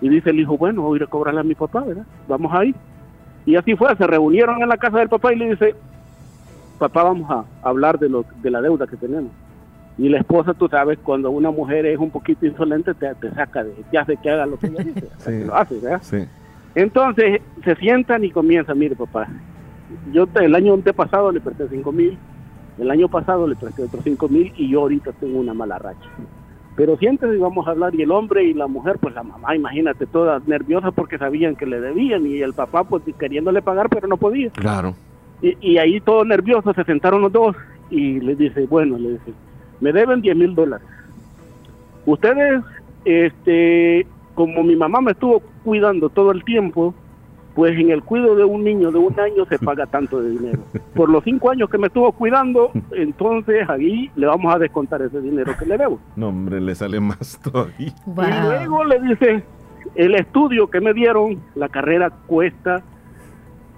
Y 0.00 0.08
dice 0.08 0.30
el 0.30 0.40
hijo, 0.40 0.56
bueno, 0.56 0.82
voy 0.82 0.96
a 0.96 0.96
ir 0.96 1.02
a 1.04 1.06
cobrarle 1.06 1.40
a 1.40 1.44
mi 1.44 1.54
papá, 1.54 1.80
¿verdad? 1.80 2.04
Vamos 2.28 2.52
a 2.52 2.64
ir. 2.64 2.74
Y 3.46 3.56
así 3.56 3.76
fue, 3.76 3.94
se 3.96 4.06
reunieron 4.06 4.62
en 4.62 4.68
la 4.68 4.76
casa 4.76 4.98
del 4.98 5.08
papá 5.08 5.32
y 5.32 5.36
le 5.36 5.50
dice, 5.50 5.74
papá, 6.78 7.04
vamos 7.04 7.30
a 7.30 7.44
hablar 7.66 7.98
de, 7.98 8.08
lo, 8.08 8.24
de 8.42 8.50
la 8.50 8.60
deuda 8.60 8.86
que 8.86 8.96
tenemos. 8.96 9.30
Y 9.98 10.08
la 10.08 10.18
esposa, 10.18 10.52
tú 10.52 10.68
sabes, 10.68 10.98
cuando 10.98 11.30
una 11.30 11.50
mujer 11.50 11.86
es 11.86 11.98
un 11.98 12.10
poquito 12.10 12.44
insolente, 12.44 12.92
te, 12.94 13.14
te 13.14 13.30
saca, 13.32 13.64
de, 13.64 13.72
te 13.90 13.96
hace 13.96 14.16
que 14.18 14.30
haga 14.30 14.44
lo 14.44 14.58
que 14.58 14.66
ella 14.66 14.84
dice. 14.84 15.08
sí, 15.18 15.44
lo 15.44 15.54
hace, 15.54 15.78
¿verdad? 15.80 16.00
Sí. 16.02 16.24
Entonces 16.74 17.40
se 17.64 17.74
sientan 17.76 18.22
y 18.24 18.30
comienzan, 18.30 18.78
mire 18.78 18.94
papá, 18.94 19.26
yo 20.12 20.28
el 20.34 20.54
año 20.54 20.74
antepasado 20.74 21.32
le 21.32 21.40
presté 21.40 21.68
5 21.68 21.92
mil, 21.92 22.18
el 22.78 22.90
año 22.90 23.08
pasado 23.08 23.46
le 23.46 23.56
presté 23.56 23.84
otros 23.84 24.04
5 24.04 24.28
mil 24.28 24.52
y 24.56 24.68
yo 24.68 24.80
ahorita 24.80 25.12
tengo 25.12 25.38
una 25.38 25.54
mala 25.54 25.78
racha. 25.78 26.10
Pero 26.76 26.98
siempre 26.98 27.34
íbamos 27.34 27.66
a 27.66 27.70
hablar 27.70 27.94
y 27.94 28.02
el 28.02 28.10
hombre 28.10 28.44
y 28.44 28.52
la 28.52 28.66
mujer, 28.66 28.98
pues 29.00 29.14
la 29.14 29.22
mamá, 29.22 29.56
imagínate, 29.56 30.06
todas 30.06 30.46
nerviosas 30.46 30.92
porque 30.94 31.16
sabían 31.16 31.56
que 31.56 31.66
le 31.66 31.80
debían 31.80 32.26
y 32.26 32.40
el 32.42 32.52
papá 32.52 32.84
pues 32.84 33.02
queriéndole 33.18 33.62
pagar 33.62 33.88
pero 33.88 34.06
no 34.06 34.18
podía. 34.18 34.50
Claro. 34.50 34.94
Y, 35.40 35.56
y 35.60 35.78
ahí 35.78 36.00
todos 36.00 36.26
nerviosos 36.26 36.76
se 36.76 36.84
sentaron 36.84 37.22
los 37.22 37.32
dos 37.32 37.56
y 37.90 38.20
le 38.20 38.36
dice, 38.36 38.66
bueno, 38.66 38.98
le 38.98 39.12
dice, 39.12 39.32
me 39.80 39.92
deben 39.92 40.20
10 40.20 40.36
mil 40.36 40.54
dólares. 40.54 40.86
Ustedes, 42.04 42.62
este, 43.04 44.06
como 44.34 44.62
mi 44.62 44.76
mamá 44.76 45.00
me 45.00 45.12
estuvo 45.12 45.40
cuidando 45.64 46.08
todo 46.08 46.30
el 46.30 46.44
tiempo, 46.44 46.94
pues 47.56 47.76
en 47.78 47.90
el 47.90 48.02
cuidado 48.02 48.36
de 48.36 48.44
un 48.44 48.62
niño 48.62 48.92
de 48.92 48.98
un 48.98 49.18
año 49.18 49.46
se 49.46 49.58
paga 49.64 49.86
tanto 49.86 50.20
de 50.20 50.30
dinero. 50.30 50.60
Por 50.94 51.08
los 51.08 51.24
cinco 51.24 51.50
años 51.50 51.70
que 51.70 51.78
me 51.78 51.86
estuvo 51.86 52.12
cuidando, 52.12 52.70
entonces 52.92 53.68
ahí 53.68 54.10
le 54.14 54.26
vamos 54.26 54.54
a 54.54 54.58
descontar 54.58 55.00
ese 55.02 55.20
dinero 55.22 55.54
que 55.58 55.64
le 55.64 55.78
debo. 55.78 55.98
No, 56.14 56.28
hombre, 56.28 56.60
le 56.60 56.74
sale 56.74 57.00
más 57.00 57.40
todavía. 57.42 57.94
Y 58.06 58.46
luego 58.46 58.84
le 58.84 59.00
dice, 59.00 59.42
el 59.94 60.14
estudio 60.14 60.68
que 60.68 60.80
me 60.82 60.92
dieron, 60.92 61.40
la 61.54 61.70
carrera 61.70 62.10
cuesta, 62.26 62.82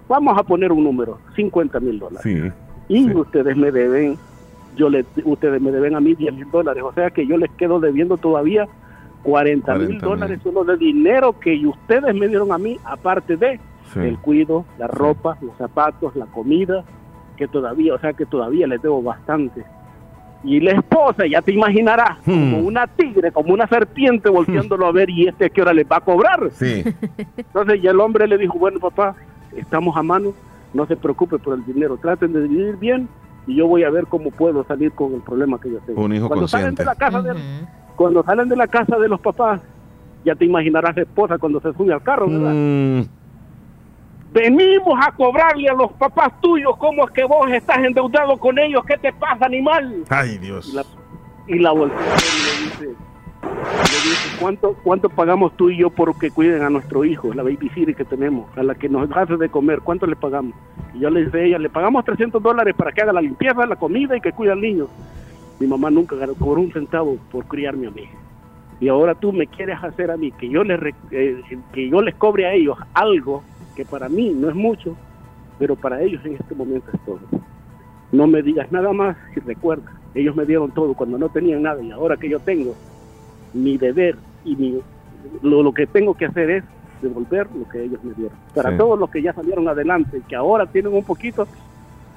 vamos 0.08 0.36
a 0.36 0.42
poner 0.42 0.72
un 0.72 0.82
número, 0.82 1.20
50 1.36 1.78
mil 1.78 2.00
dólares. 2.00 2.22
Sí, 2.24 2.52
y 2.88 3.14
ustedes 3.14 3.56
me 3.56 3.70
deben, 3.70 4.16
yo 4.74 4.88
le, 4.88 5.04
ustedes 5.24 5.62
me 5.62 5.70
deben 5.70 5.94
a 5.94 6.00
mí 6.00 6.16
10 6.16 6.34
mil 6.34 6.50
dólares, 6.50 6.82
o 6.82 6.92
sea 6.94 7.10
que 7.10 7.24
yo 7.28 7.36
les 7.36 7.50
quedo 7.52 7.78
debiendo 7.78 8.16
todavía 8.16 8.66
40 9.22 9.74
mil 9.76 9.98
dólares 9.98 10.40
solo 10.42 10.64
de 10.64 10.76
dinero 10.76 11.38
que 11.38 11.66
ustedes 11.66 12.14
me 12.14 12.28
dieron 12.28 12.52
a 12.52 12.58
mí, 12.58 12.78
aparte 12.84 13.36
de 13.36 13.60
el 13.96 14.18
cuido, 14.18 14.64
la 14.78 14.86
ropa, 14.86 15.38
los 15.40 15.56
zapatos, 15.56 16.14
la 16.14 16.26
comida, 16.26 16.84
que 17.36 17.48
todavía, 17.48 17.94
o 17.94 17.98
sea 17.98 18.12
que 18.12 18.26
todavía 18.26 18.66
les 18.66 18.82
debo 18.82 19.02
bastante. 19.02 19.64
Y 20.44 20.60
la 20.60 20.72
esposa, 20.72 21.26
ya 21.26 21.42
te 21.42 21.52
imaginarás, 21.52 22.18
Hmm. 22.24 22.30
como 22.52 22.58
una 22.60 22.86
tigre, 22.86 23.32
como 23.32 23.52
una 23.54 23.66
serpiente 23.66 24.28
volteándolo 24.28 24.86
a 24.86 24.92
ver 24.92 25.10
y 25.10 25.26
este 25.26 25.46
a 25.46 25.48
qué 25.48 25.62
hora 25.62 25.72
le 25.72 25.84
va 25.84 25.96
a 25.96 26.00
cobrar. 26.00 26.48
Sí. 26.52 26.84
Entonces 27.36 27.82
ya 27.82 27.90
el 27.90 28.00
hombre 28.00 28.28
le 28.28 28.38
dijo, 28.38 28.58
bueno 28.58 28.78
papá, 28.78 29.16
estamos 29.56 29.96
a 29.96 30.02
mano, 30.02 30.32
no 30.74 30.86
se 30.86 30.96
preocupe 30.96 31.38
por 31.38 31.54
el 31.54 31.64
dinero, 31.64 31.96
traten 31.96 32.32
de 32.32 32.42
vivir 32.42 32.76
bien 32.76 33.08
y 33.46 33.56
yo 33.56 33.66
voy 33.66 33.82
a 33.82 33.90
ver 33.90 34.06
cómo 34.06 34.30
puedo 34.30 34.62
salir 34.64 34.92
con 34.92 35.14
el 35.14 35.22
problema 35.22 35.58
que 35.60 35.70
yo 35.72 35.78
tengo. 35.80 36.02
Un 36.04 36.12
hijo 36.14 36.28
cuando 36.28 36.46
salen 36.46 36.76
consciente. 36.76 36.82
de 36.82 36.86
la 36.86 36.94
casa 36.94 37.22
de, 37.22 37.32
cuando 37.98 38.22
salen 38.22 38.48
de 38.48 38.54
la 38.54 38.68
casa 38.68 38.96
de 38.96 39.08
los 39.08 39.20
papás, 39.20 39.60
ya 40.24 40.36
te 40.36 40.44
imaginarás 40.44 40.94
la 40.94 41.02
esposa 41.02 41.36
cuando 41.36 41.60
se 41.60 41.72
sube 41.72 41.92
al 41.92 42.02
carro, 42.02 42.28
¿verdad? 42.28 42.52
Mm, 42.54 43.02
Venimos 44.32 44.94
a 45.04 45.10
cobrarle 45.12 45.68
a 45.68 45.74
los 45.74 45.90
papás 45.94 46.40
tuyos 46.40 46.76
cómo 46.76 47.06
es 47.06 47.10
que 47.10 47.24
vos 47.24 47.50
estás 47.50 47.78
endeudado 47.78 48.36
con 48.36 48.56
ellos, 48.56 48.84
¿qué 48.86 48.96
te 48.98 49.12
pasa, 49.12 49.46
animal? 49.46 50.04
Ay, 50.10 50.38
Dios. 50.38 50.68
Y 50.70 50.76
la, 50.76 50.84
y 51.48 51.58
la 51.58 51.72
voltea 51.72 51.96
y 51.98 52.04
le 52.04 52.64
dice, 52.64 52.84
le 52.84 54.10
dice, 54.10 54.36
¿cuánto, 54.38 54.76
¿cuánto 54.84 55.08
pagamos 55.08 55.56
tú 55.56 55.70
y 55.70 55.78
yo 55.78 55.90
por 55.90 56.16
que 56.18 56.30
cuiden 56.30 56.62
a 56.62 56.70
nuestro 56.70 57.04
hijo, 57.04 57.34
la 57.34 57.42
babysitter 57.42 57.96
que 57.96 58.04
tenemos, 58.04 58.46
a 58.56 58.62
la 58.62 58.76
que 58.76 58.88
nos 58.88 59.10
hace 59.10 59.36
de 59.36 59.48
comer? 59.48 59.80
¿Cuánto 59.80 60.06
le 60.06 60.14
pagamos? 60.14 60.54
Y 60.94 61.00
yo 61.00 61.10
le 61.10 61.24
dice 61.24 61.40
a 61.40 61.42
ella, 61.42 61.58
le 61.58 61.68
pagamos 61.70 62.04
300 62.04 62.40
dólares 62.40 62.76
para 62.76 62.92
que 62.92 63.02
haga 63.02 63.12
la 63.12 63.22
limpieza, 63.22 63.66
la 63.66 63.76
comida 63.76 64.16
y 64.16 64.20
que 64.20 64.30
cuide 64.32 64.52
al 64.52 64.60
niño. 64.60 64.86
Mi 65.60 65.66
mamá 65.66 65.90
nunca 65.90 66.16
cobró 66.38 66.60
un 66.60 66.72
centavo 66.72 67.16
por 67.30 67.44
criarme 67.46 67.88
a 67.88 67.90
mí. 67.90 68.04
Y 68.80 68.88
ahora 68.88 69.14
tú 69.14 69.32
me 69.32 69.46
quieres 69.46 69.76
hacer 69.82 70.10
a 70.10 70.16
mí 70.16 70.30
que 70.32 70.48
yo 70.48 70.62
les, 70.62 70.78
eh, 71.10 71.42
que 71.72 71.88
yo 71.88 72.00
les 72.00 72.14
cobre 72.14 72.46
a 72.46 72.52
ellos 72.54 72.78
algo 72.94 73.42
que 73.74 73.84
para 73.84 74.08
mí 74.08 74.30
no 74.30 74.48
es 74.48 74.54
mucho, 74.54 74.94
pero 75.58 75.74
para 75.74 76.00
ellos 76.00 76.24
en 76.24 76.34
este 76.36 76.54
momento 76.54 76.88
es 76.92 77.00
todo. 77.04 77.18
No 78.12 78.26
me 78.26 78.40
digas 78.42 78.70
nada 78.70 78.92
más 78.92 79.16
y 79.36 79.40
recuerda, 79.40 79.90
ellos 80.14 80.36
me 80.36 80.44
dieron 80.46 80.70
todo 80.70 80.94
cuando 80.94 81.18
no 81.18 81.28
tenían 81.28 81.62
nada 81.62 81.82
y 81.82 81.90
ahora 81.90 82.16
que 82.16 82.28
yo 82.28 82.38
tengo, 82.38 82.74
mi 83.52 83.76
deber 83.76 84.16
y 84.44 84.54
mi, 84.54 84.80
lo, 85.42 85.62
lo 85.62 85.72
que 85.72 85.86
tengo 85.88 86.14
que 86.14 86.26
hacer 86.26 86.48
es 86.50 86.64
devolver 87.02 87.48
lo 87.56 87.68
que 87.68 87.82
ellos 87.84 88.02
me 88.04 88.14
dieron. 88.14 88.36
Para 88.54 88.70
Sí. 88.70 88.76
todos 88.78 88.98
los 88.98 89.10
que 89.10 89.22
ya 89.22 89.32
salieron 89.32 89.66
adelante 89.68 90.18
y 90.18 90.20
que 90.22 90.36
ahora 90.36 90.66
tienen 90.66 90.92
un 90.94 91.04
poquito, 91.04 91.46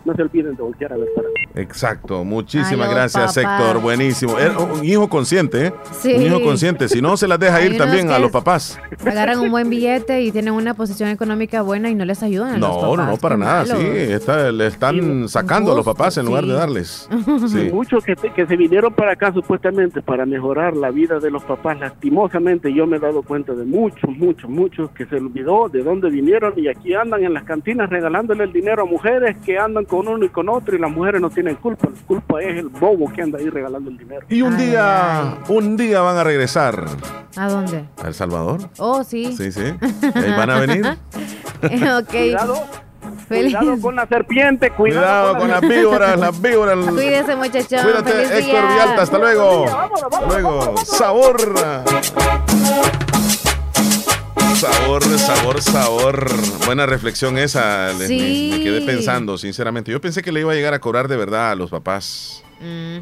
no 0.06 0.14
se 0.16 0.22
olviden 0.22 0.56
de 0.56 0.62
voltear 0.64 0.94
a 0.94 0.98
ver 0.98 1.08
para 1.16 1.28
atrás. 1.28 1.42
Exacto, 1.56 2.24
muchísimas 2.24 2.72
Ay, 2.72 2.78
los 2.78 2.90
gracias 2.90 3.36
papás. 3.36 3.60
Héctor, 3.60 3.82
buenísimo. 3.82 4.40
Era 4.40 4.58
un 4.58 4.84
hijo 4.86 5.10
consciente, 5.10 5.68
¿eh? 5.68 5.74
Sí. 5.92 6.14
Un 6.14 6.22
hijo 6.24 6.42
consciente, 6.42 6.88
si 6.88 7.02
no 7.02 7.18
se 7.18 7.28
las 7.28 7.40
deja 7.40 7.58
Hay 7.58 7.68
ir 7.72 7.78
también 7.78 8.10
a 8.12 8.20
los 8.20 8.32
papás. 8.32 8.80
Agarran 9.06 9.40
un 9.40 9.52
buen 9.52 9.70
billete 9.70 10.22
y 10.22 10.32
tienen 10.32 10.54
una 10.54 10.74
posición 10.74 11.10
económica 11.10 11.62
buena 11.62 11.90
y 11.90 11.96
no 11.96 12.06
les 12.06 12.24
ayudan. 12.24 12.56
a 12.56 12.58
los 12.58 12.70
No, 12.70 12.82
no, 12.82 12.92
papás. 12.96 13.08
no, 13.08 13.18
para 13.18 13.36
Qué 13.36 13.40
nada, 13.42 13.66
malo. 13.66 13.80
sí, 13.80 13.88
está- 13.98 14.52
le 14.52 14.68
están 14.68 15.28
sacando 15.30 15.72
a 15.74 15.76
los 15.76 15.86
papás 15.86 16.18
en 16.18 16.26
lugar 16.26 16.46
de 16.46 16.54
darles. 16.54 17.08
Sí. 17.48 17.70
Muchos 17.74 18.04
que, 18.06 18.16
que 18.16 18.46
se 18.46 18.56
vinieron 18.56 18.94
para 18.94 19.14
acá 19.14 19.34
supuestamente 19.34 20.02
para 20.02 20.26
mejorar 20.26 20.76
la 20.76 20.90
vida 20.92 21.20
de 21.20 21.32
los 21.32 21.44
papás, 21.44 21.78
lastimosamente 21.80 22.74
yo 22.74 22.86
me 22.88 22.98
he 22.98 23.00
dado 23.00 23.22
cuenta 23.24 23.54
de 23.54 23.66
muchos, 23.66 24.10
muchos, 24.18 24.50
muchos 24.50 24.90
que 24.92 25.06
se 25.06 25.16
olvidó 25.16 25.70
de 25.70 25.84
dónde 25.84 26.10
vinieron 26.10 26.54
y 26.58 26.68
aquí 26.68 26.94
andan 26.94 27.24
en 27.24 27.34
las 27.34 27.44
cantinas 27.44 27.90
regalándole 27.90 28.44
el 28.46 28.54
dinero 28.54 28.84
a 28.84 28.86
mujeres 28.86 29.38
que 29.46 29.58
andan 29.58 29.86
con 29.92 30.08
uno 30.08 30.24
y 30.24 30.30
con 30.30 30.48
otro 30.48 30.74
y 30.74 30.80
las 30.80 30.90
mujeres 30.90 31.20
no 31.20 31.30
tienen 31.30 31.56
culpa, 31.56 31.90
la 31.94 32.02
culpa 32.08 32.42
es 32.42 32.60
el 32.60 32.70
bobo 32.70 33.12
que 33.12 33.24
anda 33.24 33.38
ahí 33.40 33.50
regalando 33.50 33.90
el 33.90 33.98
dinero. 33.98 34.26
Y 34.30 34.42
un 34.42 34.58
día, 34.58 35.40
un 35.50 35.76
día 35.76 36.00
van 36.00 36.16
a 36.16 36.24
regresar 36.24 36.86
¿A 37.36 37.50
dónde? 37.50 37.84
a 38.02 38.08
El 38.08 38.14
Salvador. 38.14 38.70
Oh, 38.78 39.04
sí. 39.04 39.36
Sí, 39.36 39.52
sí. 39.52 39.66
Ahí 40.16 40.32
van 40.38 40.50
a 40.50 40.60
venir. 40.62 40.86
ok. 41.62 42.10
Cuidado, 42.10 42.56
Feliz. 43.28 43.58
cuidado 43.58 43.82
con 43.82 43.96
la 43.98 44.08
serpiente, 44.08 44.72
cuidado, 44.72 45.34
Cuidado 45.34 45.38
con 45.40 45.50
las 45.50 45.62
víboras, 45.62 46.18
las 46.18 46.42
víboras. 46.42 46.78
Cuídese, 46.88 47.36
muchachón. 47.36 47.84
Cuídate, 47.84 48.12
Feliz 48.12 48.32
Héctor 48.32 48.46
día. 48.46 48.72
Villalta, 48.72 49.02
hasta 49.02 49.18
luego. 49.18 49.66
Hasta 49.66 50.26
luego. 50.26 50.78
Sabor. 50.86 51.36
Sabor, 54.62 55.04
sabor, 55.18 55.60
sabor. 55.60 56.32
Buena 56.68 56.86
reflexión 56.86 57.36
esa. 57.40 57.98
Sí. 57.98 58.50
Me 58.52 58.60
quedé 58.64 58.82
pensando, 58.82 59.36
sinceramente. 59.40 59.92
Yo 59.92 60.00
pensé 60.00 60.22
que 60.22 60.32
le 60.32 60.42
iba 60.42 60.52
a 60.52 60.56
llegar 60.56 60.76
a 60.76 60.80
cobrar 60.80 61.08
de 61.08 61.18
verdad 61.18 61.50
a 61.50 61.56
los 61.56 61.72
papás. 61.72 62.44
Mm. 62.60 63.00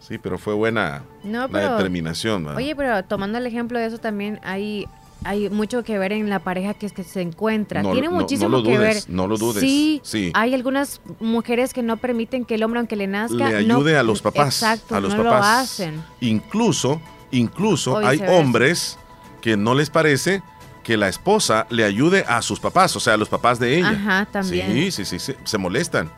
Sí, 0.00 0.16
pero 0.16 0.38
fue 0.38 0.54
buena 0.54 1.02
No, 1.22 1.48
la 1.48 1.72
determinación. 1.76 2.46
Oye, 2.48 2.74
pero 2.74 3.04
tomando 3.04 3.36
el 3.36 3.46
ejemplo 3.46 3.78
de 3.78 3.84
eso 3.84 3.98
también 3.98 4.40
hay 4.42 4.86
hay 5.22 5.50
mucho 5.50 5.84
que 5.84 5.98
ver 5.98 6.12
en 6.12 6.30
la 6.30 6.38
pareja 6.38 6.72
que, 6.72 6.88
que 6.88 7.04
se 7.04 7.20
encuentra. 7.20 7.82
No, 7.82 7.92
Tiene 7.92 8.06
no, 8.06 8.14
no 8.14 8.20
muchísimo 8.20 8.48
lo 8.48 8.62
que 8.62 8.74
dudes, 8.78 9.06
ver. 9.06 9.14
no 9.14 9.26
lo 9.26 9.36
dudes. 9.36 9.60
Sí, 9.60 10.00
Sí. 10.02 10.30
hay 10.32 10.54
algunas 10.54 11.02
mujeres 11.20 11.74
que 11.74 11.82
no 11.82 11.98
permiten 11.98 12.46
que 12.46 12.54
el 12.54 12.62
hombre, 12.62 12.80
aunque 12.80 12.96
le 12.96 13.06
nazca, 13.06 13.50
le 13.50 13.56
ayude 13.56 13.98
a 13.98 14.02
los 14.02 14.22
papás. 14.22 14.62
Exacto, 14.62 14.94
a 14.94 15.00
los 15.00 15.14
papás. 15.14 15.24
lo 15.26 15.44
hacen. 15.44 16.02
Incluso, 16.20 17.02
incluso 17.32 17.98
hay 17.98 18.22
hombres 18.28 18.98
que 19.42 19.58
no 19.58 19.74
les 19.74 19.90
parece 19.90 20.42
que 20.86 20.96
la 20.96 21.08
esposa 21.08 21.66
le 21.68 21.82
ayude 21.84 22.24
a 22.28 22.40
sus 22.42 22.60
papás, 22.60 22.94
o 22.94 23.00
sea, 23.00 23.14
a 23.14 23.16
los 23.16 23.28
papás 23.28 23.58
de 23.58 23.76
ella. 23.78 23.88
Ajá, 23.90 24.28
también. 24.30 24.72
Sí, 24.72 24.92
sí, 24.92 25.04
sí, 25.04 25.18
sí, 25.18 25.34
se 25.42 25.58
molestan. 25.58 26.12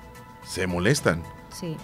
Se 0.47 0.67
molestan. 0.67 1.23
Sí. 1.59 1.75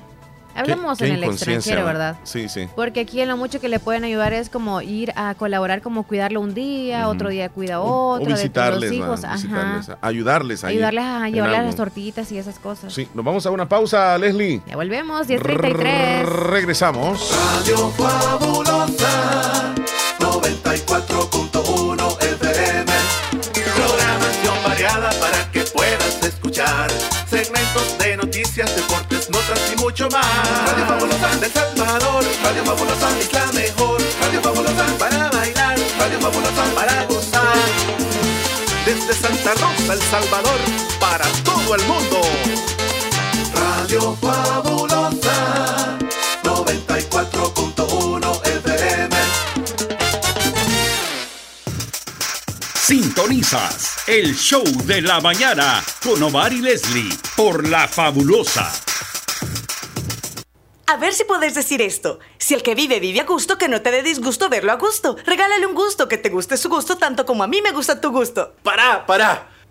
Hablamos 0.54 0.98
Qué- 0.98 1.06
qué 1.06 1.10
en 1.10 1.16
el 1.16 1.24
extranjero. 1.24 1.84
¿verdad? 1.86 2.16
Sí, 2.24 2.48
sí. 2.50 2.68
Porque 2.76 3.00
aquí 3.00 3.22
en 3.22 3.28
lo 3.28 3.38
mucho 3.38 3.58
que 3.58 3.68
le 3.70 3.80
pueden 3.80 4.04
ayudar 4.04 4.34
es 4.34 4.50
como 4.50 4.82
ir 4.82 5.12
a 5.16 5.34
colaborar, 5.34 5.80
como 5.80 6.02
cuidarlo 6.02 6.42
un 6.42 6.52
día, 6.52 7.08
otro 7.08 7.30
día 7.30 7.48
cuida 7.48 7.80
O 7.80 8.10
otro, 8.12 8.24
de 8.26 8.30
los 8.32 8.38
visitarles, 8.40 8.92
hijos, 8.92 9.24
ajá. 9.24 9.34
visitarles, 9.34 9.90
ayudarles 10.02 10.62
ahí 10.64 10.74
ayudarles 10.74 11.04
a 11.04 11.28
llevarles 11.30 11.64
las 11.64 11.76
tortillitas 11.76 12.30
y 12.32 12.38
esas 12.38 12.58
cosas. 12.58 12.92
Sí, 12.92 13.08
nos 13.14 13.24
vamos 13.24 13.46
a 13.46 13.50
una 13.50 13.66
pausa, 13.66 14.16
Leslie. 14.18 14.60
Ya 14.66 14.76
volvemos, 14.76 15.26
10.33. 15.26 16.22
Regresamos. 16.50 17.34
Radio 17.56 17.88
Fabulosa 17.96 19.74
94.1 20.20 22.13
FM 22.13 22.13
Para 24.92 25.50
que 25.50 25.62
puedas 25.62 26.22
escuchar 26.22 26.90
Segmentos 27.30 27.96
de 27.98 28.18
noticias, 28.18 28.76
deportes, 28.76 29.30
notas 29.30 29.58
y 29.72 29.76
mucho 29.80 30.10
más. 30.10 30.26
Radio 30.66 30.86
Fabulosa. 30.86 31.36
Del 31.40 31.50
Salvador. 31.50 32.24
Radio 32.42 32.64
Fabulosa. 32.66 33.18
Es 33.18 33.32
la 33.32 33.46
mejor. 33.52 34.02
Radio 34.20 34.42
Fabulosa. 34.42 34.84
Para 34.98 35.30
bailar. 35.30 35.78
Radio 35.98 36.20
Fabulosa. 36.20 36.64
Para 36.74 37.04
gozar. 37.06 37.56
Desde 38.84 39.14
Santa 39.14 39.54
Rosa, 39.54 39.94
El 39.94 40.02
Salvador 40.02 40.60
Para 41.00 41.24
todo 41.44 41.74
el 41.74 41.82
mundo. 41.84 42.20
Radio 43.54 44.16
Fabulosa 44.20 45.03
Sintonizas 52.86 53.96
el 54.06 54.34
show 54.34 54.62
de 54.84 55.00
la 55.00 55.18
mañana 55.18 55.82
con 56.02 56.22
Omar 56.22 56.52
y 56.52 56.60
Leslie 56.60 57.08
por 57.34 57.66
La 57.66 57.88
Fabulosa. 57.88 58.70
A 60.86 60.98
ver 60.98 61.14
si 61.14 61.24
puedes 61.24 61.54
decir 61.54 61.80
esto. 61.80 62.18
Si 62.36 62.52
el 62.52 62.62
que 62.62 62.74
vive 62.74 63.00
vive 63.00 63.20
a 63.20 63.24
gusto, 63.24 63.56
que 63.56 63.68
no 63.68 63.80
te 63.80 63.90
dé 63.90 64.02
disgusto 64.02 64.50
verlo 64.50 64.70
a 64.70 64.76
gusto. 64.76 65.16
Regálale 65.24 65.66
un 65.66 65.74
gusto, 65.74 66.08
que 66.08 66.18
te 66.18 66.28
guste 66.28 66.58
su 66.58 66.68
gusto 66.68 66.98
tanto 66.98 67.24
como 67.24 67.42
a 67.42 67.46
mí 67.46 67.62
me 67.62 67.72
gusta 67.72 68.02
tu 68.02 68.10
gusto. 68.10 68.52
Pará, 68.62 69.06
pará. 69.06 69.53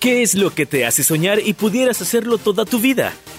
¿Qué 0.00 0.22
es 0.22 0.34
lo 0.34 0.54
que 0.54 0.66
te 0.66 0.84
hace 0.84 1.04
soñar 1.04 1.38
y 1.38 1.54
pudieras 1.54 2.02
hacerlo 2.02 2.38
toda 2.38 2.64
tu 2.64 2.78
vida? 2.78 3.12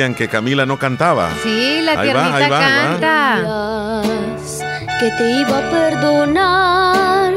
Que 0.00 0.28
Camila 0.28 0.64
no 0.64 0.78
cantaba. 0.78 1.28
Sí, 1.42 1.82
la 1.82 2.00
tiernita 2.00 2.48
canta. 2.48 4.02
Que 4.98 5.10
te 5.18 5.30
iba 5.42 5.58
a 5.58 5.70
perdonar, 5.70 7.34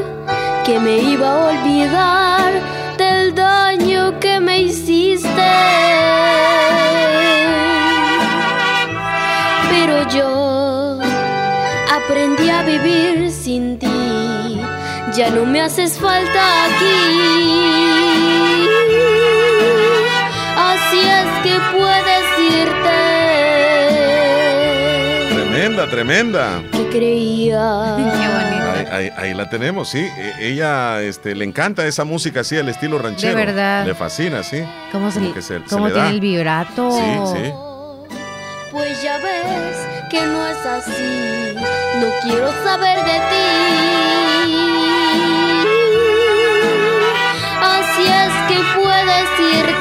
que 0.63 0.79
me 0.79 0.97
iba 0.99 1.27
a 1.27 1.37
olvidar 1.51 2.53
del 2.97 3.35
daño 3.35 4.17
que 4.21 4.39
me 4.39 4.59
hiciste. 4.59 5.51
Pero 9.69 10.07
yo 10.07 10.99
aprendí 11.91 12.49
a 12.49 12.63
vivir 12.63 13.29
sin 13.29 13.77
ti, 13.77 14.61
ya 15.13 15.29
no 15.31 15.45
me 15.45 15.59
haces 15.61 15.99
falta 15.99 16.65
aquí. 16.67 17.19
Así 20.55 20.99
es 21.19 21.27
que 21.43 21.59
puedes 21.77 22.12
Tremenda, 25.63 25.89
tremenda. 25.89 26.63
¿Qué 26.71 26.89
creía? 26.89 27.95
Ahí, 28.91 29.33
la 29.33 29.49
tenemos, 29.49 29.89
sí. 29.89 29.99
E, 29.99 30.49
ella 30.49 31.01
este, 31.01 31.35
le 31.35 31.45
encanta 31.45 31.85
esa 31.85 32.03
música 32.03 32.41
así, 32.41 32.55
el 32.55 32.69
estilo 32.69 32.99
ranchero. 32.99 33.35
De 33.35 33.45
verdad. 33.45 33.85
Le 33.85 33.95
fascina, 33.95 34.43
sí. 34.43 34.63
¿Cómo, 34.91 35.09
se, 35.09 35.19
tiene 35.19 36.09
el 36.09 36.19
vibrato? 36.19 36.91
Sí, 36.91 37.37
sí. 37.37 37.53
Pues 38.71 39.01
ya 39.01 39.17
ves 39.19 39.77
que 40.09 40.25
no 40.25 40.47
es 40.47 40.65
así. 40.65 41.55
No 41.99 42.07
quiero 42.23 42.51
saber 42.63 42.97
de 42.97 43.19
ti. 43.29 43.63
Así 47.61 48.03
es 48.05 48.33
que 48.47 48.59
puedes 48.75 49.57
irte. 49.57 49.72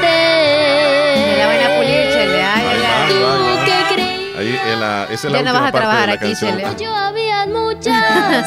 La, 4.82 5.04
esa 5.04 5.28
es 5.28 5.32
ya 5.32 5.42
la 5.42 5.42
no 5.42 5.52
vas 5.52 5.68
a 5.68 5.72
trabajar 5.72 6.10
aquí, 6.10 6.26
canción. 6.26 6.56
Chele. 6.56 6.76
Yo 6.78 6.94
había 6.94 7.46
muchas 7.46 8.44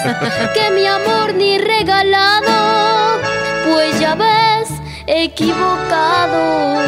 que 0.53 0.71
mi 0.71 0.85
amor 0.85 1.33
ni 1.33 1.57
regalado. 1.57 3.21
Pues 3.65 3.99
ya 3.99 4.15
ves, 4.15 4.69
equivocado. 5.07 6.81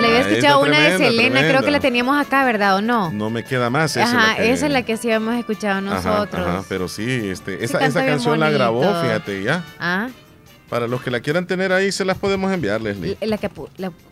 Le 0.00 0.06
había 0.06 0.20
escuchado 0.20 0.62
una 0.62 0.80
de 0.80 0.98
Selena, 0.98 1.40
creo 1.40 1.62
que 1.62 1.70
la 1.70 1.80
teníamos 1.80 2.18
acá, 2.18 2.44
¿verdad 2.44 2.76
o 2.76 2.80
no? 2.80 3.10
No 3.12 3.28
me 3.28 3.44
queda 3.44 3.68
más. 3.68 3.96
Esa 3.96 4.04
ajá, 4.04 4.32
es 4.32 4.36
que... 4.38 4.52
esa 4.52 4.66
es 4.66 4.72
la 4.72 4.82
que 4.82 4.96
sí 4.96 5.10
hemos 5.10 5.34
escuchado 5.34 5.80
nosotros. 5.82 6.46
Ajá, 6.46 6.64
pero 6.68 6.88
sí, 6.88 7.28
este, 7.30 7.62
esa, 7.62 7.78
esa 7.84 8.04
canción 8.04 8.40
la 8.40 8.50
grabó, 8.50 8.82
fíjate, 9.02 9.42
ya. 9.42 9.62
Ah. 9.78 10.08
Para 10.70 10.86
los 10.86 11.02
que 11.02 11.10
la 11.10 11.18
quieran 11.18 11.48
tener 11.48 11.72
ahí, 11.72 11.90
se 11.90 12.04
las 12.04 12.16
podemos 12.16 12.52
enviar, 12.52 12.80
Leslie. 12.80 13.16
La 13.20 13.38
que, 13.38 13.50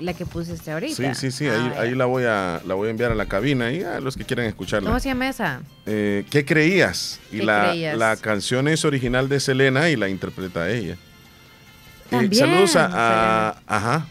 la, 0.00 0.12
que 0.12 0.26
pusiste 0.26 0.72
ahorita. 0.72 1.14
Sí, 1.14 1.30
sí, 1.30 1.30
sí. 1.30 1.46
ahí, 1.46 1.72
ah, 1.76 1.82
ahí 1.82 1.94
la, 1.94 2.04
voy 2.06 2.24
a, 2.24 2.60
la 2.66 2.74
voy 2.74 2.88
a 2.88 2.90
enviar 2.90 3.12
a 3.12 3.14
la 3.14 3.26
cabina 3.26 3.70
y 3.70 3.84
a 3.84 4.00
los 4.00 4.16
que 4.16 4.24
quieran 4.24 4.46
escucharla. 4.46 4.88
¿Cómo 4.90 4.98
se 4.98 5.08
llama 5.08 5.28
esa? 5.28 5.62
Eh, 5.86 6.24
¿Qué 6.30 6.44
creías? 6.44 7.20
Y 7.30 7.42
la, 7.42 7.72
la 7.74 8.16
canción 8.16 8.66
es 8.66 8.84
original 8.84 9.28
de 9.28 9.38
Selena 9.38 9.88
y 9.88 9.94
la 9.94 10.08
interpreta 10.08 10.68
ella. 10.68 10.96
Eh, 12.10 12.28
saludos 12.32 12.74
a, 12.74 13.62
ajá, 13.64 14.08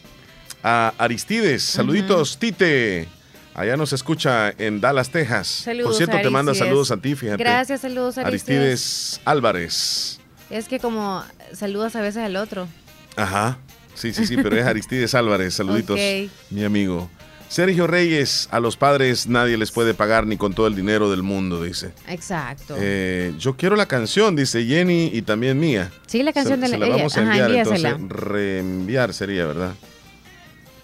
a 0.64 0.94
Aristides. 0.98 1.64
Saluditos, 1.64 2.38
Tite. 2.38 3.10
Allá 3.56 3.76
nos 3.76 3.92
escucha 3.92 4.52
en 4.58 4.80
Dallas, 4.80 5.10
Texas. 5.10 5.48
Saludos, 5.48 5.88
Por 5.88 5.98
cierto, 5.98 6.18
te 6.22 6.30
manda 6.30 6.54
saludos 6.54 6.92
a 6.92 6.98
ti, 6.98 7.14
fíjate. 7.16 7.44
Gracias, 7.44 7.82
saludos, 7.82 8.18
Aristides. 8.18 8.60
Aristides 8.60 9.22
Álvarez. 9.26 10.17
Es 10.50 10.68
que 10.68 10.80
como 10.80 11.24
saludas 11.54 11.96
a 11.96 12.02
veces 12.02 12.24
al 12.24 12.36
otro. 12.36 12.68
Ajá. 13.16 13.58
Sí, 13.96 14.14
sí, 14.14 14.28
sí, 14.28 14.38
pero 14.38 14.56
es 14.56 14.66
Aristides 14.66 15.16
Álvarez. 15.16 15.56
Saluditos, 15.56 16.00
mi 16.50 16.64
amigo. 16.64 17.10
Sergio 17.50 17.88
Reyes, 17.88 18.50
a 18.52 18.60
los 18.60 18.76
padres 18.76 19.28
nadie 19.28 19.58
les 19.58 19.72
puede 19.72 19.94
pagar 19.94 20.28
ni 20.28 20.38
con 20.38 20.54
todo 20.54 20.68
el 20.68 20.76
dinero 20.76 21.10
del 21.10 21.24
mundo, 21.24 21.64
dice. 21.64 21.94
Exacto. 22.08 22.76
Eh, 22.78 23.34
yo 23.40 23.56
quiero 23.56 23.76
la 23.76 23.86
canción, 23.86 24.36
dice 24.36 24.66
Jenny 24.66 25.12
y 25.14 25.22
también 25.22 25.60
mía. 25.60 25.92
Sí, 26.08 26.24
la 26.24 26.34
canción 26.34 26.60
de 26.60 26.68
la, 26.68 26.78
la 26.78 26.88
vamos 26.90 27.16
a 27.16 27.22
enviar, 27.22 27.52
entonces 27.52 27.96
reenviar 28.10 29.14
sería, 29.14 29.46
¿verdad? 29.46 29.74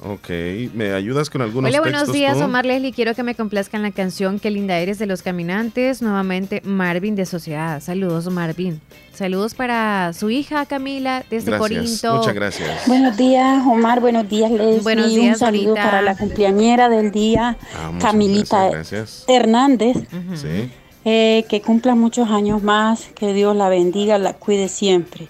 Ok, 0.06 0.30
¿me 0.74 0.92
ayudas 0.92 1.30
con 1.30 1.42
algunos 1.42 1.70
Hola, 1.70 1.80
buenos 1.80 2.12
días, 2.12 2.36
Omar 2.42 2.66
Leslie. 2.66 2.92
Quiero 2.92 3.16
que 3.16 3.24
me 3.24 3.36
complazcan 3.36 3.84
la 3.84 3.92
canción 3.92 4.38
Qué 4.38 4.52
linda 4.52 4.78
eres 4.78 5.00
de 5.00 5.06
los 5.06 5.22
caminantes. 5.22 6.02
Nuevamente, 6.02 6.62
Marvin 6.66 7.16
de 7.16 7.26
Sociedad. 7.26 7.82
Saludos, 7.82 8.30
Marvin. 8.30 8.82
Saludos 9.14 9.54
para 9.54 10.12
su 10.12 10.30
hija 10.30 10.66
Camila 10.66 11.24
desde 11.30 11.52
gracias, 11.52 11.60
Corinto. 11.60 12.18
Muchas 12.18 12.34
gracias. 12.34 12.88
Buenos 12.88 13.16
días, 13.16 13.66
Omar. 13.66 14.02
Buenos 14.02 14.28
días, 14.28 14.52
Leslie. 14.52 14.82
Buenos 14.82 15.08
días, 15.08 15.36
Un 15.36 15.40
saludo 15.40 15.76
para 15.76 16.02
la 16.02 16.18
cumpleañera 16.18 16.90
del 16.90 17.12
día, 17.12 17.58
ah, 17.74 17.92
Camilita 18.02 18.72
Hernández. 19.28 19.96
Sí. 20.36 20.70
Eh, 21.06 21.46
que 21.48 21.62
cumpla 21.62 21.96
muchos 21.96 22.30
años 22.30 22.62
más, 22.62 23.08
que 23.16 23.34
Dios 23.34 23.56
la 23.56 23.70
bendiga, 23.70 24.18
la 24.18 24.34
cuide 24.34 24.68
siempre. 24.68 25.28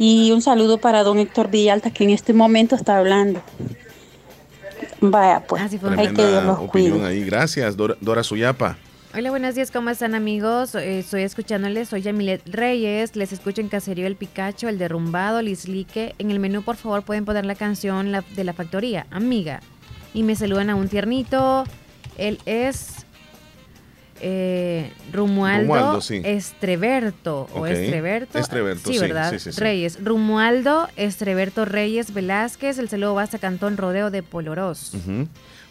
Y 0.00 0.30
un 0.30 0.40
saludo 0.40 0.78
para 0.78 1.02
don 1.02 1.18
Héctor 1.18 1.50
Villalta, 1.50 1.90
que 1.90 2.04
en 2.04 2.10
este 2.10 2.32
momento 2.32 2.74
está 2.74 2.96
hablando. 2.96 3.42
Vaya, 4.98 5.44
pues. 5.46 5.60
Ah, 5.60 5.94
hay 5.98 6.08
que 6.14 6.26
Dios 6.26 6.42
los 6.42 6.58
cuide. 6.70 7.06
Ahí. 7.06 7.22
Gracias, 7.22 7.76
Dora, 7.76 8.24
Suyapa. 8.24 8.78
Hola, 9.14 9.28
buenos 9.28 9.54
días, 9.56 9.70
¿cómo 9.70 9.90
están 9.90 10.14
amigos? 10.14 10.74
Eh, 10.74 11.00
estoy 11.00 11.22
escuchándoles, 11.22 11.90
soy 11.90 12.00
Yamilet 12.00 12.48
Reyes, 12.48 13.14
les 13.14 13.34
escucho 13.34 13.60
en 13.60 13.68
Caserío 13.68 14.06
El 14.06 14.16
Picacho, 14.16 14.70
El 14.70 14.78
Derrumbado, 14.78 15.42
Lislique. 15.42 16.14
En 16.18 16.30
el 16.30 16.40
menú, 16.40 16.62
por 16.62 16.76
favor, 16.76 17.02
pueden 17.02 17.26
poner 17.26 17.44
la 17.44 17.54
canción 17.54 18.10
de 18.10 18.44
la 18.44 18.54
factoría, 18.54 19.06
Amiga. 19.10 19.60
Y 20.14 20.22
me 20.22 20.34
saludan 20.34 20.70
a 20.70 20.76
un 20.76 20.88
tiernito, 20.88 21.64
él 22.16 22.38
es 22.46 23.04
eh, 24.20 24.92
Rumualdo, 25.12 26.00
Estreberto 26.10 27.48
o 27.54 27.66
Estreberto. 27.66 28.38
Estreberto, 28.38 28.92
sí, 28.92 28.98
¿verdad? 28.98 29.34
Reyes. 29.56 30.02
Rumualdo 30.02 30.88
Estreberto 30.96 31.64
Reyes 31.64 32.12
Velázquez, 32.12 32.78
el 32.78 32.88
saludo 32.88 33.14
va 33.14 33.22
hasta 33.22 33.38
Cantón 33.38 33.76
Rodeo 33.76 34.10
de 34.10 34.22
Polorós. 34.22 34.92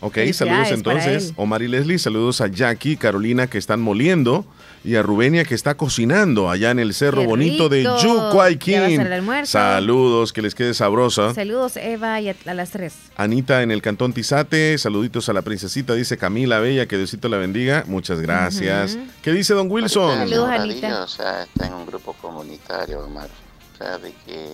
Ok, 0.01 0.17
saludos 0.33 0.71
entonces. 0.71 1.33
Omar 1.35 1.61
y 1.61 1.67
Leslie, 1.67 1.99
saludos 1.99 2.41
a 2.41 2.47
Jackie, 2.47 2.95
Carolina 2.95 3.47
que 3.47 3.57
están 3.57 3.81
moliendo 3.81 4.45
y 4.83 4.95
a 4.95 5.03
Rubenia 5.03 5.43
que 5.43 5.55
está 5.55 5.75
cocinando 5.75 6.49
allá 6.49 6.71
en 6.71 6.79
el 6.79 6.93
Cerro 6.93 7.25
Bonito 7.25 7.67
de 7.67 7.83
Yucuayquín. 7.83 9.05
Saludos, 9.43 10.31
que 10.31 10.41
les 10.41 10.55
quede 10.55 10.73
sabrosa. 10.73 11.33
Saludos 11.33 11.75
Eva 11.75 12.19
y 12.21 12.29
a, 12.29 12.35
las 12.53 12.71
tres. 12.71 12.95
Anita 13.17 13.61
en 13.61 13.71
el 13.71 13.81
Cantón 13.81 14.13
Tizate, 14.13 14.77
saluditos 14.77 15.27
a 15.27 15.33
la 15.33 15.41
princesita, 15.41 15.93
dice 15.93 16.17
Camila 16.17 16.59
Bella, 16.59 16.87
que 16.87 16.97
Diosito 16.97 17.27
la 17.27 17.37
bendiga. 17.37 17.83
Muchas 17.87 18.21
gracias. 18.21 18.97
¿Qué 19.21 19.33
dice 19.33 19.53
don 19.53 19.69
Wilson? 19.69 20.29
Saludos 20.29 20.49
Anita. 20.49 21.03
O 21.03 21.07
sea, 21.07 21.43
está 21.43 21.67
en 21.67 21.73
un 21.73 21.85
grupo 21.85 22.13
comunitario, 22.13 23.01
Omar. 23.01 23.29
O 23.73 23.77
sea, 23.77 23.97
de 23.97 24.13
que 24.25 24.47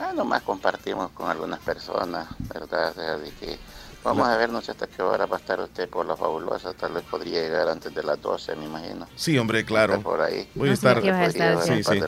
ah, 0.00 0.12
nomás 0.12 0.42
compartimos 0.42 1.10
con 1.10 1.30
algunas 1.30 1.60
personas, 1.60 2.26
¿verdad? 2.52 2.90
O 2.90 2.94
sea, 2.94 3.16
de 3.18 3.30
que 3.30 3.58
Vamos 4.06 4.28
a 4.28 4.36
ver, 4.36 4.50
no 4.50 4.60
sé 4.60 4.70
hasta 4.70 4.86
qué 4.86 5.02
hora 5.02 5.26
va 5.26 5.36
a 5.36 5.40
estar 5.40 5.58
usted 5.58 5.88
por 5.88 6.06
la 6.06 6.16
fabulosa. 6.16 6.72
Tal 6.74 6.92
vez 6.92 7.02
podría 7.02 7.42
llegar 7.42 7.68
antes 7.68 7.92
de 7.92 8.04
las 8.04 8.22
12, 8.22 8.54
me 8.54 8.66
imagino. 8.66 9.08
Sí, 9.16 9.36
hombre, 9.36 9.64
claro. 9.64 10.00
Por 10.00 10.22
ahí. 10.22 10.48
Voy 10.54 10.68
a 10.68 10.74
estar. 10.74 11.02
Sí, 11.02 11.82
sí. 11.82 12.00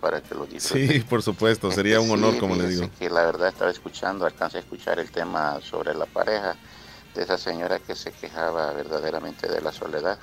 para 0.00 0.22
que 0.22 0.34
lo 0.34 0.46
sí, 0.58 1.04
por 1.10 1.22
supuesto. 1.22 1.70
Sería 1.70 2.00
un 2.00 2.10
honor, 2.12 2.38
como 2.38 2.56
le 2.56 2.66
digo. 2.68 2.88
que 2.98 3.10
la 3.10 3.24
verdad 3.24 3.48
estaba 3.48 3.70
escuchando, 3.70 4.24
alcancé 4.24 4.56
a 4.56 4.60
escuchar 4.60 4.98
el 4.98 5.10
tema 5.10 5.60
sobre 5.60 5.94
la 5.94 6.06
pareja 6.06 6.56
de 7.14 7.22
esa 7.22 7.36
señora 7.36 7.78
que 7.80 7.94
se 7.96 8.12
quejaba 8.12 8.72
verdaderamente 8.72 9.46
de 9.46 9.60
la 9.60 9.72
soledad. 9.72 10.18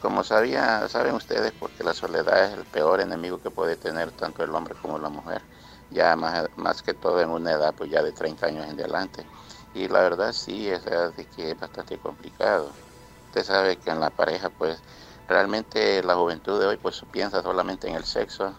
Como 0.00 0.24
sabía, 0.24 0.88
saben 0.88 1.14
ustedes, 1.14 1.52
porque 1.60 1.84
la 1.84 1.92
soledad 1.92 2.46
es 2.46 2.58
el 2.58 2.64
peor 2.64 3.02
enemigo 3.02 3.38
que 3.42 3.50
puede 3.50 3.76
tener 3.76 4.12
tanto 4.12 4.42
el 4.44 4.54
hombre 4.54 4.74
como 4.80 4.98
la 4.98 5.10
mujer. 5.10 5.42
Ya 5.90 6.16
más, 6.16 6.48
más 6.56 6.82
que 6.82 6.94
todo 6.94 7.20
en 7.20 7.28
una 7.28 7.52
edad 7.52 7.74
pues 7.76 7.90
ya 7.90 8.02
de 8.02 8.12
30 8.12 8.46
años 8.46 8.64
en 8.64 8.80
adelante 8.80 9.26
y 9.72 9.88
la 9.88 10.00
verdad 10.00 10.32
sí, 10.32 10.68
es, 10.68 10.82
que 11.34 11.50
es 11.50 11.58
bastante 11.58 11.98
complicado. 11.98 12.72
Usted 13.26 13.44
sabe 13.44 13.78
que 13.78 13.90
en 13.90 14.00
la 14.00 14.10
pareja, 14.10 14.50
pues 14.50 14.82
realmente 15.26 16.02
la 16.02 16.14
juventud 16.16 16.58
de 16.58 16.66
hoy 16.66 16.76
pues 16.78 17.04
piensa 17.10 17.42
solamente 17.42 17.88
en 17.88 17.94
el 17.96 18.04
sexo 18.04 18.54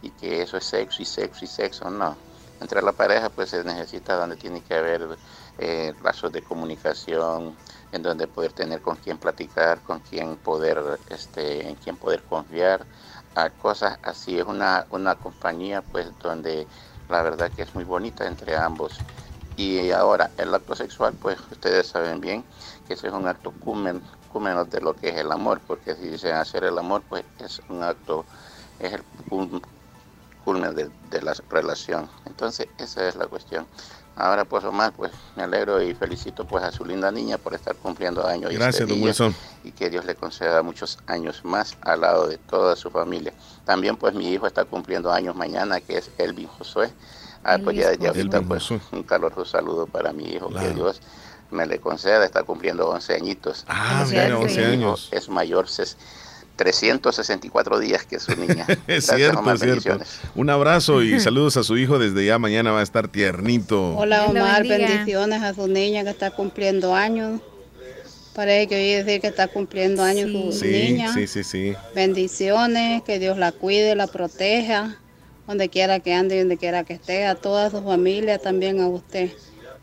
y 0.00 0.10
que 0.12 0.42
eso 0.42 0.56
es 0.56 0.64
sexo 0.64 1.02
y 1.02 1.04
sexo 1.06 1.44
y 1.44 1.48
sexo, 1.48 1.90
no. 1.90 2.16
Entre 2.60 2.80
la 2.80 2.92
pareja 2.92 3.30
pues 3.30 3.50
se 3.50 3.64
necesita 3.64 4.16
donde 4.16 4.36
tiene 4.36 4.62
que 4.62 4.74
haber 4.74 5.18
eh, 5.58 5.94
lazos 6.02 6.30
de 6.30 6.42
comunicación, 6.44 7.58
en 7.90 8.02
donde 8.02 8.28
poder 8.28 8.52
tener 8.52 8.80
con 8.80 8.96
quién 8.96 9.18
platicar, 9.18 9.82
con 9.82 10.00
quién 10.00 10.36
poder, 10.36 11.00
este, 11.08 11.68
en 11.68 11.74
quién 11.76 11.96
poder 11.96 12.24
confiar, 12.24 12.86
a 13.34 13.50
cosas 13.50 13.98
así. 14.02 14.38
Es 14.38 14.44
una, 14.46 14.86
una 14.90 15.16
compañía 15.16 15.82
pues 15.82 16.16
donde 16.18 16.68
la 17.08 17.22
verdad 17.22 17.50
que 17.52 17.62
es 17.62 17.74
muy 17.74 17.84
bonita 17.84 18.26
entre 18.26 18.56
ambos 18.56 19.02
y 19.56 19.90
ahora, 19.90 20.30
el 20.38 20.54
acto 20.54 20.74
sexual, 20.74 21.14
pues 21.20 21.38
ustedes 21.50 21.86
saben 21.86 22.20
bien 22.20 22.44
que 22.86 22.94
ese 22.94 23.08
es 23.08 23.12
un 23.12 23.26
acto 23.26 23.52
cúmeno, 23.60 24.00
de 24.64 24.80
lo 24.80 24.94
que 24.94 25.10
es 25.10 25.16
el 25.16 25.30
amor, 25.30 25.60
porque 25.66 25.94
si 25.94 26.08
dicen 26.08 26.34
hacer 26.34 26.64
el 26.64 26.78
amor, 26.78 27.02
pues 27.08 27.24
es 27.38 27.60
un 27.68 27.82
acto, 27.82 28.24
es 28.80 28.92
el 28.94 29.02
culmen 30.44 30.74
de, 30.74 31.22
la 31.22 31.34
relación. 31.50 32.08
Entonces, 32.26 32.68
esa 32.78 33.06
es 33.06 33.16
la 33.16 33.26
cuestión. 33.26 33.66
Ahora, 34.16 34.44
pues 34.44 34.62
Omar, 34.64 34.92
pues 34.92 35.10
me 35.36 35.42
alegro 35.42 35.80
y 35.80 35.94
felicito 35.94 36.46
pues 36.46 36.62
a 36.62 36.70
su 36.70 36.84
linda 36.84 37.10
niña 37.10 37.38
por 37.38 37.54
estar 37.54 37.74
cumpliendo 37.76 38.26
años. 38.26 38.50
Este 38.50 38.62
Gracias, 38.62 38.88
don 38.88 39.02
Wilson. 39.02 39.34
Y 39.64 39.72
que 39.72 39.88
Dios 39.88 40.04
le 40.04 40.14
conceda 40.14 40.62
muchos 40.62 40.98
años 41.06 41.42
más 41.44 41.78
al 41.80 42.02
lado 42.02 42.26
de 42.26 42.36
toda 42.36 42.76
su 42.76 42.90
familia. 42.90 43.32
También 43.64 43.96
pues 43.96 44.14
mi 44.14 44.28
hijo 44.28 44.46
está 44.46 44.66
cumpliendo 44.66 45.10
años 45.10 45.34
mañana, 45.34 45.80
que 45.80 45.96
es 45.96 46.10
Elvin 46.18 46.46
Josué. 46.46 46.92
Ah, 47.44 47.58
pues 47.62 47.76
ya, 47.76 47.94
ya 47.94 48.08
ahorita 48.08 48.42
pues 48.42 48.70
un 48.70 49.02
caloroso 49.02 49.44
saludo 49.44 49.86
para 49.86 50.12
mi 50.12 50.24
hijo, 50.24 50.48
que 50.48 50.70
Dios 50.74 51.00
me 51.50 51.66
le 51.66 51.78
conceda, 51.78 52.24
está 52.24 52.42
cumpliendo 52.42 52.88
11 52.88 53.14
añitos. 53.14 53.64
Ah, 53.68 54.04
mira, 54.08 54.38
11 54.38 54.64
años. 54.64 55.08
Es 55.12 55.28
mayor, 55.28 55.66
364 56.56 57.78
días 57.78 58.04
que 58.04 58.16
es 58.16 58.22
su 58.22 58.36
niña. 58.36 58.66
es 58.86 59.06
cierto, 59.06 59.52
es 59.52 59.60
cierto. 59.82 60.04
Un 60.34 60.50
abrazo 60.50 61.02
y 61.02 61.18
saludos 61.20 61.56
a 61.56 61.62
su 61.62 61.76
hijo, 61.76 61.98
desde 61.98 62.24
ya 62.24 62.38
mañana 62.38 62.72
va 62.72 62.80
a 62.80 62.82
estar 62.82 63.08
tiernito. 63.08 63.96
Hola 63.96 64.26
Omar, 64.26 64.66
bendiciones 64.66 65.42
a 65.42 65.54
su 65.54 65.68
niña 65.68 66.04
que 66.04 66.10
está 66.10 66.30
cumpliendo 66.30 66.94
años. 66.94 67.40
Parece 68.34 68.68
que 68.68 68.76
oí 68.76 69.04
decir 69.04 69.20
que 69.20 69.26
está 69.26 69.48
cumpliendo 69.48 70.02
años 70.02 70.30
su 70.30 70.64
niña. 70.64 71.12
Sí, 71.12 71.26
sí, 71.26 71.44
sí. 71.44 71.74
Bendiciones, 71.94 73.02
que 73.02 73.18
Dios 73.18 73.36
la 73.36 73.52
cuide, 73.52 73.94
la 73.94 74.06
proteja 74.06 75.01
donde 75.46 75.68
quiera 75.68 76.00
que 76.00 76.14
ande 76.14 76.36
y 76.36 76.38
donde 76.40 76.56
quiera 76.56 76.84
que 76.84 76.94
esté, 76.94 77.26
a 77.26 77.34
toda 77.34 77.70
su 77.70 77.82
familia, 77.82 78.38
también 78.38 78.80
a 78.80 78.88
usted. 78.88 79.30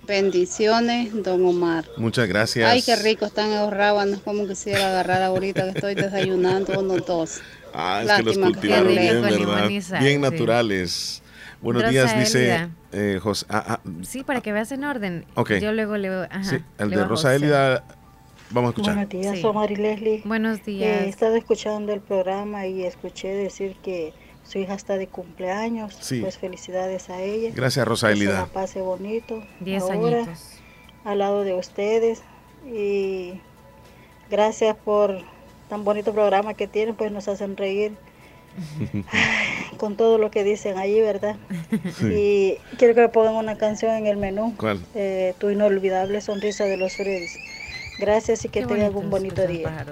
Bendiciones, 0.07 1.11
don 1.23 1.45
Omar. 1.45 1.86
Muchas 1.98 2.27
gracias. 2.27 2.68
Ay, 2.68 2.81
qué 2.81 2.95
rico 2.95 3.26
están 3.26 3.52
esos 3.52 3.72
rábanos, 3.72 4.22
como 4.22 4.48
quisiera 4.48 4.90
agarrar 4.90 5.22
ahorita 5.22 5.65
que 5.65 5.69
estoy 5.69 5.94
desayunando 5.94 6.80
unos 6.80 7.06
dos. 7.06 7.41
Ah, 7.73 8.02
es 8.03 8.11
que 8.14 8.23
los 8.23 8.38
cultivaron 8.40 8.88
bien, 8.88 9.22
¿verdad? 9.22 9.69
Bien 9.99 10.22
naturales. 10.22 11.22
Buenos 11.61 11.90
días, 11.90 12.18
dice 12.18 12.69
eh, 12.91 13.19
José. 13.22 13.45
Ah, 13.49 13.64
ah. 13.68 13.80
Sí, 14.02 14.23
para 14.23 14.41
que 14.41 14.52
veas 14.52 14.72
en 14.72 14.84
orden. 14.84 15.26
Yo 15.61 15.72
luego 15.73 15.98
le 15.98 16.10
ajá, 16.10 16.44
sí, 16.44 16.57
el 16.77 16.90
de 16.90 17.03
Rosa 17.03 17.36
Elida, 17.36 17.84
vamos 18.49 18.69
a 18.69 18.72
escuchar. 18.72 18.95
Buenos 18.95 19.10
días, 19.10 19.44
Omar 19.44 19.72
y 19.72 19.76
Leslie. 19.76 20.22
Buenos 20.26 20.64
días. 20.64 21.02
Eh, 21.02 21.06
he 21.06 21.10
estado 21.10 21.36
escuchando 21.36 21.94
el 21.94 22.02
programa 22.02 22.65
y 22.65 22.84
escuché 22.84 23.27
decir 23.30 23.76
que 23.84 24.14
su 24.50 24.58
hija 24.58 24.74
está 24.74 24.98
de 24.98 25.06
cumpleaños. 25.06 25.96
Pues 26.22 26.40
felicidades 26.40 27.10
a 27.12 27.22
ella. 27.22 27.52
Gracias, 27.54 27.88
Rosa 27.88 28.12
Que 28.12 28.26
la 28.26 28.48
pase 28.48 28.82
bonito. 28.82 29.44
Diez 29.60 29.88
añitos. 29.88 30.60
Al 31.04 31.20
lado 31.20 31.44
de 31.44 31.54
ustedes. 31.54 32.24
Y 32.66 33.34
gracias 34.32 34.76
por 34.76 35.22
tan 35.70 35.84
bonito 35.84 36.14
programa 36.14 36.56
que 36.56 36.68
tienen, 36.68 36.96
pues 36.96 37.12
nos 37.12 37.28
hacen 37.28 37.58
reír 37.58 37.94
con 39.78 39.96
todo 39.96 40.18
lo 40.18 40.32
que 40.32 40.44
dicen 40.44 40.80
allí, 40.80 41.00
¿verdad? 41.00 41.36
Y 42.02 42.58
quiero 42.80 42.96
que 42.96 43.02
me 43.02 43.10
pongan 43.10 43.36
una 43.36 43.56
canción 43.56 43.94
en 43.94 44.08
el 44.08 44.18
menú. 44.18 44.56
¿Cuál? 44.58 44.80
Eh, 44.96 45.36
tu 45.38 45.52
inolvidable 45.52 46.22
sonrisa 46.22 46.66
de 46.66 46.78
los 46.78 46.96
Freddy's. 46.96 47.38
Gracias 48.00 48.46
y 48.46 48.50
que 48.50 48.66
tengan 48.66 48.96
un 48.96 49.12
bonito 49.12 49.46
día. 49.46 49.86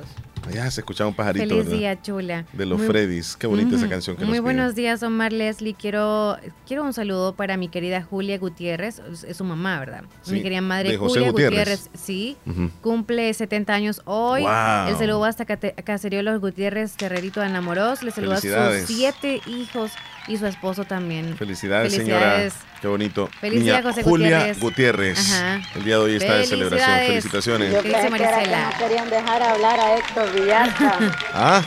Ya 0.53 0.69
se 0.71 0.81
escuchaba 0.81 1.09
un 1.09 1.15
pajarito. 1.15 1.47
Feliz 1.47 1.69
día, 1.69 2.01
chula. 2.01 2.45
De 2.53 2.65
los 2.65 2.81
Freddys. 2.81 3.35
Qué 3.35 3.47
bonita 3.47 3.75
esa 3.75 3.89
canción 3.89 4.15
que 4.15 4.25
Muy 4.25 4.39
buenos 4.39 4.75
días, 4.75 5.03
Omar 5.03 5.33
Leslie. 5.33 5.73
Quiero, 5.73 6.37
quiero 6.65 6.83
un 6.83 6.93
saludo 6.93 7.35
para 7.35 7.57
mi 7.57 7.67
querida 7.69 8.01
Julia 8.01 8.37
Gutiérrez. 8.37 9.01
Es 9.27 9.37
su 9.37 9.43
mamá, 9.43 9.79
¿verdad? 9.79 10.03
mi 10.27 10.41
querida 10.41 10.61
madre 10.61 10.97
Julia 10.97 11.31
Gutiérrez. 11.31 11.89
sí. 11.93 12.37
Cumple 12.81 13.33
70 13.33 13.73
años 13.73 14.01
hoy. 14.05 14.41
El 14.41 14.97
saludo 14.97 15.25
hasta 15.25 15.45
Caserío 15.45 16.21
Los 16.23 16.39
Gutiérrez, 16.41 16.95
Terrerito 16.95 17.39
de 17.39 17.47
Enamoros. 17.47 18.03
Le 18.03 18.11
saludo 18.11 18.33
a 18.33 18.41
sus 18.41 18.51
siete 18.85 19.41
hijos 19.47 19.91
y 20.27 20.37
su 20.37 20.45
esposo 20.45 20.83
también. 20.83 21.35
Felicidades, 21.37 21.93
señora. 21.93 22.49
Qué 22.81 22.87
bonito. 22.87 23.29
Felicidades, 23.39 23.85
José 23.85 24.03
Julia 24.03 24.53
Gutiérrez. 24.59 25.41
El 25.75 25.83
día 25.83 25.97
de 25.97 26.03
hoy 26.03 26.15
está 26.15 26.35
de 26.35 26.45
celebración. 26.45 26.99
Felicitaciones. 27.07 27.73
Yo 27.73 27.81
pensé 27.81 28.09
que 28.09 28.23
era 28.23 28.43
que 28.43 28.49
no 28.49 28.77
querían 28.77 29.09
dejar 29.09 29.43
hablar 29.43 29.79
a 29.79 29.97
Héctor 29.97 30.33
Villarta. 30.33 30.99
¿Ah? 31.33 31.63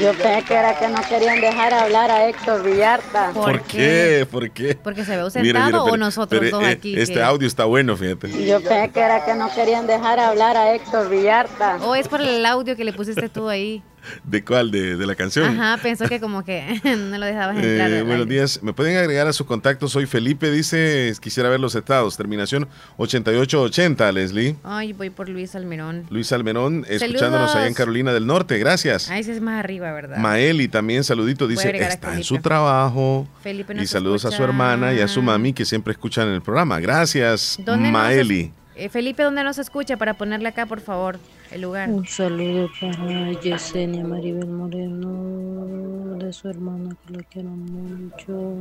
Yo 0.00 0.12
pensé 0.12 0.44
que 0.44 0.54
era 0.54 0.78
que 0.78 0.88
no 0.88 1.00
querían 1.08 1.40
dejar 1.40 1.74
hablar 1.74 2.10
a 2.10 2.28
Héctor 2.28 2.62
Villarta. 2.62 3.30
¿Por, 3.32 3.62
qué? 3.62 4.26
¿Por 4.30 4.50
qué? 4.50 4.76
Porque 4.76 5.04
se 5.04 5.16
ve 5.16 5.22
ausentado 5.22 5.84
o 5.84 5.96
nosotros 5.96 6.50
dos 6.50 6.62
eh, 6.62 6.68
aquí. 6.68 6.98
Este 6.98 7.22
audio 7.22 7.46
está 7.46 7.64
bueno, 7.64 7.96
fíjate. 7.96 8.46
Yo 8.46 8.60
pensé 8.60 8.90
que 8.92 9.00
era 9.00 9.24
que 9.24 9.34
no 9.34 9.52
querían 9.54 9.86
dejar 9.86 10.20
hablar 10.20 10.56
a 10.56 10.74
Héctor 10.74 11.10
Villarta. 11.10 11.78
O 11.82 11.94
es 11.94 12.08
por 12.08 12.20
el 12.20 12.44
audio 12.46 12.76
que 12.76 12.84
le 12.84 12.92
pusiste 12.92 13.28
tú 13.28 13.48
ahí. 13.48 13.82
¿De 14.24 14.44
cuál? 14.44 14.70
De, 14.70 15.04
la 15.04 15.14
canción. 15.14 15.60
Ajá, 15.60 15.82
pensó 15.82 16.08
que 16.08 16.20
como 16.20 16.44
que 16.44 16.80
no 16.84 17.18
lo 17.18 17.26
dejabas 17.26 17.56
entrar. 17.56 17.90
Eh, 17.90 18.02
buenos 18.02 18.28
días. 18.28 18.62
¿Me 18.62 18.72
pueden 18.72 18.96
agregar 18.96 19.26
a 19.26 19.32
su 19.32 19.44
contacto? 19.44 19.88
Soy 19.88 20.06
Felipe, 20.06 20.50
dice, 20.50 21.12
quisiera 21.20 21.48
ver 21.48 21.60
los 21.60 21.74
estados. 21.74 22.16
Terminación 22.16 22.68
8880, 22.96 24.12
Leslie. 24.12 24.56
Ay, 24.64 24.92
voy 24.92 25.10
por 25.10 25.28
Luis 25.28 25.54
Almerón. 25.54 26.06
Luis 26.10 26.32
Almerón, 26.32 26.86
escuchándonos 26.88 27.54
allá 27.54 27.66
en 27.66 27.74
Carolina 27.74 28.12
del 28.12 28.26
Norte. 28.26 28.58
Gracias. 28.58 29.10
Ahí 29.10 29.24
sí 29.24 29.30
es 29.30 29.40
más 29.40 29.58
arriba, 29.58 29.92
¿verdad? 29.92 30.18
Maeli 30.18 30.68
también, 30.68 31.04
saludito, 31.04 31.46
dice, 31.46 31.76
está 31.76 32.14
en 32.14 32.24
su 32.24 32.38
trabajo. 32.38 33.28
Felipe 33.42 33.74
y 33.80 33.86
saludos 33.86 34.24
a 34.24 34.30
su 34.30 34.42
hermana 34.42 34.94
y 34.94 35.00
a 35.00 35.08
su 35.08 35.22
mami 35.22 35.52
que 35.52 35.64
siempre 35.64 35.92
escuchan 35.92 36.28
el 36.28 36.42
programa. 36.42 36.80
Gracias, 36.80 37.58
Maeli. 37.66 38.52
Eh, 38.76 38.88
Felipe, 38.88 39.22
¿dónde 39.22 39.44
nos 39.44 39.58
escucha 39.58 39.96
para 39.96 40.14
ponerle 40.14 40.48
acá, 40.48 40.66
por 40.66 40.80
favor, 40.80 41.18
el 41.52 41.60
lugar? 41.60 41.88
Un 41.88 42.06
saludo 42.06 42.68
para 42.80 43.32
Yesenia 43.40 44.02
Maribel 44.02 44.48
Moreno, 44.48 46.16
de 46.18 46.32
su 46.32 46.48
hermana 46.48 46.96
que 47.06 47.12
la 47.12 47.22
quiero 47.22 47.50
mucho. 47.50 48.56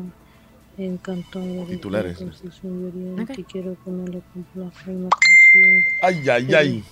Encantado 0.77 1.45
de 1.45 1.65
titulares. 1.68 2.19
Okay. 2.22 3.44
quiero 3.44 3.76
ponerle 3.76 4.23
una 4.56 4.69
canción. 4.72 5.10
Ay, 6.02 6.30
ay, 6.30 6.53
ay. 6.56 6.84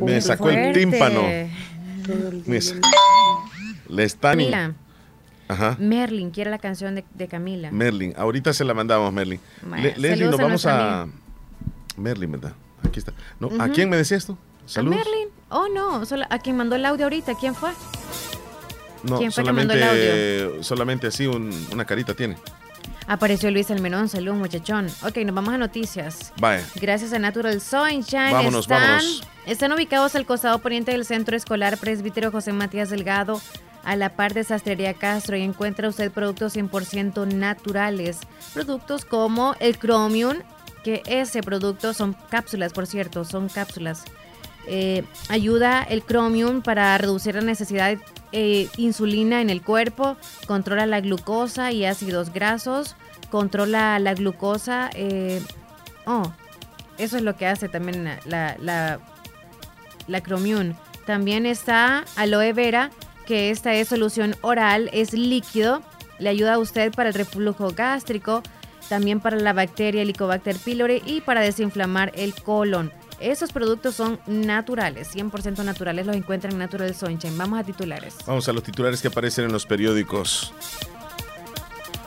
Me 0.00 0.20
sacó 0.20 0.48
el 0.50 0.72
tímpano. 0.72 1.22
Me 2.46 2.60
Le 3.88 4.04
están. 4.04 4.32
Camila. 4.32 4.74
Ajá. 5.48 5.76
Merlin 5.78 6.30
quiere 6.30 6.50
la 6.50 6.58
canción 6.58 6.94
de, 6.94 7.04
de, 7.14 7.28
Camila. 7.28 7.70
Merlin, 7.70 8.14
ahorita 8.16 8.54
se 8.54 8.64
la 8.64 8.72
mandamos, 8.72 9.12
Merlin. 9.12 9.40
Leslie, 9.98 10.24
nos 10.24 10.38
vamos 10.38 10.64
a. 10.64 11.08
Merlin, 11.96 12.32
¿verdad? 12.32 12.54
Aquí 12.86 12.98
está. 12.98 13.12
No, 13.38 13.50
¿A 13.62 13.68
quién 13.68 13.88
me 13.90 13.96
decía 13.96 14.16
esto? 14.16 14.36
Saludos. 14.66 14.96
¿A 14.96 15.04
Merlin? 15.04 15.28
Oh, 15.48 15.68
no, 15.68 16.02
a 16.30 16.38
quien 16.38 16.56
mandó 16.56 16.76
el 16.76 16.84
audio 16.84 17.06
ahorita, 17.06 17.34
¿quién 17.34 17.54
fue? 17.54 17.70
No, 19.02 19.18
¿Quién 19.18 19.32
fue 19.32 19.42
solamente, 19.42 19.74
que 19.74 19.80
mandó 19.80 19.94
el 20.00 20.50
audio? 20.50 20.62
solamente 20.62 21.06
así 21.08 21.26
una 21.26 21.84
carita 21.84 22.14
tiene. 22.14 22.36
Apareció 23.06 23.50
Luis 23.50 23.70
Almenón, 23.70 24.08
saludos 24.08 24.38
muchachón. 24.38 24.86
Ok, 25.02 25.18
nos 25.18 25.34
vamos 25.34 25.52
a 25.52 25.58
noticias. 25.58 26.32
Vaya. 26.38 26.64
Gracias 26.80 27.12
a 27.12 27.18
Natural 27.18 27.60
Sunshine. 27.60 28.32
Vámonos, 28.32 28.64
están, 28.64 28.80
vámonos. 28.80 29.28
Están 29.44 29.72
ubicados 29.72 30.14
al 30.14 30.24
costado 30.24 30.60
poniente 30.60 30.92
del 30.92 31.04
Centro 31.04 31.36
Escolar 31.36 31.78
Presbítero 31.78 32.30
José 32.30 32.52
Matías 32.52 32.90
Delgado, 32.90 33.40
a 33.84 33.96
la 33.96 34.14
par 34.14 34.34
de 34.34 34.44
Sastrería 34.44 34.94
Castro, 34.94 35.36
y 35.36 35.42
encuentra 35.42 35.88
usted 35.88 36.12
productos 36.12 36.56
100% 36.56 37.26
naturales. 37.26 38.18
Productos 38.54 39.04
como 39.04 39.56
el 39.58 39.78
Chromium, 39.78 40.38
que 40.82 41.02
ese 41.06 41.42
producto 41.42 41.94
son 41.94 42.16
cápsulas, 42.30 42.72
por 42.72 42.86
cierto, 42.86 43.24
son 43.24 43.48
cápsulas. 43.48 44.04
Eh, 44.66 45.04
ayuda 45.28 45.82
el 45.82 46.04
Chromium 46.04 46.62
para 46.62 46.96
reducir 46.96 47.34
la 47.34 47.40
necesidad 47.40 47.90
de 47.90 48.00
eh, 48.30 48.68
insulina 48.76 49.40
en 49.40 49.50
el 49.50 49.62
cuerpo, 49.62 50.16
controla 50.46 50.86
la 50.86 51.00
glucosa 51.00 51.72
y 51.72 51.84
ácidos 51.84 52.32
grasos, 52.32 52.94
controla 53.30 53.98
la 53.98 54.14
glucosa. 54.14 54.90
Eh, 54.94 55.42
oh, 56.06 56.32
eso 56.98 57.16
es 57.16 57.22
lo 57.22 57.36
que 57.36 57.46
hace 57.46 57.68
también 57.68 58.04
la, 58.24 58.56
la, 58.60 59.00
la 60.06 60.20
Chromium. 60.22 60.74
También 61.06 61.46
está 61.46 62.04
aloe 62.14 62.52
vera, 62.52 62.90
que 63.26 63.50
esta 63.50 63.74
es 63.74 63.88
solución 63.88 64.36
oral, 64.42 64.88
es 64.92 65.12
líquido, 65.12 65.82
le 66.20 66.28
ayuda 66.28 66.54
a 66.54 66.58
usted 66.58 66.92
para 66.92 67.08
el 67.08 67.14
reflujo 67.14 67.72
gástrico, 67.74 68.42
también 68.92 69.20
para 69.20 69.38
la 69.38 69.54
bacteria 69.54 70.02
Helicobacter 70.02 70.58
pylori 70.58 71.02
y 71.06 71.22
para 71.22 71.40
desinflamar 71.40 72.12
el 72.14 72.34
colon. 72.34 72.92
Esos 73.20 73.50
productos 73.50 73.94
son 73.94 74.20
naturales, 74.26 75.16
100% 75.16 75.64
naturales, 75.64 76.04
los 76.04 76.14
encuentran 76.14 76.52
en 76.52 76.58
Natural 76.58 76.94
Sunshine. 76.94 77.38
Vamos 77.38 77.58
a 77.58 77.64
titulares. 77.64 78.16
Vamos 78.26 78.46
a 78.50 78.52
los 78.52 78.62
titulares 78.62 79.00
que 79.00 79.08
aparecen 79.08 79.46
en 79.46 79.52
los 79.52 79.64
periódicos. 79.64 80.52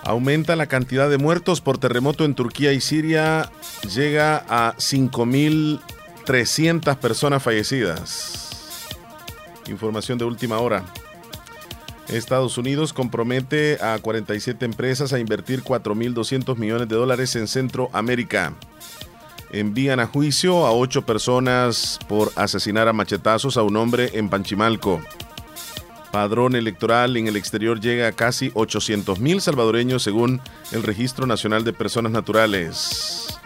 Aumenta 0.03 0.56
la 0.56 0.68
cantidad 0.68 1.10
de 1.10 1.18
muertos 1.18 1.60
por 1.60 1.80
terremoto 1.80 2.24
en 2.24 2.36
Turquía 2.36 2.72
y 2.72 2.82
Siria, 2.82 3.49
llega 3.95 4.45
a 4.48 4.76
5.300 4.76 6.98
personas 6.98 7.41
fallecidas. 7.41 8.86
Información 9.66 10.20
de 10.20 10.26
última 10.26 10.60
hora. 10.60 10.86
Estados 12.10 12.57
Unidos 12.57 12.94
compromete 12.94 13.77
a 13.82 13.98
47 13.99 14.64
empresas 14.65 15.11
a 15.11 15.19
invertir 15.19 15.64
4.200 15.64 16.56
millones 16.57 16.88
de 16.88 16.95
dólares 16.95 17.36
en 17.36 17.48
Centroamérica. 17.48 18.53
Envían 19.52 19.99
a 19.99 20.07
juicio 20.07 20.65
a 20.65 20.72
ocho 20.72 21.06
personas 21.06 21.99
por 22.07 22.32
asesinar 22.36 22.88
a 22.88 22.94
machetazos 22.94 23.57
a 23.57 23.64
un 23.64 23.77
hombre 23.77 24.11
en 24.14 24.30
Panchimalco. 24.30 25.02
Padrón 26.11 26.56
electoral 26.56 27.18
en 27.18 27.27
el 27.27 27.36
exterior 27.36 27.80
llega 27.80 28.07
a 28.07 28.11
casi 28.11 28.52
800.000 28.52 29.40
salvadoreños 29.40 30.03
según 30.03 30.41
el 30.72 30.84
Registro 30.84 31.26
Nacional 31.26 31.64
de 31.64 31.73
Personas 31.73 32.11
Naturales. 32.11 33.40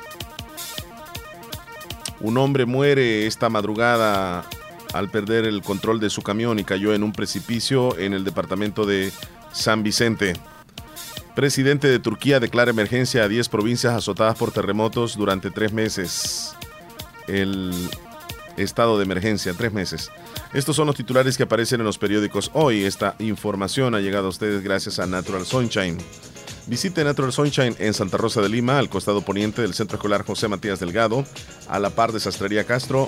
Un 2.19 2.37
hombre 2.37 2.65
muere 2.65 3.25
esta 3.25 3.49
madrugada 3.49 4.45
al 4.93 5.09
perder 5.09 5.45
el 5.45 5.61
control 5.61 5.99
de 5.99 6.09
su 6.09 6.21
camión 6.21 6.59
y 6.59 6.63
cayó 6.63 6.93
en 6.93 7.03
un 7.03 7.11
precipicio 7.11 7.97
en 7.97 8.13
el 8.13 8.23
departamento 8.23 8.85
de 8.85 9.11
San 9.51 9.83
Vicente. 9.83 10.33
Presidente 11.35 11.87
de 11.87 11.99
Turquía 11.99 12.39
declara 12.39 12.71
emergencia 12.71 13.23
a 13.23 13.27
10 13.27 13.49
provincias 13.49 13.93
azotadas 13.93 14.37
por 14.37 14.51
terremotos 14.51 15.15
durante 15.15 15.51
tres 15.51 15.71
meses. 15.71 16.53
El 17.27 17.71
estado 18.57 18.97
de 18.97 19.05
emergencia, 19.05 19.53
tres 19.53 19.71
meses. 19.71 20.11
Estos 20.53 20.75
son 20.75 20.87
los 20.87 20.95
titulares 20.95 21.37
que 21.37 21.43
aparecen 21.43 21.79
en 21.79 21.85
los 21.85 21.97
periódicos 21.97 22.51
hoy. 22.53 22.83
Esta 22.83 23.15
información 23.19 23.95
ha 23.95 23.99
llegado 23.99 24.27
a 24.27 24.29
ustedes 24.29 24.63
gracias 24.63 24.99
a 24.99 25.05
Natural 25.05 25.45
Sunshine. 25.45 25.97
Visite 26.67 27.03
Natural 27.03 27.31
Sunshine 27.31 27.75
en 27.79 27.93
Santa 27.93 28.17
Rosa 28.17 28.41
de 28.41 28.49
Lima, 28.49 28.77
al 28.77 28.89
costado 28.89 29.21
poniente 29.21 29.61
del 29.61 29.73
Centro 29.73 29.95
Escolar 29.95 30.25
José 30.25 30.47
Matías 30.47 30.79
Delgado, 30.79 31.25
a 31.67 31.79
la 31.79 31.89
par 31.89 32.11
de 32.11 32.19
Sastrería 32.19 32.63
Castro, 32.63 33.07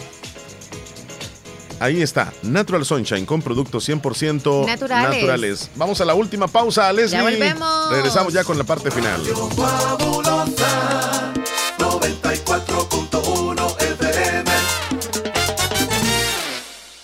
Ahí 1.81 2.03
está, 2.03 2.31
Natural 2.43 2.85
Sunshine 2.85 3.25
con 3.25 3.41
productos 3.41 3.89
100% 3.89 4.67
naturales. 4.67 5.71
Vamos 5.75 5.99
a 5.99 6.05
la 6.05 6.13
última 6.13 6.47
pausa, 6.47 6.93
Leslie. 6.93 7.17
Ya 7.17 7.23
volvemos. 7.23 7.91
Regresamos 7.91 8.31
ya 8.33 8.43
con 8.43 8.55
la 8.55 8.63
parte 8.63 8.91
final. 8.91 9.19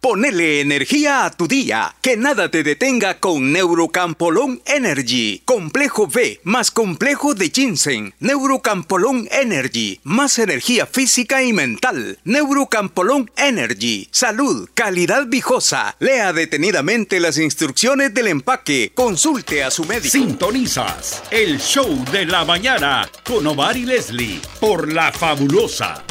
Ponele 0.00 0.60
energía 0.60 1.24
a 1.24 1.30
tu 1.32 1.48
día, 1.48 1.96
que 2.00 2.16
nada 2.16 2.52
te 2.52 2.62
detenga 2.62 3.18
con 3.18 3.52
Neurocampolón 3.52 4.62
Energy. 4.64 5.42
Complejo 5.44 6.06
B 6.06 6.40
más 6.44 6.70
complejo 6.70 7.34
de 7.34 7.50
ginseng. 7.50 8.14
Neurocampolón 8.20 9.28
Energy, 9.32 9.98
más 10.04 10.38
energía 10.38 10.86
física 10.86 11.42
y 11.42 11.52
mental. 11.52 12.16
Neurocampolón 12.22 13.28
Energy, 13.36 14.08
salud, 14.12 14.68
calidad 14.72 15.26
viejosa. 15.26 15.96
Lea 15.98 16.32
detenidamente 16.32 17.18
las 17.18 17.36
instrucciones 17.36 18.14
del 18.14 18.28
empaque. 18.28 18.92
Consulte 18.94 19.64
a 19.64 19.70
su 19.72 19.84
médico. 19.84 20.10
Sintonizas 20.10 21.24
el 21.32 21.58
show 21.58 22.04
de 22.12 22.24
la 22.24 22.44
mañana 22.44 23.10
con 23.26 23.44
Omar 23.48 23.76
y 23.76 23.84
Leslie 23.84 24.40
por 24.60 24.92
La 24.92 25.10
Fabulosa 25.10 26.04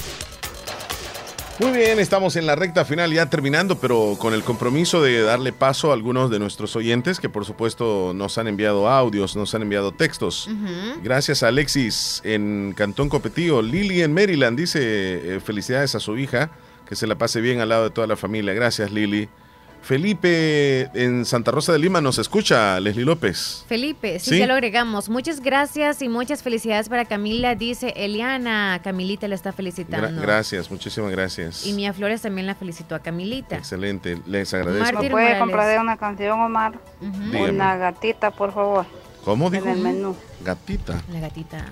muy 1.60 1.72
bien, 1.72 2.00
estamos 2.00 2.36
en 2.36 2.46
la 2.46 2.56
recta 2.56 2.86
final 2.86 3.12
ya 3.12 3.30
terminando, 3.30 3.80
pero 3.80 4.16
con 4.20 4.34
el 4.34 4.44
compromiso 4.44 5.02
de 5.02 5.22
darle 5.22 5.52
paso 5.52 5.90
a 5.90 5.94
algunos 5.94 6.30
de 6.30 6.40
nuestros 6.40 6.76
oyentes 6.76 7.20
que 7.20 7.30
por 7.30 7.46
supuesto 7.46 8.14
nos 8.14 8.38
han 8.38 8.48
enviado 8.48 8.88
audios, 8.88 9.36
nos 9.36 9.56
han 9.56 9.64
enviado 9.64 9.92
textos. 9.92 10.50
Gracias 11.04 11.44
a 11.44 11.48
Alexis 11.48 12.22
en 12.24 12.74
Cantón 12.76 13.10
Copetío, 13.10 13.62
Lili 13.62 14.02
en 14.02 14.14
Maryland 14.14 14.58
dice 14.58 14.80
eh, 14.82 15.40
felicidades 15.40 15.96
a 15.96 16.00
su 16.00 16.18
hija, 16.18 16.52
que 16.88 16.96
se 16.96 17.08
la 17.08 17.18
pase 17.18 17.42
bien 17.42 17.60
al 17.60 17.70
lado 17.70 17.86
de 17.86 17.90
toda 17.90 18.08
la 18.08 18.16
familia. 18.16 18.54
Gracias 18.54 18.92
Lili. 18.92 19.28
Felipe 19.82 20.90
en 20.94 21.26
Santa 21.26 21.52
Rosa 21.52 21.72
de 21.72 21.80
Lima 21.80 22.02
nos 22.02 22.18
escucha, 22.18 22.80
Leslie 22.80 23.06
López. 23.06 23.66
Felipe, 23.68 24.20
sí, 24.20 24.38
ya 24.38 24.48
lo 24.48 24.54
agregamos. 24.54 25.10
Muchas 25.10 25.40
gracias 25.40 26.02
y 26.02 26.10
muchas 26.10 26.44
felicidades 26.44 26.90
para 26.90 27.06
Camila, 27.06 27.56
dice 27.56 27.94
Eliana. 27.96 28.82
Camilita 28.84 29.28
le 29.28 29.36
está 29.36 29.54
felicitando. 29.54 30.22
gracias, 30.22 30.70
muchísimas 30.70 31.12
gracias. 31.12 31.66
Y 31.66 31.74
Mía 31.74 31.94
Flores 31.94 32.22
también 32.22 32.48
la 32.48 32.56
felicitó 32.56 32.96
a 32.96 33.00
Camilita. 33.00 33.56
Excelente, 33.56 34.22
les 34.26 34.54
agradezco. 34.54 35.02
¿Me 35.02 35.10
puede 35.10 35.40
comprar 35.40 35.80
una 35.80 35.98
canción, 35.98 36.40
Omar? 36.40 36.74
Una 37.02 37.78
gatita, 37.78 38.32
por 38.32 38.54
favor. 38.54 38.86
¿Cómo 39.24 39.50
dijo? 39.50 39.66
En 39.66 39.72
el 39.74 39.80
menú. 39.80 40.16
Gatita. 40.44 41.02
La 41.12 41.20
gatita. 41.20 41.66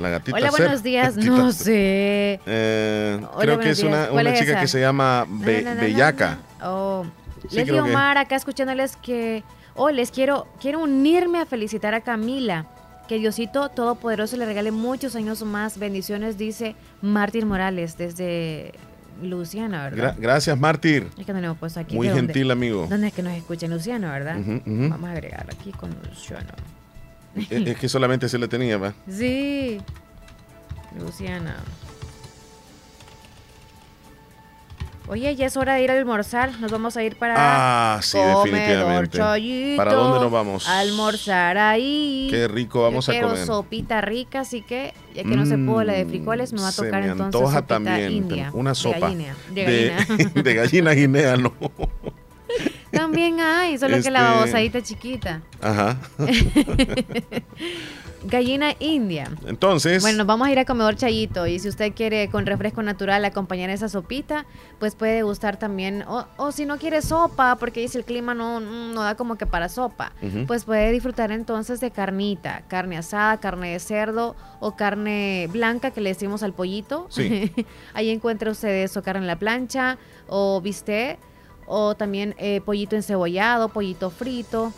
La 0.00 0.08
gatita. 0.08 0.36
Hola, 0.36 0.50
buenos 0.50 0.82
días. 0.82 1.16
No 1.16 1.52
sé. 1.52 2.40
Eh, 2.46 3.20
creo 3.38 3.60
que 3.60 3.70
es 3.70 3.82
una, 3.84 4.10
una 4.10 4.34
chica 4.34 4.60
que 4.60 4.66
se 4.66 4.80
llama 4.80 5.24
Bellaca. 5.28 6.38
Oh. 6.62 7.06
Les 7.50 7.66
digo, 7.66 7.84
Omar, 7.84 8.18
acá 8.18 8.36
escuchándoles 8.36 8.96
que, 8.96 9.42
oh, 9.74 9.90
les 9.90 10.10
quiero, 10.10 10.46
quiero 10.60 10.80
unirme 10.80 11.38
a 11.38 11.46
felicitar 11.46 11.94
a 11.94 12.00
Camila. 12.00 12.66
Que 13.08 13.18
Diosito 13.18 13.70
Todopoderoso 13.70 14.36
le 14.36 14.46
regale 14.46 14.70
muchos 14.70 15.16
años 15.16 15.42
más. 15.42 15.78
Bendiciones, 15.78 16.38
dice 16.38 16.76
Mártir 17.02 17.44
Morales 17.44 17.98
desde 17.98 18.72
Luciana, 19.20 19.90
¿verdad? 19.90 20.16
gracias, 20.18 20.58
Mártir. 20.58 21.08
Es 21.18 21.26
que 21.26 21.32
no 21.32 21.54
puesto 21.54 21.80
aquí. 21.80 21.96
Muy 21.96 22.08
gentil, 22.08 22.50
amigo. 22.50 22.86
¿Dónde 22.88 23.08
es 23.08 23.12
que 23.12 23.22
nos 23.22 23.32
escuchen? 23.34 23.70
Luciana, 23.70 24.12
¿verdad? 24.12 24.36
Vamos 24.64 25.08
a 25.08 25.12
agregar 25.12 25.46
aquí 25.50 25.72
con 25.72 25.90
Luciano. 26.08 26.52
es, 27.34 27.78
que 27.78 27.88
solamente 27.88 28.28
se 28.28 28.38
le 28.38 28.48
tenía, 28.48 28.78
¿va? 28.78 28.94
Sí. 29.08 29.80
Luciana. 30.98 31.56
Oye, 35.10 35.34
ya 35.34 35.46
es 35.46 35.56
hora 35.56 35.74
de 35.74 35.82
ir 35.82 35.90
a 35.90 35.94
almorzar. 35.98 36.60
Nos 36.60 36.70
vamos 36.70 36.96
a 36.96 37.02
ir 37.02 37.16
para. 37.16 37.34
Ah, 37.36 38.00
sí, 38.00 38.16
definitivamente. 38.16 39.18
¿Para 39.76 39.92
dónde 39.92 40.20
nos 40.20 40.30
vamos? 40.30 40.68
almorzar 40.68 41.58
ahí. 41.58 42.28
Qué 42.30 42.46
rico 42.46 42.82
vamos 42.82 43.08
a 43.08 43.20
comer. 43.20 43.44
sopita 43.44 44.00
rica, 44.02 44.40
así 44.40 44.62
que 44.62 44.94
ya 45.12 45.24
que 45.24 45.36
no 45.36 45.46
se 45.46 45.58
pudo 45.58 45.82
la 45.82 45.94
de 45.94 46.06
frijoles, 46.06 46.52
me 46.52 46.60
va 46.62 46.68
a 46.68 46.72
tocar 46.72 47.02
me 47.02 47.08
entonces 47.10 47.34
antoja 47.34 47.62
también 47.62 48.12
india. 48.12 48.50
Una 48.52 48.72
sopa. 48.72 49.10
De 49.10 49.24
gallina. 49.24 49.36
De, 49.50 50.42
de 50.42 50.54
gallina 50.54 50.92
guinea, 50.94 51.36
no. 51.36 51.52
También 52.92 53.40
hay, 53.40 53.78
solo 53.78 54.00
que 54.00 54.10
la 54.10 54.20
este 54.20 54.34
babosadita 54.34 54.82
chiquita. 54.82 55.42
Ajá. 55.60 55.96
Gallina 58.24 58.74
india. 58.78 59.30
Entonces. 59.46 60.02
Bueno, 60.02 60.18
nos 60.18 60.26
vamos 60.26 60.48
a 60.48 60.52
ir 60.52 60.58
a 60.58 60.64
comedor 60.64 60.96
Chayito. 60.96 61.46
Y 61.46 61.58
si 61.58 61.68
usted 61.68 61.92
quiere 61.94 62.28
con 62.28 62.46
refresco 62.46 62.82
natural 62.82 63.24
acompañar 63.24 63.70
esa 63.70 63.88
sopita, 63.88 64.46
pues 64.78 64.94
puede 64.94 65.22
gustar 65.22 65.58
también. 65.58 66.04
O, 66.06 66.52
si 66.52 66.66
no 66.66 66.78
quiere 66.78 67.02
sopa, 67.02 67.56
porque 67.56 67.80
dice 67.80 67.98
el 67.98 68.04
clima 68.04 68.34
no, 68.34 68.60
no 68.60 69.02
da 69.02 69.14
como 69.14 69.36
que 69.36 69.46
para 69.46 69.68
sopa, 69.68 70.12
pues 70.46 70.64
puede 70.64 70.92
disfrutar 70.92 71.32
entonces 71.32 71.80
de 71.80 71.90
carnita, 71.90 72.62
carne 72.68 72.98
asada, 72.98 73.38
carne 73.38 73.72
de 73.72 73.78
cerdo 73.78 74.36
o 74.60 74.76
carne 74.76 75.48
blanca 75.50 75.90
que 75.90 76.00
le 76.00 76.10
decimos 76.10 76.42
al 76.42 76.52
pollito. 76.52 77.06
Sí. 77.08 77.52
Ahí 77.94 78.10
encuentra 78.10 78.50
usted 78.50 78.84
eso, 78.84 79.02
carne 79.02 79.22
en 79.22 79.26
la 79.26 79.38
plancha 79.38 79.98
o 80.26 80.60
bistec 80.60 81.18
o 81.66 81.94
también 81.94 82.34
eh, 82.38 82.60
pollito 82.64 82.96
encebollado, 82.96 83.68
pollito 83.68 84.10
frito. 84.10 84.72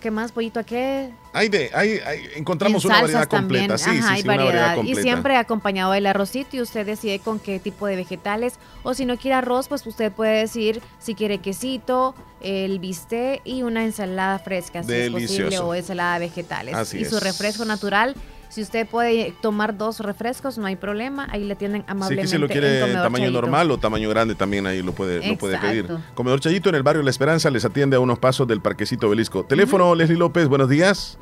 ¿Qué 0.00 0.10
más, 0.10 0.32
pollito? 0.32 0.58
¿A 0.60 0.64
qué? 0.64 1.10
Hay 1.34 1.50
de, 1.50 1.70
hay, 1.74 2.00
encontramos 2.34 2.84
una 2.86 3.02
variedad 3.02 3.28
completa, 3.28 3.76
sí, 3.76 3.90
sí, 3.90 4.02
hay 4.02 4.22
variedad. 4.22 4.82
Y 4.82 4.94
siempre 4.94 5.36
acompañado 5.36 5.92
del 5.92 6.06
arrocito 6.06 6.56
y 6.56 6.62
usted 6.62 6.86
decide 6.86 7.18
con 7.18 7.38
qué 7.38 7.60
tipo 7.60 7.86
de 7.86 7.96
vegetales. 7.96 8.54
O 8.82 8.94
si 8.94 9.04
no 9.04 9.18
quiere 9.18 9.34
arroz, 9.34 9.68
pues 9.68 9.86
usted 9.86 10.10
puede 10.10 10.40
decir 10.40 10.80
si 10.98 11.14
quiere 11.14 11.38
quesito, 11.38 12.14
el 12.40 12.78
bistec 12.78 13.42
y 13.44 13.62
una 13.62 13.84
ensalada 13.84 14.38
fresca, 14.38 14.82
si 14.82 14.92
es 14.92 15.10
posible, 15.10 15.58
o 15.58 15.74
ensalada 15.74 16.18
de 16.18 16.26
vegetales. 16.26 16.94
y 16.94 17.04
su 17.04 17.20
refresco 17.20 17.66
natural 17.66 18.16
si 18.50 18.62
usted 18.62 18.86
puede 18.86 19.32
tomar 19.40 19.78
dos 19.78 20.00
refrescos, 20.00 20.58
no 20.58 20.66
hay 20.66 20.74
problema. 20.74 21.28
Ahí 21.30 21.44
le 21.44 21.54
tienen 21.54 21.84
amablemente. 21.86 22.26
Sí, 22.26 22.32
que 22.32 22.36
si 22.36 22.38
lo 22.38 22.48
quiere 22.48 22.80
tamaño 22.94 23.30
normal 23.30 23.70
o 23.70 23.78
tamaño 23.78 24.08
grande, 24.10 24.34
también 24.34 24.66
ahí 24.66 24.82
lo 24.82 24.92
puede, 24.92 25.26
lo 25.26 25.38
puede 25.38 25.56
pedir. 25.56 25.86
Comedor 26.14 26.40
Chayito 26.40 26.68
en 26.68 26.74
el 26.74 26.82
barrio 26.82 27.02
La 27.02 27.10
Esperanza 27.10 27.48
les 27.48 27.64
atiende 27.64 27.96
a 27.96 28.00
unos 28.00 28.18
pasos 28.18 28.48
del 28.48 28.60
Parquecito 28.60 29.08
Belisco. 29.08 29.44
Teléfono, 29.44 29.94
Leslie 29.94 30.18
López, 30.18 30.48
buenos 30.48 30.68
días. 30.68 31.16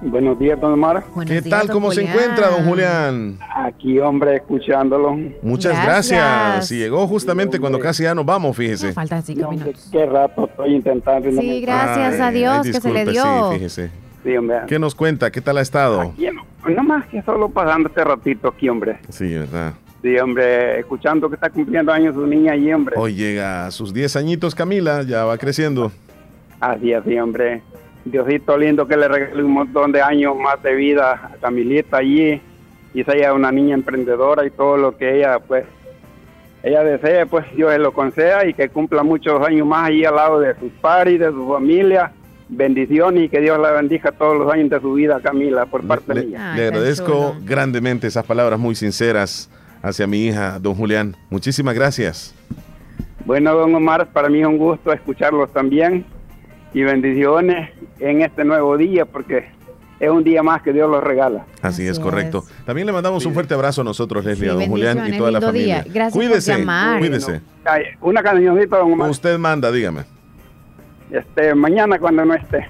Buenos 0.00 0.38
días, 0.38 0.58
don 0.60 0.72
Omar. 0.72 1.04
¿Qué 1.26 1.42
tal? 1.42 1.68
¿Cómo 1.68 1.92
se 1.92 2.02
encuentra, 2.02 2.48
don 2.48 2.64
Julián? 2.64 3.38
Aquí, 3.54 3.98
hombre, 4.00 4.36
escuchándolo. 4.36 5.16
Muchas 5.42 5.82
gracias. 5.84 6.66
Si 6.66 6.78
llegó 6.78 7.06
justamente 7.06 7.60
cuando 7.60 7.78
casi 7.78 8.04
ya 8.04 8.14
nos 8.14 8.24
vamos, 8.24 8.56
fíjese. 8.56 8.92
faltan 8.94 9.22
cinco 9.22 9.50
minutos. 9.50 9.88
Qué 9.92 10.06
rato 10.06 10.46
estoy 10.46 10.76
intentando. 10.76 11.30
Sí, 11.40 11.60
gracias 11.60 12.20
a 12.20 12.30
Dios 12.30 12.66
que 12.66 12.80
se 12.80 12.90
le 12.90 13.04
dio. 13.04 13.22
Sí, 13.22 13.54
fíjese. 13.58 14.03
¿Qué 14.66 14.78
nos 14.78 14.94
cuenta? 14.94 15.30
¿Qué 15.30 15.42
tal 15.42 15.58
ha 15.58 15.60
estado? 15.60 16.00
Aquí, 16.00 16.26
no 16.66 16.82
más 16.82 17.06
que 17.06 17.20
solo 17.22 17.50
pasando 17.50 17.88
este 17.90 18.02
ratito 18.02 18.48
aquí, 18.48 18.70
hombre. 18.70 18.98
Sí, 19.10 19.34
¿verdad? 19.34 19.74
Sí, 20.00 20.18
hombre, 20.18 20.80
escuchando 20.80 21.28
que 21.28 21.34
está 21.34 21.50
cumpliendo 21.50 21.92
años 21.92 22.14
su 22.14 22.26
niña 22.26 22.52
ahí, 22.52 22.72
hombre. 22.72 22.94
Hoy 22.98 23.14
llega 23.14 23.66
a 23.66 23.70
sus 23.70 23.92
10 23.92 24.16
añitos, 24.16 24.54
Camila, 24.54 25.02
ya 25.02 25.24
va 25.24 25.36
creciendo. 25.36 25.92
Así, 26.58 26.94
así, 26.94 27.18
hombre. 27.18 27.62
Diosito 28.06 28.56
lindo 28.56 28.86
que 28.86 28.96
le 28.96 29.08
regale 29.08 29.42
un 29.42 29.52
montón 29.52 29.92
de 29.92 30.00
años 30.00 30.34
más 30.36 30.62
de 30.62 30.74
vida 30.74 31.12
a 31.12 31.36
Camilita 31.40 31.98
allí. 31.98 32.40
Y 32.94 33.00
ella 33.00 33.34
una 33.34 33.50
niña 33.50 33.74
emprendedora 33.74 34.46
y 34.46 34.50
todo 34.50 34.76
lo 34.76 34.96
que 34.96 35.18
ella, 35.18 35.38
pues, 35.40 35.64
ella 36.62 36.82
desea, 36.82 37.26
pues 37.26 37.44
Dios 37.54 37.72
se 37.72 37.78
lo 37.78 37.92
conceda 37.92 38.46
y 38.46 38.54
que 38.54 38.68
cumpla 38.68 39.02
muchos 39.02 39.46
años 39.46 39.66
más 39.66 39.88
ahí 39.88 40.04
al 40.04 40.14
lado 40.14 40.40
de 40.40 40.54
sus 40.58 40.70
padres, 40.80 41.18
de 41.18 41.30
su 41.30 41.48
familia 41.48 42.12
bendiciones 42.48 43.24
y 43.24 43.28
que 43.28 43.40
Dios 43.40 43.58
la 43.58 43.72
bendiga 43.72 44.12
todos 44.12 44.38
los 44.38 44.52
años 44.52 44.70
de 44.70 44.80
su 44.80 44.92
vida, 44.94 45.20
Camila, 45.20 45.66
por 45.66 45.86
parte 45.86 46.14
le, 46.14 46.26
mía. 46.26 46.54
le 46.54 46.66
agradezco 46.66 47.36
grandemente 47.42 48.06
esas 48.06 48.24
palabras 48.24 48.58
muy 48.58 48.74
sinceras 48.74 49.50
hacia 49.82 50.06
mi 50.06 50.26
hija, 50.26 50.58
don 50.58 50.74
Julián. 50.74 51.16
Muchísimas 51.30 51.74
gracias. 51.74 52.34
Bueno, 53.24 53.54
don 53.54 53.74
Omar, 53.74 54.08
para 54.12 54.28
mí 54.28 54.40
es 54.40 54.46
un 54.46 54.58
gusto 54.58 54.92
escucharlos 54.92 55.52
también 55.52 56.04
y 56.74 56.82
bendiciones 56.82 57.70
en 57.98 58.22
este 58.22 58.44
nuevo 58.44 58.76
día 58.76 59.06
porque 59.06 59.46
es 60.00 60.10
un 60.10 60.24
día 60.24 60.42
más 60.42 60.60
que 60.62 60.72
Dios 60.72 60.90
los 60.90 61.02
regala. 61.02 61.46
Así, 61.62 61.86
es, 61.86 61.98
correcto. 61.98 62.44
También 62.66 62.86
le 62.86 62.92
mandamos 62.92 63.24
un 63.24 63.32
fuerte 63.32 63.54
abrazo 63.54 63.80
a 63.80 63.84
nosotros, 63.84 64.24
Leslie, 64.24 64.50
a 64.50 64.54
don 64.54 64.66
Julián 64.66 65.12
y 65.12 65.16
toda 65.16 65.30
la 65.30 65.40
familia. 65.40 65.82
Día. 65.82 65.92
Gracias 65.92 66.12
cuídese, 66.12 66.52
por 66.52 66.60
llamar. 66.60 66.98
Cuídese. 66.98 67.40
Una 68.00 68.22
cancioncita, 68.22 68.78
don 68.78 68.92
Omar. 68.92 69.10
Usted 69.10 69.38
manda, 69.38 69.70
dígame. 69.72 70.04
Este, 71.10 71.54
mañana 71.54 71.98
cuando 71.98 72.24
no 72.24 72.34
esté. 72.34 72.66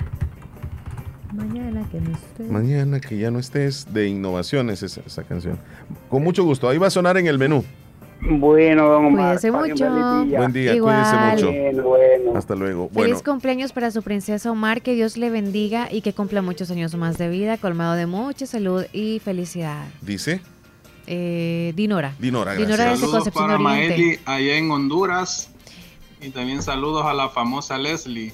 Mañana 1.33 1.87
que 1.91 2.01
no 2.01 2.13
estés. 2.13 2.51
Mañana 2.51 3.01
que 3.01 3.19
ya 3.19 3.31
no 3.31 3.39
estés 3.39 3.93
de 3.93 4.09
innovaciones 4.09 4.83
esa, 4.83 5.01
esa 5.05 5.25
canción. 5.25 5.59
Con 6.09 6.23
mucho 6.23 6.45
gusto. 6.45 6.69
Ahí 6.69 6.79
va 6.79 6.87
a 6.87 6.91
sonar 6.91 7.17
en 7.17 7.27
el 7.27 7.39
menú. 7.39 7.65
Bueno, 8.21 8.89
don 8.89 9.07
Omar. 9.07 9.39
Cuídese 9.39 9.51
mucho. 9.51 9.91
Buen 9.91 10.53
día, 10.53 10.79
cuídese 10.81 11.17
mucho. 11.17 11.47
Bueno, 11.53 11.83
bueno. 11.83 12.37
Hasta 12.37 12.55
luego. 12.55 12.89
Feliz 12.89 13.23
cumpleaños 13.23 13.73
para 13.73 13.91
su 13.91 14.03
princesa 14.03 14.51
Omar, 14.51 14.83
que 14.83 14.95
Dios 14.95 15.17
le 15.17 15.31
bendiga 15.31 15.89
y 15.91 16.01
que 16.01 16.13
cumpla 16.13 16.41
muchos 16.41 16.71
años 16.71 16.95
más 16.97 17.19
de 17.19 17.29
vida, 17.29 17.59
colmado 17.59 17.95
de 17.95 18.07
mucha 18.07 18.47
salud 18.47 18.85
y 18.93 19.19
felicidad. 19.19 19.87
¿Dice? 20.01 20.41
Eh, 21.07 21.73
Dinora. 21.77 22.15
Dinora, 22.19 22.55
gracias. 22.55 22.69
Dinora 22.69 22.97
Saludos 22.97 23.11
Concepción 23.11 23.47
para 23.47 23.59
Maeli 23.59 24.19
allá 24.25 24.57
en 24.57 24.71
Honduras 24.71 25.51
y 26.25 26.31
también 26.31 26.63
saludos 26.63 27.05
a 27.07 27.13
la 27.15 27.29
famosa 27.29 27.79
Leslie. 27.79 28.33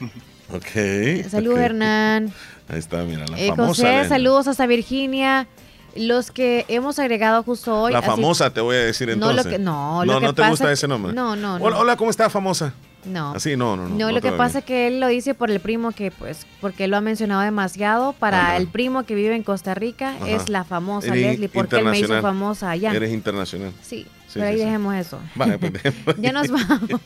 ok. 0.52 1.28
Saludos, 1.30 1.54
okay. 1.54 1.64
Hernán. 1.64 2.32
Ahí 2.68 2.78
está, 2.78 2.98
mira, 3.04 3.26
la 3.26 3.38
eh, 3.38 3.48
famosa. 3.48 3.68
José, 3.68 3.82
Leslie. 3.84 4.08
saludos 4.08 4.48
hasta 4.48 4.66
Virginia. 4.66 5.46
Los 5.94 6.30
que 6.30 6.64
hemos 6.68 6.98
agregado 6.98 7.42
justo 7.42 7.82
hoy. 7.82 7.92
La 7.92 7.98
así- 7.98 8.06
famosa, 8.08 8.52
te 8.52 8.60
voy 8.62 8.76
a 8.76 8.80
decir 8.80 9.08
No, 9.08 9.14
entonces. 9.14 9.44
lo 9.44 9.50
que- 9.50 9.58
no, 9.58 10.04
no, 10.04 10.14
lo 10.14 10.20
que 10.20 10.26
no 10.26 10.34
te 10.34 10.40
pasa 10.42 10.50
gusta 10.50 10.66
que- 10.68 10.72
ese 10.72 10.88
nombre. 10.88 11.12
no, 11.12 11.36
no, 11.36 11.58
no. 11.58 11.64
Hola, 11.64 11.78
hola, 11.78 11.96
¿cómo 11.96 12.10
está, 12.10 12.30
famosa? 12.30 12.72
No. 13.04 13.32
Así, 13.34 13.56
no, 13.56 13.76
no, 13.76 13.88
no. 13.88 13.96
No, 13.96 14.12
lo 14.12 14.20
que 14.20 14.32
pasa 14.32 14.60
es 14.60 14.64
que 14.64 14.86
él 14.86 15.00
lo 15.00 15.08
dice 15.08 15.34
por 15.34 15.50
el 15.50 15.60
primo 15.60 15.92
que, 15.92 16.10
pues, 16.10 16.46
porque 16.60 16.84
él 16.84 16.90
lo 16.92 16.96
ha 16.96 17.00
mencionado 17.00 17.40
demasiado. 17.42 18.12
Para 18.12 18.42
Ajá. 18.42 18.56
el 18.56 18.68
primo 18.68 19.04
que 19.04 19.14
vive 19.14 19.34
en 19.34 19.42
Costa 19.42 19.74
Rica 19.74 20.14
Ajá. 20.16 20.28
es 20.30 20.48
la 20.48 20.64
famosa 20.64 21.08
Eres 21.08 21.22
Leslie, 21.40 21.48
porque 21.48 21.76
él 21.76 21.84
me 21.84 21.98
hizo 21.98 22.20
famosa 22.22 22.70
allá. 22.70 22.92
Eres 22.92 23.12
internacional. 23.12 23.72
Sí, 23.82 24.06
Sí, 24.28 24.38
pero 24.38 24.46
ahí 24.46 24.56
sí, 24.58 24.64
dejemos 24.64 24.94
eso. 24.94 25.20
Vale, 25.34 25.58
pues 25.58 25.72
dejemos. 25.82 26.16
Ya 26.18 26.32
nos 26.32 26.48
vamos. 26.48 26.80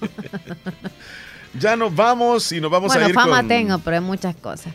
Ya 1.59 1.75
nos 1.75 1.95
vamos 1.95 2.53
y 2.53 2.61
nos 2.61 2.71
vamos 2.71 2.89
bueno, 2.89 3.07
a 3.07 3.09
ir 3.09 3.15
fama 3.15 3.39
con... 3.39 3.49
tengo, 3.49 3.79
pero 3.79 3.97
hay 3.97 4.03
muchas 4.03 4.37
cosas. 4.37 4.75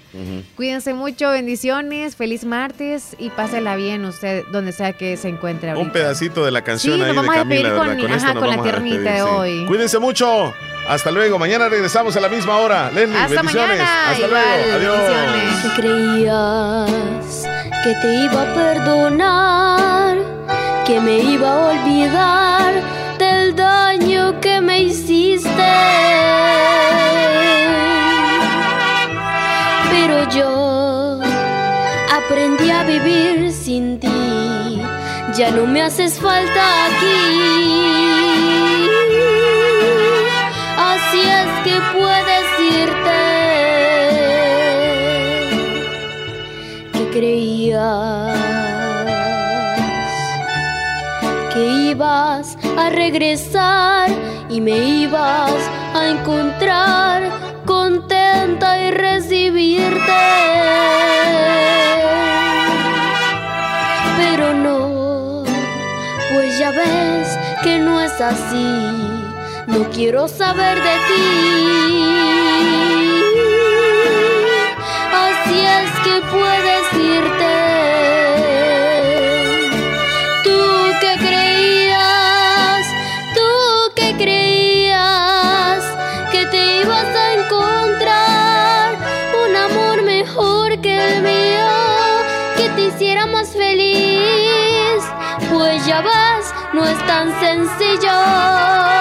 Cuídense 0.56 0.94
mucho, 0.96 1.30
bendiciones, 1.30 2.16
feliz 2.16 2.44
martes 2.44 3.16
y 3.20 3.30
pásela 3.30 3.76
bien 3.76 4.04
usted 4.06 4.44
donde 4.52 4.72
sea 4.72 4.94
que 4.94 5.16
se 5.18 5.30
encuentre 5.30 5.70
ahorita. 5.70 5.86
Un 5.86 5.92
pedacito 5.94 6.44
de 6.44 6.50
la 6.52 6.64
canción 6.64 6.96
Sí, 6.96 7.02
ahí 7.02 7.08
nos 7.14 7.16
de 7.16 7.22
vamos 7.22 7.36
a 7.36 7.40
Camila, 7.40 7.70
despedir 7.70 7.78
con- 7.78 7.88
¿verdad? 7.88 8.02
Con 8.02 8.14
ajá, 8.14 8.34
con 8.40 8.50
la 8.50 8.56
a 8.56 8.64
tiernita 8.64 9.14
de 9.14 9.22
hoy. 9.22 9.66
Cuídense 9.68 10.00
mucho. 10.00 10.54
Hasta 10.92 11.10
luego. 11.10 11.40
Mañana 11.40 11.70
regresamos 11.70 12.18
a 12.18 12.20
la 12.20 12.28
misma 12.28 12.58
hora. 12.58 12.92
Leslie, 12.92 13.18
Hasta 13.18 13.36
bendiciones. 13.36 13.78
mañana, 13.80 14.10
Hasta 14.12 14.28
igual, 14.28 14.44
luego. 14.80 14.94
Adiós. 14.98 15.62
que 15.64 15.82
creías 15.82 17.48
que 17.84 17.94
te 18.02 18.14
iba 18.26 18.42
a 18.42 18.54
perdonar, 18.54 20.18
que 20.86 21.00
me 21.00 21.18
iba 21.20 21.48
a 21.50 21.58
olvidar 21.72 22.74
del 23.18 23.56
daño 23.56 24.40
que 24.42 24.60
me 24.60 24.80
hiciste. 24.82 25.72
Pero 29.92 30.30
yo 30.30 31.20
aprendí 32.20 32.70
a 32.70 32.84
vivir 32.84 33.52
sin 33.54 33.98
ti, 33.98 34.82
ya 35.38 35.52
no 35.52 35.66
me 35.66 35.84
haces 35.84 36.20
falta 36.20 36.64
aquí. 36.88 38.01
Que 41.64 41.80
puedes 41.94 42.48
irte 42.60 43.22
que 46.94 47.04
creías 47.12 48.38
que 51.54 51.66
ibas 51.92 52.58
a 52.78 52.90
regresar 52.90 54.10
y 54.50 54.60
me 54.62 54.78
ibas 54.78 55.54
a 55.94 56.10
encontrar 56.10 57.30
contenta 57.66 58.80
y 58.88 58.92
recibirte. 58.92 60.24
Pero 64.18 64.54
no, 64.54 65.44
pues 66.32 66.58
ya 66.58 66.72
ves 66.72 67.38
que 67.64 67.78
no 67.80 68.00
es 68.00 68.20
así. 68.20 69.11
No 69.72 69.90
quiero 69.90 70.28
saber 70.28 70.84
de 70.84 70.96
ti. 71.08 72.12
Así 75.26 75.60
es 75.80 75.90
que 76.04 76.16
puedes 76.30 76.94
irte. 76.94 77.56
Tú 80.44 80.60
que 81.00 81.14
creías, 81.26 82.86
tú 83.34 83.50
que 83.96 84.18
creías 84.18 85.84
que 86.32 86.46
te 86.48 86.82
ibas 86.82 87.06
a 87.06 87.34
encontrar 87.40 88.98
un 89.46 89.56
amor 89.56 90.04
mejor 90.04 90.82
que 90.82 91.14
el 91.14 91.22
mío, 91.24 91.72
que 92.58 92.68
te 92.76 92.82
hiciera 92.88 93.26
más 93.26 93.50
feliz. 93.50 95.02
Pues 95.50 95.86
ya 95.86 96.02
ves, 96.02 96.54
no 96.74 96.86
es 96.86 96.98
tan 97.08 97.28
sencillo. 97.40 99.01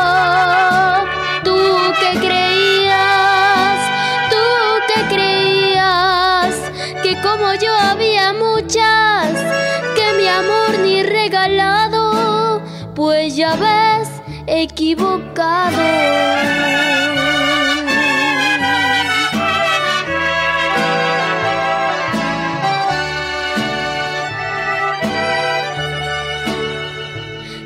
Pues 13.01 13.35
ya 13.35 13.57
ves, 13.57 14.11
equivocado. 14.47 15.79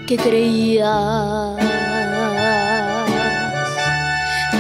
que 0.07 0.17
creías 0.19 1.57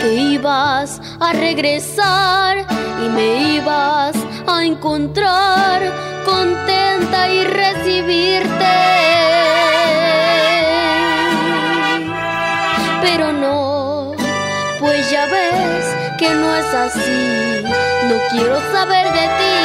que 0.01 0.15
ibas 0.15 1.01
a 1.21 1.33
regresar 1.35 2.67
y 3.05 3.09
me 3.11 3.55
ibas 3.59 4.17
a 4.49 4.65
encontrar 4.65 5.83
contenta 6.25 7.29
y 7.33 7.45
recibirte. 7.45 9.24
No 16.75 18.19
quiero 18.33 18.59
saber 18.73 19.07
de 19.13 19.29
ti. 19.39 19.57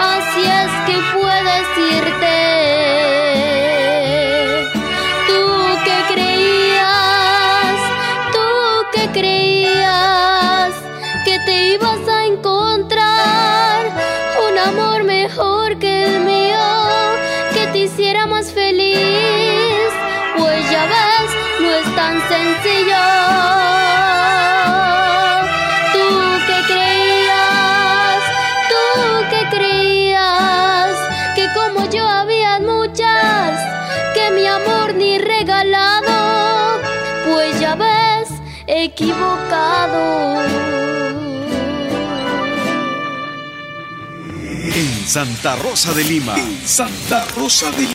Así 0.00 0.42
es 0.42 0.70
que 0.86 0.96
puedes 1.12 1.66
irte. 1.98 2.53
Equivocado. 38.94 40.44
En 44.74 45.06
Santa 45.06 45.56
Rosa 45.56 45.92
de 45.94 46.04
Lima. 46.04 46.36
Santa 46.64 47.24
Rosa 47.36 47.70
de 47.72 47.72
Lima. 47.72 47.82